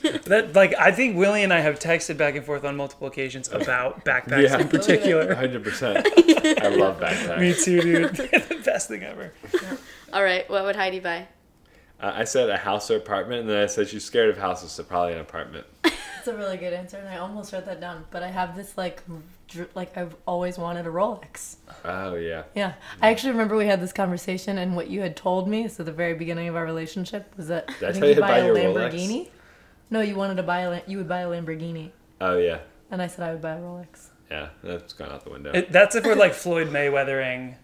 Yeah, 0.03 0.17
that 0.26 0.53
like 0.55 0.74
I 0.80 0.91
think 0.91 1.17
Willie 1.17 1.43
and 1.43 1.53
I 1.53 1.59
have 1.59 1.78
texted 1.80 2.17
back 2.17 2.36
and 2.36 2.45
forth 2.45 2.63
on 2.65 2.76
multiple 2.78 3.07
occasions 3.07 3.47
about 3.51 4.03
backpacks 4.05 4.43
Yeah. 4.43 4.57
in 4.59 4.67
particular. 4.67 5.36
100%. 5.36 6.61
I 6.63 6.67
love 6.69 6.99
backpacks. 6.99 7.39
Me 7.39 7.53
too, 7.53 7.82
dude. 7.82 8.15
The 8.15 8.61
best 8.65 8.88
thing 8.88 9.03
ever. 9.03 9.32
All 10.14 10.24
right, 10.24 10.49
what 10.49 10.64
would 10.64 10.76
Heidi 10.76 10.99
buy? 10.99 11.28
Uh, 11.99 12.12
I 12.16 12.24
said 12.24 12.49
a 12.49 12.57
house 12.57 12.89
or 12.89 12.97
apartment, 12.97 13.41
and 13.41 13.49
then 13.49 13.62
I 13.64 13.68
said 13.68 13.88
she's 13.88 14.03
scared 14.03 14.30
of 14.30 14.38
houses, 14.38 14.72
so 14.72 14.84
probably 14.84 15.14
an 15.14 15.20
apartment. 15.20 15.66
That's 15.84 16.28
a 16.28 16.36
really 16.36 16.57
good 16.57 16.74
answer, 16.74 16.97
and 16.97 17.07
I 17.07 17.18
almost 17.18 17.53
wrote 17.53 17.66
that 17.66 17.80
down. 17.80 18.05
But 18.12 18.24
I 18.24 18.28
have 18.30 18.55
this 18.55 18.78
like, 18.78 19.03
dr- 19.47 19.70
like 19.76 19.95
I've 19.97 20.16
always 20.28 20.57
wanted 20.57 20.86
a 20.86 20.89
Rolex. 20.89 21.55
Oh, 21.86 22.16
yeah. 22.16 22.43
Yeah, 22.55 22.74
I 23.01 23.09
actually 23.12 23.32
remember 23.32 23.55
we 23.55 23.68
had 23.68 23.82
this 23.82 23.93
conversation, 23.93 24.57
and 24.57 24.76
what 24.76 24.89
you 24.89 25.01
had 25.01 25.16
told 25.16 25.47
me, 25.47 25.68
so 25.68 25.84
the 25.84 25.91
very 25.91 26.14
beginning 26.14 26.47
of 26.47 26.55
our 26.55 26.66
relationship 26.66 27.32
was 27.38 27.47
that 27.49 27.66
I 27.70 27.72
I 27.72 27.76
tell 27.76 27.91
think 27.93 28.03
you 28.03 28.09
you'd 28.09 28.16
to 28.16 28.22
buy 28.22 28.28
buy 28.32 28.38
a 28.39 28.45
your 28.47 28.55
Rolex? 28.55 28.93
Lamborghini. 28.93 29.30
No, 29.89 30.01
you 30.01 30.16
wanted 30.16 30.36
to 30.38 30.43
buy 30.43 30.59
a 30.62 30.70
Lam- 30.72 30.82
you 30.88 30.97
would 30.97 31.07
buy 31.09 31.22
a 31.22 31.28
Lamborghini, 31.28 31.91
Oh, 32.20 32.38
yeah. 32.38 32.59
and 32.89 33.01
I 33.01 33.07
said 33.07 33.28
I 33.28 33.32
would 33.34 33.41
buy 33.41 33.53
a 33.55 33.59
Rolex. 33.59 34.07
Yeah, 34.30 34.49
that's 34.64 34.93
gone 34.93 35.09
out 35.12 35.24
the 35.24 35.30
window. 35.32 35.51
It, 35.53 35.72
that's 35.72 35.95
if 35.95 36.05
we're 36.05 36.16
like 36.16 36.34
Floyd 36.34 36.70
Mayweathering 36.70 37.55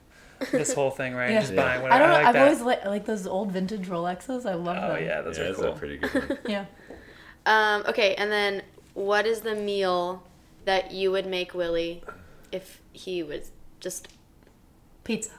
this 0.52 0.74
whole 0.74 0.92
thing, 0.92 1.14
right? 1.16 1.32
Yeah. 1.32 1.40
Just 1.42 1.54
Yeah. 1.54 1.64
buying 1.64 1.82
whatever. 1.82 1.94
I 1.96 2.00
don't 2.00 2.08
know. 2.10 2.14
like 2.16 2.26
I've 2.28 2.34
that. 2.34 2.44
always 2.44 2.62
li- 2.62 2.90
like 2.90 3.06
those 3.06 3.26
old 3.28 3.52
vintage 3.52 3.88
Rolexes. 3.88 4.46
I 4.46 4.54
love 4.56 4.78
Oh 4.80 4.94
them. 4.96 5.04
yeah, 5.04 5.22
those 5.22 5.38
yeah, 5.38 5.44
are 5.44 5.48
that's 5.48 5.60
cool. 5.60 5.68
a 5.74 5.76
pretty 5.78 5.98
good 5.98 6.14
one. 6.30 6.38
Yeah. 6.48 6.66
Um, 7.46 7.84
okay, 7.88 8.14
and 8.16 8.32
then 8.32 8.62
what 8.94 9.26
is 9.26 9.42
the 9.42 9.56
meal 9.56 10.24
that 10.66 10.92
you 10.92 11.12
would 11.12 11.26
make 11.26 11.54
Willie 11.54 12.04
if 12.52 12.82
he 12.92 13.24
was 13.24 13.52
just 13.80 14.08
Pizza. 15.04 15.32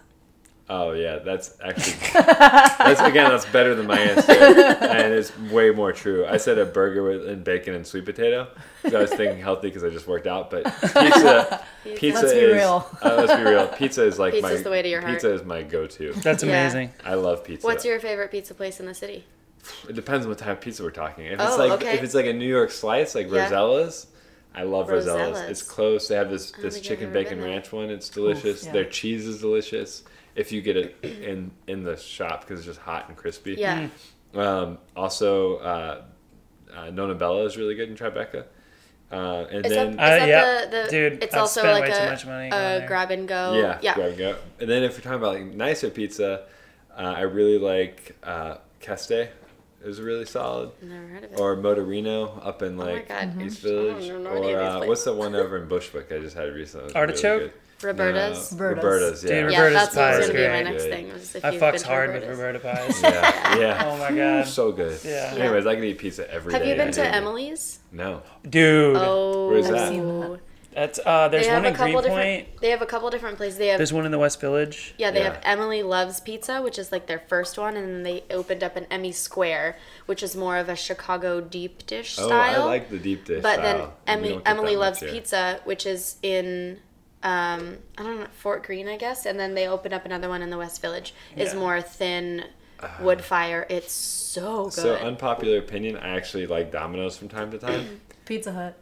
Oh, 0.71 0.93
yeah, 0.93 1.19
that's 1.21 1.57
actually, 1.65 1.95
that's 2.13 3.01
again, 3.01 3.31
that's 3.31 3.47
better 3.47 3.75
than 3.75 3.87
my 3.87 3.99
answer, 3.99 4.33
and 4.33 5.15
it's 5.15 5.37
way 5.51 5.71
more 5.71 5.93
true. 5.93 6.27
I 6.27 6.37
said 6.37 6.59
a 6.59 6.67
burger 6.67 7.03
with 7.03 7.27
and 7.27 7.43
bacon 7.43 7.75
and 7.75 7.87
sweet 7.87 8.05
potato. 8.05 8.49
'cause 8.83 8.95
I 8.95 9.01
was 9.01 9.11
thinking 9.11 9.41
healthy 9.41 9.69
because 9.69 9.83
I 9.83 9.89
just 9.91 10.07
worked 10.07 10.27
out, 10.27 10.51
but 10.51 10.65
pizza, 10.65 11.65
pizza 11.97 12.21
Let's 12.23 12.33
be 12.35 12.39
is, 12.41 12.55
real. 12.57 12.87
uh, 13.03 13.15
let's 13.17 13.35
be 13.35 13.43
real. 13.49 13.67
Pizza 13.69 14.05
is 14.05 14.19
like 14.19 14.35
Pizza's 14.35 14.59
my 14.59 14.63
the 14.63 14.71
way 14.71 14.83
to 14.83 14.89
your 14.89 15.01
heart. 15.01 15.15
pizza 15.15 15.33
is 15.33 15.43
my 15.43 15.63
go-to. 15.63 16.13
That's 16.23 16.43
Yeah. 16.45 16.51
amazing. 16.51 16.93
I 17.05 17.15
love 17.15 17.45
pizza. 17.45 17.67
What's 17.67 17.85
your 17.85 17.99
favorite 17.99 18.31
pizza 18.31 18.53
place 18.55 18.79
in 18.79 18.87
the 18.87 18.95
city? 18.95 19.25
It 19.89 19.95
depends 19.95 20.27
on 20.27 20.31
what 20.31 20.39
type 20.39 20.49
of 20.51 20.61
pizza 20.61 20.83
we're 20.83 20.91
talking. 20.91 21.25
If 21.27 21.41
it's 21.41 21.43
Oh, 21.55 21.57
like 21.57 21.73
okay. 21.83 21.95
if 21.95 22.03
it's 22.03 22.15
like 22.15 22.27
a 22.27 22.33
New 22.33 22.47
York 22.49 22.71
slice, 22.71 23.15
like 23.15 23.31
Yeah. 23.31 23.49
Rosella's, 23.51 24.07
I 24.55 24.63
love 24.63 24.89
Rosella's. 24.89 25.39
Rosella's. 25.39 25.51
It's 25.51 25.63
close. 25.63 26.09
They 26.09 26.15
have 26.17 26.31
this 26.31 26.51
this 26.53 26.75
think 26.75 26.77
I've 26.77 26.83
chicken 26.83 27.05
ever 27.07 27.15
bacon 27.15 27.41
there. 27.41 27.51
ranch 27.51 27.73
one. 27.73 27.91
It's 27.91 28.09
delicious. 28.11 28.67
yeah. 28.67 28.73
Their 28.73 28.85
cheese 28.85 29.27
is 29.27 29.41
delicious. 29.41 30.03
If 30.39 30.53
you 30.53 30.63
get 30.63 30.77
it 30.77 30.97
in 31.03 31.51
in 31.67 31.83
the 31.83 31.97
shop 31.97 32.41
because 32.43 32.61
it's 32.61 32.67
just 32.67 32.81
hot 32.81 33.09
and 33.09 33.17
crispy. 33.17 33.55
Yeah. 33.59 33.89
Um, 34.35 34.79
also, 34.97 35.57
uh, 35.59 36.03
uh, 36.75 36.91
Nona 36.91 37.15
Bella 37.15 37.45
is 37.45 37.57
really 37.57 37.75
good 37.75 37.89
in 37.89 37.97
Tribeca. 37.97 38.45
Uh, 39.11 39.47
and 39.51 39.65
Is 39.65 39.73
then 39.73 39.97
that, 39.97 40.19
is 40.19 40.23
Uh, 40.23 40.27
that 40.27 40.29
yeah. 40.29 40.65
the, 40.67 40.71
the 40.85 40.91
Dude, 40.91 41.23
it's 41.25 41.35
I've 41.35 41.41
also 41.41 41.61
spent 41.61 41.81
like 41.81 41.91
way 41.91 41.99
too 41.99 42.05
a, 42.05 42.11
much 42.11 42.27
money 42.27 42.49
a 42.51 42.87
grab 42.87 43.11
and 43.11 43.27
go. 43.27 43.55
yeah, 43.59 43.79
yeah. 43.81 43.95
grab 43.95 44.09
and 44.11 44.19
go. 44.19 44.37
And 44.61 44.69
then 44.69 44.83
if 44.83 44.93
you're 44.93 45.01
talking 45.01 45.19
about 45.19 45.35
like 45.35 45.45
nicer 45.55 45.89
pizza, 45.89 46.45
uh, 46.95 47.01
I 47.01 47.23
really 47.23 47.59
like 47.59 48.17
uh, 48.23 48.59
Keste. 48.83 49.29
Is 49.83 50.01
really 50.01 50.25
solid. 50.27 50.73
Never 50.83 51.07
heard 51.07 51.25
of 51.25 51.33
it. 51.33 51.39
or 51.41 51.57
Motorino 51.57 52.45
up 52.45 52.63
in 52.63 52.75
Oh 52.75 52.85
my 52.85 52.93
like 52.95 53.09
God. 53.09 53.41
East 53.41 53.65
I 53.65 53.69
don't 53.69 53.99
Village, 54.01 54.09
know 54.25 54.31
any 54.33 54.53
of 54.53 54.59
or 54.61 54.63
these 54.65 54.83
uh, 54.85 54.87
what's 54.89 55.05
the 55.05 55.15
one 55.15 55.35
over 55.37 55.57
in 55.57 55.69
Bushwick 55.69 56.11
I 56.13 56.19
just 56.19 56.37
had 56.37 56.53
recently? 56.53 56.87
It 56.91 56.95
was 56.95 56.95
really 56.97 57.07
Artichoke? 57.09 57.41
good. 57.41 57.53
Roberta's. 57.83 58.53
No, 58.53 58.59
Roberta's. 58.59 58.85
Roberta's, 58.85 59.25
yeah. 59.25 59.31
Dude, 59.43 59.53
yeah, 59.53 59.59
Roberta's 59.61 59.75
that's 59.75 59.97
what 59.97 60.03
pie 60.03 60.19
was 60.19 60.27
gonna 60.29 60.39
be 60.39 60.49
my 60.49 60.63
next 60.63 60.83
Good. 60.85 60.93
thing. 60.93 61.13
Was 61.13 61.35
if 61.37 61.45
I 61.45 61.51
you've 61.51 61.61
been 61.61 61.73
fucks 61.75 61.79
to 61.81 61.87
hard 61.87 62.13
with 62.15 62.23
Roberta's. 62.29 62.65
Roberta 62.65 62.93
pies. 62.93 63.03
yeah, 63.03 63.59
yeah. 63.59 63.85
Oh 63.87 63.97
my 63.99 64.11
god. 64.17 64.47
So 64.47 64.73
good. 64.73 64.99
Yeah. 65.05 65.35
Anyways, 65.37 65.67
I 65.67 65.75
can 65.75 65.85
eat 65.85 65.99
pizza 65.99 66.31
every 66.33 66.53
day. 66.53 66.59
Have 66.59 66.67
you 66.67 66.75
been 66.75 66.93
to. 66.93 67.07
Emily's? 67.15 67.79
No. 67.93 68.23
Dude, 68.49 68.97
Oh, 68.97 69.49
Where's 69.49 69.69
that? 69.69 69.93
I've 69.93 70.03
that. 70.03 70.41
that's 70.75 71.01
uh. 71.05 71.29
There's 71.29 71.47
they 71.47 71.51
have 71.53 71.63
one 71.63 71.65
a 71.67 71.69
in 71.69 71.75
couple 71.75 71.93
Greenpoint. 72.03 72.39
different. 72.47 72.61
They 72.61 72.71
have 72.71 72.83
a 72.83 72.87
couple 72.87 73.11
different 73.11 73.37
places. 73.37 73.59
They 73.59 73.69
have 73.69 73.79
There's 73.79 73.93
one 73.93 74.05
in 74.07 74.13
the 74.13 74.19
West 74.19 74.41
Village. 74.41 74.95
Yeah, 74.99 75.11
they 75.11 75.21
Yeah. 75.21 75.35
have 75.35 75.41
Emily 75.45 75.83
Loves 75.83 76.21
Pizza, 76.21 76.61
which 76.61 76.79
is 76.79 76.93
like 76.93 77.07
their 77.07 77.21
first 77.29 77.57
one, 77.59 77.77
and 77.77 77.89
then 77.89 78.03
they 78.03 78.25
opened 78.31 78.63
up 78.63 78.77
an 78.77 78.87
Emmy 78.91 79.13
Squared, 79.13 79.77
which 80.07 80.23
is 80.23 80.37
more 80.37 80.57
of 80.59 80.69
a 80.69 80.77
Chicago 80.77 81.41
deep 81.41 81.87
dish 81.87 82.13
style. 82.15 82.25
Oh, 82.27 82.29
style. 82.29 82.63
I 82.63 82.65
like 82.65 82.91
the 82.91 82.99
deep 82.99 83.25
dish 83.25 83.43
but 83.43 83.55
style. 83.61 83.95
then 84.07 84.21
We 84.23 84.29
Emily 84.29 84.43
Emily 84.47 84.77
Loves. 84.77 84.99
Pizza, 85.01 85.61
which 85.65 85.87
is 85.87 86.17
in 86.23 86.81
um, 87.23 87.79
I 87.97 88.03
don't 88.03 88.21
know 88.21 88.27
Fort 88.39 88.65
Greene, 88.65 88.89
I 88.89 88.97
guess, 88.97 89.27
and 89.27 89.39
then 89.39 89.55
they 89.55 89.67
opened 89.67 89.95
up 89.95 90.05
another 90.05 90.29
one 90.29 90.43
in 90.43 90.51
the 90.51 90.59
West 90.59 90.81
Village. 90.81 91.15
Is 91.37 91.53
Yeah. 91.53 91.59
more 91.59 91.81
thin 91.83 92.45
wood 93.01 93.23
fire. 93.25 93.67
It's 93.69 93.93
so 93.93 94.65
good. 94.65 94.73
So 94.75 94.95
unpopular 94.97 95.59
opinion, 95.59 95.97
I 95.97 96.11
actually 96.17 96.47
like 96.47 96.71
Domino's 96.71 97.17
from 97.17 97.29
time 97.29 97.51
to 97.51 97.59
time. 97.59 98.01
Pizza 98.25 98.53
Hut. 98.53 98.77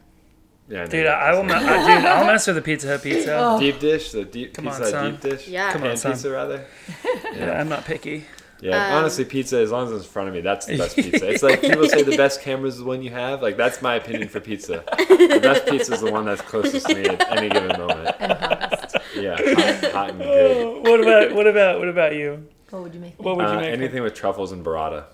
Yeah, 0.69 0.83
I 0.83 0.87
Dude. 0.87 1.07
I, 1.07 1.13
I 1.13 1.33
will. 1.35 1.45
Me- 1.45 1.53
I, 1.55 1.97
dude, 1.97 2.05
I'll 2.05 2.27
mess 2.33 2.47
with 2.49 2.57
the 2.57 2.63
Pizza 2.63 2.89
Hut 2.89 3.03
pizza. 3.03 3.37
Oh. 3.39 3.61
deep 3.61 3.79
dish, 3.79 4.11
the 4.11 4.25
deep 4.25 4.53
Come 4.53 4.65
pizza 4.65 4.79
on, 4.79 4.83
Hut 4.83 4.91
son. 4.91 5.11
deep 5.13 5.21
dish. 5.21 5.49
Yeah. 5.49 5.73
Come 5.73 5.85
on, 5.85 5.97
son. 5.97 6.13
pizza 6.13 6.31
rather. 6.31 6.67
Yeah, 7.37 7.61
I'm 7.61 7.69
not 7.69 7.85
picky. 7.85 8.25
Yeah, 8.61 8.89
Um, 8.89 8.95
honestly, 8.99 9.25
pizza 9.25 9.59
as 9.59 9.71
long 9.71 9.87
as 9.87 9.93
it's 9.93 10.05
in 10.05 10.11
front 10.11 10.29
of 10.29 10.35
me, 10.35 10.41
that's 10.41 10.67
the 10.67 10.79
best 10.79 10.97
pizza. 10.97 11.29
It's 11.29 11.43
like 11.43 11.61
people 11.69 11.87
say 11.89 12.03
the 12.03 12.17
best 12.17 12.41
camera 12.41 12.69
is 12.69 12.79
the 12.79 12.85
one 12.85 13.03
you 13.03 13.11
have. 13.11 13.43
Like 13.43 13.57
that's 13.57 13.83
my 13.83 13.97
opinion 13.97 14.29
for 14.29 14.41
pizza. 14.41 14.83
The 14.97 15.41
best 15.43 15.67
pizza 15.67 15.93
is 15.95 16.01
the 16.01 16.11
one 16.11 16.25
that's 16.25 16.41
closest 16.41 16.87
to 16.89 16.95
me 16.95 17.05
at 17.05 17.31
any 17.37 17.49
given 17.51 17.79
moment. 17.79 18.17
And 18.19 18.33
hottest. 18.33 18.97
Yeah, 19.15 19.37
hot, 19.37 19.93
hot 19.93 20.11
and 20.11 20.19
good. 20.21 20.57
Oh, 20.67 20.81
what 20.81 21.01
about 21.01 21.35
what 21.35 21.47
about 21.47 21.79
what 21.81 21.89
about 21.89 22.15
you? 22.15 22.47
What 22.71 22.83
would 22.83 22.95
you 22.95 23.01
make? 23.01 23.23
What 23.23 23.37
would 23.37 23.43
you 23.47 23.49
Uh, 23.49 23.61
make? 23.61 23.73
anything 23.73 24.03
with 24.03 24.15
truffles 24.15 24.53
and 24.53 24.65
burrata. 24.65 25.05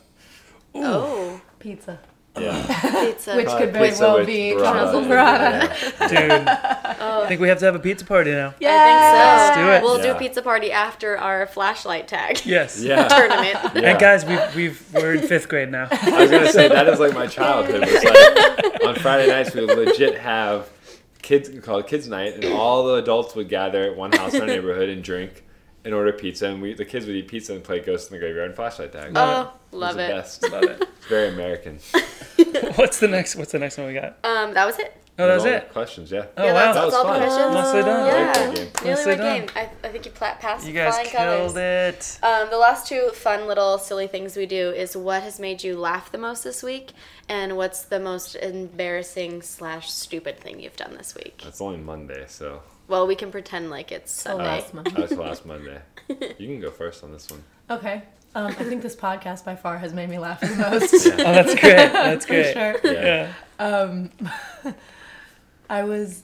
Oh, 0.74 1.40
Pizza. 1.58 1.98
Yeah, 2.38 2.62
pizza. 3.12 3.36
Which 3.36 3.44
Probably 3.46 3.64
could 3.66 3.72
very 3.74 3.88
pizza 3.88 4.02
well 4.02 4.24
be 4.24 4.52
burrata. 4.52 4.72
truffle 4.72 5.00
burrata. 5.02 6.00
Yeah. 6.00 6.08
Dude, 6.38 6.98
Oh. 7.04 7.24
I 7.24 7.28
think 7.28 7.40
we 7.40 7.48
have 7.48 7.58
to 7.58 7.64
have 7.66 7.74
a 7.74 7.78
pizza 7.78 8.04
party 8.04 8.30
now. 8.30 8.54
Yeah. 8.60 8.70
I 8.70 8.78
think 8.86 9.00
so. 9.02 9.18
Let's 9.26 9.56
do 9.56 9.70
it. 9.72 9.82
We'll 9.82 10.04
Yeah. 10.06 10.12
do 10.14 10.18
pizza 10.18 10.40
party 10.42 10.72
after 10.72 11.18
our 11.18 11.46
flashlight 11.46 12.08
tag 12.08 12.40
Yes. 12.46 12.80
Yeah. 12.80 13.06
tournament. 13.08 13.58
Yeah. 13.74 13.90
And 13.90 13.98
guys, 14.00 14.24
we've 14.24 14.54
we've 14.54 14.94
we're 14.94 15.14
in 15.14 15.26
fifth 15.26 15.48
grade 15.48 15.70
now. 15.70 15.88
I 15.90 16.20
was 16.22 16.30
gonna 16.30 16.50
say 16.52 16.68
that 16.68 16.88
is 16.88 17.00
like 17.00 17.12
my 17.14 17.26
childhood. 17.26 17.84
It 17.86 18.72
like 18.72 18.84
on 18.86 18.94
Friday 18.96 19.28
nights 19.28 19.54
we 19.54 19.64
would 19.66 19.76
legit 19.76 20.16
have 20.18 20.70
kids 21.20 21.50
called 21.64 21.86
kids 21.86 22.08
night, 22.08 22.34
and 22.34 22.44
all 22.54 22.84
the 22.86 22.94
adults 22.94 23.34
would 23.34 23.48
gather 23.48 23.82
at 23.84 23.96
one 23.96 24.12
house 24.12 24.34
in 24.34 24.40
our 24.40 24.46
neighborhood 24.46 24.88
and 24.88 25.02
drink 25.04 25.44
and 25.84 25.92
order 25.94 26.12
pizza, 26.12 26.46
and 26.48 26.62
we 26.62 26.74
the 26.74 26.84
kids 26.84 27.06
would 27.06 27.16
eat 27.16 27.28
pizza 27.28 27.54
and 27.54 27.62
play 27.64 27.80
Ghost 27.80 28.10
in 28.10 28.14
the 28.16 28.20
Graveyard 28.20 28.48
and 28.48 28.56
flashlight 28.56 28.92
tag. 28.92 29.12
Oh, 29.14 29.40
It 29.72 29.74
was 29.74 29.80
love 29.80 29.96
the 29.96 30.04
it. 30.04 30.08
Best. 30.08 30.42
Love 30.50 30.62
it. 30.64 30.80
It's 30.98 31.06
very 31.08 31.28
American. 31.28 31.78
What's 32.76 33.00
the 33.00 33.08
next? 33.08 33.36
What's 33.36 33.52
the 33.52 33.58
next 33.58 33.78
one 33.78 33.86
we 33.88 33.94
got? 33.94 34.18
Um, 34.24 34.54
that 34.54 34.66
was 34.66 34.78
it. 34.78 34.96
Oh, 35.18 35.26
that 35.26 35.34
was 35.34 35.44
it. 35.44 35.70
Questions, 35.72 36.10
yeah. 36.10 36.24
Oh 36.38 36.44
yeah, 36.44 36.54
wow. 36.54 36.72
that's, 36.72 36.76
That 36.78 36.84
was 36.86 36.94
all 36.94 37.04
the 37.04 37.10
fun. 37.10 37.20
questions. 37.20 37.54
Nicely 37.54 37.82
done. 37.82 38.06
Yeah, 38.06 38.32
Very 38.32 38.46
good 38.46 38.54
game. 38.56 38.72
nearly 38.82 38.96
Nicely 38.96 39.16
done. 39.16 39.40
game. 39.40 39.48
I, 39.54 39.86
I 39.86 39.88
think 39.92 40.04
you 40.06 40.10
pla- 40.10 40.34
passed 40.36 40.66
You 40.66 40.72
guys 40.72 40.94
killed 41.06 41.54
colors. 41.54 41.56
it. 41.56 42.18
Um, 42.24 42.48
the 42.50 42.56
last 42.56 42.86
two 42.88 43.10
fun 43.10 43.46
little 43.46 43.76
silly 43.78 44.06
things 44.06 44.36
we 44.38 44.46
do 44.46 44.70
is 44.70 44.96
what 44.96 45.22
has 45.22 45.38
made 45.38 45.62
you 45.62 45.76
laugh 45.78 46.10
the 46.10 46.16
most 46.18 46.44
this 46.44 46.62
week, 46.62 46.92
and 47.28 47.58
what's 47.58 47.82
the 47.82 48.00
most 48.00 48.36
embarrassing 48.36 49.42
slash 49.42 49.90
stupid 49.90 50.40
thing 50.40 50.60
you've 50.60 50.76
done 50.76 50.94
this 50.96 51.14
week. 51.14 51.42
That's 51.44 51.60
only 51.60 51.78
Monday, 51.78 52.24
so 52.28 52.62
Well, 52.92 53.06
we 53.06 53.14
can 53.16 53.30
pretend 53.32 53.70
like 53.70 53.90
it's 53.90 54.26
Oh, 54.26 54.36
Sunday. 54.36 54.44
last 54.44 54.74
month. 54.74 54.94
that 54.94 55.18
last 55.18 55.46
Monday. 55.46 55.80
You 56.10 56.46
can 56.46 56.60
go 56.60 56.70
first 56.70 57.02
on 57.02 57.10
this 57.10 57.30
one. 57.30 57.42
Okay. 57.70 58.02
Um, 58.34 58.48
I 58.48 58.52
think 58.52 58.82
this 58.82 58.94
podcast 58.94 59.46
by 59.46 59.56
far 59.56 59.78
has 59.78 59.94
made 59.94 60.10
me 60.10 60.18
laugh 60.18 60.40
the 60.40 60.48
most. 60.70 61.06
Yeah. 61.06 61.12
Oh, 61.12 61.32
that's 61.32 61.54
great. 61.58 61.74
That's 61.74 62.26
For 62.26 62.32
great. 62.34 62.52
sure. 62.52 62.92
Yeah. 62.92 63.32
Yeah. 63.58 63.66
Um, 63.66 64.10
I 65.70 65.84
was. 65.84 66.22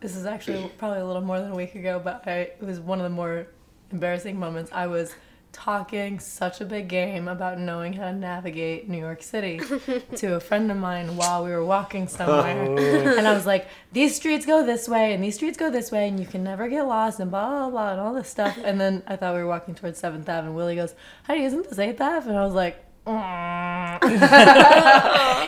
This 0.00 0.16
is 0.16 0.26
actually 0.26 0.68
probably 0.78 0.98
a 0.98 1.04
little 1.06 1.22
more 1.22 1.38
than 1.40 1.52
a 1.52 1.54
week 1.54 1.76
ago, 1.76 2.00
but 2.02 2.26
I, 2.26 2.32
it 2.40 2.62
was 2.62 2.80
one 2.80 2.98
of 2.98 3.04
the 3.04 3.10
more 3.10 3.46
embarrassing 3.92 4.36
moments. 4.40 4.72
I 4.72 4.88
was 4.88 5.14
talking 5.58 6.20
such 6.20 6.60
a 6.60 6.64
big 6.64 6.86
game 6.88 7.26
about 7.26 7.58
knowing 7.58 7.92
how 7.92 8.04
to 8.04 8.12
navigate 8.12 8.88
New 8.88 8.98
York 8.98 9.24
City 9.24 9.58
to 10.16 10.34
a 10.34 10.40
friend 10.40 10.70
of 10.70 10.76
mine 10.76 11.16
while 11.16 11.44
we 11.44 11.50
were 11.50 11.64
walking 11.64 12.06
somewhere. 12.06 12.64
Oh. 12.68 13.18
And 13.18 13.26
I 13.26 13.32
was 13.32 13.44
like, 13.44 13.66
these 13.92 14.14
streets 14.14 14.46
go 14.46 14.64
this 14.64 14.88
way, 14.88 15.12
and 15.12 15.22
these 15.22 15.34
streets 15.34 15.58
go 15.58 15.68
this 15.68 15.90
way, 15.90 16.06
and 16.06 16.20
you 16.20 16.26
can 16.26 16.44
never 16.44 16.68
get 16.68 16.82
lost, 16.82 17.18
and 17.18 17.28
blah, 17.28 17.48
blah, 17.48 17.70
blah, 17.70 17.90
and 17.90 18.00
all 18.00 18.14
this 18.14 18.28
stuff. 18.28 18.56
And 18.62 18.80
then 18.80 19.02
I 19.08 19.16
thought 19.16 19.34
we 19.34 19.40
were 19.40 19.48
walking 19.48 19.74
towards 19.74 20.00
7th 20.00 20.28
Ave, 20.28 20.46
and 20.46 20.54
Willie 20.54 20.76
goes, 20.76 20.94
Heidi, 21.24 21.42
isn't 21.44 21.68
this 21.68 21.78
8th 21.78 22.00
Ave? 22.00 22.28
And 22.30 22.38
I 22.38 22.44
was 22.44 22.54
like, 22.54 22.84
"Mm." 23.04 23.98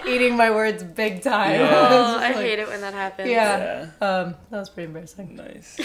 eating 0.09 0.37
my 0.37 0.51
words 0.51 0.83
big 0.83 1.23
time. 1.23 1.61
Yeah. 1.61 1.89
Oh, 1.91 2.19
I 2.19 2.33
hate 2.33 2.59
it 2.59 2.67
when 2.67 2.81
that 2.81 2.95
happens. 2.95 3.29
Yeah. 3.29 3.89
Yeah. 4.01 4.07
Um, 4.07 4.35
that 4.51 4.59
was 4.59 4.71
pretty 4.71 4.87
embarrassing. 4.87 5.37
Nice. 5.37 5.79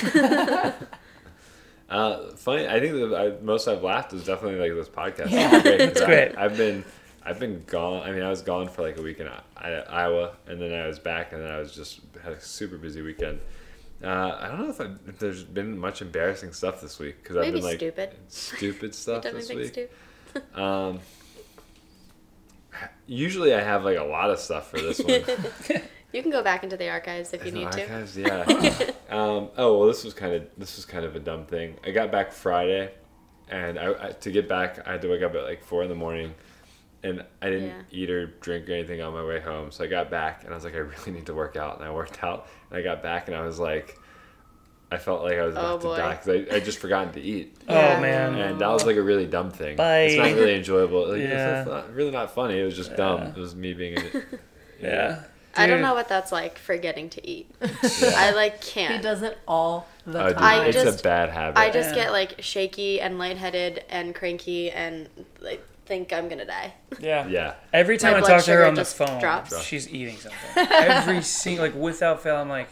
Uh, 1.89 2.31
funny. 2.35 2.67
I 2.67 2.79
think 2.79 2.93
the 2.93 3.15
I, 3.15 3.43
most 3.43 3.67
I've 3.67 3.83
laughed 3.83 4.13
is 4.13 4.25
definitely 4.25 4.59
like 4.59 4.73
this 4.77 4.89
podcast. 4.89 5.31
Yeah. 5.31 5.61
It's 5.63 6.01
great. 6.01 6.35
I-. 6.37 6.45
I've 6.45 6.57
been, 6.57 6.83
I've 7.23 7.39
been 7.39 7.63
gone. 7.67 8.01
I 8.03 8.11
mean, 8.11 8.23
I 8.23 8.29
was 8.29 8.41
gone 8.41 8.67
for 8.69 8.81
like 8.81 8.97
a 8.97 9.01
week 9.01 9.19
in 9.19 9.27
I- 9.27 9.83
Iowa, 9.89 10.33
and 10.47 10.59
then 10.61 10.73
I 10.73 10.87
was 10.87 10.99
back, 10.99 11.31
and 11.33 11.41
then 11.41 11.51
I 11.51 11.59
was 11.59 11.75
just 11.75 12.01
had 12.23 12.33
a 12.33 12.41
super 12.41 12.77
busy 12.77 13.01
weekend. 13.01 13.39
Uh, 14.03 14.37
I 14.39 14.47
don't 14.49 14.59
know 14.59 14.69
if, 14.69 14.81
I, 14.81 14.89
if 15.07 15.19
there's 15.19 15.43
been 15.43 15.77
much 15.77 16.01
embarrassing 16.01 16.51
stuff 16.53 16.81
this 16.81 16.99
week 16.99 17.23
because 17.23 17.37
I've 17.37 17.53
been 17.53 17.63
like 17.63 17.77
stupid. 17.77 18.15
stupid 18.27 18.93
stuff 19.03 19.23
this 19.23 19.49
week. 19.51 19.67
stupid? 19.67 19.89
Um, 20.53 20.99
usually 23.07 23.53
I 23.53 23.61
have 23.61 23.85
like 23.85 23.97
a 23.97 24.03
lot 24.03 24.31
of 24.31 24.39
stuff 24.39 24.69
for 24.69 24.81
this 24.81 24.99
one. 24.99 25.23
You 26.15 26.21
can 26.21 26.31
go 26.31 26.41
back 26.41 26.63
into 26.63 26.77
the 26.77 26.89
archives 26.89 27.33
if 27.33 27.41
you 27.43 27.49
In 27.49 27.53
the 27.55 27.59
need 27.65 27.71
to. 27.73 27.81
archives, 27.81 28.17
yeah. 28.17 28.41
um, 29.09 29.49
oh 29.57 29.77
well, 29.79 29.87
this 29.87 30.03
was 30.05 30.13
kind 30.13 30.33
of 30.33 30.43
this 30.57 30.77
was 30.77 30.85
kind 30.85 31.03
of 31.03 31.15
a 31.15 31.19
dumb 31.19 31.45
thing. 31.45 31.75
I 31.85 31.91
got 31.91 32.09
back 32.11 32.31
Friday, 32.31 32.91
and 33.49 33.77
I, 33.77 34.07
I 34.07 34.11
to 34.11 34.31
get 34.31 34.47
back 34.47 34.87
I 34.87 34.93
had 34.93 35.01
to 35.01 35.09
wake 35.09 35.21
up 35.23 35.35
at 35.35 35.43
like 35.43 35.61
four 35.63 35.83
in 35.83 35.89
the 35.89 35.95
morning, 35.95 36.33
and 37.03 37.25
I 37.41 37.49
didn't 37.49 37.67
Yeah. 37.67 37.81
eat 37.91 38.09
or 38.09 38.27
drink 38.27 38.69
or 38.69 38.73
anything 38.73 39.01
on 39.01 39.13
my 39.13 39.25
way 39.25 39.41
home. 39.41 39.71
So 39.71 39.83
I 39.83 39.87
got 39.87 40.09
back 40.09 40.43
and 40.45 40.53
I 40.53 40.55
was 40.55 40.63
like, 40.63 40.73
I 40.75 40.77
really 40.77 41.11
need 41.11 41.25
to 41.25 41.33
work 41.33 41.57
out, 41.57 41.75
and 41.79 41.85
I 41.85 41.91
worked 41.91 42.23
out. 42.23 42.47
And 42.69 42.79
I 42.79 42.81
got 42.81 43.03
back 43.03 43.27
and 43.27 43.35
I 43.35 43.41
was 43.45 43.59
like, 43.59 43.99
I 44.89 44.97
felt 44.97 45.21
like 45.21 45.37
I 45.37 45.45
was 45.45 45.55
Oh, 45.57 45.59
about 45.59 45.81
to 45.81 45.87
boy. 45.87 45.97
die 45.97 46.15
because 46.15 46.29
I 46.29 46.55
I 46.55 46.59
just 46.61 46.77
forgotten 46.79 47.11
to 47.13 47.21
eat. 47.21 47.57
Yeah. 47.67 47.95
Oh 47.97 48.01
man. 48.01 48.35
And 48.35 48.61
that 48.61 48.69
was 48.69 48.85
like 48.85 48.95
a 48.95 49.03
really 49.03 49.25
dumb 49.27 49.51
thing. 49.51 49.75
Bye. 49.75 50.03
It's 50.03 50.15
not 50.15 50.27
really 50.39 50.55
enjoyable. 50.55 51.09
Like, 51.09 51.21
Yeah. 51.21 51.59
It's 51.61 51.69
not, 51.69 51.93
really 51.93 52.11
not 52.11 52.31
funny. 52.33 52.57
It 52.57 52.63
was 52.63 52.77
just 52.77 52.95
dumb. 52.95 53.21
It 53.23 53.35
was 53.35 53.53
me 53.53 53.73
being. 53.73 53.97
An, 53.97 54.23
Yeah. 54.81 55.23
I 55.57 55.67
don't 55.67 55.81
know 55.81 55.93
what 55.93 56.07
that's 56.09 56.31
like 56.31 56.57
forgetting 56.57 57.09
to 57.11 57.27
eat. 57.27 57.49
Yeah. 57.61 58.13
I 58.15 58.31
like 58.31 58.61
can't. 58.61 58.93
He 58.95 58.99
does 59.01 59.21
it 59.21 59.37
all 59.47 59.87
the 60.05 60.21
Oh, 60.23 60.27
dude, 60.29 60.37
time. 60.37 60.43
I 60.61 60.65
it's 60.65 60.75
just- 60.83 60.99
a 60.99 61.03
bad 61.03 61.29
habit. 61.29 61.57
I 61.59 61.69
just 61.69 61.89
Yeah. 61.89 62.03
get 62.05 62.11
like 62.11 62.35
shaky 62.41 62.99
and 63.01 63.17
lightheaded 63.17 63.83
and 63.89 64.13
cranky 64.13 64.71
and 64.71 65.07
like 65.41 65.65
think 65.85 66.11
I'm 66.11 66.27
gonna 66.29 66.45
die. 66.45 66.73
Yeah. 66.99 67.27
yeah. 67.27 67.53
Every 67.71 67.97
time 67.97 68.13
My 68.13 68.17
I 68.19 68.21
talk 68.21 68.43
to 68.45 68.51
her 68.53 68.65
on 68.65 68.73
the 68.73 68.85
phone, 68.85 69.19
drops. 69.19 69.61
she's 69.63 69.87
eating 69.87 70.17
something. 70.17 70.39
Every 70.71 71.21
single, 71.21 71.65
like 71.65 71.75
without 71.75 72.23
fail, 72.23 72.37
I'm 72.37 72.49
like, 72.49 72.69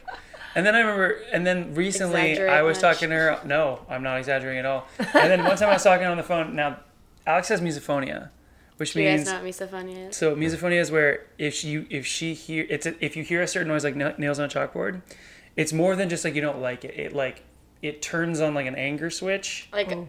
and 0.55 0.65
then 0.65 0.75
I 0.75 0.79
remember, 0.79 1.19
and 1.31 1.45
then 1.47 1.73
recently 1.75 2.31
Exaggerate 2.31 2.51
I 2.53 2.61
was 2.63 2.77
much? 2.81 2.93
talking 2.95 3.09
to 3.09 3.15
her. 3.15 3.39
No, 3.45 3.79
I'm 3.89 4.03
not 4.03 4.17
exaggerating 4.17 4.59
at 4.59 4.65
all. 4.65 4.87
And 4.99 5.31
then 5.31 5.43
one 5.43 5.57
time 5.57 5.69
I 5.69 5.73
was 5.73 5.83
talking 5.83 6.05
on 6.07 6.17
the 6.17 6.23
phone. 6.23 6.55
Now, 6.55 6.77
Alex 7.25 7.47
has 7.49 7.61
misophonia, 7.61 8.29
which 8.77 8.93
Do 8.93 9.01
you 9.01 9.09
guys 9.09 9.19
means 9.19 9.29
know 9.29 9.35
what 9.35 9.43
misophonia 9.71 10.09
is? 10.09 10.15
so 10.17 10.35
misophonia 10.35 10.79
is 10.79 10.91
where 10.91 11.25
if 11.37 11.53
she 11.53 11.85
if 11.89 12.05
she 12.05 12.33
hear 12.33 12.65
it's 12.69 12.85
a, 12.85 12.93
if 13.05 13.15
you 13.15 13.23
hear 13.23 13.41
a 13.41 13.47
certain 13.47 13.67
noise 13.67 13.83
like 13.83 13.95
nails 13.95 14.39
on 14.39 14.45
a 14.45 14.49
chalkboard, 14.49 15.01
it's 15.55 15.71
more 15.73 15.95
than 15.95 16.09
just 16.09 16.23
like 16.25 16.35
you 16.35 16.41
don't 16.41 16.59
like 16.61 16.83
it. 16.85 16.97
It 16.99 17.13
like 17.13 17.43
it 17.81 18.01
turns 18.01 18.39
on 18.41 18.53
like 18.53 18.65
an 18.65 18.75
anger 18.75 19.09
switch. 19.09 19.67
Like, 19.73 19.91
Oh. 19.91 20.07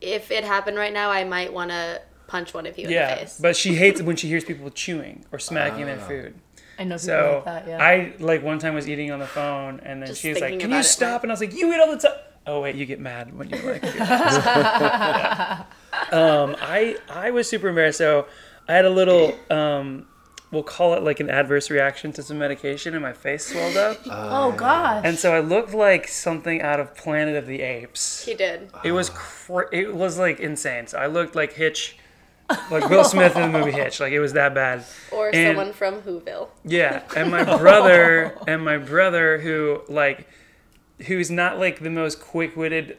if 0.00 0.30
it 0.30 0.42
happened 0.44 0.76
right 0.78 0.92
now, 0.92 1.10
I 1.10 1.24
might 1.24 1.52
want 1.52 1.70
to 1.70 2.00
punch 2.26 2.54
one 2.54 2.64
of 2.66 2.78
you 2.78 2.84
in 2.84 2.88
the 2.90 2.94
Yeah, 2.94 3.14
face. 3.16 3.38
but 3.40 3.56
she 3.56 3.74
hates 3.74 4.00
it 4.00 4.06
when 4.06 4.16
she 4.16 4.26
hears 4.28 4.42
people 4.44 4.70
chewing 4.70 5.24
or 5.30 5.38
smacking 5.38 5.84
their 5.86 5.98
Ah. 6.00 6.06
food. 6.08 6.34
I 6.78 6.84
know 6.84 6.96
So 6.96 7.42
like 7.46 7.64
that, 7.64 7.68
yeah. 7.68 7.82
I 7.84 8.14
like 8.18 8.42
one 8.42 8.58
time 8.58 8.74
was 8.74 8.88
eating 8.88 9.10
on 9.10 9.18
the 9.18 9.26
phone 9.26 9.80
and 9.84 10.00
then 10.00 10.08
Just 10.08 10.22
she 10.22 10.30
was 10.30 10.40
like, 10.40 10.52
"Can 10.52 10.60
you 10.60 10.66
about 10.68 10.80
it, 10.80 10.84
stop?" 10.88 11.12
like- 11.12 11.22
And 11.24 11.32
I 11.32 11.34
was 11.34 11.40
like, 11.42 11.52
"You 11.54 11.72
eat 11.74 11.78
all 11.80 11.90
the 11.94 11.98
time." 11.98 12.16
Oh 12.46 12.60
wait, 12.62 12.74
you 12.74 12.86
get 12.86 13.00
mad 13.00 13.36
when 13.36 13.48
you 13.50 13.56
like. 13.58 13.82
Yeah. 13.82 15.64
Um, 16.12 16.56
I 16.60 16.96
I 17.08 17.30
was 17.30 17.48
super 17.48 17.68
embarrassed. 17.68 17.98
So 17.98 18.26
I 18.66 18.72
had 18.74 18.84
a 18.84 18.90
little, 18.90 19.34
um, 19.50 20.06
we'll 20.50 20.62
call 20.64 20.94
it 20.94 21.02
like 21.04 21.20
an 21.20 21.30
adverse 21.30 21.70
reaction 21.70 22.10
to 22.12 22.22
some 22.22 22.38
medication, 22.38 22.94
and 22.94 23.02
my 23.02 23.12
face 23.12 23.46
swelled 23.46 23.76
up, 23.76 23.98
oh 24.06 24.50
gosh. 24.52 25.02
and 25.04 25.16
so 25.18 25.32
I 25.34 25.40
looked 25.40 25.72
like 25.74 26.08
something 26.08 26.62
out 26.62 26.80
of 26.80 26.96
Planet 26.96 27.36
of 27.36 27.46
the 27.46 27.60
Apes. 27.60 28.24
he 28.24 28.34
did. 28.34 28.70
It 28.82 28.92
was 28.92 29.10
cra- 29.10 29.68
it 29.72 29.94
was 29.94 30.18
like 30.18 30.40
insane. 30.40 30.86
So 30.88 30.98
I 30.98 31.06
looked 31.06 31.34
like 31.36 31.52
Hitch. 31.52 31.96
Like 32.70 32.88
Will 32.90 33.04
Smith 33.04 33.36
in 33.36 33.52
the 33.52 33.58
movie 33.58 33.70
Hitch, 33.72 34.00
like 34.00 34.12
it 34.12 34.20
was 34.20 34.32
that 34.32 34.54
bad. 34.54 34.84
Or 35.12 35.30
And- 35.32 35.56
someone 35.56 35.72
from 35.72 36.02
Whoville. 36.02 36.48
Yeah, 36.64 37.02
and 37.16 37.30
my 37.30 37.44
brother 37.58 38.36
and 38.48 38.64
my 38.64 38.78
brother 38.78 39.38
who 39.38 39.82
like 39.88 40.26
who's 41.06 41.30
not 41.30 41.58
like 41.58 41.80
the 41.80 41.90
most 41.90 42.20
quick-witted 42.20 42.96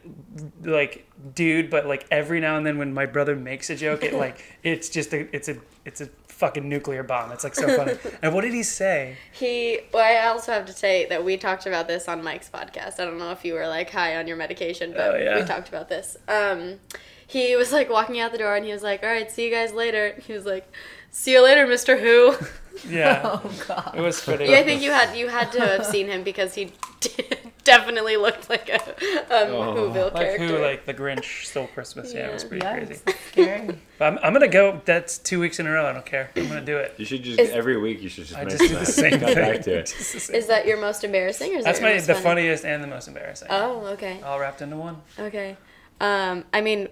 like 0.64 1.08
dude, 1.36 1.70
but 1.70 1.86
like 1.86 2.06
every 2.12 2.39
now 2.39 2.58
and 2.58 2.66
then 2.66 2.78
when 2.78 2.93
my 2.93 3.06
brother 3.06 3.36
makes 3.36 3.70
a 3.70 3.76
joke, 3.76 4.04
it 4.04 4.14
like 4.14 4.43
it's 4.64 4.89
just 4.89 5.14
a 5.14 5.34
it's 5.36 5.49
a 5.49 5.58
it's 5.86 6.02
a 6.02 6.08
fucking 6.28 6.68
nuclear 6.68 7.04
bomb. 7.04 7.32
It's 7.32 7.43
like 7.43 7.56
so 7.56 7.68
funny. 7.76 7.93
And 8.24 8.34
what 8.34 8.41
did 8.41 8.54
he 8.54 8.64
say? 8.64 9.18
He. 9.32 9.80
Well, 9.93 10.04
I 10.04 10.28
also 10.28 10.52
have 10.52 10.66
to 10.66 10.74
say 10.74 11.06
that 11.08 11.24
we 11.24 11.38
talked 11.38 11.66
about 11.66 11.88
this 11.88 12.08
on 12.08 12.24
Mike's 12.24 12.49
podcast. 12.49 12.99
I 12.99 13.06
don't 13.06 13.18
know 13.20 13.32
if 13.32 13.45
you 13.45 13.54
were 13.54 13.68
like 13.68 13.89
high 13.91 14.16
on 14.18 14.28
your 14.28 14.38
medication, 14.38 14.91
but 14.91 15.16
Oh, 15.16 15.18
yeah. 15.18 15.36
we 15.39 15.45
talked 15.45 15.70
about 15.70 15.89
this. 15.89 16.18
Um, 16.28 16.80
he 17.28 17.56
was 17.56 17.72
like 17.72 17.89
walking 17.89 18.20
out 18.20 18.32
the 18.32 18.38
door 18.39 18.56
and 18.56 18.66
he 18.66 18.72
was 18.74 18.84
like, 18.84 19.04
"All 19.04 19.10
right, 19.10 19.30
see 19.32 19.45
you 19.45 19.52
guys 19.52 19.72
later." 19.74 20.16
He 20.26 20.34
was 20.34 20.45
like, 20.45 20.68
"See 21.12 21.32
you 21.34 21.43
later, 21.43 21.68
Mister 21.68 21.97
Who." 21.97 22.36
Yeah, 22.89 23.22
oh 23.26 23.51
god. 23.68 23.93
it 23.95 24.01
was 24.01 24.20
pretty. 24.22 24.45
yeah, 24.45 24.57
I 24.57 24.64
think 24.64 24.82
you 24.82 24.89
had 24.91 25.16
you 25.16 25.28
had 25.28 25.51
to 25.51 25.59
have 25.59 25.86
seen 25.86 26.07
him 26.07 26.24
because 26.24 26.55
he 26.55 26.72
definitely 27.64 28.18
looked 28.18 28.49
like 28.49 28.70
a 28.70 28.82
um, 28.82 29.51
Oh. 29.53 29.76
Whoville 29.76 30.14
like 30.14 30.24
character. 30.24 30.47
who 30.47 30.57
like 30.57 30.86
the 30.86 30.93
Grinch 30.93 31.45
stole 31.45 31.68
Christmas. 31.68 32.12
Yeah, 32.14 32.28
it 32.30 32.34
was 32.34 32.43
pretty 32.43 32.66
Yeah, 32.66 32.78
crazy. 32.78 33.01
scary. 33.30 33.78
But 33.99 34.14
I'm, 34.14 34.20
I'm 34.24 34.34
gonna 34.34 34.47
go. 34.47 34.82
That's 34.86 35.20
two 35.20 35.39
weeks 35.39 35.59
in 35.59 35.68
a 35.68 35.72
row. 35.72 35.86
I 35.86 35.93
don't 35.93 36.05
care. 36.05 36.32
I'm 36.36 36.47
gonna 36.47 36.62
do 36.66 36.78
it. 36.78 36.95
You 36.97 37.05
should 37.05 37.24
just 37.24 37.39
Is- 37.39 37.49
every 37.51 37.78
week. 37.78 38.01
You 38.01 38.09
should 38.09 38.26
just 38.26 38.39
I 38.39 38.45
just 38.45 38.57
do 38.59 38.70
the 38.70 38.76
that. 38.80 38.86
same 38.88 39.12
Come 39.20 39.20
thing. 39.34 39.36
back 39.36 39.62
to 39.64 39.78
it. 39.80 39.86
Just 39.88 40.14
the 40.14 40.20
same- 40.20 40.36
Is 40.38 40.47
that 40.47 40.66
your 40.66 40.80
most 40.80 41.03
embarrassing, 41.03 41.53
or 41.53 41.57
is 41.57 41.66
That's 41.66 41.80
that 41.80 41.86
my 41.86 41.93
most 41.93 42.07
the 42.07 42.14
funny? 42.16 42.24
funniest 42.24 42.66
and 42.66 42.82
the 42.84 42.88
most 42.88 43.07
embarrassing. 43.07 43.49
Oh, 43.51 43.86
okay. 43.88 44.22
All 44.24 44.39
wrapped 44.39 44.62
into 44.64 44.78
one. 44.78 44.97
Okay. 45.20 45.55
Um, 45.99 46.45
I 46.53 46.62
mean, 46.62 46.88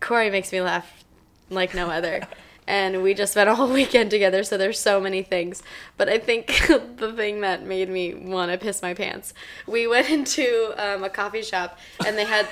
Corey 0.00 0.30
makes 0.30 0.50
me 0.50 0.60
laugh 0.60 1.04
like 1.50 1.72
no 1.74 1.88
other. 1.90 2.26
And 2.66 3.02
we 3.02 3.14
just 3.14 3.32
spent 3.32 3.48
a 3.48 3.54
whole 3.54 3.68
weekend 3.72 4.10
together, 4.10 4.42
so 4.44 4.56
there's 4.56 4.78
so 4.78 5.00
many 5.00 5.22
things. 5.22 5.62
But 5.96 6.08
I 6.08 6.18
think 6.18 6.46
the 6.96 7.12
thing 7.14 7.40
that 7.42 7.64
made 7.64 7.88
me 7.88 8.14
want 8.14 8.52
to 8.52 8.58
piss 8.58 8.82
my 8.82 8.94
pants, 8.94 9.34
we 9.66 9.86
went 9.86 10.10
into 10.10 10.74
um, 10.76 11.04
a 11.04 11.10
coffee 11.10 11.42
shop 11.42 11.78
and 12.06 12.16
they 12.16 12.24
had 12.24 12.48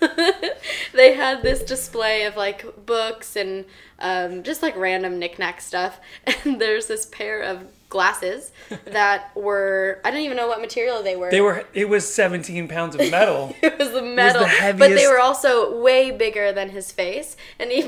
they 0.92 1.14
had 1.14 1.42
this 1.42 1.62
display 1.62 2.24
of 2.24 2.36
like 2.36 2.86
books 2.86 3.36
and 3.36 3.64
um, 3.98 4.42
just 4.42 4.62
like 4.62 4.76
random 4.76 5.18
knickknack 5.18 5.60
stuff. 5.60 5.98
And 6.44 6.60
there's 6.60 6.86
this 6.86 7.06
pair 7.06 7.42
of 7.42 7.66
glasses 7.88 8.52
that 8.84 9.34
were 9.34 10.00
I 10.04 10.10
don't 10.10 10.20
even 10.20 10.36
know 10.36 10.46
what 10.46 10.60
material 10.60 11.02
they 11.02 11.16
were. 11.16 11.30
They 11.30 11.40
were. 11.40 11.64
It 11.72 11.88
was 11.88 12.12
17 12.12 12.68
pounds 12.68 12.94
of 12.94 13.10
metal. 13.10 13.54
it 13.62 13.78
was 13.78 13.90
the 13.90 14.02
metal, 14.02 14.46
but 14.78 14.90
they 14.90 15.06
were 15.06 15.20
also 15.20 15.80
way 15.80 16.10
bigger 16.10 16.52
than 16.52 16.70
his 16.70 16.92
face, 16.92 17.36
and 17.58 17.70
he 17.70 17.82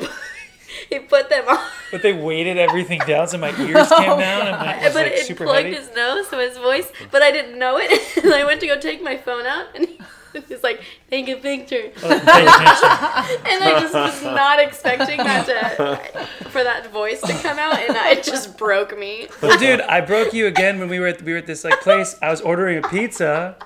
he 0.89 0.99
put 1.01 1.29
them 1.29 1.47
on. 1.49 1.59
But 1.91 2.03
they 2.03 2.13
weighted 2.13 2.57
everything 2.57 3.01
down, 3.07 3.29
so 3.29 3.39
my 3.39 3.49
ears 3.61 3.89
came 3.89 4.19
down, 4.19 4.47
and 4.47 4.57
my, 4.59 4.75
it 4.81 4.85
was 4.85 4.95
but 4.95 5.07
like 5.07 5.13
it 5.31 5.37
plugged 5.37 5.65
heavy. 5.67 5.75
his 5.77 5.91
nose, 5.95 6.29
so 6.29 6.39
his 6.39 6.57
voice. 6.57 6.91
But 7.11 7.23
I 7.23 7.31
didn't 7.31 7.59
know 7.59 7.79
it, 7.79 7.91
and 8.25 8.33
I 8.33 8.45
went 8.45 8.61
to 8.61 8.67
go 8.67 8.79
take 8.79 9.03
my 9.03 9.17
phone 9.17 9.47
out, 9.47 9.67
and 9.75 9.87
he, 9.89 10.01
he's 10.49 10.63
like, 10.63 10.81
"Take 11.11 11.29
a 11.29 11.37
picture," 11.37 11.91
Oh, 12.05 12.11
and 12.11 13.65
I 13.65 13.79
just 13.81 13.95
was 13.95 14.23
not 14.23 14.61
expecting 14.61 15.19
that 15.19 15.47
to 15.47 16.49
for 16.51 16.63
that 16.63 16.91
voice 16.93 17.21
to 17.23 17.33
come 17.35 17.59
out, 17.59 17.79
and 17.79 17.97
it 18.17 18.23
just 18.23 18.57
broke 18.57 18.97
me. 18.97 19.27
Well, 19.43 19.59
dude, 19.59 19.81
I 19.81 20.01
broke 20.01 20.33
you 20.33 20.47
again 20.47 20.79
when 20.79 20.89
we 20.89 21.01
were 21.01 21.09
at 21.09 21.23
we 21.23 21.33
were 21.33 21.39
at 21.39 21.47
this 21.47 21.65
like 21.65 21.81
place. 21.81 22.17
I 22.23 22.31
was 22.31 22.41
ordering 22.41 22.79
a 22.85 22.89
pizza, 22.89 23.57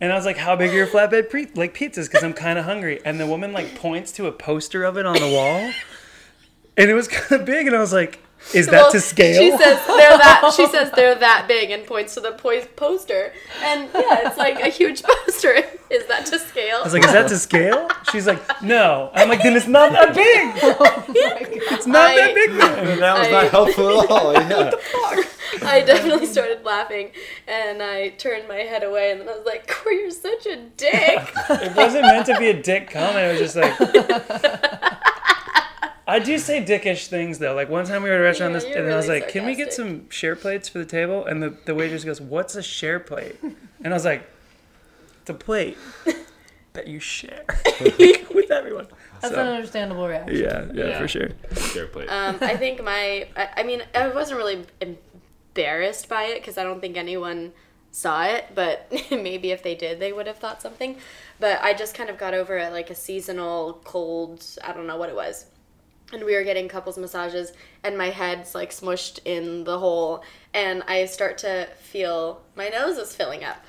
and 0.00 0.10
I 0.12 0.16
was 0.16 0.24
like, 0.24 0.38
"How 0.38 0.56
big 0.56 0.70
are 0.70 0.76
your 0.76 0.86
flatbed 0.86 1.28
pre- 1.28 1.48
like 1.54 1.74
pizzas?" 1.74 2.06
Because 2.10 2.24
I'm 2.24 2.32
kind 2.32 2.58
of 2.58 2.64
hungry. 2.64 3.00
And 3.04 3.20
the 3.20 3.26
woman 3.26 3.52
like 3.52 3.74
points 3.74 4.12
to 4.12 4.26
a 4.26 4.32
poster 4.32 4.84
of 4.84 4.96
it 4.96 5.04
on 5.04 5.16
the 5.16 5.28
wall, 5.28 5.72
and 6.76 6.90
it 6.90 6.94
was 6.94 7.08
kind 7.16 7.40
of 7.40 7.46
big. 7.46 7.66
And 7.66 7.76
I 7.76 7.80
was 7.80 7.92
like, 7.92 8.20
"Is 8.54 8.66
that 8.66 8.72
Well, 8.72 8.92
to 8.92 9.00
scale?" 9.00 9.40
She 9.40 9.50
says 9.50 9.78
they're 9.86 10.18
that. 10.18 10.52
She 10.56 10.66
says 10.66 10.90
they're 10.96 11.14
that 11.16 11.46
big 11.48 11.70
and 11.70 11.86
points 11.86 12.14
to 12.14 12.20
the 12.20 12.32
po- 12.32 12.64
poster, 12.76 13.32
and 13.62 13.88
yeah, 13.94 14.28
it's 14.28 14.36
like 14.38 14.60
a 14.60 14.68
huge 14.68 15.02
poster. 15.26 15.56
Is 15.90 16.06
that 16.06 16.24
to 16.26 16.38
scale? 16.38 16.78
I 16.80 16.84
was 16.84 16.92
like, 16.94 17.04
"Is 17.04 17.12
that 17.12 17.28
to 17.28 17.38
scale?" 17.38 17.88
She's 18.10 18.26
like, 18.26 18.40
"No." 18.62 19.10
I'm 19.14 19.28
like, 19.28 19.42
"Then 19.42 19.54
it's 19.56 19.66
not 19.66 19.92
that 19.92 20.14
big. 20.14 20.52
Oh 20.64 21.04
it's 21.08 21.86
not 21.86 22.10
I- 22.10 22.16
that 22.16 22.34
big." 22.34 22.50
Then. 22.52 22.88
And 22.88 23.02
that 23.02 23.18
was 23.18 23.28
I- 23.28 23.30
not 23.30 23.50
helpful 23.50 24.02
at 24.02 24.10
all. 24.10 24.32
Yeah. 24.32 24.70
I 25.64 25.82
definitely 25.82 26.24
started 26.26 26.64
laughing, 26.64 27.10
and 27.46 27.82
I 27.82 28.08
turned 28.10 28.48
my 28.48 28.56
head 28.60 28.82
away, 28.82 29.10
and 29.10 29.20
then 29.20 29.28
I 29.28 29.36
was 29.36 29.44
like, 29.46 29.68
"Corey, 29.68 29.98
you're 30.00 30.10
such 30.10 30.46
a 30.46 30.56
dick." 30.78 31.20
It 31.50 31.76
wasn't 31.76 32.04
meant 32.04 32.24
to 32.26 32.38
be 32.38 32.48
a 32.48 32.62
dick 32.62 32.88
comment. 32.90 33.18
It 33.18 33.40
was 33.40 33.52
just 33.52 33.56
like. 33.56 33.78
I 36.06 36.18
do 36.18 36.36
say 36.38 36.64
dickish 36.64 37.06
things 37.06 37.38
though. 37.38 37.54
Like 37.54 37.68
one 37.68 37.84
time 37.86 38.02
we 38.02 38.08
were 38.08 38.16
at 38.16 38.20
a 38.20 38.24
restaurant 38.24 38.52
Yeah, 38.54 38.58
this, 38.60 38.68
you're 38.68 38.78
and 38.84 38.92
I 38.92 38.96
was 38.96 39.08
really 39.08 39.20
like, 39.20 39.28
"Can 39.30 39.46
we 39.46 39.54
get 39.54 39.72
some 39.72 40.08
share 40.10 40.34
plates 40.36 40.68
for 40.68 40.78
the 40.78 40.84
table?" 40.84 41.24
And 41.24 41.42
the, 41.42 41.50
the 41.64 41.74
waitress 41.74 42.04
goes, 42.04 42.20
"What's 42.20 42.54
a 42.56 42.62
share 42.62 42.98
plate?" 43.00 43.36
And 43.84 43.92
I 43.92 43.96
was 43.96 44.04
like, 44.04 44.28
"It's 45.20 45.30
a 45.30 45.34
plate 45.34 45.78
that 46.72 46.86
you 46.88 46.98
share 46.98 47.44
with 48.34 48.50
everyone." 48.50 48.88
That's 49.20 49.32
So, 49.34 49.40
an 49.40 49.48
understandable 49.48 50.08
reaction. 50.08 50.36
yeah, 50.36 50.66
yeah, 50.74 50.84
Yeah. 50.88 50.98
for 50.98 51.06
sure. 51.08 51.28
Share 51.72 51.86
plate. 51.86 52.08
um, 52.08 52.38
I 52.40 52.56
think 52.56 52.82
my, 52.82 53.28
I, 53.36 53.48
I 53.58 53.62
mean, 53.62 53.82
I 53.94 54.08
wasn't 54.08 54.38
really 54.38 54.64
embarrassed 54.80 56.08
by 56.08 56.24
it 56.24 56.40
because 56.40 56.58
I 56.58 56.64
don't 56.64 56.80
think 56.80 56.96
anyone 56.96 57.52
saw 57.92 58.24
it, 58.24 58.46
but 58.54 58.90
maybe 59.10 59.52
if 59.52 59.62
they 59.62 59.74
did, 59.76 60.00
they 60.00 60.12
would 60.12 60.26
have 60.26 60.38
thought 60.38 60.60
something. 60.62 60.96
But 61.38 61.62
I 61.62 61.72
just 61.74 61.94
kind 61.94 62.10
of 62.10 62.18
got 62.18 62.34
over 62.34 62.56
it 62.58 62.72
like 62.72 62.90
a 62.90 62.94
seasonal 62.94 63.80
cold, 63.84 64.44
I 64.64 64.72
don't 64.72 64.86
know 64.86 64.96
what 64.96 65.08
it 65.08 65.14
was. 65.14 65.46
And 66.12 66.24
we 66.24 66.34
were 66.34 66.44
getting 66.44 66.68
couples 66.68 66.98
massages, 66.98 67.52
and 67.82 67.96
my 67.96 68.10
head's 68.10 68.54
like 68.54 68.70
smushed 68.70 69.20
in 69.24 69.64
the 69.64 69.78
hole, 69.78 70.22
and 70.52 70.82
I 70.86 71.06
start 71.06 71.38
to 71.38 71.68
feel 71.80 72.42
my 72.54 72.68
nose 72.68 72.98
is 72.98 73.14
filling 73.16 73.44
up. 73.44 73.64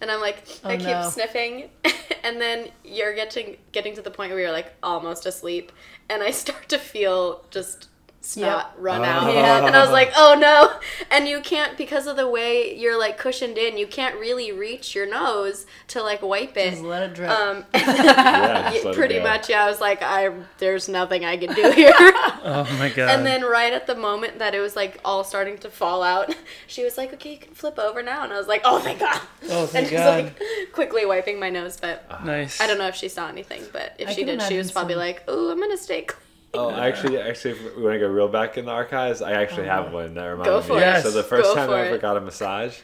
And 0.00 0.10
I'm 0.10 0.20
like, 0.20 0.44
oh, 0.64 0.70
I 0.70 0.74
Oh, 0.74 0.78
keep 0.78 0.86
no. 0.88 1.08
sniffing, 1.10 1.70
and 2.24 2.40
then 2.40 2.68
you're 2.84 3.14
getting 3.14 3.56
getting 3.72 3.94
to 3.94 4.02
the 4.02 4.10
point 4.10 4.32
where 4.32 4.40
you're 4.40 4.52
like 4.52 4.72
almost 4.82 5.24
asleep, 5.26 5.70
and 6.08 6.22
I 6.22 6.30
start 6.32 6.68
to 6.70 6.78
feel 6.78 7.44
just 7.50 7.88
snot 8.24 8.72
Yep. 8.76 8.82
run 8.82 9.04
out, 9.04 9.32
Yeah. 9.34 9.66
and 9.66 9.76
I 9.76 9.80
was 9.82 9.90
like, 9.90 10.10
oh 10.16 10.34
no! 10.38 10.72
And 11.10 11.28
you 11.28 11.40
can't 11.40 11.76
because 11.76 12.06
of 12.06 12.16
the 12.16 12.26
way 12.28 12.74
you're 12.74 12.98
like 12.98 13.18
cushioned 13.18 13.58
in, 13.58 13.76
you 13.76 13.86
can't 13.86 14.16
really 14.18 14.50
reach 14.50 14.94
your 14.94 15.06
nose 15.06 15.66
to 15.88 16.02
like 16.02 16.22
wipe 16.22 16.56
it. 16.56 16.70
Just 16.70 16.82
let 16.82 17.02
it 17.02 17.14
drip. 17.14 17.28
Um, 17.30 17.64
yeah, 17.74 17.82
just 17.84 17.98
yeah, 17.98 18.70
let 18.84 18.86
it 18.86 18.94
pretty 18.94 19.16
go. 19.18 19.24
much, 19.24 19.50
yeah. 19.50 19.64
I 19.64 19.68
was 19.68 19.80
like, 19.80 20.02
I 20.02 20.30
there's 20.58 20.88
nothing 20.88 21.24
I 21.24 21.36
can 21.36 21.54
do 21.54 21.70
here. 21.76 21.92
Oh 21.96 22.66
my 22.78 22.88
god. 22.88 23.10
And 23.10 23.26
then 23.26 23.42
right 23.42 23.72
at 23.72 23.86
the 23.86 23.94
moment 23.94 24.38
that 24.38 24.54
it 24.54 24.60
was 24.60 24.74
like 24.74 25.00
all 25.04 25.22
starting 25.22 25.58
to 25.58 25.70
fall 25.70 26.02
out, 26.02 26.34
she 26.66 26.82
was 26.82 26.96
like, 26.96 27.12
"Okay, 27.12 27.32
you 27.32 27.38
can 27.38 27.54
flip 27.54 27.78
over 27.78 28.02
now." 28.02 28.24
And 28.24 28.32
I 28.32 28.38
was 28.38 28.48
like, 28.48 28.62
"Oh 28.64 28.78
thank 28.80 29.00
God!" 29.00 29.20
Oh, 29.50 29.66
thank 29.66 29.92
and 29.92 29.92
just 29.92 30.04
God. 30.04 30.24
like 30.24 30.72
quickly 30.72 31.04
wiping 31.04 31.38
my 31.38 31.50
nose, 31.50 31.76
but 31.80 32.24
nice. 32.24 32.60
I 32.60 32.66
don't 32.66 32.78
know 32.78 32.88
if 32.88 32.94
she 32.94 33.08
saw 33.08 33.28
anything. 33.28 33.62
But 33.72 33.94
if 33.98 34.08
I 34.08 34.12
she 34.14 34.24
did, 34.24 34.40
she 34.42 34.56
was 34.56 34.72
probably 34.72 34.94
some- 34.94 35.00
like, 35.00 35.24
"Oh, 35.28 35.50
I'm 35.50 35.60
gonna 35.60 35.76
stay 35.76 36.02
clean." 36.02 36.20
Oh, 36.54 36.70
actually, 36.74 37.18
actually, 37.18 37.52
if 37.52 37.76
we 37.76 37.82
want 37.82 37.94
to 37.94 37.98
go 37.98 38.08
real 38.08 38.28
back 38.28 38.56
in 38.56 38.64
the 38.66 38.70
archives, 38.70 39.22
I 39.22 39.32
actually 39.32 39.66
have 39.66 39.88
oh. 39.88 39.94
one 39.94 40.14
that 40.14 40.24
reminded 40.24 40.50
Go 40.50 40.60
me. 40.60 40.66
for 40.66 40.80
it. 40.80 41.02
So 41.02 41.10
the 41.10 41.22
first 41.22 41.50
Go 41.50 41.54
time 41.54 41.70
I 41.70 41.86
ever 41.86 41.96
it. 41.96 42.02
got 42.02 42.16
a 42.16 42.20
massage, 42.20 42.78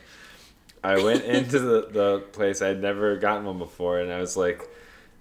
I 0.83 1.03
went 1.03 1.25
into 1.25 1.59
the, 1.59 1.89
the 1.91 2.19
place. 2.33 2.63
I 2.63 2.69
had 2.69 2.81
never 2.81 3.17
gotten 3.17 3.45
one 3.45 3.59
before, 3.59 4.01
and 4.01 4.13
I 4.13 4.21
was 4.21 4.37
like, 4.37 4.69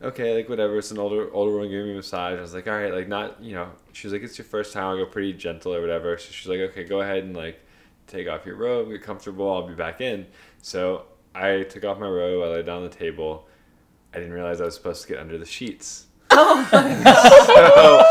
okay, 0.02 0.36
like 0.36 0.50
whatever. 0.50 0.78
It's 0.78 0.92
an 0.92 1.00
older 1.00 1.34
older 1.34 1.52
woman 1.52 1.70
giving 1.70 1.88
me 1.88 1.94
a 1.94 1.98
massage. 1.98 2.38
I 2.38 2.42
was 2.42 2.54
like, 2.54 2.68
all 2.68 2.74
right, 2.74 2.94
like 2.94 3.08
not 3.08 3.42
you 3.42 3.56
know. 3.56 3.70
She 3.94 4.08
was 4.08 4.14
like, 4.14 4.24
it's 4.24 4.38
your 4.38 4.46
first 4.46 4.74
time. 4.74 4.84
I'll 4.84 4.98
go 4.98 5.06
pretty 5.06 5.34
gentle 5.34 5.74
or 5.74 5.82
whatever. 5.82 6.18
So 6.18 6.32
she's 6.32 6.48
like, 6.48 6.60
okay, 6.60 6.84
go 6.84 7.02
ahead 7.02 7.24
and 7.24 7.36
like 7.36 7.60
take 8.08 8.28
off 8.28 8.46
your 8.46 8.56
robe, 8.56 8.90
get 8.90 9.04
comfortable. 9.04 9.52
I'll 9.52 9.68
be 9.68 9.76
back 9.76 10.02
in. 10.02 10.26
So 10.62 11.06
I 11.36 11.64
took 11.64 11.84
off 11.86 12.00
my 12.00 12.08
robe. 12.08 12.44
I 12.44 12.56
laid 12.56 12.66
down 12.66 12.78
on 12.78 12.84
the 12.84 12.96
table. 12.96 13.48
I 14.14 14.18
didn't 14.18 14.34
realize 14.34 14.60
I 14.62 14.66
was 14.66 14.76
supposed 14.76 15.04
to 15.04 15.08
get 15.08 15.20
under 15.20 15.38
the 15.38 15.46
sheets. 15.46 16.08
so 16.70 18.02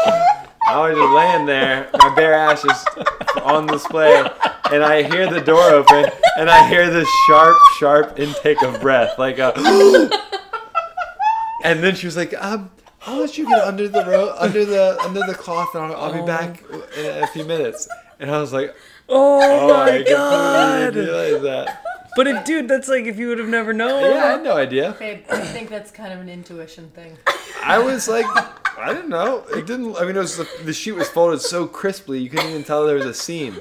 I 0.67 0.77
was 0.89 0.97
just 0.97 1.15
laying 1.15 1.47
there, 1.47 1.89
my 1.99 2.15
bare 2.15 2.35
ass 2.35 2.65
is 2.65 2.85
on 3.43 3.67
display, 3.67 4.19
and 4.71 4.85
I 4.85 5.03
hear 5.03 5.31
the 5.31 5.41
door 5.41 5.63
open, 5.71 6.07
and 6.39 6.51
I 6.51 6.69
hear 6.69 6.91
this 6.91 7.09
sharp, 7.27 7.57
sharp 7.79 8.19
intake 8.19 8.63
of 8.63 8.81
breath, 8.81 9.19
like 9.19 9.39
a. 9.39 9.53
and 11.65 11.83
then 11.83 11.95
she 11.95 12.07
was 12.07 12.17
like, 12.17 12.35
um, 12.43 12.71
"I'll 13.07 13.19
let 13.21 13.39
you 13.39 13.49
get 13.49 13.63
under 13.65 13.89
the 13.89 14.05
ro- 14.05 14.35
under 14.39 14.65
the 14.65 14.99
under 15.03 15.21
the 15.27 15.35
cloth, 15.35 15.75
and 15.75 15.85
I'll, 15.85 15.97
I'll 15.97 16.13
be 16.13 16.27
back 16.27 16.63
in 16.99 17.23
a 17.23 17.27
few 17.29 17.45
minutes." 17.45 17.89
And 18.21 18.31
I 18.31 18.39
was 18.41 18.53
like, 18.53 18.75
oh, 19.09 19.41
"Oh 19.43 19.69
my 19.69 19.91
I 19.93 20.03
god. 20.03 20.93
completely 20.93 21.11
realize 21.13 21.43
that." 21.43 21.85
But 22.19 22.27
if, 22.27 22.45
dude, 22.45 22.67
that's 22.67 22.89
like 22.89 23.05
if 23.05 23.17
you 23.17 23.29
would 23.29 23.39
have 23.39 23.49
never 23.49 23.73
known. 23.73 24.03
Yeah, 24.03 24.25
I 24.25 24.31
had 24.33 24.43
no 24.43 24.57
idea. 24.57 24.97
Babe, 24.99 25.23
I 25.31 25.39
think 25.39 25.69
that's 25.71 25.93
kind 25.93 26.13
of 26.13 26.19
an 26.19 26.29
intuition 26.29 26.91
thing. 26.91 27.17
I 27.63 27.79
was 27.79 28.09
like, 28.09 28.27
I 28.77 28.93
didn't 28.93 29.09
know. 29.09 29.45
It 29.51 29.67
didn't. 29.67 29.97
I 29.97 30.01
mean, 30.01 30.17
it 30.17 30.19
was 30.19 30.37
the, 30.37 30.49
the 30.65 30.73
sheet 30.73 30.97
was 30.97 31.09
folded 31.09 31.41
so 31.41 31.69
crisply 31.69 32.19
you 32.19 32.29
couldn't 32.29 32.51
even 32.51 32.65
tell 32.65 32.85
there 32.89 32.97
was 32.97 33.07
a 33.07 33.15
seam. 33.15 33.61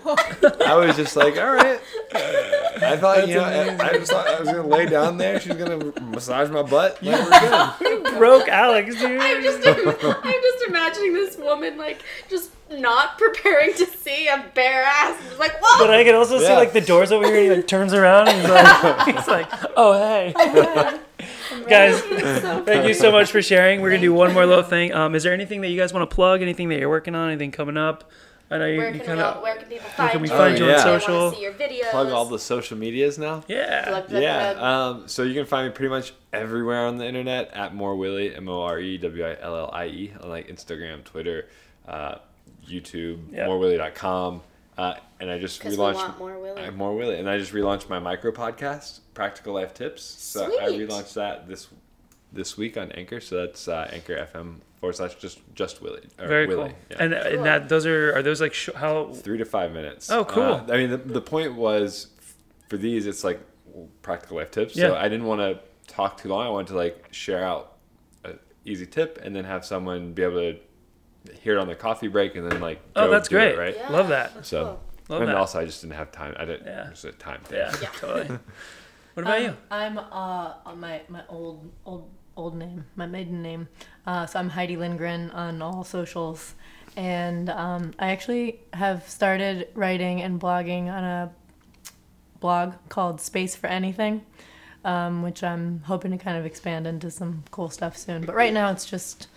I 0.65 0.73
was 0.73 0.95
just 0.95 1.15
like, 1.15 1.37
all 1.37 1.53
right. 1.53 1.79
I 2.15 2.97
thought, 2.97 3.27
you 3.27 3.35
know, 3.35 3.43
I, 3.43 3.89
I 3.89 3.93
just 3.93 4.11
thought 4.11 4.27
I 4.27 4.39
was 4.39 4.49
gonna 4.49 4.65
lay 4.65 4.87
down 4.87 5.19
there. 5.19 5.39
She's 5.39 5.53
gonna 5.53 5.93
massage 6.01 6.49
my 6.49 6.63
butt. 6.63 7.03
Like, 7.03 7.79
we're 7.79 7.99
good. 7.99 8.03
Broke 8.17 8.47
Alex, 8.47 8.95
dude. 8.95 9.21
I'm 9.21 9.43
just, 9.43 9.67
I'm 9.67 10.41
just 10.41 10.63
imagining 10.67 11.13
this 11.13 11.37
woman 11.37 11.77
like 11.77 12.01
just 12.27 12.49
not 12.71 13.17
preparing 13.17 13.73
to 13.75 13.85
see 13.85 14.27
a 14.27 14.45
bare 14.53 14.83
ass. 14.83 15.17
Just 15.25 15.39
like, 15.39 15.53
whoa! 15.61 15.85
But 15.85 15.93
I 15.93 16.03
can 16.03 16.15
also 16.15 16.39
see 16.39 16.53
like 16.53 16.73
the 16.73 16.81
doors 16.81 17.11
over 17.11 17.25
here. 17.25 17.43
He 17.43 17.49
like 17.55 17.67
turns 17.67 17.93
around 17.93 18.27
and 18.29 18.41
he's 18.41 18.49
like, 18.49 19.05
he's 19.17 19.27
like, 19.27 19.49
"Oh 19.75 19.93
hey, 19.93 20.33
guys, 21.69 21.99
thank 22.01 22.87
you 22.87 22.93
so 22.93 23.11
much 23.11 23.31
for 23.31 23.41
sharing. 23.41 23.81
We're 23.81 23.89
gonna 23.89 24.01
do 24.01 24.13
one 24.13 24.33
more 24.33 24.45
little 24.45 24.63
thing. 24.63 24.93
Um, 24.93 25.15
is 25.15 25.23
there 25.23 25.33
anything 25.33 25.61
that 25.61 25.69
you 25.69 25.77
guys 25.79 25.93
want 25.93 26.09
to 26.09 26.13
plug? 26.15 26.41
Anything 26.41 26.69
that 26.69 26.79
you're 26.79 26.89
working 26.89 27.15
on? 27.15 27.29
Anything 27.29 27.51
coming 27.51 27.77
up? 27.77 28.09
I 28.49 28.57
know 28.59 28.65
you, 28.65 28.77
where 28.77 28.93
you 28.93 28.99
can 29.01 29.05
kind 29.07 29.17
we 29.17 29.23
of 29.25 29.41
where 29.43 29.55
can 29.57 29.67
people 29.67 29.89
find 29.89 30.11
can 30.11 30.21
we 30.21 30.29
you? 30.29 30.33
find 30.33 30.57
you 30.57 30.71
on 30.71 30.79
social? 30.79 31.17
wanna 31.25 31.35
see 31.35 31.41
your 31.41 31.51
videos. 31.53 31.91
Plug 31.91 32.09
all 32.11 32.25
the 32.25 32.39
social 32.39 32.77
medias 32.77 33.17
now. 33.17 33.43
yeah. 33.49 33.85
Plug, 33.89 34.07
plug, 34.07 34.21
Yeah. 34.23 34.53
plug. 34.53 34.63
Um, 34.63 35.07
so 35.09 35.23
you 35.23 35.33
can 35.33 35.45
find 35.45 35.67
me 35.67 35.73
pretty 35.73 35.89
much 35.89 36.13
everywhere 36.31 36.87
on 36.87 36.97
the 36.97 37.05
internet 37.05 37.51
at 37.53 37.75
More 37.75 37.97
Willie 37.97 38.33
M 38.33 38.47
O 38.47 38.61
R 38.61 38.79
E 38.79 38.97
W 38.99 39.25
I 39.25 39.35
L 39.41 39.53
L 39.57 39.69
I 39.73 39.87
E 39.87 40.13
on 40.21 40.29
like 40.29 40.47
Instagram, 40.47 41.03
Twitter, 41.03 41.49
uh, 41.89 42.19
YouTube, 42.67 43.31
Yep. 43.33 43.47
morewillie.com. 43.47 44.41
Uh, 44.77 44.93
and 45.19 45.31
I 45.31 45.39
just 45.39 45.59
'Cause 45.59 45.71
we 45.71 45.77
relaunched 45.83 45.95
want 45.95 46.19
More 46.19 46.39
Willie. 46.39 46.61
I'm 46.61 46.75
More 46.75 46.95
Willie, 46.95 47.17
and 47.17 47.27
I 47.29 47.37
just 47.39 47.51
relaunched 47.53 47.89
my 47.89 47.97
micro 47.99 48.31
podcast, 48.31 48.99
Practical 49.15 49.53
Life 49.55 49.73
Tips. 49.73 50.03
So 50.03 50.45
I 50.61 50.67
relaunched 50.69 51.13
that 51.15 51.47
this 51.47 51.67
this 52.31 52.57
week 52.57 52.77
on 52.77 52.91
Anchor. 52.91 53.19
So 53.19 53.37
that's 53.37 53.67
uh, 53.67 53.89
Anchor 53.91 54.27
FM 54.33 54.57
forward 54.79 54.93
slash 54.93 55.15
just 55.15 55.39
just 55.55 55.81
Willie. 55.81 56.07
Very 56.19 56.45
Willie, 56.45 56.69
cool. 56.69 56.77
yeah. 56.91 56.97
And, 56.99 57.13
and 57.13 57.45
that 57.45 57.69
those 57.69 57.85
are 57.87 58.13
are 58.15 58.21
those 58.21 58.39
like 58.41 58.53
sh- 58.53 58.69
how? 58.75 59.11
three 59.13 59.39
to 59.39 59.45
five 59.45 59.71
minutes. 59.71 60.11
Oh, 60.11 60.23
cool. 60.25 60.43
Uh, 60.43 60.65
I 60.69 60.77
mean, 60.77 60.91
the, 60.91 60.97
the 60.97 61.21
point 61.21 61.55
was 61.55 62.07
for 62.69 62.77
these, 62.77 63.07
it's 63.07 63.23
like 63.23 63.39
practical 64.03 64.37
life 64.37 64.51
tips. 64.51 64.75
Yeah. 64.75 64.89
So 64.89 64.95
I 64.95 65.03
didn't 65.09 65.25
want 65.25 65.41
to 65.41 65.59
talk 65.91 66.21
too 66.21 66.29
long. 66.29 66.45
I 66.45 66.49
wanted 66.49 66.67
to 66.67 66.75
like 66.75 67.07
share 67.11 67.43
out 67.43 67.77
an 68.25 68.37
easy 68.65 68.85
tip 68.85 69.19
and 69.23 69.35
then 69.35 69.45
have 69.45 69.65
someone 69.65 70.13
be 70.13 70.21
able 70.21 70.35
to 70.53 70.57
hear 71.41 71.57
it 71.57 71.59
on 71.59 71.67
the 71.67 71.75
coffee 71.75 72.07
break 72.07 72.35
and 72.35 72.49
then 72.49 72.59
like 72.61 72.79
Oh, 72.95 73.05
go 73.05 73.11
that's 73.11 73.29
do 73.29 73.37
it, 73.37 73.55
great. 73.55 73.57
right? 73.57 73.75
Yeah, 73.77 73.89
Love 73.89 74.07
that. 74.09 74.33
that's 74.35 74.47
So 74.49 74.79
cool. 75.07 75.15
Love 75.15 75.21
and 75.21 75.29
that. 75.29 75.37
also 75.37 75.59
I 75.59 75.65
just 75.65 75.81
didn't 75.81 75.95
have 75.95 76.11
time. 76.11 76.35
I 76.37 76.45
didn't. 76.45 76.65
Yeah. 76.65 76.87
It 76.87 76.89
was 76.91 77.05
a 77.05 77.11
time 77.13 77.41
thing. 77.41 77.59
Yeah, 77.59 77.71
totally. 77.99 78.39
What 79.13 79.23
about 79.23 79.41
you? 79.41 79.57
I'm 79.71 79.97
uh 79.97 80.53
on 80.65 80.79
my 80.79 81.01
my 81.09 81.23
old 81.27 81.71
old 81.85 82.07
old 82.35 82.55
name, 82.55 82.85
my 82.95 83.07
maiden 83.07 83.41
name. 83.41 83.67
Uh, 84.05 84.27
so 84.27 84.37
I'm 84.37 84.49
Heidi 84.49 84.77
Lindgren 84.77 85.31
on 85.31 85.59
all 85.63 85.83
socials, 85.83 86.53
and 86.95 87.49
um, 87.49 87.93
I 87.97 88.11
actually 88.11 88.59
have 88.73 89.09
started 89.09 89.69
writing 89.73 90.21
and 90.21 90.39
blogging 90.39 90.83
on 90.83 91.03
a 91.03 91.31
blog 92.39 92.75
called 92.89 93.19
Space 93.19 93.55
for 93.55 93.65
Anything, 93.65 94.23
um, 94.85 95.23
which 95.23 95.43
I'm 95.43 95.79
hoping 95.87 96.11
to 96.11 96.17
kind 96.19 96.37
of 96.37 96.45
expand 96.45 96.85
into 96.85 97.09
some 97.09 97.43
cool 97.49 97.71
stuff 97.71 97.97
soon. 97.97 98.23
But 98.23 98.35
right 98.35 98.53
now 98.53 98.69
it's 98.71 98.85
just. 98.85 99.27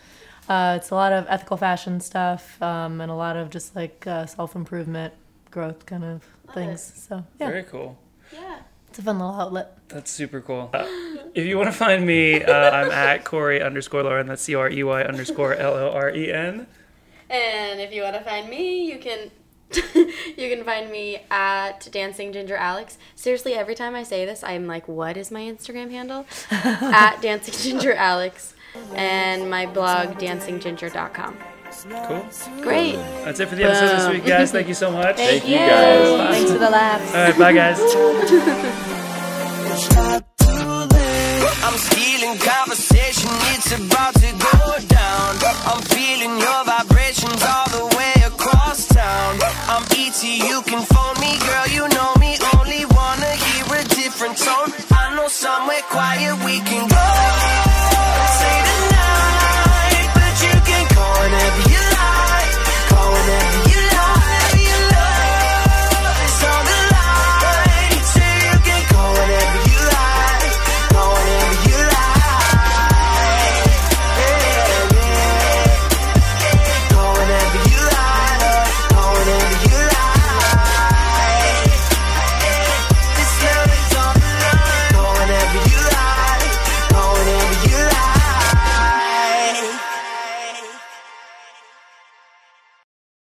Uh, 0.51 0.75
it's 0.77 0.91
a 0.91 0.95
lot 0.97 1.13
of 1.13 1.25
ethical 1.29 1.57
fashion 1.57 2.01
stuff 2.01 2.61
um, 2.61 3.01
and 3.01 3.09
a 3.09 3.15
lot 3.15 3.37
of 3.37 3.51
just 3.51 3.77
like 3.77 4.05
uh, 4.09 4.27
self 4.27 4.57
improvement, 4.57 5.15
growth 5.53 5.87
kind 5.87 6.03
of 6.03 6.25
Love 6.49 6.55
things. 6.57 6.91
it. 6.91 6.97
So 6.97 7.25
yeah, 7.39 7.47
Very 7.47 7.63
cool. 7.63 7.97
Yeah. 8.33 8.59
it's 8.89 8.99
a 8.99 9.03
fun 9.03 9.21
little 9.21 9.33
outlet. 9.41 9.79
That's 9.89 10.11
super 10.11 10.41
cool. 10.41 10.71
Uh, 10.75 10.85
if 11.37 11.47
you 11.47 11.57
want 11.57 11.69
to 11.69 11.73
find 11.73 12.05
me, 12.05 12.43
uh, 12.43 12.71
I'm 12.71 12.91
at 12.91 13.25
Corey 13.25 13.63
underscore 13.63 14.03
Loren. 14.03 14.27
That's 14.27 14.43
C 14.43 14.57
R 14.57 14.69
E 14.69 14.83
Y 14.83 15.03
underscore 15.05 15.55
L 15.55 15.75
O 15.75 15.93
R 15.93 16.11
E 16.11 16.33
N. 16.33 16.67
And 17.29 17.81
if 17.81 17.93
you 17.93 18.03
want 18.03 18.17
to 18.17 18.23
find 18.23 18.51
me, 18.51 18.91
you 18.91 18.99
can 18.99 19.31
you 19.95 20.49
can 20.57 20.65
find 20.65 20.91
me 20.91 21.21
at 21.31 21.89
Dancing 21.93 22.33
Ginger 22.33 22.57
Alex. 22.57 22.99
Seriously, 23.15 23.55
every 23.55 23.77
time 23.77 23.95
I 23.95 24.03
say 24.03 24.27
this, 24.27 24.43
I'm 24.43 24.67
like, 24.67 24.89
what 24.89 25.17
is 25.17 25.31
my 25.31 25.43
Instagram 25.43 25.93
handle? 25.93 26.27
at 26.51 27.23
Dancing 27.23 27.55
Ginger 27.55 27.95
Alex. 27.95 28.55
And 28.95 29.51
my 29.51 29.67
blog, 29.67 30.19
dancingginger.com. 30.19 31.37
Cool. 32.07 32.27
Great. 32.63 32.97
That's 33.25 33.41
it 33.41 33.49
for 33.49 33.55
the 33.55 33.65
episode 33.65 33.97
this 33.97 34.09
week, 34.09 34.25
guys. 34.27 34.51
Thank 34.53 34.69
you 34.69 34.75
so 34.75 34.91
much. 34.91 35.17
Thank 35.17 35.49
you 35.49 35.57
guys. 35.57 36.35
Thanks 36.35 36.51
for 36.53 36.59
the 36.59 36.71
laughs. 36.71 37.15
All 37.15 37.23
right, 37.23 37.39
bye, 37.39 37.53
guys. 37.53 37.79
I'm 41.63 41.77
stealing 41.79 42.39
conversation, 42.39 43.31
it's 43.55 43.71
about 43.79 44.15
to 44.15 44.33
go 44.35 44.79
down. 44.89 45.37
I'm 45.71 45.81
feeling 45.83 46.39
your 46.41 46.65
vibrations 46.65 47.43
all 47.47 47.69
the 47.71 47.87
way 47.97 48.13
across 48.27 48.89
town. 48.89 49.39
I'm 49.71 49.85
ET, 49.95 50.23
you 50.25 50.63
can 50.63 50.83
phone 50.85 51.15
me, 51.21 51.39
girl, 51.39 51.67
you 51.71 51.87
know 51.95 52.13
me. 52.19 52.37
Only 52.59 52.85
wanna 52.87 53.31
hear 53.31 53.65
a 53.79 53.85
different 53.95 54.37
tone. 54.39 54.73
I 54.91 55.15
know 55.15 55.29
somewhere 55.29 55.83
quiet 55.89 56.35
we 56.45 56.59